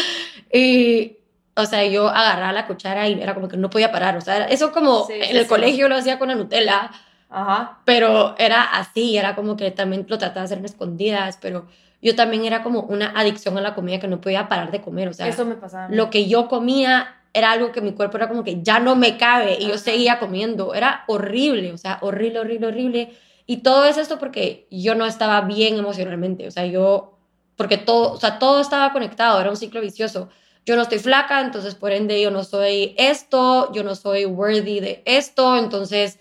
Y, 0.52 1.18
o 1.54 1.64
sea, 1.64 1.84
yo 1.84 2.08
agarraba 2.08 2.52
la 2.52 2.66
cuchara 2.66 3.08
y 3.08 3.20
era 3.20 3.34
como 3.34 3.48
que 3.48 3.56
no 3.56 3.70
podía 3.70 3.92
parar. 3.92 4.16
O 4.16 4.20
sea, 4.20 4.46
eso 4.46 4.72
como 4.72 5.06
en 5.08 5.36
el 5.36 5.46
colegio 5.46 5.88
lo 5.88 5.96
hacía 5.96 6.18
con 6.18 6.28
la 6.28 6.34
Nutella. 6.34 6.90
Ajá. 7.30 7.80
Pero 7.84 8.34
era 8.38 8.62
así, 8.62 9.16
era 9.16 9.34
como 9.34 9.56
que 9.56 9.70
también 9.70 10.06
lo 10.08 10.18
trataba 10.18 10.40
de 10.40 10.44
hacer 10.46 10.58
en 10.58 10.64
escondidas, 10.64 11.38
pero 11.40 11.66
yo 12.00 12.14
también 12.14 12.44
era 12.44 12.62
como 12.62 12.80
una 12.82 13.10
adicción 13.10 13.58
a 13.58 13.60
la 13.60 13.74
comida 13.74 13.98
que 13.98 14.08
no 14.08 14.20
podía 14.20 14.48
parar 14.48 14.70
de 14.70 14.80
comer. 14.80 15.08
O 15.08 15.12
sea, 15.12 15.28
eso 15.28 15.44
me 15.44 15.56
pasaba. 15.56 15.88
Lo 15.88 16.10
que 16.10 16.28
yo 16.28 16.48
comía 16.48 17.16
era 17.34 17.52
algo 17.52 17.72
que 17.72 17.80
mi 17.80 17.92
cuerpo 17.92 18.16
era 18.16 18.28
como 18.28 18.44
que 18.44 18.62
ya 18.62 18.80
no 18.80 18.96
me 18.96 19.16
cabe 19.16 19.58
y 19.60 19.68
yo 19.68 19.78
seguía 19.78 20.18
comiendo. 20.18 20.74
Era 20.74 21.04
horrible, 21.06 21.72
o 21.72 21.78
sea, 21.78 21.98
horrible, 22.00 22.40
horrible, 22.40 22.66
horrible. 22.68 23.16
Y 23.46 23.58
todo 23.58 23.84
es 23.86 23.96
esto 23.96 24.18
porque 24.18 24.66
yo 24.70 24.94
no 24.94 25.06
estaba 25.06 25.40
bien 25.42 25.76
emocionalmente, 25.78 26.46
o 26.46 26.50
sea, 26.50 26.66
yo, 26.66 27.18
porque 27.56 27.78
todo, 27.78 28.12
o 28.12 28.20
sea, 28.20 28.38
todo 28.38 28.60
estaba 28.60 28.92
conectado, 28.92 29.40
era 29.40 29.50
un 29.50 29.56
ciclo 29.56 29.80
vicioso. 29.80 30.28
Yo 30.66 30.76
no 30.76 30.82
estoy 30.82 30.98
flaca, 30.98 31.40
entonces 31.40 31.74
por 31.74 31.92
ende 31.92 32.20
yo 32.20 32.30
no 32.30 32.44
soy 32.44 32.94
esto, 32.98 33.72
yo 33.72 33.84
no 33.84 33.94
soy 33.94 34.26
worthy 34.26 34.80
de 34.80 35.02
esto, 35.06 35.56
entonces 35.56 36.18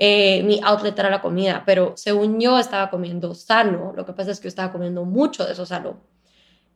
eh, 0.00 0.44
mi 0.44 0.60
outlet 0.62 0.96
era 0.96 1.10
la 1.10 1.20
comida, 1.20 1.64
pero 1.66 1.94
según 1.96 2.40
yo 2.40 2.58
estaba 2.58 2.88
comiendo 2.88 3.34
sano, 3.34 3.92
lo 3.96 4.06
que 4.06 4.12
pasa 4.12 4.30
es 4.30 4.38
que 4.38 4.44
yo 4.44 4.48
estaba 4.48 4.70
comiendo 4.70 5.04
mucho 5.04 5.44
de 5.44 5.52
eso 5.52 5.66
sano. 5.66 5.98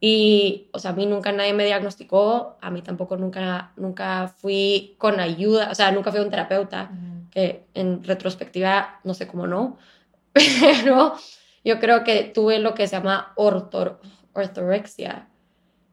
Y, 0.00 0.68
o 0.72 0.80
sea, 0.80 0.90
a 0.90 0.94
mí 0.94 1.06
nunca 1.06 1.30
nadie 1.30 1.52
me 1.52 1.64
diagnosticó, 1.64 2.58
a 2.60 2.70
mí 2.70 2.82
tampoco 2.82 3.16
nunca, 3.16 3.70
nunca 3.76 4.26
fui 4.26 4.96
con 4.98 5.20
ayuda, 5.20 5.70
o 5.70 5.74
sea, 5.76 5.92
nunca 5.92 6.10
fui 6.10 6.18
a 6.18 6.24
un 6.24 6.30
terapeuta, 6.30 6.90
que 7.30 7.66
en 7.74 8.02
retrospectiva 8.02 8.98
no 9.04 9.14
sé 9.14 9.28
cómo 9.28 9.46
no, 9.46 9.78
pero 10.32 11.14
yo 11.64 11.78
creo 11.78 12.02
que 12.02 12.24
tuve 12.24 12.58
lo 12.58 12.74
que 12.74 12.88
se 12.88 12.96
llama 12.96 13.32
ortor 13.36 14.00
ortorexia. 14.32 15.28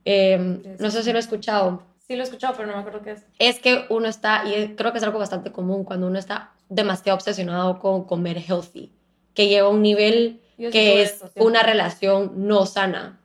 Em, 0.04 0.64
no 0.80 0.90
sé 0.90 1.04
si 1.04 1.12
lo 1.12 1.18
he 1.18 1.22
escuchado. 1.22 1.84
Sí 2.00 2.16
lo 2.16 2.22
he 2.22 2.24
escuchado, 2.24 2.56
pero 2.56 2.68
no 2.68 2.74
me 2.74 2.80
acuerdo 2.80 3.04
qué 3.04 3.12
es. 3.12 3.26
Es 3.38 3.60
que 3.60 3.86
uno 3.90 4.08
está, 4.08 4.44
y 4.46 4.76
creo 4.76 4.92
que 4.92 4.98
es 4.98 5.04
algo 5.04 5.20
bastante 5.20 5.52
común, 5.52 5.84
cuando 5.84 6.08
uno 6.08 6.18
está 6.18 6.54
demasiado 6.70 7.18
obsesionado 7.18 7.80
con 7.80 8.06
comer 8.06 8.38
healthy, 8.38 8.92
que 9.34 9.48
llega 9.48 9.66
a 9.66 9.70
un 9.70 9.82
nivel 9.82 10.42
que 10.58 11.02
es 11.02 11.24
una 11.36 11.64
relación 11.64 12.48
no 12.48 12.66
sana 12.66 13.20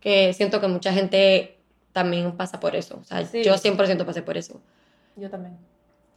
que 0.00 0.32
siento 0.32 0.60
que 0.60 0.68
mucha 0.68 0.92
gente 0.92 1.58
también 1.92 2.32
pasa 2.32 2.58
por 2.58 2.74
eso. 2.74 2.98
O 3.00 3.04
sea, 3.04 3.20
yo 3.20 3.54
100% 3.54 4.04
pasé 4.04 4.22
por 4.22 4.36
eso. 4.36 4.60
Yo 5.16 5.30
también. 5.30 5.58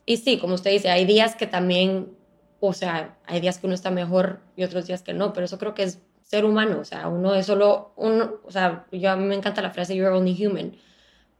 Y 0.05 0.17
sí, 0.17 0.39
como 0.39 0.55
usted 0.55 0.71
dice, 0.71 0.89
hay 0.89 1.05
días 1.05 1.35
que 1.35 1.47
también, 1.47 2.15
o 2.59 2.73
sea, 2.73 3.17
hay 3.25 3.41
días 3.41 3.57
que 3.59 3.67
uno 3.67 3.75
está 3.75 3.91
mejor 3.91 4.39
y 4.55 4.63
otros 4.63 4.87
días 4.87 5.01
que 5.01 5.13
no, 5.13 5.33
pero 5.33 5.45
eso 5.45 5.57
creo 5.57 5.73
que 5.73 5.83
es 5.83 5.99
ser 6.21 6.45
humano, 6.45 6.79
o 6.79 6.85
sea, 6.85 7.07
uno 7.09 7.35
es 7.35 7.45
solo, 7.45 7.91
uno, 7.95 8.35
o 8.43 8.51
sea, 8.51 8.85
yo 8.91 9.11
a 9.11 9.15
mí 9.15 9.25
me 9.25 9.35
encanta 9.35 9.61
la 9.61 9.69
frase 9.69 9.95
you're 9.95 10.15
only 10.15 10.33
human, 10.33 10.75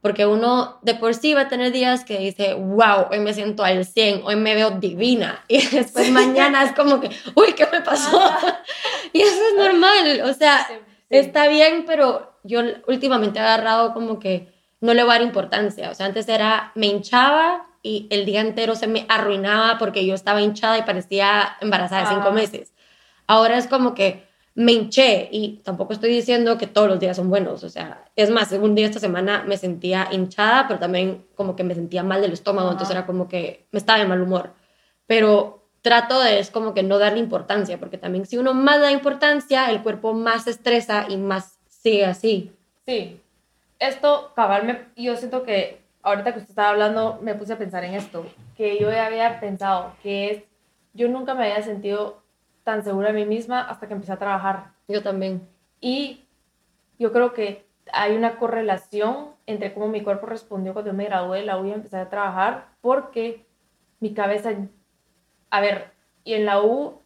porque 0.03 0.25
uno 0.25 0.79
de 0.81 0.95
por 0.95 1.15
sí 1.15 1.33
va 1.33 1.41
a 1.41 1.47
tener 1.47 1.71
días 1.71 2.03
que 2.03 2.19
dice, 2.19 2.55
wow, 2.55 3.07
hoy 3.09 3.19
me 3.19 3.33
siento 3.33 3.63
al 3.63 3.85
100, 3.85 4.23
hoy 4.25 4.35
me 4.35 4.53
veo 4.53 4.71
divina, 4.71 5.45
y 5.47 5.65
después 5.65 6.11
mañana 6.11 6.61
es 6.63 6.73
como 6.73 6.99
que, 6.99 7.09
uy, 7.33 7.53
¿qué 7.53 7.65
me 7.71 7.79
pasó? 7.79 8.21
y 9.13 9.21
eso 9.21 9.41
es 9.49 9.55
normal, 9.55 10.21
o 10.25 10.33
sea, 10.33 10.67
está 11.09 11.47
bien, 11.47 11.85
pero 11.87 12.33
yo 12.43 12.59
últimamente 12.87 13.39
he 13.39 13.41
agarrado 13.41 13.93
como 13.93 14.19
que 14.19 14.53
no 14.81 14.93
le 14.93 15.03
voy 15.03 15.11
a 15.11 15.13
dar 15.19 15.21
importancia. 15.21 15.89
O 15.89 15.95
sea, 15.95 16.07
antes 16.07 16.27
era, 16.27 16.73
me 16.75 16.87
hinchaba 16.87 17.65
y 17.81 18.07
el 18.09 18.25
día 18.25 18.41
entero 18.41 18.75
se 18.75 18.87
me 18.87 19.05
arruinaba 19.07 19.77
porque 19.77 20.05
yo 20.05 20.13
estaba 20.13 20.41
hinchada 20.41 20.77
y 20.77 20.81
parecía 20.81 21.55
embarazada 21.61 22.01
de 22.01 22.15
cinco 22.15 22.27
ah. 22.27 22.33
meses. 22.33 22.73
Ahora 23.25 23.57
es 23.57 23.67
como 23.67 23.93
que 23.93 24.27
me 24.55 24.71
hinché 24.71 25.29
y 25.31 25.61
tampoco 25.63 25.93
estoy 25.93 26.11
diciendo 26.11 26.57
que 26.57 26.67
todos 26.67 26.87
los 26.87 26.99
días 26.99 27.17
son 27.17 27.29
buenos. 27.29 27.63
O 27.63 27.69
sea, 27.69 28.05
es 28.15 28.29
más, 28.29 28.51
un 28.51 28.75
día 28.75 28.85
esta 28.85 28.99
semana 28.99 29.43
me 29.47 29.57
sentía 29.57 30.09
hinchada, 30.11 30.67
pero 30.67 30.79
también 30.79 31.25
como 31.35 31.55
que 31.55 31.63
me 31.63 31.75
sentía 31.75 32.03
mal 32.03 32.21
del 32.21 32.33
estómago, 32.33 32.71
entonces 32.71 32.95
era 32.95 33.05
como 33.05 33.27
que 33.27 33.65
me 33.71 33.79
estaba 33.79 33.99
de 33.99 34.05
mal 34.05 34.21
humor. 34.21 34.53
Pero 35.07 35.63
trato 35.81 36.21
de 36.21 36.39
es 36.39 36.49
como 36.49 36.73
que 36.73 36.83
no 36.83 36.99
darle 36.99 37.19
importancia, 37.19 37.79
porque 37.79 37.97
también 37.97 38.25
si 38.25 38.37
uno 38.37 38.53
más 38.53 38.79
da 38.79 38.91
importancia, 38.91 39.69
el 39.69 39.81
cuerpo 39.81 40.13
más 40.13 40.45
se 40.45 40.51
estresa 40.51 41.05
y 41.09 41.17
más 41.17 41.57
Sí, 41.83 42.01
así. 42.01 42.49
Sí. 42.85 43.19
Esto, 43.77 44.31
cabal, 44.35 44.87
yo 44.95 45.17
siento 45.17 45.43
que 45.43 45.81
ahorita 46.01 46.31
que 46.31 46.39
usted 46.39 46.51
estaba 46.51 46.69
hablando, 46.69 47.19
me 47.21 47.35
puse 47.35 47.51
a 47.51 47.57
pensar 47.57 47.83
en 47.83 47.95
esto, 47.95 48.25
que 48.55 48.79
yo 48.79 48.87
había 48.87 49.41
pensado, 49.41 49.93
que 50.01 50.31
es, 50.31 50.43
yo 50.93 51.09
nunca 51.09 51.33
me 51.33 51.43
había 51.43 51.61
sentido 51.61 52.22
tan 52.63 52.83
segura 52.83 53.11
de 53.11 53.13
mí 53.13 53.25
misma 53.25 53.61
hasta 53.61 53.87
que 53.87 53.93
empecé 53.93 54.13
a 54.13 54.19
trabajar. 54.19 54.71
Yo 54.87 55.01
también. 55.03 55.47
Y 55.81 56.25
yo 56.99 57.11
creo 57.11 57.33
que 57.33 57.65
hay 57.91 58.15
una 58.15 58.37
correlación 58.37 59.29
entre 59.45 59.73
cómo 59.73 59.87
mi 59.87 60.01
cuerpo 60.01 60.25
respondió 60.25 60.73
cuando 60.73 60.91
yo 60.91 60.97
me 60.97 61.05
gradué 61.05 61.39
de 61.39 61.45
la 61.45 61.57
U 61.59 61.65
y 61.65 61.71
empecé 61.71 61.97
a 61.97 62.09
trabajar, 62.09 62.67
porque 62.81 63.45
mi 63.99 64.13
cabeza, 64.13 64.51
a 65.49 65.61
ver, 65.61 65.91
y 66.23 66.33
en 66.33 66.45
la 66.45 66.61
U 66.61 67.01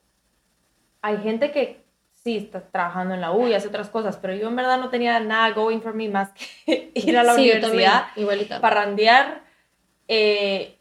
hay 1.01 1.17
gente 1.17 1.51
que 1.51 1.83
sí, 2.13 2.37
está 2.37 2.61
trabajando 2.61 3.15
en 3.15 3.21
la 3.21 3.31
U 3.31 3.47
y 3.47 3.53
hace 3.53 3.67
otras 3.67 3.89
cosas, 3.89 4.17
pero 4.17 4.35
yo 4.35 4.47
en 4.47 4.55
verdad 4.55 4.79
no 4.79 4.89
tenía 4.89 5.19
nada 5.19 5.51
going 5.51 5.79
for 5.79 5.93
me 5.93 6.09
más 6.09 6.31
que 6.65 6.91
ir 6.93 7.17
a 7.17 7.23
la 7.23 7.33
universidad, 7.33 8.07
igualita. 8.15 8.61
parrandear. 8.61 9.43
Eh, 10.07 10.76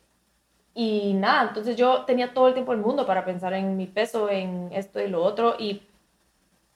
y 0.78 1.14
nada, 1.14 1.48
entonces 1.48 1.74
yo 1.74 2.04
tenía 2.04 2.34
todo 2.34 2.48
el 2.48 2.52
tiempo 2.52 2.72
del 2.72 2.82
mundo 2.82 3.06
para 3.06 3.24
pensar 3.24 3.54
en 3.54 3.78
mi 3.78 3.86
peso, 3.86 4.28
en 4.28 4.68
esto 4.72 5.00
y 5.00 5.08
lo 5.08 5.24
otro. 5.24 5.54
Y 5.58 5.80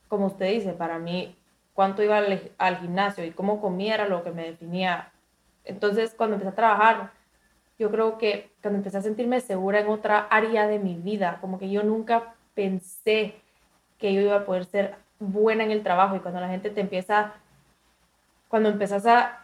como 0.09 0.25
usted 0.25 0.47
dice, 0.53 0.73
para 0.73 0.99
mí, 0.99 1.37
cuánto 1.75 2.03
iba 2.03 2.17
al, 2.17 2.51
al 2.57 2.79
gimnasio 2.79 3.27
y 3.27 3.33
cómo 3.33 3.61
comía 3.61 3.97
era 3.97 4.09
lo 4.09 4.25
que 4.25 4.31
me 4.31 4.45
definía. 4.45 5.13
Entonces, 5.67 6.15
cuando 6.17 6.37
empecé 6.37 6.53
a 6.53 6.55
trabajar, 6.55 7.11
yo 7.79 7.91
creo 7.91 8.17
que 8.17 8.51
cuando 8.63 8.79
empecé 8.79 8.97
a 8.97 9.03
sentirme 9.03 9.39
segura 9.43 9.81
en 9.81 9.89
otra 9.89 10.21
área 10.31 10.67
de 10.67 10.79
mi 10.79 10.95
vida, 10.95 11.37
como 11.43 11.59
que 11.59 11.69
yo 11.69 11.83
nunca 11.83 12.37
pensé 12.55 13.35
que 13.99 14.15
yo 14.15 14.23
iba 14.23 14.37
a 14.37 14.47
poder 14.47 14.65
ser 14.65 14.95
buena 15.19 15.63
en 15.63 15.73
el 15.73 15.83
trabajo 15.83 16.17
y 16.17 16.21
cuando 16.21 16.41
la 16.41 16.49
gente 16.49 16.71
te 16.71 16.81
empieza, 16.81 17.35
cuando 18.49 18.71
empezás 18.71 19.05
a 19.05 19.40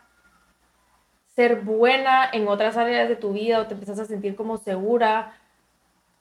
ser 1.36 1.60
buena 1.60 2.28
en 2.32 2.48
otras 2.48 2.78
áreas 2.78 3.08
de 3.10 3.14
tu 3.14 3.34
vida 3.34 3.60
o 3.60 3.66
te 3.66 3.74
empiezas 3.74 3.98
a 3.98 4.06
sentir 4.06 4.34
como 4.34 4.56
segura, 4.56 5.34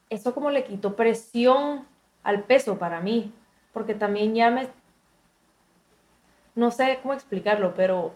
eso 0.09 0.33
como 0.33 0.51
le 0.51 0.65
quitó 0.65 0.97
presión 0.97 1.87
al 2.21 2.43
peso 2.43 2.77
para 2.77 2.99
mí, 2.99 3.33
porque 3.71 3.95
también 3.95 4.35
ya 4.35 4.51
me, 4.51 4.67
no 6.53 6.69
sé 6.69 6.99
cómo 7.01 7.13
explicarlo, 7.13 7.73
pero 7.75 8.13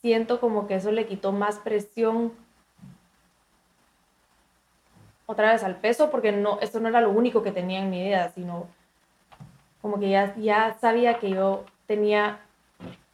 siento 0.00 0.40
como 0.40 0.66
que 0.66 0.74
eso 0.74 0.90
le 0.90 1.06
quitó 1.06 1.30
más 1.30 1.60
presión 1.60 2.32
otra 5.26 5.52
vez 5.52 5.62
al 5.62 5.76
peso, 5.76 6.10
porque 6.10 6.32
no, 6.32 6.58
esto 6.60 6.80
no 6.80 6.88
era 6.88 7.00
lo 7.00 7.10
único 7.10 7.44
que 7.44 7.52
tenía 7.52 7.78
en 7.78 7.90
mi 7.90 8.02
vida, 8.02 8.30
sino 8.30 8.66
como 9.80 10.00
que 10.00 10.10
ya, 10.10 10.34
ya 10.36 10.76
sabía 10.80 11.20
que 11.20 11.30
yo 11.30 11.64
tenía 11.86 12.40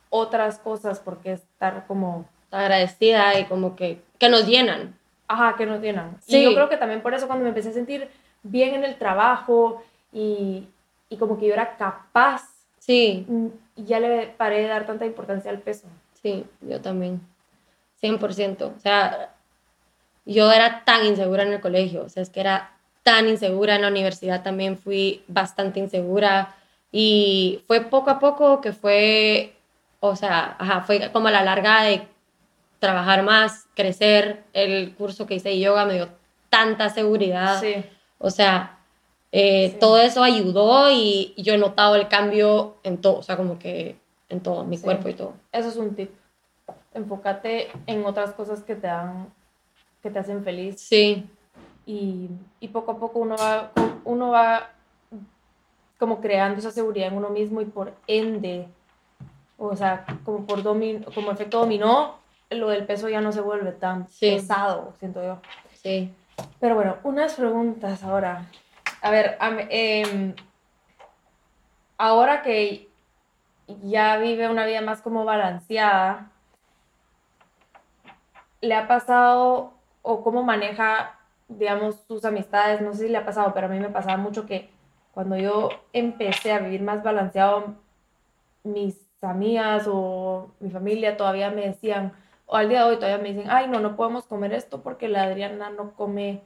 otras 0.09 0.59
cosas 0.59 1.01
por 1.01 1.19
qué 1.19 1.33
estar 1.33 1.87
como 1.87 2.25
agradecida 2.55 3.39
y 3.39 3.45
como 3.45 3.77
que, 3.77 4.01
que 4.19 4.29
nos 4.29 4.47
llenan. 4.47 4.95
Ajá, 5.29 5.57
que 5.57 5.67
nos 5.67 5.81
llenan. 5.81 6.17
Sí. 6.21 6.39
Y 6.39 6.45
yo 6.45 6.55
creo 6.55 6.69
que 6.69 6.77
también 6.77 7.03
por 7.03 7.15
eso 7.15 7.27
cuando 7.27 7.43
me 7.43 7.49
empecé 7.49 7.71
a 7.71 7.73
sentir 7.73 8.09
bien 8.43 8.75
en 8.75 8.85
el 8.85 8.97
trabajo 8.97 9.83
y, 10.13 10.69
y 11.09 11.17
como 11.17 11.39
que 11.39 11.47
yo 11.47 11.55
era 11.55 11.77
capaz, 11.77 12.43
sí. 12.79 13.25
Mm, 13.29 13.49
ya 13.77 14.01
le 14.01 14.29
paré 14.29 14.63
de 14.63 14.69
dar 14.69 14.87
tanta 14.87 15.07
importancia 15.07 15.51
al 15.51 15.59
peso. 15.59 15.89
Sí, 16.23 16.45
yo 16.61 16.81
también. 16.81 17.21
100%. 18.03 18.63
O 18.77 18.81
sea, 18.81 19.35
yo 20.27 20.53
era 20.53 20.85
tan 20.85 21.05
insegura 21.05 21.43
en 21.43 21.53
el 21.53 21.61
colegio, 21.61 22.05
o 22.05 22.09
sea, 22.09 22.23
es 22.23 22.31
que 22.31 22.41
era 22.41 22.71
tan 23.03 23.29
insegura 23.29 23.77
en 23.77 23.83
la 23.83 23.89
universidad 23.89 24.43
también 24.43 24.79
fui 24.79 25.23
bastante 25.29 25.79
insegura 25.79 26.55
y 26.91 27.63
fue 27.67 27.83
poco 27.83 28.11
a 28.11 28.19
poco 28.19 28.61
que 28.61 28.73
fue, 28.73 29.55
o 30.01 30.17
sea, 30.17 30.57
ajá, 30.59 30.81
fue 30.83 31.11
como 31.13 31.29
a 31.29 31.31
la 31.31 31.45
larga 31.45 31.83
de 31.83 32.09
trabajar 32.85 33.23
más, 33.23 33.67
crecer, 33.75 34.45
el 34.53 34.95
curso 34.95 35.27
que 35.27 35.37
hice 35.37 35.49
de 35.49 35.59
yoga 35.59 35.87
me 35.87 35.95
dio 35.95 36.09
tanta 36.51 36.91
seguridad, 36.91 37.59
sí. 37.59 37.77
o 38.19 38.29
sea, 38.29 38.79
eh, 39.33 39.71
sí. 39.71 39.77
todo 39.81 39.99
eso 39.99 40.23
ayudó 40.23 40.91
y, 40.91 41.33
yo 41.39 41.55
he 41.55 41.59
notado 41.59 41.97
el 41.97 42.09
cambio 42.09 42.77
en 42.83 42.99
todo, 42.99 43.21
o 43.21 43.23
sea, 43.23 43.39
como 43.39 43.59
que 43.59 43.97
en 44.29 44.41
todo, 44.41 44.65
mi 44.65 44.77
sí. 44.77 44.85
cuerpo 44.85 45.09
y 45.09 45.15
todo. 45.15 45.33
Eso 45.51 45.69
es 45.71 45.77
un 45.77 45.95
tip. 45.95 46.11
Enfócate 46.93 47.69
en 47.87 48.05
otras 48.05 48.33
cosas 48.33 48.63
que 48.63 48.75
te 48.75 48.87
dan 48.87 49.33
que 50.03 50.11
te 50.11 50.19
hacen 50.19 50.45
feliz. 50.45 50.79
Sí. 50.79 51.27
Y, 51.87 52.29
y, 52.61 52.69
poco 52.69 52.93
a 52.93 52.99
poco 52.99 53.19
uno 53.19 53.37
va, 53.39 53.73
uno 54.05 54.29
va 54.29 54.73
como 55.99 56.21
creando 56.21 56.59
esa 56.59 56.71
seguridad 56.71 57.09
en 57.09 57.15
uno 57.15 57.31
mismo 57.31 57.63
y 57.63 57.65
por 57.65 57.95
ende, 58.07 58.69
o 59.57 59.75
sea, 59.75 60.05
como 60.23 60.45
por 60.45 60.63
domin, 60.63 61.03
como 61.15 61.33
efecto 61.33 61.61
dominó, 61.61 62.23
lo 62.55 62.69
del 62.69 62.87
peso 62.87 63.09
ya 63.09 63.21
no 63.21 63.33
se 63.33 63.41
vuelve 63.41 63.73
tan 63.73 64.09
sí. 64.09 64.37
pesado, 64.37 64.95
siento 64.99 65.23
yo. 65.23 65.41
Sí. 65.73 66.13
Pero 66.61 66.75
bueno, 66.75 66.97
unas 67.05 67.35
preguntas 67.35 68.03
ahora. 68.03 68.47
A 69.03 69.11
ver, 69.11 69.37
eh, 69.71 70.35
ahora 71.99 72.43
que 72.43 72.89
ya 73.83 74.17
vive 74.19 74.49
una 74.49 74.67
vida 74.67 74.81
más 74.81 75.01
como 75.01 75.25
balanceada, 75.25 76.31
¿le 78.61 78.75
ha 78.75 78.89
pasado 78.89 79.75
o 80.03 80.23
cómo 80.23 80.43
maneja, 80.43 81.19
digamos, 81.49 82.03
sus 82.07 82.25
amistades, 82.25 82.81
no 82.81 82.93
sé 82.93 83.05
si 83.05 83.09
le 83.09 83.19
ha 83.19 83.25
pasado, 83.25 83.53
pero 83.55 83.67
a 83.67 83.71
mí 83.71 83.79
me 83.79 83.89
pasaba 83.89 84.17
mucho 84.17 84.47
que 84.47 84.71
cuando 85.13 85.37
yo 85.37 85.71
empecé 85.93 86.53
a 86.53 86.59
vivir 86.59 86.83
más 86.83 87.03
balanceado, 87.03 87.75
mis 88.65 88.99
amigas 89.23 89.85
o 89.87 90.51
mi 90.61 90.71
familia 90.71 91.17
todavía 91.17 91.51
me 91.51 91.67
decían, 91.67 92.13
o 92.47 92.57
al 92.57 92.69
día 92.69 92.85
de 92.85 92.91
hoy 92.91 92.97
todavía 92.97 93.23
me 93.23 93.33
dicen, 93.33 93.51
ay, 93.51 93.69
no, 93.69 93.81
no 93.81 93.97
podemos 93.97 94.25
comer 94.25 94.53
esto 94.53 94.83
porque 94.83 95.09
la 95.09 95.25
Adriana 95.25 95.71
no 95.71 95.93
come 95.93 96.43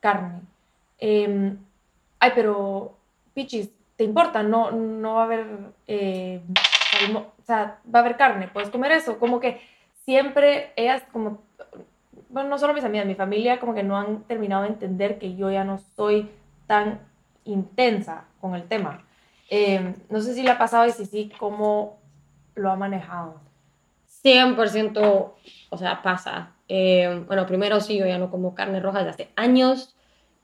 carne. 0.00 0.40
Eh, 0.98 1.54
ay, 2.18 2.32
pero, 2.34 2.94
Pichis, 3.34 3.70
¿te 3.96 4.04
importa? 4.04 4.42
No, 4.42 4.70
no 4.70 5.14
va 5.14 5.22
a 5.22 5.24
haber, 5.24 5.46
eh, 5.86 6.42
o 7.14 7.42
sea, 7.44 7.78
va 7.92 8.00
a 8.00 8.02
haber 8.02 8.16
carne, 8.16 8.48
puedes 8.48 8.70
comer 8.70 8.92
eso. 8.92 9.18
Como 9.18 9.40
que 9.40 9.60
siempre 10.04 10.72
ellas 10.76 11.02
como 11.12 11.40
bueno, 12.30 12.48
no 12.48 12.58
solo 12.58 12.74
mis 12.74 12.84
amigas, 12.84 13.06
mi 13.06 13.14
familia 13.14 13.60
como 13.60 13.74
que 13.74 13.82
no 13.82 13.96
han 13.96 14.22
terminado 14.22 14.62
de 14.62 14.68
entender 14.68 15.18
que 15.18 15.34
yo 15.34 15.50
ya 15.50 15.64
no 15.64 15.78
soy 15.78 16.30
tan 16.66 17.00
intensa 17.44 18.24
con 18.40 18.54
el 18.54 18.64
tema. 18.68 19.04
Eh, 19.50 19.94
no 20.08 20.20
sé 20.20 20.34
si 20.34 20.42
le 20.42 20.50
ha 20.50 20.58
pasado 20.58 20.86
y 20.86 20.92
si 20.92 21.06
sí, 21.06 21.32
¿cómo 21.38 21.98
lo 22.54 22.70
ha 22.70 22.76
manejado? 22.76 23.40
100%, 24.22 25.34
o 25.70 25.76
sea, 25.78 26.02
pasa. 26.02 26.54
Eh, 26.68 27.24
bueno, 27.26 27.46
primero 27.46 27.80
sí, 27.80 27.98
yo 27.98 28.06
ya 28.06 28.18
no 28.18 28.30
como 28.30 28.54
carne 28.54 28.80
roja 28.80 28.98
desde 28.98 29.10
hace 29.10 29.28
años, 29.36 29.94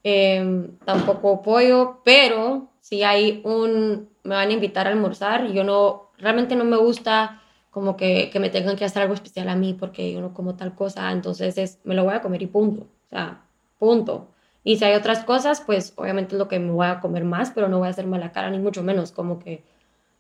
eh, 0.03 0.69
tampoco 0.85 1.43
pollo, 1.43 2.01
pero 2.05 2.69
si 2.81 3.03
hay 3.03 3.41
un, 3.45 4.09
me 4.23 4.37
van 4.37 4.51
a 4.51 4.53
invitar 4.53 4.87
a 4.87 4.91
almorzar 4.91 5.49
yo 5.49 5.65
no, 5.65 6.11
realmente 6.19 6.55
no 6.55 6.65
me 6.65 6.77
gusta 6.77 7.43
como 7.71 7.97
que, 7.97 8.31
que, 8.31 8.39
me 8.39 8.49
tengan 8.49 8.77
que 8.77 8.85
hacer 8.85 9.03
algo 9.03 9.15
especial 9.15 9.49
a 9.49 9.57
mí 9.57 9.75
porque 9.75 10.13
yo 10.13 10.21
no 10.21 10.33
como 10.33 10.55
tal 10.55 10.75
cosa, 10.75 11.11
entonces 11.11 11.59
es, 11.59 11.81
me 11.85 11.95
lo 11.95 12.05
voy 12.05 12.15
a 12.15 12.23
comer 12.23 12.43
y 12.43 12.47
punto, 12.47 12.83
o 12.83 13.11
sea, 13.11 13.43
punto. 13.79 14.29
Y 14.65 14.77
si 14.77 14.85
hay 14.85 14.95
otras 14.95 15.25
cosas, 15.25 15.61
pues 15.61 15.93
obviamente 15.97 16.35
es 16.35 16.39
lo 16.39 16.49
que 16.49 16.59
me 16.59 16.73
voy 16.73 16.87
a 16.87 17.01
comer 17.01 17.25
más, 17.25 17.51
pero 17.51 17.69
no 17.69 17.79
voy 17.79 17.89
a 17.89 17.91
hacer 17.91 18.07
mala 18.07 18.33
cara 18.33 18.51
ni 18.51 18.59
mucho 18.59 18.83
menos, 18.83 19.13
como 19.13 19.39
que 19.39 19.63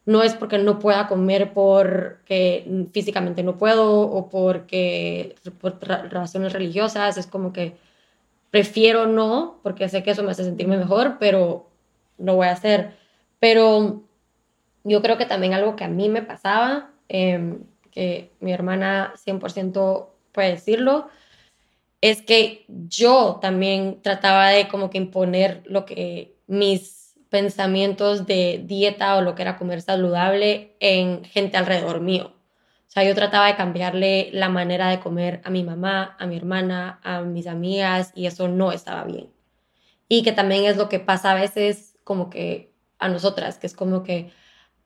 no 0.06 0.22
es 0.22 0.34
porque 0.34 0.58
no 0.58 0.78
pueda 0.78 1.08
comer 1.08 1.52
porque 1.52 2.86
físicamente 2.92 3.42
no 3.42 3.58
puedo 3.58 4.00
o 4.02 4.28
porque 4.30 5.34
por 5.60 5.78
razones 5.82 6.52
religiosas, 6.52 7.18
es 7.18 7.26
como 7.26 7.52
que 7.52 7.76
prefiero 8.50 9.06
no, 9.06 9.58
porque 9.62 9.88
sé 9.88 10.02
que 10.02 10.12
eso 10.12 10.22
me 10.22 10.30
hace 10.30 10.44
sentirme 10.44 10.78
mejor, 10.78 11.16
pero 11.18 11.68
no 12.18 12.36
voy 12.36 12.46
a 12.46 12.52
hacer. 12.52 12.94
Pero 13.40 14.04
yo 14.84 15.02
creo 15.02 15.18
que 15.18 15.26
también 15.26 15.54
algo 15.54 15.74
que 15.76 15.84
a 15.84 15.88
mí 15.88 16.08
me 16.08 16.22
pasaba 16.22 16.90
eh, 17.08 17.58
que 17.90 18.30
mi 18.40 18.52
hermana 18.52 19.12
100% 19.16 20.06
puede 20.30 20.50
decirlo, 20.52 21.08
es 22.00 22.22
que 22.22 22.64
yo 22.68 23.38
también 23.42 24.00
trataba 24.02 24.50
de 24.50 24.68
como 24.68 24.90
que 24.90 24.98
imponer 24.98 25.62
lo 25.66 25.84
que 25.84 26.36
mis 26.46 26.95
pensamientos 27.36 28.26
de 28.26 28.62
dieta 28.64 29.14
o 29.16 29.20
lo 29.20 29.34
que 29.34 29.42
era 29.42 29.58
comer 29.58 29.82
saludable 29.82 30.74
en 30.80 31.22
gente 31.22 31.58
alrededor 31.58 32.00
mío. 32.00 32.32
O 32.88 32.90
sea, 32.90 33.04
yo 33.04 33.14
trataba 33.14 33.48
de 33.48 33.56
cambiarle 33.56 34.30
la 34.32 34.48
manera 34.48 34.88
de 34.88 35.00
comer 35.00 35.42
a 35.44 35.50
mi 35.50 35.62
mamá, 35.62 36.16
a 36.18 36.26
mi 36.26 36.34
hermana, 36.34 36.98
a 37.02 37.20
mis 37.20 37.46
amigas 37.46 38.10
y 38.14 38.24
eso 38.24 38.48
no 38.48 38.72
estaba 38.72 39.04
bien. 39.04 39.28
Y 40.08 40.22
que 40.22 40.32
también 40.32 40.64
es 40.64 40.78
lo 40.78 40.88
que 40.88 40.98
pasa 40.98 41.32
a 41.32 41.34
veces 41.34 41.98
como 42.04 42.30
que 42.30 42.72
a 42.98 43.10
nosotras, 43.10 43.58
que 43.58 43.66
es 43.66 43.74
como 43.74 44.02
que, 44.02 44.32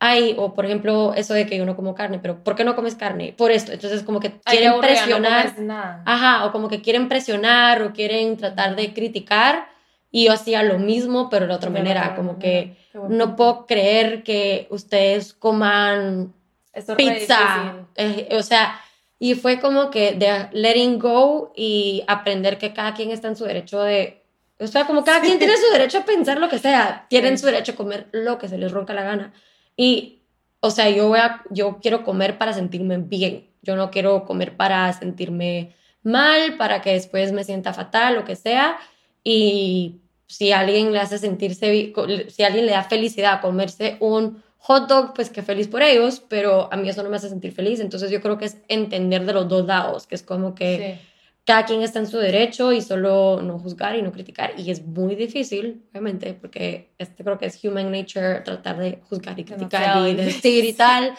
ay, 0.01 0.35
o 0.37 0.53
por 0.53 0.67
ejemplo, 0.67 1.15
eso 1.15 1.35
de 1.35 1.47
que 1.47 1.57
yo 1.57 1.65
no 1.65 1.77
como 1.77 1.95
carne, 1.95 2.19
pero 2.19 2.43
¿por 2.43 2.57
qué 2.57 2.65
no 2.65 2.75
comes 2.75 2.97
carne? 2.97 3.33
Por 3.39 3.53
esto. 3.53 3.71
Entonces, 3.71 4.03
como 4.03 4.19
que 4.19 4.41
quieren 4.41 4.81
presionar. 4.81 5.57
No 5.61 6.03
ajá, 6.05 6.47
o 6.47 6.51
como 6.51 6.67
que 6.67 6.83
quieren 6.83 7.07
presionar 7.09 7.81
o 7.83 7.93
quieren 7.93 8.37
tratar 8.37 8.75
de 8.75 8.93
criticar. 8.93 9.69
Y 10.11 10.27
yo 10.27 10.33
hacía 10.33 10.63
lo 10.63 10.79
mismo, 10.79 11.29
pero 11.31 11.47
de 11.47 11.55
otra 11.55 11.71
de 11.71 11.79
manera. 11.79 12.15
Como 12.17 12.39
que 12.39 12.77
no 13.09 13.37
puedo 13.37 13.67
creer 13.67 14.23
que 14.23 14.67
ustedes 14.71 15.33
coman 15.35 16.35
Eso 16.73 16.97
pizza. 16.97 17.87
Eh, 17.97 18.29
o 18.33 18.43
sea, 18.43 18.81
y 19.19 19.35
fue 19.35 19.61
como 19.61 19.91
que 19.91 20.13
de 20.13 20.49
letting 20.53 20.99
go 20.99 21.53
y 21.55 22.03
aprender 22.09 22.59
que 22.59 22.73
cada 22.73 22.95
quien 22.95 23.11
está 23.11 23.29
en 23.29 23.37
su 23.37 23.45
derecho 23.45 23.83
de. 23.83 24.23
O 24.59 24.67
sea, 24.67 24.87
como 24.87 25.05
cada 25.05 25.21
sí. 25.21 25.27
quien 25.27 25.39
tiene 25.39 25.57
su 25.57 25.71
derecho 25.73 25.99
a 25.99 26.05
pensar 26.05 26.39
lo 26.39 26.49
que 26.49 26.59
sea. 26.59 27.07
Tienen 27.09 27.37
sí. 27.37 27.43
su 27.43 27.47
derecho 27.47 27.73
a 27.73 27.77
comer 27.77 28.09
lo 28.13 28.39
que 28.39 28.49
se 28.49 28.59
les 28.59 28.73
ronca 28.73 28.95
la 28.95 29.03
gana. 29.03 29.33
Y, 29.77 30.23
o 30.61 30.71
sea, 30.71 30.91
yo, 30.91 31.09
voy 31.09 31.19
a, 31.19 31.43
yo 31.51 31.79
quiero 31.81 32.03
comer 32.03 32.39
para 32.39 32.53
sentirme 32.53 32.99
bien. 32.99 33.49
Yo 33.63 33.77
no 33.77 33.91
quiero 33.91 34.25
comer 34.25 34.57
para 34.57 34.93
sentirme 34.93 35.75
mal, 36.03 36.57
para 36.57 36.81
que 36.81 36.93
después 36.93 37.33
me 37.33 37.45
sienta 37.45 37.73
fatal, 37.73 38.15
lo 38.15 38.25
que 38.25 38.37
sea. 38.37 38.79
Y 39.25 40.01
si 40.27 40.53
alguien 40.53 40.93
le 40.93 41.01
hace 41.01 41.19
sentirse, 41.19 41.93
si 42.29 42.43
alguien 42.43 42.67
le 42.67 42.73
da 42.73 42.85
felicidad 42.85 43.35
a 43.35 43.41
comerse 43.41 43.97
un 44.01 44.43
hot 44.59 44.89
dog, 44.89 45.15
pues 45.15 45.31
qué 45.31 45.43
feliz 45.43 45.69
por 45.69 45.83
ellos, 45.83 46.23
pero 46.29 46.73
a 46.73 46.77
mí 46.77 46.89
eso 46.89 47.03
no 47.03 47.11
me 47.11 47.17
hace 47.17 47.29
sentir 47.29 47.53
feliz. 47.53 47.81
Entonces 47.81 48.11
yo 48.11 48.21
creo 48.21 48.39
que 48.39 48.47
es 48.47 48.59
entender 48.69 49.25
de 49.25 49.33
los 49.33 49.49
dos 49.49 49.67
lados, 49.67 50.07
que 50.07 50.15
es 50.15 50.23
como 50.23 50.55
que... 50.55 50.99
Sí 51.01 51.11
cada 51.51 51.65
quien 51.65 51.83
está 51.83 51.99
en 51.99 52.07
su 52.07 52.19
derecho 52.19 52.73
y 52.73 52.81
solo 52.81 53.41
no 53.43 53.59
juzgar 53.59 53.97
y 53.97 54.03
no 54.03 54.13
criticar. 54.13 54.53
Y 54.57 54.71
es 54.71 54.85
muy 54.85 55.17
difícil, 55.17 55.83
obviamente, 55.91 56.35
porque 56.35 56.93
este 56.99 57.25
creo 57.25 57.39
que 57.39 57.47
es 57.47 57.65
human 57.65 57.91
nature 57.91 58.43
tratar 58.43 58.79
de 58.79 59.01
juzgar 59.09 59.39
y 59.39 59.45
criticar 59.45 60.09
y 60.09 60.15
decir 60.15 60.65
y 60.65 60.73
tal. 60.75 61.15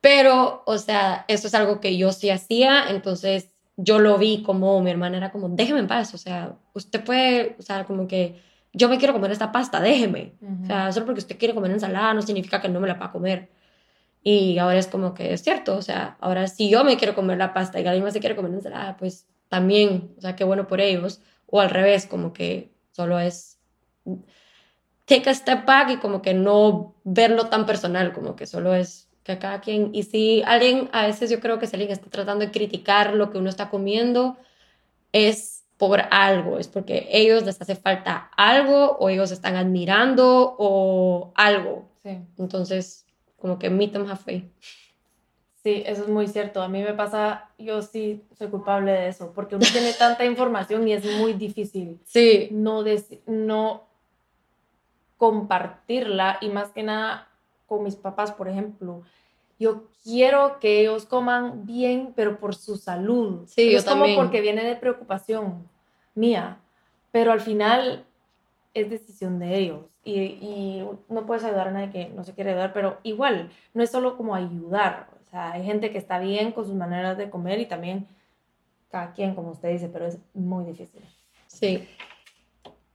Pero, 0.00 0.62
o 0.66 0.78
sea, 0.78 1.24
eso 1.28 1.48
es 1.48 1.54
algo 1.54 1.80
que 1.80 1.96
yo 1.96 2.12
sí 2.12 2.30
hacía, 2.30 2.84
entonces 2.90 3.53
yo 3.76 3.98
lo 3.98 4.18
vi 4.18 4.42
como 4.42 4.80
mi 4.80 4.90
hermana 4.90 5.16
era 5.16 5.32
como, 5.32 5.48
déjeme 5.48 5.80
en 5.80 5.88
paz, 5.88 6.14
o 6.14 6.18
sea, 6.18 6.56
usted 6.74 7.02
puede, 7.04 7.56
o 7.58 7.62
sea, 7.62 7.84
como 7.84 8.06
que 8.06 8.40
yo 8.72 8.88
me 8.88 8.98
quiero 8.98 9.12
comer 9.12 9.30
esta 9.30 9.52
pasta, 9.52 9.80
déjeme. 9.80 10.34
O 10.62 10.66
sea, 10.66 10.92
solo 10.92 11.06
porque 11.06 11.20
usted 11.20 11.38
quiere 11.38 11.54
comer 11.54 11.70
ensalada 11.70 12.12
no 12.14 12.22
significa 12.22 12.60
que 12.60 12.68
no 12.68 12.80
me 12.80 12.88
la 12.88 12.94
va 12.94 13.06
a 13.06 13.12
comer. 13.12 13.50
Y 14.22 14.58
ahora 14.58 14.78
es 14.78 14.86
como 14.86 15.14
que 15.14 15.32
es 15.32 15.42
cierto, 15.42 15.76
o 15.76 15.82
sea, 15.82 16.16
ahora 16.20 16.48
si 16.48 16.68
yo 16.70 16.82
me 16.82 16.96
quiero 16.96 17.14
comer 17.14 17.38
la 17.38 17.52
pasta 17.52 17.80
y 17.80 17.86
alguien 17.86 18.04
más 18.04 18.14
se 18.14 18.20
quiere 18.20 18.34
comer 18.34 18.52
ensalada, 18.52 18.96
pues 18.96 19.26
también, 19.48 20.14
o 20.18 20.20
sea, 20.20 20.34
qué 20.34 20.44
bueno 20.44 20.66
por 20.66 20.80
ellos. 20.80 21.20
O 21.46 21.60
al 21.60 21.70
revés, 21.70 22.06
como 22.06 22.32
que 22.32 22.72
solo 22.90 23.20
es 23.20 23.60
take 25.04 25.30
a 25.30 25.34
step 25.34 25.66
back 25.66 25.90
y 25.90 25.96
como 25.98 26.22
que 26.22 26.34
no 26.34 26.94
verlo 27.04 27.46
tan 27.48 27.66
personal, 27.66 28.12
como 28.12 28.34
que 28.34 28.46
solo 28.46 28.74
es 28.74 29.03
que 29.24 29.38
cada 29.38 29.60
quien, 29.60 29.90
y 29.94 30.02
si 30.02 30.42
alguien, 30.44 30.90
a 30.92 31.06
veces 31.06 31.30
yo 31.30 31.40
creo 31.40 31.58
que 31.58 31.66
si 31.66 31.74
alguien 31.76 31.90
está 31.90 32.10
tratando 32.10 32.44
de 32.44 32.52
criticar 32.52 33.14
lo 33.14 33.30
que 33.30 33.38
uno 33.38 33.48
está 33.48 33.70
comiendo, 33.70 34.36
es 35.12 35.64
por 35.78 36.02
algo, 36.10 36.58
es 36.58 36.68
porque 36.68 37.08
ellos 37.10 37.42
les 37.42 37.60
hace 37.60 37.74
falta 37.74 38.30
algo 38.36 38.96
o 38.98 39.08
ellos 39.08 39.30
están 39.30 39.56
admirando 39.56 40.54
o 40.58 41.32
algo. 41.34 41.88
Sí. 42.02 42.18
Entonces, 42.38 43.06
como 43.36 43.58
que 43.58 43.70
meet 43.70 43.92
them 43.92 44.08
halfway. 44.08 44.50
Sí, 45.62 45.82
eso 45.86 46.02
es 46.02 46.08
muy 46.08 46.28
cierto. 46.28 46.60
A 46.60 46.68
mí 46.68 46.82
me 46.82 46.92
pasa, 46.92 47.48
yo 47.58 47.80
sí 47.80 48.22
soy 48.36 48.48
culpable 48.48 48.92
de 48.92 49.08
eso, 49.08 49.32
porque 49.34 49.56
uno 49.56 49.64
tiene 49.72 49.94
tanta 49.94 50.24
información 50.26 50.86
y 50.86 50.92
es 50.92 51.04
muy 51.18 51.32
difícil 51.32 51.98
sí. 52.04 52.48
no, 52.50 52.84
no 53.26 53.84
compartirla 55.16 56.36
y 56.42 56.48
más 56.48 56.70
que 56.70 56.82
nada 56.82 57.28
con 57.74 57.84
mis 57.84 57.96
papás, 57.96 58.32
por 58.32 58.48
ejemplo. 58.48 59.02
Yo 59.58 59.84
quiero 60.02 60.58
que 60.60 60.80
ellos 60.80 61.06
coman 61.06 61.66
bien, 61.66 62.12
pero 62.14 62.38
por 62.38 62.54
su 62.54 62.76
salud. 62.76 63.44
Sí, 63.46 63.74
es 63.74 63.84
como 63.84 64.06
porque 64.16 64.40
viene 64.40 64.64
de 64.64 64.76
preocupación 64.76 65.68
mía, 66.14 66.58
pero 67.12 67.32
al 67.32 67.40
final 67.40 68.04
es 68.74 68.90
decisión 68.90 69.38
de 69.38 69.58
ellos. 69.58 69.84
Y, 70.04 70.20
y, 70.20 70.88
no 71.08 71.24
puedes 71.24 71.44
ayudar 71.44 71.68
a 71.68 71.70
nadie 71.70 71.90
que 71.90 72.08
no 72.08 72.24
se 72.24 72.34
quiere 72.34 72.50
ayudar, 72.50 72.72
pero 72.72 72.98
igual, 73.04 73.50
no 73.72 73.82
es 73.82 73.90
solo 73.90 74.16
como 74.16 74.34
ayudar. 74.34 75.08
O 75.26 75.30
sea, 75.30 75.52
hay 75.52 75.64
gente 75.64 75.90
que 75.90 75.98
está 75.98 76.18
bien 76.18 76.52
con 76.52 76.66
sus 76.66 76.74
maneras 76.74 77.16
de 77.16 77.30
comer 77.30 77.60
y 77.60 77.66
también 77.66 78.06
cada 78.90 79.12
quien, 79.12 79.34
como 79.34 79.50
usted 79.50 79.70
dice, 79.70 79.88
pero 79.88 80.06
es 80.06 80.18
muy 80.34 80.64
difícil. 80.64 81.02
Sí. 81.46 81.88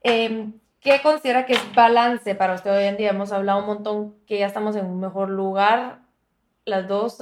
Eh, 0.03 0.51
¿Qué 0.81 1.01
considera 1.01 1.45
que 1.45 1.53
es 1.53 1.75
balance 1.75 2.35
para 2.35 2.53
usted 2.53 2.71
hoy 2.71 2.85
en 2.85 2.95
día? 2.95 3.09
Hemos 3.09 3.33
hablado 3.33 3.59
un 3.59 3.65
montón 3.65 4.15
que 4.25 4.39
ya 4.39 4.45
estamos 4.45 4.77
en 4.77 4.85
un 4.85 4.99
mejor 5.01 5.29
lugar, 5.29 5.99
las 6.63 6.87
dos 6.87 7.21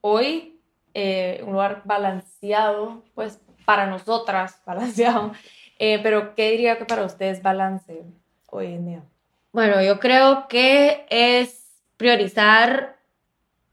hoy, 0.00 0.58
eh, 0.94 1.42
un 1.46 1.52
lugar 1.52 1.82
balanceado, 1.84 3.04
pues 3.14 3.40
para 3.66 3.86
nosotras, 3.86 4.62
balanceado. 4.66 5.32
Eh, 5.78 6.00
pero, 6.02 6.34
¿qué 6.34 6.50
diría 6.52 6.78
que 6.78 6.86
para 6.86 7.04
usted 7.04 7.26
es 7.26 7.42
balance 7.42 8.04
hoy 8.50 8.72
en 8.72 8.86
día? 8.86 9.02
Bueno, 9.52 9.82
yo 9.82 10.00
creo 10.00 10.48
que 10.48 11.06
es 11.10 11.82
priorizar 11.98 12.93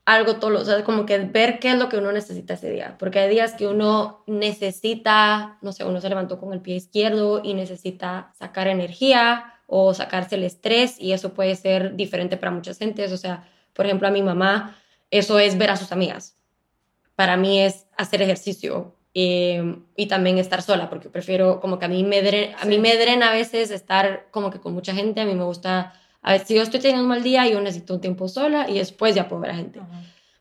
algo 0.05 0.37
todos 0.37 0.61
o 0.61 0.65
sea, 0.65 0.83
como 0.83 1.05
que 1.05 1.19
ver 1.19 1.59
qué 1.59 1.71
es 1.71 1.77
lo 1.77 1.89
que 1.89 1.97
uno 1.97 2.11
necesita 2.11 2.55
ese 2.55 2.71
día, 2.71 2.95
porque 2.97 3.19
hay 3.19 3.29
días 3.29 3.53
que 3.53 3.67
uno 3.67 4.23
necesita, 4.27 5.57
no 5.61 5.71
sé, 5.71 5.83
uno 5.85 6.01
se 6.01 6.09
levantó 6.09 6.39
con 6.39 6.53
el 6.53 6.61
pie 6.61 6.75
izquierdo 6.75 7.41
y 7.43 7.53
necesita 7.53 8.31
sacar 8.37 8.67
energía 8.67 9.53
o 9.67 9.93
sacarse 9.93 10.35
el 10.35 10.43
estrés 10.43 10.99
y 10.99 11.13
eso 11.13 11.33
puede 11.33 11.55
ser 11.55 11.95
diferente 11.95 12.37
para 12.37 12.51
muchas 12.51 12.77
gentes, 12.77 13.11
o 13.11 13.17
sea, 13.17 13.47
por 13.73 13.85
ejemplo, 13.85 14.07
a 14.07 14.11
mi 14.11 14.21
mamá, 14.21 14.77
eso 15.11 15.39
es 15.39 15.57
ver 15.57 15.71
a 15.71 15.77
sus 15.77 15.91
amigas. 15.91 16.35
Para 17.15 17.37
mí 17.37 17.61
es 17.61 17.85
hacer 17.95 18.21
ejercicio 18.21 18.95
em, 19.13 19.85
y 19.95 20.07
también 20.07 20.37
estar 20.39 20.61
sola, 20.61 20.89
porque 20.89 21.09
prefiero 21.09 21.59
como 21.59 21.79
que 21.79 21.85
a 21.85 21.87
mí 21.87 22.03
me 22.03 22.21
drena, 22.21 22.57
a 22.59 22.65
mí 22.65 22.79
me 22.79 22.97
drena 22.97 23.29
a 23.29 23.33
veces 23.33 23.71
estar 23.71 24.27
como 24.31 24.49
que 24.49 24.59
con 24.59 24.73
mucha 24.73 24.93
gente, 24.93 25.21
a 25.21 25.25
mí 25.25 25.35
me 25.35 25.43
gusta 25.43 25.93
a 26.21 26.33
ver, 26.33 26.45
si 26.45 26.55
yo 26.55 26.61
estoy 26.61 26.79
teniendo 26.79 27.03
un 27.03 27.09
mal 27.09 27.23
día, 27.23 27.47
yo 27.47 27.59
necesito 27.61 27.95
un 27.95 28.01
tiempo 28.01 28.27
sola 28.27 28.69
y 28.69 28.77
después 28.77 29.15
ya 29.15 29.27
puedo 29.27 29.41
ver 29.41 29.51
a 29.51 29.55
gente. 29.55 29.79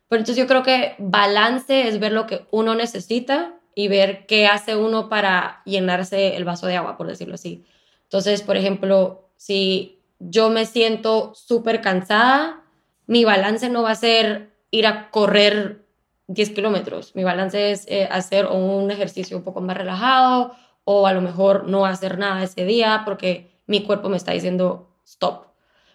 Pero 0.08 0.20
entonces 0.20 0.36
yo 0.36 0.46
creo 0.46 0.62
que 0.62 0.94
balance 0.98 1.88
es 1.88 1.98
ver 1.98 2.12
lo 2.12 2.26
que 2.26 2.46
uno 2.50 2.74
necesita 2.74 3.54
y 3.74 3.88
ver 3.88 4.26
qué 4.26 4.46
hace 4.46 4.76
uno 4.76 5.08
para 5.08 5.62
llenarse 5.64 6.36
el 6.36 6.44
vaso 6.44 6.66
de 6.66 6.76
agua, 6.76 6.96
por 6.96 7.06
decirlo 7.06 7.34
así. 7.34 7.64
Entonces, 8.02 8.42
por 8.42 8.56
ejemplo, 8.56 9.30
si 9.36 10.02
yo 10.18 10.50
me 10.50 10.66
siento 10.66 11.32
súper 11.34 11.80
cansada, 11.80 12.62
mi 13.06 13.24
balance 13.24 13.70
no 13.70 13.82
va 13.82 13.92
a 13.92 13.94
ser 13.94 14.50
ir 14.70 14.86
a 14.86 15.10
correr 15.10 15.86
10 16.26 16.50
kilómetros. 16.50 17.14
Mi 17.16 17.24
balance 17.24 17.70
es 17.70 17.86
eh, 17.88 18.06
hacer 18.10 18.46
un 18.46 18.90
ejercicio 18.90 19.36
un 19.36 19.44
poco 19.44 19.60
más 19.60 19.76
relajado 19.76 20.54
o 20.84 21.06
a 21.06 21.12
lo 21.12 21.20
mejor 21.20 21.68
no 21.68 21.86
hacer 21.86 22.18
nada 22.18 22.42
ese 22.42 22.64
día 22.64 23.02
porque 23.04 23.50
mi 23.66 23.82
cuerpo 23.82 24.08
me 24.08 24.16
está 24.16 24.32
diciendo 24.32 24.90
stop. 25.04 25.49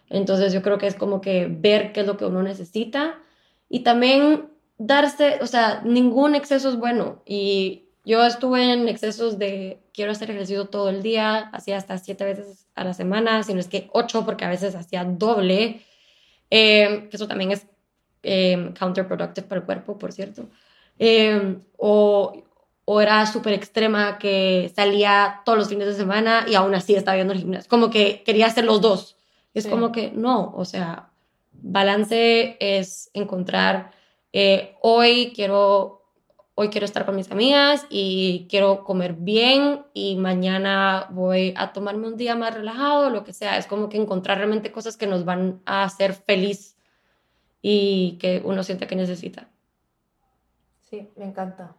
Entonces 0.09 0.53
yo 0.53 0.61
creo 0.61 0.77
que 0.77 0.87
es 0.87 0.95
como 0.95 1.21
que 1.21 1.47
ver 1.49 1.91
qué 1.91 2.01
es 2.01 2.07
lo 2.07 2.17
que 2.17 2.25
uno 2.25 2.43
necesita 2.43 3.17
y 3.69 3.79
también 3.81 4.49
darse, 4.77 5.39
o 5.41 5.47
sea, 5.47 5.81
ningún 5.83 6.35
exceso 6.35 6.69
es 6.69 6.77
bueno. 6.77 7.21
Y 7.25 7.85
yo 8.05 8.23
estuve 8.25 8.71
en 8.71 8.87
excesos 8.87 9.39
de 9.39 9.79
quiero 9.93 10.11
hacer 10.11 10.29
ejercicio 10.29 10.65
todo 10.65 10.89
el 10.89 11.01
día, 11.01 11.49
hacía 11.53 11.77
hasta 11.77 11.97
siete 11.97 12.23
veces 12.23 12.67
a 12.75 12.83
la 12.83 12.93
semana, 12.93 13.43
si 13.43 13.53
no 13.53 13.59
es 13.59 13.67
que 13.67 13.89
ocho, 13.93 14.25
porque 14.25 14.45
a 14.45 14.49
veces 14.49 14.75
hacía 14.75 15.03
doble, 15.03 15.81
que 16.49 17.09
eso 17.11 17.27
también 17.27 17.51
es 17.51 17.65
eh, 18.23 18.73
counterproductive 18.77 19.47
para 19.47 19.61
el 19.61 19.65
cuerpo, 19.65 19.97
por 19.97 20.11
cierto. 20.11 20.49
Eh, 20.99 21.57
o, 21.77 22.43
o 22.85 23.01
era 23.01 23.25
súper 23.25 23.53
extrema 23.53 24.17
que 24.19 24.71
salía 24.75 25.41
todos 25.43 25.57
los 25.57 25.69
fines 25.69 25.87
de 25.87 25.93
semana 25.93 26.45
y 26.47 26.55
aún 26.55 26.75
así 26.75 26.95
estaba 26.95 27.15
viendo 27.15 27.33
el 27.33 27.39
gimnasio. 27.39 27.69
Como 27.69 27.89
que 27.89 28.23
quería 28.23 28.45
hacer 28.45 28.65
los 28.65 28.81
dos. 28.81 29.14
Es 29.55 29.67
como 29.67 29.91
que 29.91 30.11
no, 30.11 30.53
o 30.55 30.65
sea, 30.65 31.09
balance 31.53 32.57
es 32.59 33.09
encontrar, 33.13 33.91
eh, 34.33 34.75
hoy 34.81 35.31
quiero 35.33 35.95
hoy 36.55 36.69
quiero 36.69 36.85
estar 36.85 37.05
con 37.05 37.17
mis 37.17 37.31
amigas 37.31 37.85
y 37.89 38.47
quiero 38.49 38.85
comer 38.85 39.13
bien 39.13 39.85
y 39.93 40.15
mañana 40.15 41.07
voy 41.11 41.53
a 41.57 41.73
tomarme 41.73 42.07
un 42.07 42.15
día 42.15 42.35
más 42.35 42.53
relajado, 42.53 43.09
lo 43.09 43.25
que 43.25 43.33
sea. 43.33 43.57
Es 43.57 43.67
como 43.67 43.89
que 43.89 43.97
encontrar 43.97 44.37
realmente 44.37 44.71
cosas 44.71 44.95
que 44.95 45.05
nos 45.05 45.25
van 45.25 45.61
a 45.65 45.83
hacer 45.83 46.13
feliz 46.13 46.77
y 47.61 48.17
que 48.19 48.41
uno 48.43 48.63
siente 48.63 48.87
que 48.87 48.95
necesita. 48.95 49.49
Sí, 50.89 51.09
me 51.17 51.25
encanta. 51.25 51.75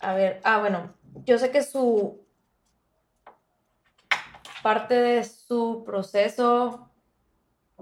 A 0.00 0.14
ver, 0.14 0.40
ah, 0.44 0.58
bueno, 0.58 0.94
yo 1.26 1.38
sé 1.38 1.50
que 1.50 1.62
su 1.62 2.21
parte 4.62 4.94
de 4.94 5.24
su 5.24 5.82
proceso 5.84 6.88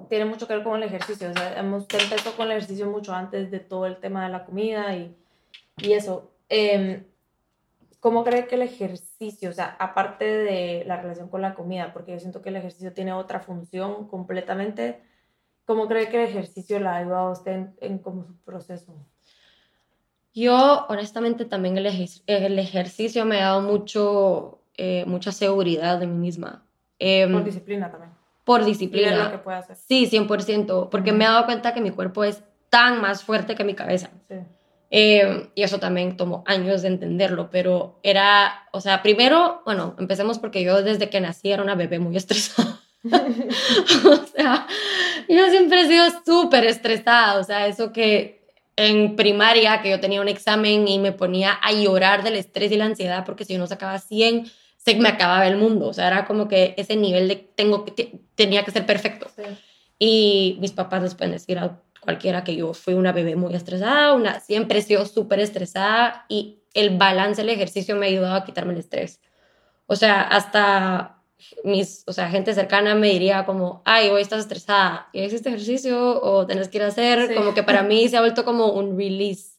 tiene 0.09 0.25
mucho 0.25 0.47
que 0.47 0.55
ver 0.55 0.65
con 0.65 0.77
el 0.77 0.83
ejercicio. 0.83 1.31
O 1.31 1.33
sea, 1.33 1.63
usted 1.77 2.01
empezó 2.01 2.33
con 2.37 2.47
el 2.47 2.53
ejercicio 2.53 2.87
mucho 2.87 3.15
antes 3.15 3.51
de 3.51 3.61
todo 3.61 3.87
el 3.87 3.99
tema 3.99 4.25
de 4.25 4.33
la 4.33 4.45
comida 4.45 4.95
y, 4.97 5.17
y 5.79 5.93
eso. 5.93 6.31
Eh, 6.49 7.07
¿Cómo 8.01 8.25
cree 8.25 8.47
que 8.47 8.55
el 8.55 8.63
ejercicio, 8.63 9.51
o 9.51 9.53
sea, 9.53 9.77
aparte 9.79 10.25
de 10.25 10.85
la 10.87 10.97
relación 10.97 11.29
con 11.29 11.43
la 11.43 11.55
comida, 11.55 11.93
porque 11.93 12.13
yo 12.13 12.19
siento 12.19 12.41
que 12.41 12.49
el 12.49 12.57
ejercicio 12.57 12.95
tiene 12.95 13.13
otra 13.13 13.41
función 13.41 14.09
completamente, 14.09 15.03
¿cómo 15.67 15.87
cree 15.87 16.09
que 16.09 16.23
el 16.23 16.31
ejercicio 16.31 16.81
la 16.81 16.95
ha 16.95 16.97
ayudado 16.97 17.29
a 17.29 17.33
usted 17.33 17.67
en, 17.79 17.99
como 17.99 18.25
su 18.25 18.35
proceso? 18.39 18.97
Yo, 20.33 20.87
honestamente, 20.89 21.45
también 21.45 21.77
el, 21.77 21.87
el 21.87 22.59
ejercicio 22.59 23.27
me 23.27 23.43
ha 23.43 23.49
dado 23.49 23.61
mucho, 23.61 24.63
eh, 24.79 25.05
mucha 25.07 25.31
seguridad 25.31 26.01
de 26.01 26.07
mí 26.07 26.17
misma. 26.17 26.65
Em, 27.01 27.33
por 27.33 27.45
disciplina 27.45 27.91
también. 27.91 28.13
Por 28.45 28.65
disciplina. 28.65 29.25
lo 29.25 29.31
que 29.33 29.39
puede 29.39 29.59
hacer. 29.59 29.77
Sí, 29.77 30.07
100%, 30.07 30.89
porque 30.91 31.13
me 31.13 31.25
he 31.25 31.29
dado 31.29 31.47
cuenta 31.47 31.75
que 31.75 31.81
mi 31.81 31.91
cuerpo 31.91 32.23
es 32.23 32.43
tan 32.69 33.01
más 33.01 33.25
fuerte 33.25 33.57
que 33.57 33.65
mi 33.65 33.75
cabeza. 33.75 34.11
Sí. 34.29 34.37
Em, 34.91 35.49
y 35.55 35.63
eso 35.63 35.79
también 35.79 36.17
tomó 36.17 36.43
años 36.47 36.83
de 36.83 36.89
entenderlo, 36.89 37.49
pero 37.51 37.99
era, 38.03 38.69
o 38.73 38.81
sea, 38.81 39.03
primero, 39.03 39.63
bueno, 39.65 39.95
empecemos 39.99 40.39
porque 40.39 40.63
yo 40.63 40.83
desde 40.83 41.09
que 41.09 41.21
nací 41.21 41.51
era 41.51 41.63
una 41.63 41.75
bebé 41.75 41.99
muy 41.99 42.17
estresada. 42.17 42.81
o 43.05 44.27
sea, 44.27 44.67
yo 45.29 45.49
siempre 45.49 45.83
he 45.83 45.87
sido 45.87 46.05
súper 46.25 46.65
estresada, 46.65 47.39
o 47.39 47.45
sea, 47.45 47.67
eso 47.67 47.93
que 47.93 48.41
en 48.77 49.15
primaria, 49.15 49.81
que 49.81 49.91
yo 49.91 50.01
tenía 50.01 50.21
un 50.21 50.29
examen 50.29 50.89
y 50.89 50.99
me 50.99 51.13
ponía 51.13 51.53
a 51.53 51.73
llorar 51.73 52.23
del 52.23 52.37
estrés 52.37 52.73
y 52.73 52.77
la 52.77 52.87
ansiedad 52.87 53.25
porque 53.25 53.45
si 53.45 53.53
yo 53.53 53.59
no 53.59 53.67
sacaba 53.67 53.99
100, 53.99 54.51
se 54.85 54.95
me 54.97 55.11
acababa 55.11 55.47
el 55.47 55.57
mundo, 55.57 55.89
o 55.89 55.93
sea, 55.93 56.07
era 56.07 56.25
como 56.25 56.49
que 56.49 56.75
ese 56.79 56.97
nivel 56.97 57.29
de 57.29 57.37
tengo 57.37 57.85
que 57.85 58.19
tenía 58.35 58.65
que 58.65 58.71
ser 58.71 58.87
perfecto. 58.87 59.27
Y 59.99 60.57
mis 60.61 60.73
papás 60.73 61.03
les 61.03 61.15
pueden 61.15 61.33
decir 61.33 61.61
cualquiera 62.01 62.45
que 62.45 62.57
yo 62.57 62.73
fui 62.73 62.95
una 62.95 63.13
bebé 63.13 63.37
muy 63.37 63.55
estresada, 63.55 64.15
una, 64.15 64.41
siempre 64.41 64.79
he 64.79 64.83
sido 64.83 65.05
súper 65.05 65.39
estresada 65.41 66.25
y 66.31 66.61
el 66.73 66.97
balance 66.97 67.43
del 67.43 67.51
ejercicio 67.51 67.95
me 67.95 68.07
ha 68.07 68.09
ayudado 68.09 68.37
a 68.37 68.45
quitarme 68.45 68.73
el 68.73 68.79
estrés. 68.79 69.21
O 69.87 69.97
sea, 69.97 70.23
hasta 70.23 71.23
mis, 71.63 72.05
o 72.07 72.15
sea, 72.15 72.31
gente 72.31 72.55
cercana 72.55 72.95
me 72.95 73.09
diría 73.11 73.45
como, 73.45 73.83
ay, 73.85 74.09
hoy 74.09 74.23
estás 74.23 74.41
estresada, 74.41 75.09
¿y 75.13 75.21
hiciste 75.21 75.51
ejercicio 75.51 76.23
o 76.23 76.47
tenés 76.47 76.69
que 76.69 76.79
ir 76.79 76.85
a 76.85 76.89
hacer? 76.89 77.35
Como 77.35 77.53
que 77.53 77.63
para 77.63 77.83
mí 77.83 78.09
se 78.09 78.17
ha 78.17 78.21
vuelto 78.21 78.47
como 78.47 78.73
un 78.73 78.97
release. 78.97 79.59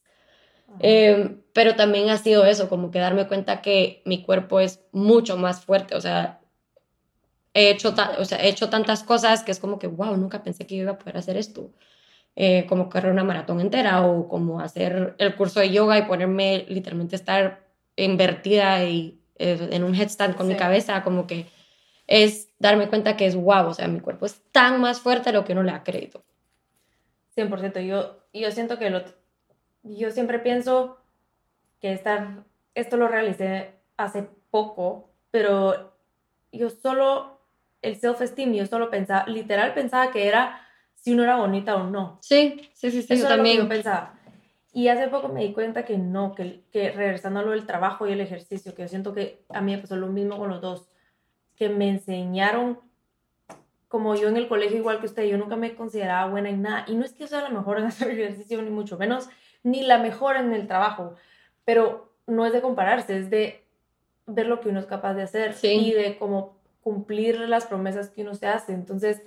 Eh, 0.80 1.38
pero 1.54 1.76
también 1.76 2.10
ha 2.10 2.18
sido 2.18 2.46
eso, 2.46 2.70
como 2.70 2.92
que 2.92 3.00
darme 3.00 3.28
cuenta 3.28 3.62
que 3.62 4.02
mi 4.06 4.24
cuerpo 4.24 4.60
es 4.60 4.82
mucho 4.92 5.38
más 5.38 5.64
fuerte, 5.66 5.96
o 5.96 6.02
sea, 6.02 6.42
he 7.54 7.70
hecho, 7.70 7.94
o 8.18 8.26
sea, 8.26 8.40
he 8.40 8.50
hecho 8.50 8.70
tantas 8.70 9.04
cosas 9.04 9.44
que 9.44 9.52
es 9.52 9.60
como 9.60 9.80
que, 9.80 9.88
wow, 9.88 10.16
nunca 10.18 10.44
pensé 10.44 10.66
que 10.66 10.76
iba 10.76 10.92
a 10.92 10.98
poder 10.98 11.18
hacer 11.18 11.38
esto. 11.38 11.72
Eh, 12.38 12.66
como 12.68 12.90
correr 12.90 13.12
una 13.12 13.26
maratón 13.26 13.60
entera 13.60 14.06
o 14.06 14.30
como 14.30 14.62
hacer 14.62 15.16
el 15.18 15.36
curso 15.36 15.60
de 15.60 15.70
yoga 15.70 15.98
y 15.98 16.04
ponerme 16.04 16.66
literalmente 16.70 17.18
estar 17.18 17.68
invertida 17.98 18.86
y, 18.86 19.20
eh, 19.38 19.68
en 19.72 19.84
un 19.84 19.94
headstand 19.94 20.38
con 20.38 20.48
mi 20.48 20.56
cabeza, 20.56 21.04
como 21.04 21.28
que 21.28 21.48
es 22.08 22.50
darme 22.58 22.88
cuenta 22.88 23.18
que 23.18 23.26
es 23.26 23.36
wow, 23.36 23.68
o 23.68 23.74
sea, 23.74 23.90
mi 23.90 24.00
cuerpo 24.00 24.26
es 24.26 24.42
tan 24.54 24.80
más 24.80 25.02
fuerte 25.02 25.32
de 25.32 25.34
lo 25.34 25.44
que 25.44 25.52
uno 25.52 25.64
le 25.64 25.72
ha 25.72 25.84
creído. 25.84 26.24
100%, 27.36 27.82
yo, 27.86 28.24
yo 28.34 28.52
siento 28.52 28.80
que 28.80 28.90
lo, 28.90 29.04
yo 29.84 30.12
siempre 30.12 30.40
pienso 30.40 31.01
que 31.82 31.92
estar, 31.94 32.44
esto 32.76 32.96
lo 32.96 33.08
realicé 33.08 33.74
hace 33.98 34.30
poco, 34.52 35.10
pero 35.32 35.94
yo 36.52 36.70
solo, 36.70 37.42
el 37.82 38.00
self-esteem, 38.00 38.54
yo 38.54 38.66
solo 38.68 38.90
pensaba, 38.90 39.26
literal 39.28 39.74
pensaba 39.74 40.12
que 40.12 40.28
era 40.28 40.62
si 40.94 41.14
uno 41.14 41.24
era 41.24 41.38
bonita 41.38 41.76
o 41.76 41.90
no. 41.90 42.20
Sí, 42.22 42.70
sí, 42.74 42.92
sí, 42.92 43.02
sí 43.02 43.14
Eso 43.14 43.24
yo 43.24 43.30
también. 43.30 43.58
Lo 43.58 43.64
que 43.64 43.68
yo 43.68 43.84
pensaba. 43.84 44.14
Y 44.74 44.88
hace 44.88 45.08
poco 45.10 45.28
me 45.28 45.42
di 45.42 45.52
cuenta 45.52 45.84
que 45.84 45.98
no, 45.98 46.34
que, 46.34 46.64
que 46.72 46.92
regresando 46.92 47.42
a 47.42 47.44
lo 47.44 47.52
del 47.52 47.66
trabajo 47.66 48.08
y 48.08 48.14
el 48.14 48.22
ejercicio, 48.22 48.74
que 48.74 48.84
yo 48.84 48.88
siento 48.88 49.14
que 49.14 49.44
a 49.50 49.60
mí 49.62 49.76
me 49.76 49.82
pasó 49.82 49.98
lo 49.98 50.08
mismo 50.08 50.38
con 50.38 50.50
los 50.50 50.62
dos, 50.62 50.88
que 51.56 51.68
me 51.68 51.90
enseñaron, 51.90 52.80
como 53.88 54.16
yo 54.16 54.30
en 54.30 54.38
el 54.38 54.48
colegio, 54.48 54.78
igual 54.78 55.00
que 55.00 55.08
usted, 55.08 55.24
yo 55.26 55.38
nunca 55.38 55.58
me 55.58 55.76
consideraba 55.76 56.30
buena 56.30 56.50
en 56.50 56.62
nada. 56.62 56.86
Y 56.88 56.96
no 56.96 57.04
es 57.04 57.12
que 57.12 57.22
yo 57.22 57.28
sea 57.28 57.42
la 57.42 57.50
mejor 57.50 57.80
en 57.80 57.86
hacer 57.86 58.10
ejercicio, 58.12 58.62
ni 58.62 58.70
mucho 58.70 58.98
menos, 58.98 59.28
ni 59.64 59.82
la 59.82 59.98
mejor 59.98 60.38
en 60.38 60.54
el 60.54 60.68
trabajo, 60.68 61.16
pero 61.66 62.14
no 62.28 62.46
es 62.46 62.54
de 62.54 62.62
compararse, 62.62 63.18
es 63.18 63.30
de 63.30 63.64
ver 64.28 64.48
lo 64.48 64.62
que 64.62 64.70
uno 64.70 64.80
es 64.80 64.86
capaz 64.86 65.14
de 65.14 65.24
hacer 65.24 65.56
y 65.64 65.92
de 65.92 66.18
cómo 66.18 66.58
cumplir 66.82 67.40
las 67.42 67.66
promesas 67.66 68.10
que 68.10 68.22
uno 68.22 68.34
se 68.34 68.48
hace. 68.48 68.74
Entonces, 68.74 69.22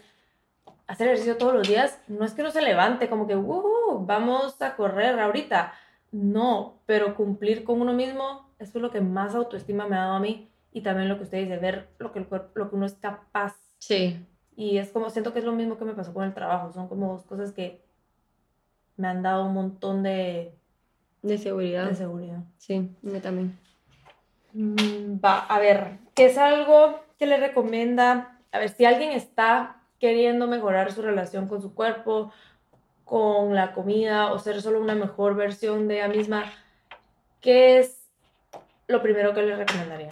hacer 0.87 1.09
ejercicio 1.09 1.37
todos 1.37 1.55
los 1.55 1.69
días 1.69 2.01
no 2.09 2.25
es 2.25 2.33
que 2.33 2.43
uno 2.43 2.51
se 2.51 2.63
levante 2.63 3.09
como 3.09 3.27
que, 3.27 3.35
vamos 3.35 4.61
a 4.61 4.77
correr 4.77 5.19
ahorita. 5.19 5.75
No, 6.13 6.81
pero 6.87 7.17
cumplir 7.17 7.65
con 7.65 7.81
uno 7.81 7.93
mismo, 7.93 8.49
eso 8.59 8.79
es 8.79 8.83
lo 8.83 8.91
que 8.91 9.01
más 9.01 9.35
autoestima 9.35 9.87
me 9.89 9.97
ha 9.97 10.01
dado 10.01 10.15
a 10.15 10.21
mí 10.21 10.49
y 10.73 10.83
también 10.83 11.09
lo 11.09 11.17
que 11.17 11.25
usted 11.25 11.39
dice, 11.39 11.57
ver 11.57 11.89
lo 11.99 12.13
que, 12.13 12.21
el 12.21 12.27
cuerpo, 12.27 12.51
lo 12.55 12.71
que 12.71 12.77
uno 12.77 12.87
es 12.87 12.95
capaz. 12.95 13.57
Sí. 13.79 14.25
Y 14.57 14.79
es 14.79 14.91
como, 14.91 15.11
siento 15.11 15.33
que 15.33 15.41
es 15.41 15.45
lo 15.45 15.53
mismo 15.53 15.77
que 15.77 15.85
me 15.85 15.95
pasó 15.95 16.15
con 16.15 16.25
el 16.25 16.35
trabajo, 16.35 16.73
son 16.73 16.89
como 16.89 17.13
dos 17.13 17.25
cosas 17.25 17.53
que 17.53 17.83
me 18.97 19.09
han 19.09 19.23
dado 19.23 19.47
un 19.47 19.55
montón 19.55 20.03
de... 20.03 20.55
De 21.25 21.39
seguridad. 21.39 21.89
De 21.89 21.95
seguridad. 21.95 22.41
Sí, 22.59 22.91
yo 23.01 23.21
también. 23.23 23.59
Mm, 24.53 25.25
va, 25.25 25.39
a 25.39 25.59
ver, 25.59 25.97
¿qué 26.15 26.27
es 26.27 26.37
algo 26.37 27.01
que 27.19 27.25
le 27.25 27.39
recomienda? 27.39 28.39
A 28.53 28.59
ver, 28.59 28.69
si 28.69 28.85
alguien 28.85 29.11
está 29.11 29.81
queriendo 29.99 30.47
mejorar 30.47 30.93
su 30.93 31.01
relación 31.01 31.49
con 31.49 31.63
su 31.63 31.75
cuerpo, 31.75 32.31
con 33.07 33.55
la 33.55 33.73
comida 33.73 34.33
o 34.33 34.39
ser 34.39 34.61
solo 34.61 34.79
una 34.83 34.95
mejor 34.95 35.35
versión 35.35 35.89
de 35.89 35.97
ella 35.97 36.09
misma, 36.09 36.53
¿qué 37.41 37.79
es 37.79 38.07
lo 38.87 39.01
primero 39.01 39.33
que 39.33 39.45
le 39.45 39.57
recomendaría? 39.57 40.11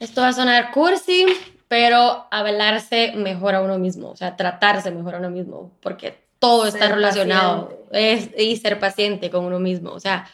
Esto 0.00 0.22
va 0.22 0.28
a 0.28 0.32
sonar 0.32 0.70
cursi, 0.70 1.26
pero 1.68 2.26
hablarse 2.30 3.12
mejor 3.14 3.54
a 3.56 3.60
uno 3.60 3.78
mismo, 3.78 4.08
o 4.08 4.16
sea, 4.16 4.36
tratarse 4.36 4.90
mejor 4.90 5.16
a 5.16 5.18
uno 5.18 5.28
mismo, 5.28 5.70
porque 5.82 6.23
todo 6.44 6.66
está 6.66 6.88
relacionado 6.88 7.86
es, 7.90 8.30
y 8.36 8.56
ser 8.56 8.78
paciente 8.78 9.30
con 9.30 9.44
uno 9.44 9.58
mismo. 9.58 9.92
O 9.92 10.00
sea, 10.00 10.26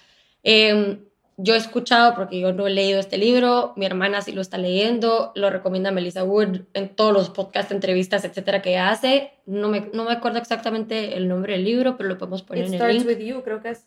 em, 0.42 0.98
yo 1.36 1.54
he 1.54 1.56
escuchado, 1.56 2.14
porque 2.14 2.40
yo 2.40 2.52
no 2.52 2.66
he 2.66 2.70
leído 2.70 2.98
este 2.98 3.16
libro, 3.16 3.72
mi 3.76 3.86
hermana 3.86 4.20
sí 4.20 4.32
lo 4.32 4.40
está 4.40 4.58
leyendo, 4.58 5.32
lo 5.34 5.50
recomienda 5.50 5.90
Melissa 5.90 6.24
Wood 6.24 6.62
en 6.74 6.88
todos 6.88 7.12
los 7.12 7.30
podcasts, 7.30 7.72
entrevistas, 7.72 8.24
etcétera, 8.24 8.60
que 8.60 8.76
hace. 8.76 9.32
No 9.46 9.68
me, 9.68 9.88
no 9.92 10.04
me 10.04 10.12
acuerdo 10.12 10.38
exactamente 10.38 11.16
el 11.16 11.28
nombre 11.28 11.54
del 11.54 11.64
libro, 11.64 11.96
pero 11.96 12.08
lo 12.08 12.18
podemos 12.18 12.42
poner 12.42 12.64
en 12.64 12.74
el 12.74 12.92
link. 12.92 13.06
With 13.06 13.18
You, 13.18 13.42
creo 13.42 13.62
que 13.62 13.70
es. 13.70 13.86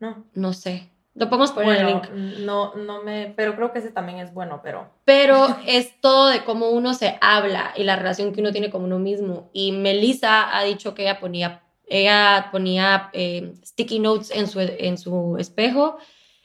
No. 0.00 0.24
No 0.34 0.52
sé. 0.52 0.91
Lo 1.14 1.28
podemos 1.28 1.52
poner 1.52 1.76
en 1.76 1.86
el 1.86 1.86
link. 1.86 2.10
No, 2.40 2.74
no 2.74 3.02
me, 3.02 3.34
pero 3.36 3.54
creo 3.54 3.70
que 3.72 3.80
ese 3.80 3.90
también 3.90 4.18
es 4.18 4.32
bueno, 4.32 4.60
pero. 4.62 4.90
Pero 5.04 5.56
es 5.66 6.00
todo 6.00 6.28
de 6.28 6.42
cómo 6.44 6.70
uno 6.70 6.94
se 6.94 7.18
habla 7.20 7.74
y 7.76 7.84
la 7.84 7.96
relación 7.96 8.32
que 8.32 8.40
uno 8.40 8.52
tiene 8.52 8.70
con 8.70 8.82
uno 8.82 8.98
mismo. 8.98 9.50
Y 9.52 9.72
Melissa 9.72 10.56
ha 10.56 10.62
dicho 10.64 10.94
que 10.94 11.02
ella 11.02 11.20
ponía, 11.20 11.62
ella 11.86 12.48
ponía 12.50 13.10
eh, 13.12 13.52
sticky 13.62 13.98
notes 13.98 14.30
en 14.30 14.46
su, 14.46 14.60
en 14.60 14.96
su 14.96 15.36
espejo 15.38 15.98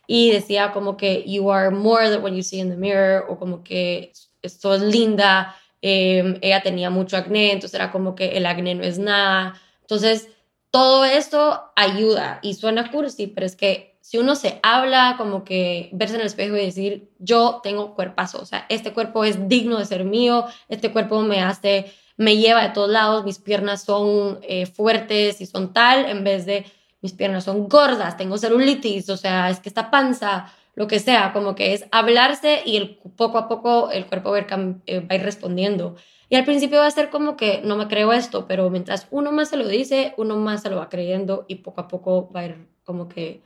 y 0.06 0.32
decía 0.32 0.72
como 0.74 0.98
que 0.98 1.24
you 1.26 1.50
are 1.52 1.70
more 1.70 2.10
than 2.10 2.22
what 2.22 2.32
you 2.32 2.44
see 2.44 2.60
in 2.60 2.70
the 2.70 2.78
mirror 2.78 3.26
o 3.30 3.38
como 3.38 3.64
que 3.64 4.12
sos 4.44 4.82
linda. 4.82 5.56
Eh, 5.82 6.40
ella 6.42 6.62
tenía 6.62 6.90
mucho 6.90 7.16
acné, 7.16 7.52
entonces 7.52 7.76
era 7.76 7.92
como 7.92 8.16
que 8.16 8.38
el 8.38 8.46
acné 8.46 8.76
no 8.76 8.84
es 8.84 9.00
nada. 9.00 9.62
Entonces, 9.82 10.28
todo 10.72 11.06
esto 11.06 11.72
ayuda 11.76 12.40
y 12.42 12.56
suena 12.56 12.92
cursi, 12.92 13.28
pero 13.28 13.46
es 13.46 13.56
que 13.56 13.97
si 14.08 14.18
uno 14.18 14.36
se 14.36 14.62
habla, 14.64 15.16
como 15.18 15.44
que 15.44 15.90
verse 15.92 16.16
en 16.16 16.22
el 16.22 16.28
espejo 16.28 16.56
y 16.56 16.62
decir, 16.62 17.10
yo 17.20 17.60
tengo 17.62 17.94
cuerpazo, 17.94 18.42
o 18.42 18.46
sea, 18.46 18.66
este 18.70 18.94
cuerpo 18.94 19.26
es 19.26 19.50
digno 19.50 19.80
de 19.80 19.86
ser 19.86 20.06
mío, 20.06 20.46
este 20.70 20.94
cuerpo 20.94 21.22
me 21.24 21.42
hace, 21.42 21.92
me 22.16 22.38
lleva 22.38 22.64
de 22.64 22.70
todos 22.70 22.90
lados, 22.90 23.26
mis 23.26 23.38
piernas 23.38 23.84
son 23.84 24.40
eh, 24.44 24.66
fuertes 24.66 25.42
y 25.42 25.46
son 25.46 25.74
tal, 25.74 26.06
en 26.06 26.24
vez 26.24 26.46
de 26.46 26.66
mis 27.02 27.12
piernas 27.12 27.44
son 27.44 27.68
gordas, 27.68 28.16
tengo 28.16 28.38
celulitis, 28.38 29.10
o 29.10 29.18
sea, 29.18 29.50
es 29.50 29.60
que 29.60 29.68
esta 29.68 29.92
panza, 29.92 30.54
lo 30.76 30.88
que 30.88 31.00
sea, 31.00 31.34
como 31.34 31.54
que 31.54 31.74
es 31.74 31.84
hablarse 31.92 32.62
y 32.64 32.78
el, 32.78 33.00
poco 33.18 33.38
a 33.38 33.50
poco 33.50 33.92
el 33.92 34.06
cuerpo 34.06 34.32
va 34.32 34.38
a, 34.38 34.40
ir, 34.40 34.48
eh, 34.86 35.02
va 35.02 35.08
a 35.10 35.16
ir 35.16 35.24
respondiendo. 35.24 35.98
Y 36.30 36.38
al 36.38 36.46
principio 36.46 36.80
va 36.80 36.88
a 36.88 36.92
ser 36.92 37.10
como 37.10 37.36
que 37.36 37.60
no 37.66 37.76
me 37.76 37.90
creo 37.90 38.14
esto, 38.14 38.48
pero 38.48 38.70
mientras 38.70 39.08
uno 39.12 39.34
más 39.34 39.50
se 39.50 39.58
lo 39.58 39.68
dice, 39.68 40.14
uno 40.16 40.38
más 40.38 40.62
se 40.62 40.70
lo 40.70 40.78
va 40.78 40.88
creyendo 40.88 41.44
y 41.50 41.56
poco 41.56 41.82
a 41.82 41.90
poco 41.90 42.32
va 42.34 42.40
a 42.40 42.46
ir 42.46 42.68
como 42.86 43.10
que 43.10 43.42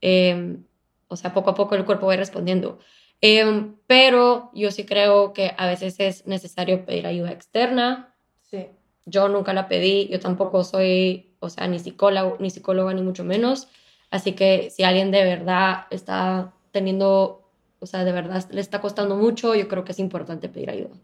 Em, 0.00 0.64
o 1.08 1.16
sea, 1.16 1.34
poco 1.34 1.50
a 1.50 1.54
poco 1.54 1.74
el 1.74 1.84
cuerpo 1.84 2.06
va 2.06 2.16
respondiendo. 2.16 2.78
Em, 3.20 3.76
pero 3.86 4.50
yo 4.54 4.70
sí 4.70 4.86
creo 4.86 5.32
que 5.32 5.52
a 5.56 5.66
veces 5.66 5.96
es 6.00 6.26
necesario 6.26 6.84
pedir 6.86 7.06
ayuda 7.06 7.32
externa. 7.32 8.14
Sí. 8.42 8.68
Yo 9.06 9.28
nunca 9.28 9.52
la 9.52 9.68
pedí, 9.68 10.08
yo 10.08 10.20
tampoco 10.20 10.64
soy, 10.64 11.34
o 11.40 11.50
sea, 11.50 11.66
ni 11.66 11.78
psicóloga, 11.78 12.36
ni 12.38 12.50
psicóloga, 12.50 12.94
ni 12.94 13.02
mucho 13.02 13.24
menos. 13.24 13.68
Así 14.10 14.32
que 14.32 14.70
si 14.70 14.82
alguien 14.84 15.10
de 15.10 15.24
verdad 15.24 15.86
está 15.90 16.52
teniendo, 16.72 17.50
o 17.78 17.86
sea, 17.86 18.04
de 18.04 18.12
verdad 18.12 18.44
le 18.50 18.60
está 18.60 18.80
costando 18.80 19.16
mucho, 19.16 19.54
yo 19.54 19.68
creo 19.68 19.84
que 19.84 19.92
es 19.92 19.98
importante 19.98 20.48
pedir 20.48 20.70
ayuda. 20.70 20.96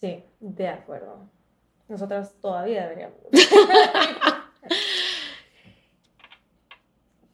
Sí, 0.00 0.22
de 0.40 0.68
acuerdo. 0.68 1.28
Nosotras 1.88 2.34
todavía 2.40 2.82
deberíamos. 2.82 3.16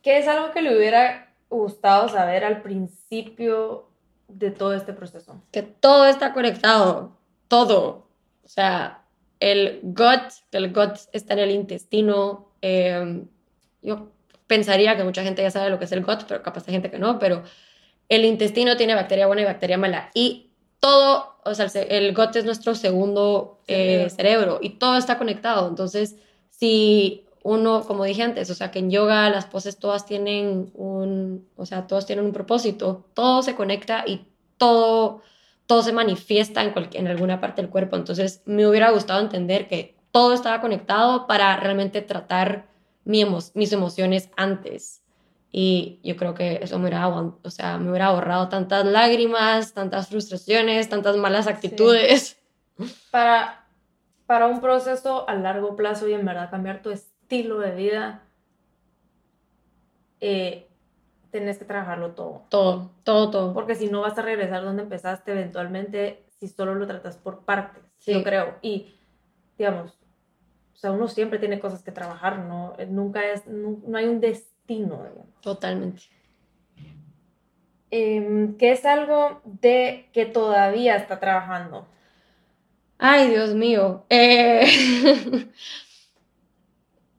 ¿Qué 0.03 0.19
es 0.19 0.29
algo 0.29 0.51
que 0.53 0.63
le 0.63 0.77
hubiera 0.77 1.33
gustado 1.49 2.09
saber 2.09 2.45
al 2.45 2.63
principio 2.63 3.89
de 4.29 4.51
todo 4.51 4.75
este 4.75 4.93
proceso? 4.93 5.41
Que 5.53 5.63
todo 5.63 6.07
está 6.07 6.33
conectado, 6.33 7.17
todo. 7.49 8.09
O 8.45 8.49
sea, 8.49 9.05
el 9.39 9.81
gut, 9.83 10.33
el 10.51 10.73
gut 10.73 10.99
está 11.13 11.35
en 11.35 11.39
el 11.41 11.51
intestino. 11.53 12.49
Em, 12.61 13.27
yo 13.81 14.11
pensaría 14.47 14.97
que 14.97 15.05
mucha 15.05 15.23
gente 15.23 15.43
ya 15.43 15.51
sabe 15.51 15.71
lo 15.71 15.79
que 15.79 15.85
es 15.85 15.93
el 15.93 16.05
gut, 16.05 16.25
pero 16.27 16.43
capaz 16.43 16.67
hay 16.67 16.75
gente 16.75 16.91
que 16.91 16.99
no, 16.99 17.19
pero 17.19 17.43
el 18.09 18.25
intestino 18.25 18.77
tiene 18.77 18.95
bacteria 18.95 19.27
buena 19.27 19.43
y 19.43 19.47
bacteria 19.47 19.79
mala. 19.79 20.11
Y 20.15 20.51
todo, 20.81 21.37
o 21.45 21.55
sea, 21.55 21.67
el 21.83 22.13
gut 22.15 22.35
es 22.35 22.45
nuestro 22.45 22.75
segundo 22.75 23.61
eh, 23.69 24.09
cerebro 24.11 24.59
y 24.61 24.71
todo 24.71 24.97
está 24.97 25.17
conectado. 25.17 25.69
Entonces, 25.69 26.17
si 26.51 27.25
uno, 27.43 27.85
como 27.85 28.05
dije 28.05 28.23
antes, 28.23 28.51
o 28.51 28.55
sea, 28.55 28.71
que 28.71 28.79
en 28.79 28.91
yoga 28.91 29.29
las 29.29 29.47
poses 29.47 29.79
todas 29.79 30.07
tienen 30.07 30.71
un, 30.75 31.49
o 31.57 31.67
sea, 31.67 31.87
todos 31.87 32.07
tienen 32.07 32.25
un 32.25 32.33
propósito, 32.33 33.05
todo 33.15 33.43
se 33.43 33.55
conecta 33.55 34.05
y 34.07 34.27
todo, 34.57 35.23
todo 35.67 35.83
se 35.83 35.93
manifiesta 35.93 36.63
en, 36.63 36.73
en 36.93 37.09
alguna 37.09 37.41
parte 37.41 37.63
del 37.63 37.71
cuerpo. 37.71 37.97
Entonces, 37.97 38.43
me 38.45 38.67
hubiera 38.67 38.91
gustado 38.91 39.21
entender 39.21 39.67
que 39.67 39.97
todo 40.13 40.35
estaba 40.35 40.61
conectado 40.61 41.27
para 41.27 41.57
realmente 41.57 42.01
tratar 42.03 42.67
mi 43.05 43.25
mis 43.55 43.73
emociones 43.73 44.31
antes. 44.37 45.03
Y 45.51 46.01
yo 46.03 46.17
creo 46.17 46.35
que 46.35 46.61
eso 46.63 46.79
me 46.79 46.85
hubiera, 46.85 47.09
o 47.09 47.51
sea, 47.51 47.77
me 47.77 47.91
hubiera 47.91 48.07
ahorrado 48.07 48.49
tantas 48.49 48.87
lágrimas, 48.87 49.75
tantas 49.75 50.09
frustraciones, 50.09 50.89
tantas 50.89 51.17
malas 51.17 51.47
actitudes. 51.47 52.39
Para, 53.11 53.67
para 54.27 54.47
un 54.47 54.61
proceso 54.61 55.29
a 55.29 55.35
largo 55.35 55.77
plazo 55.77 56.09
y 56.09 56.15
en 56.15 56.25
verdad 56.25 56.51
cambiar 56.51 56.81
tu 56.81 56.91
estilo 57.33 57.61
de 57.61 57.75
vida, 57.75 58.23
eh, 60.21 60.69
tenés 61.31 61.57
que 61.59 61.65
trabajarlo 61.65 62.11
todo. 62.11 62.43
Todo, 62.51 62.91
todo, 63.05 63.31
todo. 63.31 63.55
Porque 63.55 63.75
si 63.75 63.89
no 63.89 64.03
vas 64.03 64.19
a 64.19 64.23
regresar 64.23 64.63
donde 64.63 64.83
empezaste 64.83 65.33
eventualmente 65.33 66.25
si 66.39 66.49
solo 66.49 66.75
lo 66.75 66.87
tratas 66.87 67.17
por 67.17 67.45
partes, 67.45 67.83
Sí. 67.99 68.13
yo 68.13 68.23
creo. 68.23 68.57
Y, 68.61 68.95
digamos, 69.57 69.93
o 70.75 70.77
sea, 70.77 70.93
uno 70.93 71.09
siempre 71.09 71.39
tiene 71.39 71.59
cosas 71.59 71.83
que 71.83 71.91
trabajar, 71.93 72.39
¿no? 72.41 72.75
Nunca 72.89 73.25
es, 73.25 73.47
no, 73.47 73.79
no 73.87 73.97
hay 73.97 74.07
un 74.09 74.21
destino, 74.21 74.97
digamos. 74.97 75.41
Totalmente. 75.41 76.03
Em, 77.91 78.57
que 78.59 78.73
es 78.73 78.85
algo 78.85 79.41
de 79.45 80.11
que 80.13 80.27
todavía 80.27 80.97
está 80.97 81.19
trabajando. 81.19 81.87
Ay, 82.99 83.31
Dios 83.31 83.55
mío. 83.55 84.05
Eh, 84.11 84.65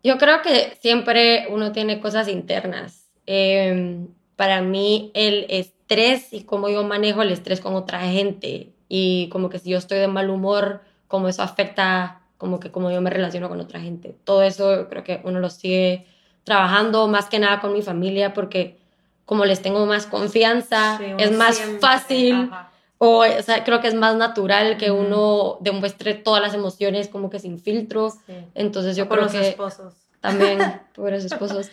yo 0.04 0.18
creo 0.18 0.42
que 0.42 0.78
siempre 0.82 1.48
uno 1.50 1.72
tiene 1.72 2.00
cosas 2.00 2.28
internas. 2.28 3.08
Eh, 3.26 4.06
para 4.36 4.62
mí 4.62 5.12
el 5.14 5.46
estrés 5.50 6.34
y 6.34 6.44
cómo 6.44 6.68
yo 6.70 6.84
manejo 6.84 7.22
el 7.22 7.32
estrés 7.32 7.62
con 7.62 7.76
otra 7.76 8.02
gente 8.02 8.74
y 8.90 9.30
como 9.30 9.50
que 9.50 9.60
si 9.60 9.70
yo 9.70 9.78
estoy 9.78 10.00
de 10.00 10.08
mal 10.08 10.30
humor, 10.30 10.82
cómo 11.08 11.28
eso 11.30 11.42
afecta 11.44 12.22
como 12.38 12.60
que 12.60 12.72
como 12.72 12.92
yo 12.92 13.00
me 13.00 13.10
relaciono 13.10 13.48
con 13.48 13.60
otra 13.62 13.80
gente. 13.80 14.16
Todo 14.26 14.44
eso 14.44 14.76
yo 14.76 14.90
creo 14.90 15.04
que 15.04 15.22
uno 15.24 15.40
lo 15.40 15.50
sigue 15.50 16.06
trabajando 16.44 17.08
más 17.08 17.30
que 17.30 17.40
nada 17.40 17.62
con 17.62 17.72
mi 17.74 17.82
familia 17.82 18.34
porque 18.34 18.78
como 19.26 19.46
les 19.46 19.62
tengo 19.62 19.86
más 19.86 20.06
confianza, 20.08 20.98
Sí, 20.98 21.06
es 21.18 21.32
más 21.32 21.56
siempre- 21.56 21.80
fácil. 21.80 22.34
ajá. 22.52 22.72
O, 23.06 23.26
o 23.26 23.42
sea, 23.42 23.66
creo 23.66 23.82
que 23.82 23.90
es 23.90 23.96
más 23.96 24.16
natural 24.16 24.78
que 24.78 24.90
uno 24.90 25.58
demuestre 25.60 26.14
todas 26.14 26.42
las 26.42 26.54
emociones 26.54 27.10
como 27.10 27.30
que 27.30 27.38
sin 27.38 27.60
filtro. 27.60 28.12
Sí. 28.12 28.34
Entonces 28.56 28.96
yo 28.96 29.10
creo 29.10 29.24
los 29.24 29.34
que 29.34 29.50
esposos. 29.50 29.94
también, 30.22 30.58
pobres 30.96 31.26
esposos, 31.26 31.70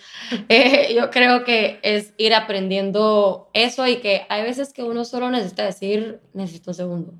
eh, 0.48 0.92
yo 0.92 1.08
creo 1.12 1.44
que 1.44 1.78
es 1.84 2.14
ir 2.16 2.34
aprendiendo 2.34 3.48
eso 3.52 3.86
y 3.86 3.98
que 3.98 4.26
hay 4.28 4.42
veces 4.42 4.72
que 4.72 4.82
uno 4.82 5.04
solo 5.04 5.30
necesita 5.30 5.64
decir, 5.64 6.20
necesito 6.32 6.72
un 6.72 6.74
segundo. 6.74 7.14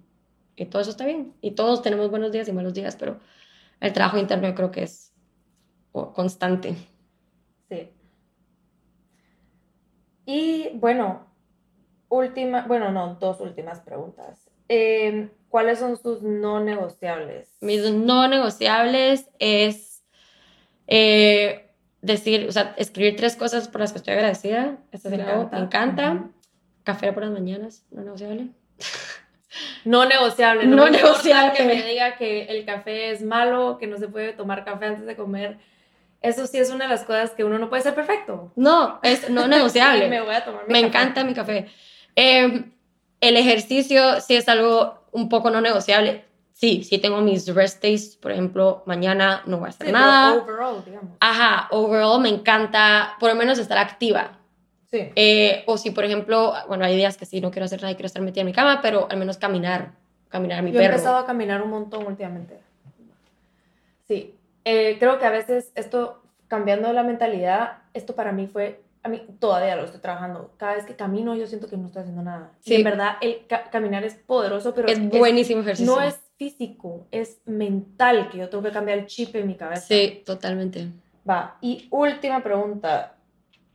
Y 0.57 0.67
todo 0.67 0.83
eso 0.83 0.91
está 0.91 1.07
bien. 1.07 1.33
Y 1.41 1.53
todos 1.53 1.81
tenemos 1.81 2.11
buenos 2.11 2.33
días 2.33 2.49
y 2.49 2.53
malos 2.53 2.75
días, 2.75 2.97
pero 2.97 3.21
el 3.79 3.93
trabajo 3.93 4.19
interno 4.19 4.49
yo 4.49 4.57
creo 4.57 4.73
que 4.73 4.83
es 4.83 5.13
constante. 5.93 6.75
Sí. 7.69 7.91
Y 10.27 10.71
bueno, 10.75 11.30
última, 12.11 12.67
bueno, 12.69 12.93
no, 12.93 13.15
dos 13.15 13.41
últimas 13.41 13.81
preguntas. 13.81 14.51
Em, 14.69 15.31
¿cuáles 15.49 15.79
son 15.79 15.97
sus 15.97 16.21
no 16.23 16.61
negociables? 16.61 17.49
Mis 17.63 17.91
no 17.91 18.29
negociables 18.29 19.31
es 19.39 20.05
eh, 20.87 21.71
decir, 22.03 22.47
o 22.49 22.53
sea, 22.53 22.75
escribir 22.77 23.17
tres 23.17 23.35
cosas 23.37 23.69
por 23.69 23.81
las 23.81 23.93
que 23.93 23.99
estoy 23.99 24.15
agradecida. 24.15 24.77
Esto 24.93 25.09
sí 25.09 25.17
Me 25.17 25.23
encanta. 25.23 25.57
me 25.57 25.63
encanta. 25.65 26.13
Ujú. 26.13 26.33
Café 26.85 27.13
por 27.13 27.23
las 27.25 27.33
mañanas, 27.33 27.85
no 27.91 28.03
negociable. 28.03 28.49
No 29.85 30.05
negociable. 30.07 30.65
No 30.67 30.87
importa 30.87 30.91
negociable. 31.05 31.57
Que 31.57 31.65
me 31.65 31.83
diga 31.83 32.17
que 32.17 32.43
el 32.45 32.65
café 32.65 33.11
es 33.11 33.23
malo, 33.23 33.79
que 33.79 33.87
no 33.87 33.97
se 33.99 34.09
puede 34.09 34.33
tomar 34.33 34.65
café 34.65 34.87
antes 34.87 35.07
de 35.07 35.17
comer. 35.17 35.59
Eso 36.23 36.47
sí 36.47 36.59
es 36.59 36.71
una 36.71 36.85
de 36.85 36.91
las 36.91 37.05
cosas 37.05 37.31
que 37.31 37.45
uno 37.45 37.59
no 37.59 37.69
puede 37.71 37.83
ser 37.83 37.95
perfecto. 37.95 38.53
No, 38.57 39.01
es 39.03 39.29
no 39.31 39.47
negociable. 39.49 40.09
me 40.09 40.21
voy 40.21 40.35
a 40.35 40.45
tomar 40.45 40.67
mi 40.67 40.73
Me 40.73 40.81
café. 40.83 40.87
encanta 40.89 41.25
mi 41.25 41.35
café. 41.35 41.67
Eh, 42.23 42.65
el 43.21 43.37
ejercicio 43.37 44.21
sí 44.21 44.37
es 44.37 44.49
algo 44.49 45.05
un 45.13 45.29
poco 45.29 45.51
no 45.51 45.61
negociable. 45.61 46.25
Sí, 46.53 46.85
sí 46.85 46.99
tengo 46.99 47.23
mis 47.23 47.47
rest 47.55 47.83
days, 47.83 48.17
por 48.17 48.33
ejemplo, 48.33 48.83
mañana 48.85 49.43
no 49.47 49.59
voy 49.59 49.67
a 49.67 49.71
hacer 49.71 49.87
Sí, 49.87 49.93
nada. 49.93 50.35
overall, 50.35 50.85
digamos. 50.85 51.17
Ajá, 51.21 51.69
overall 51.71 52.21
me 52.21 52.29
encanta 52.29 53.15
por 53.19 53.31
lo 53.31 53.37
menos 53.37 53.59
estar 53.59 53.79
activa. 53.79 54.39
Sí. 54.91 55.09
Eh, 55.17 55.65
o 55.67 55.79
si, 55.79 55.91
por 55.93 56.05
ejemplo, 56.05 56.53
bueno, 56.69 56.85
hay 56.85 56.97
días 56.97 57.17
que 57.17 57.25
sí 57.25 57.41
no 57.41 57.51
quiero 57.51 57.65
hacer 57.65 57.81
nada 57.81 57.93
y 57.93 57.95
quiero 57.95 58.09
estar 58.09 58.21
metida 58.23 58.43
en 58.43 58.47
mi 58.49 58.53
cama, 58.53 58.81
pero 58.83 59.07
al 59.11 59.17
menos 59.17 59.39
caminar, 59.39 59.93
caminar 60.29 60.59
a 60.59 60.63
mi 60.63 60.73
Yo 60.73 60.81
he 60.81 60.83
perro. 60.83 60.95
empezado 60.97 61.17
a 61.17 61.25
caminar 61.25 61.63
un 61.63 61.71
montón 61.71 62.07
últimamente. 62.07 62.59
Sí, 64.09 64.35
eh, 64.65 64.97
creo 64.99 65.19
que 65.19 65.25
a 65.27 65.31
veces 65.31 65.71
esto, 65.77 66.23
cambiando 66.49 66.93
la 66.93 67.03
mentalidad, 67.05 67.79
esto 67.95 68.15
para 68.15 68.33
mí 68.33 68.47
fue, 68.49 68.83
a 69.03 69.09
mí 69.09 69.23
todavía 69.39 69.77
lo 69.77 69.85
estoy 69.85 70.01
trabajando. 70.01 70.53
Cada 70.59 70.75
vez 70.75 70.85
que 70.85 70.95
camino 70.97 71.35
yo 71.35 71.47
siento 71.47 71.69
que 71.69 71.77
no 71.77 71.87
estoy 71.87 72.03
haciendo 72.03 72.23
nada. 72.23 72.53
Y 72.65 72.69
Sí. 72.69 72.75
en 72.77 72.85
verdad 72.85 73.17
el 73.21 73.47
ca- 73.47 73.71
caminar 73.71 74.05
es 74.05 74.15
poderoso, 74.15 74.75
pero 74.75 74.89
Es 74.89 75.01
buenísimo 75.09 75.63
ejercicio. 75.63 75.93
no 75.95 76.01
es 76.03 76.21
físico, 76.37 77.07
es 77.11 77.39
mental, 77.47 78.29
que 78.31 78.39
yo 78.39 78.49
tengo 78.49 78.63
que 78.65 78.71
cambiar 78.71 78.99
el 78.99 79.07
chip 79.07 79.35
en 79.37 79.47
mi 79.47 79.55
cabeza. 79.57 79.83
Sí, 79.87 80.23
totalmente. 80.27 80.89
Va, 81.29 81.57
y 81.61 81.87
última 81.91 82.43
pregunta. 82.43 83.15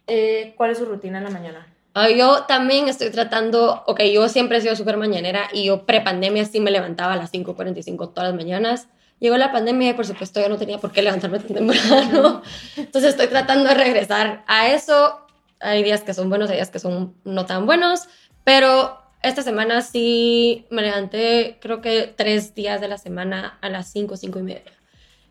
eh, 0.07 0.53
¿Cuál 0.55 0.69
es 0.69 0.77
su 0.77 0.85
rutina 0.85 1.17
en 1.17 1.23
la 1.23 1.29
mañana? 1.31 1.67
Ah, 1.95 2.09
Yo 2.09 2.43
también 2.43 2.87
estoy 2.89 3.09
tratando, 3.09 3.83
ok, 3.87 4.01
yo 4.13 4.29
siempre 4.29 4.57
he 4.57 4.61
sido 4.61 4.75
súper 4.75 4.97
mañanera 4.97 5.47
y 5.51 5.65
yo 5.65 5.85
pre-pandemia 5.87 6.45
sí 6.45 6.59
me 6.59 6.69
levantaba 6.69 7.13
a 7.13 7.15
las 7.15 7.31
5.45 7.31 8.09
todas 8.13 8.29
las 8.29 8.35
mañanas. 8.35 8.87
Llegó 9.19 9.37
la 9.37 9.51
pandemia 9.51 9.89
y 9.89 9.93
por 9.93 10.05
supuesto 10.05 10.39
ya 10.41 10.49
no 10.49 10.57
tenía 10.57 10.77
por 10.77 10.91
qué 10.91 11.01
levantarme 11.01 11.39
tan 11.39 11.55
temprano. 11.55 12.41
Entonces 12.75 13.11
estoy 13.11 13.27
tratando 13.27 13.69
de 13.69 13.75
regresar 13.75 14.43
a 14.47 14.67
eso. 14.69 15.25
Hay 15.59 15.83
días 15.83 16.01
que 16.01 16.13
son 16.13 16.29
buenos, 16.29 16.49
hay 16.49 16.57
días 16.57 16.69
que 16.69 16.79
son 16.79 17.15
no 17.23 17.45
tan 17.45 17.65
buenos, 17.65 18.07
pero 18.43 18.99
esta 19.23 19.41
semana 19.41 19.81
sí 19.81 20.67
me 20.69 20.81
levanté 20.81 21.57
creo 21.61 21.81
que 21.81 22.13
tres 22.15 22.53
días 22.53 22.81
de 22.81 22.87
la 22.87 22.97
semana 22.97 23.57
a 23.61 23.69
las 23.69 23.89
5, 23.91 24.17
5 24.17 24.39
y 24.39 24.43
media. 24.43 24.63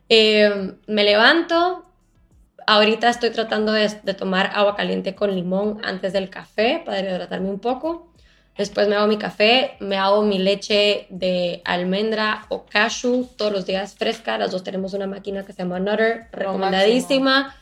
Eh, 0.09 0.75
me 0.87 1.05
levanto, 1.05 1.85
Ahorita 2.67 3.11
estoy 3.11 3.31
tratando 3.31 3.73
de, 3.73 3.89
de 4.03 4.15
tomar 4.15 4.51
agua 4.55 4.75
caliente 4.75 5.15
con 5.15 5.35
limón 5.35 5.81
antes 5.85 6.13
del 6.13 6.31
café 6.31 6.83
para 6.85 7.01
hidratarme 7.01 7.51
un 7.51 7.59
poco. 7.59 8.09
Después 8.57 8.87
me 8.87 8.95
hago 8.95 9.09
mi 9.09 9.19
café, 9.19 9.77
me 9.81 9.97
hago 9.97 10.23
mi 10.23 10.39
leche 10.39 11.07
de 11.11 11.61
almendra 11.65 12.47
o 12.49 12.67
cashew 12.67 13.29
todos 13.37 13.53
los 13.53 13.67
días 13.67 13.97
fresca. 13.97 14.39
Las 14.39 14.53
dos 14.53 14.63
tenemos 14.63 14.95
una 14.95 15.07
máquina 15.07 15.45
que 15.45 15.53
se 15.53 15.63
llama 15.63 15.81
Nutter, 15.81 16.29
recomendadísima. 16.31 17.57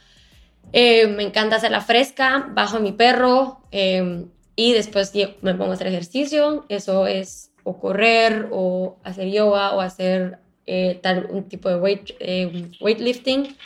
Eh, 0.73 1.06
me 1.06 1.23
encanta 1.23 1.56
hacerla 1.56 1.81
fresca, 1.81 2.48
bajo 2.52 2.77
a 2.77 2.81
mi 2.81 2.93
perro 2.93 3.60
eh, 3.73 4.27
y 4.55 4.73
después 4.73 5.12
me 5.40 5.55
pongo 5.55 5.70
a 5.70 5.74
hacer 5.74 5.86
ejercicio. 5.86 6.66
Eso 6.69 7.06
es 7.06 7.52
o 7.64 7.78
correr 7.78 8.48
o 8.51 8.98
hacer 9.05 9.31
yoga 9.31 9.73
o 9.73 9.81
hacer 9.81 10.39
eh, 10.66 10.98
tal 11.02 11.27
un 11.31 11.48
tipo 11.48 11.69
de 11.69 11.77
weight, 11.77 12.10
eh, 12.20 12.70
weightlifting. 12.81 13.56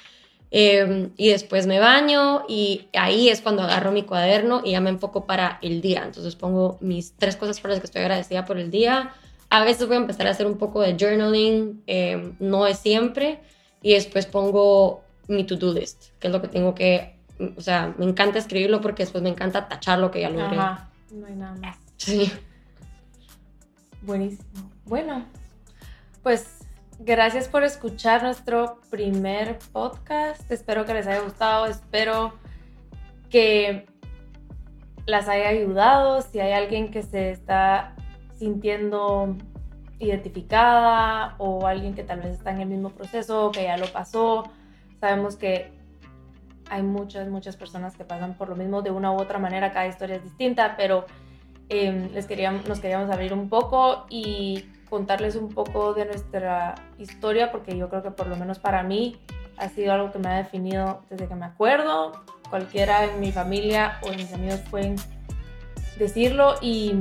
Eh, 0.50 1.10
y 1.16 1.28
después 1.30 1.66
me 1.66 1.80
baño 1.80 2.44
y 2.48 2.88
ahí 2.92 3.28
es 3.28 3.40
cuando 3.40 3.62
agarro 3.62 3.90
mi 3.90 4.04
cuaderno 4.04 4.62
y 4.64 4.72
ya 4.72 4.80
me 4.80 4.90
enfoco 4.90 5.26
para 5.26 5.58
el 5.62 5.80
día. 5.80 6.02
Entonces 6.04 6.36
pongo 6.36 6.78
mis 6.80 7.14
tres 7.16 7.36
cosas 7.36 7.60
por 7.60 7.70
las 7.70 7.80
que 7.80 7.86
estoy 7.86 8.02
agradecida 8.02 8.44
por 8.44 8.58
el 8.58 8.70
día. 8.70 9.12
A 9.50 9.64
veces 9.64 9.86
voy 9.86 9.96
a 9.96 10.00
empezar 10.00 10.26
a 10.26 10.30
hacer 10.30 10.46
un 10.46 10.58
poco 10.58 10.80
de 10.80 10.96
journaling, 10.98 11.82
eh, 11.86 12.34
no 12.38 12.66
es 12.66 12.78
siempre. 12.78 13.40
Y 13.82 13.92
después 13.94 14.26
pongo 14.26 15.02
mi 15.28 15.44
to-do 15.44 15.72
list, 15.72 16.06
que 16.18 16.28
es 16.28 16.32
lo 16.32 16.40
que 16.40 16.48
tengo 16.48 16.74
que, 16.74 17.16
o 17.56 17.60
sea, 17.60 17.94
me 17.98 18.04
encanta 18.04 18.38
escribirlo 18.38 18.80
porque 18.80 19.02
después 19.02 19.22
me 19.22 19.30
encanta 19.30 19.68
tachar 19.68 19.98
lo 19.98 20.10
que 20.10 20.20
ya 20.20 20.30
logré. 20.30 20.58
Ajá, 20.58 20.88
no 21.12 21.26
hay 21.26 21.34
nada 21.34 21.54
más. 21.56 21.76
Sí. 21.96 22.32
Buenísimo. 24.02 24.70
Bueno, 24.84 25.24
pues 26.22 26.55
gracias 26.98 27.48
por 27.48 27.64
escuchar 27.64 28.22
nuestro 28.22 28.80
primer 28.90 29.58
podcast. 29.72 30.50
Espero 30.50 30.84
que 30.84 30.94
les 30.94 31.06
haya 31.06 31.20
gustado. 31.20 31.66
Espero 31.66 32.34
que 33.30 33.86
las 35.06 35.28
haya 35.28 35.48
ayudado. 35.48 36.22
Si 36.22 36.40
hay 36.40 36.52
alguien 36.52 36.90
que 36.90 37.02
se 37.02 37.30
está 37.30 37.94
sintiendo 38.38 39.36
identificada 39.98 41.36
o 41.38 41.66
alguien 41.66 41.94
que 41.94 42.02
tal 42.02 42.20
vez 42.20 42.32
está 42.38 42.50
en 42.50 42.60
el 42.60 42.68
mismo 42.68 42.90
proceso, 42.90 43.50
que 43.50 43.64
ya 43.64 43.76
lo 43.76 43.86
pasó, 43.86 44.44
sabemos 45.00 45.36
que 45.36 45.72
hay 46.68 46.82
muchas, 46.82 47.28
muchas 47.28 47.56
personas 47.56 47.96
que 47.96 48.04
pasan 48.04 48.34
por 48.34 48.48
lo 48.48 48.56
mismo 48.56 48.82
de 48.82 48.90
una 48.90 49.12
u 49.12 49.20
otra 49.20 49.38
manera. 49.38 49.72
Cada 49.72 49.86
historia 49.86 50.16
es 50.16 50.24
distinta, 50.24 50.74
pero 50.76 51.06
eh, 51.68 52.10
les 52.12 52.26
queríamos, 52.26 52.66
nos 52.68 52.80
queríamos 52.80 53.10
abrir 53.10 53.32
un 53.32 53.48
poco 53.48 54.06
y 54.10 54.66
contarles 54.88 55.36
un 55.36 55.48
poco 55.48 55.94
de 55.94 56.06
nuestra 56.06 56.74
historia, 56.98 57.50
porque 57.50 57.76
yo 57.76 57.88
creo 57.88 58.02
que 58.02 58.10
por 58.10 58.26
lo 58.26 58.36
menos 58.36 58.58
para 58.58 58.82
mí 58.82 59.20
ha 59.56 59.68
sido 59.68 59.92
algo 59.92 60.12
que 60.12 60.18
me 60.18 60.28
ha 60.28 60.36
definido 60.36 61.02
desde 61.10 61.28
que 61.28 61.34
me 61.34 61.46
acuerdo. 61.46 62.12
Cualquiera 62.50 63.04
en 63.04 63.20
mi 63.20 63.32
familia 63.32 63.98
o 64.02 64.08
en 64.12 64.16
mis 64.16 64.32
amigos 64.32 64.60
pueden 64.70 64.96
decirlo 65.98 66.54
y, 66.60 66.94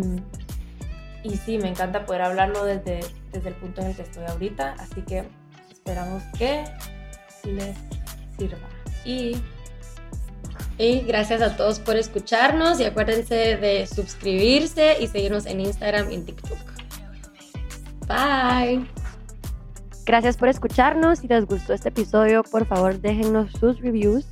y 1.23 1.37
sí, 1.37 1.57
me 1.57 1.69
encanta 1.69 2.05
poder 2.05 2.23
hablarlo 2.23 2.63
desde, 2.65 3.01
desde 3.31 3.49
el 3.49 3.55
punto 3.55 3.81
en 3.81 3.87
el 3.87 3.95
que 3.95 4.01
estoy 4.01 4.25
ahorita, 4.25 4.75
así 4.79 5.01
que 5.01 5.23
esperamos 5.71 6.23
que 6.37 6.63
les 7.43 7.77
sirva. 8.37 8.57
Y 9.03 9.35
Y 10.77 11.01
gracias 11.01 11.41
a 11.41 11.55
todos 11.55 11.79
por 11.79 11.95
escucharnos 11.95 12.79
y 12.79 12.85
acuérdense 12.85 13.55
de 13.55 13.87
suscribirse 13.87 14.97
y 14.99 15.07
seguirnos 15.07 15.45
en 15.45 15.61
Instagram 15.61 16.11
y 16.11 16.15
en 16.15 16.25
TikTok. 16.25 16.74
Bye. 18.07 18.85
Gracias 20.05 20.37
por 20.37 20.49
escucharnos. 20.49 21.19
Si 21.19 21.27
les 21.27 21.45
gustó 21.45 21.73
este 21.73 21.89
episodio, 21.89 22.43
por 22.43 22.65
favor 22.65 22.99
déjennos 22.99 23.51
sus 23.53 23.79
reviews. 23.81 24.25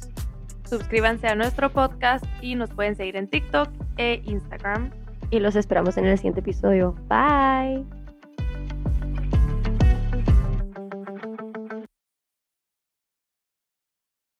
Suscríbanse 0.70 1.28
a 1.28 1.36
nuestro 1.36 1.72
podcast 1.72 2.26
y 2.41 2.56
nos 2.56 2.70
pueden 2.72 2.95
seguir 2.95 3.16
en 3.16 3.28
TikTok 3.28 3.70
e 3.98 4.22
Instagram. 4.26 4.91
Y 5.32 5.40
los 5.40 5.56
esperamos 5.56 5.98
en 5.98 6.06
el 6.06 6.18
siguiente 6.18 6.41
episodio. 6.41 6.95
Bye. 7.08 8.02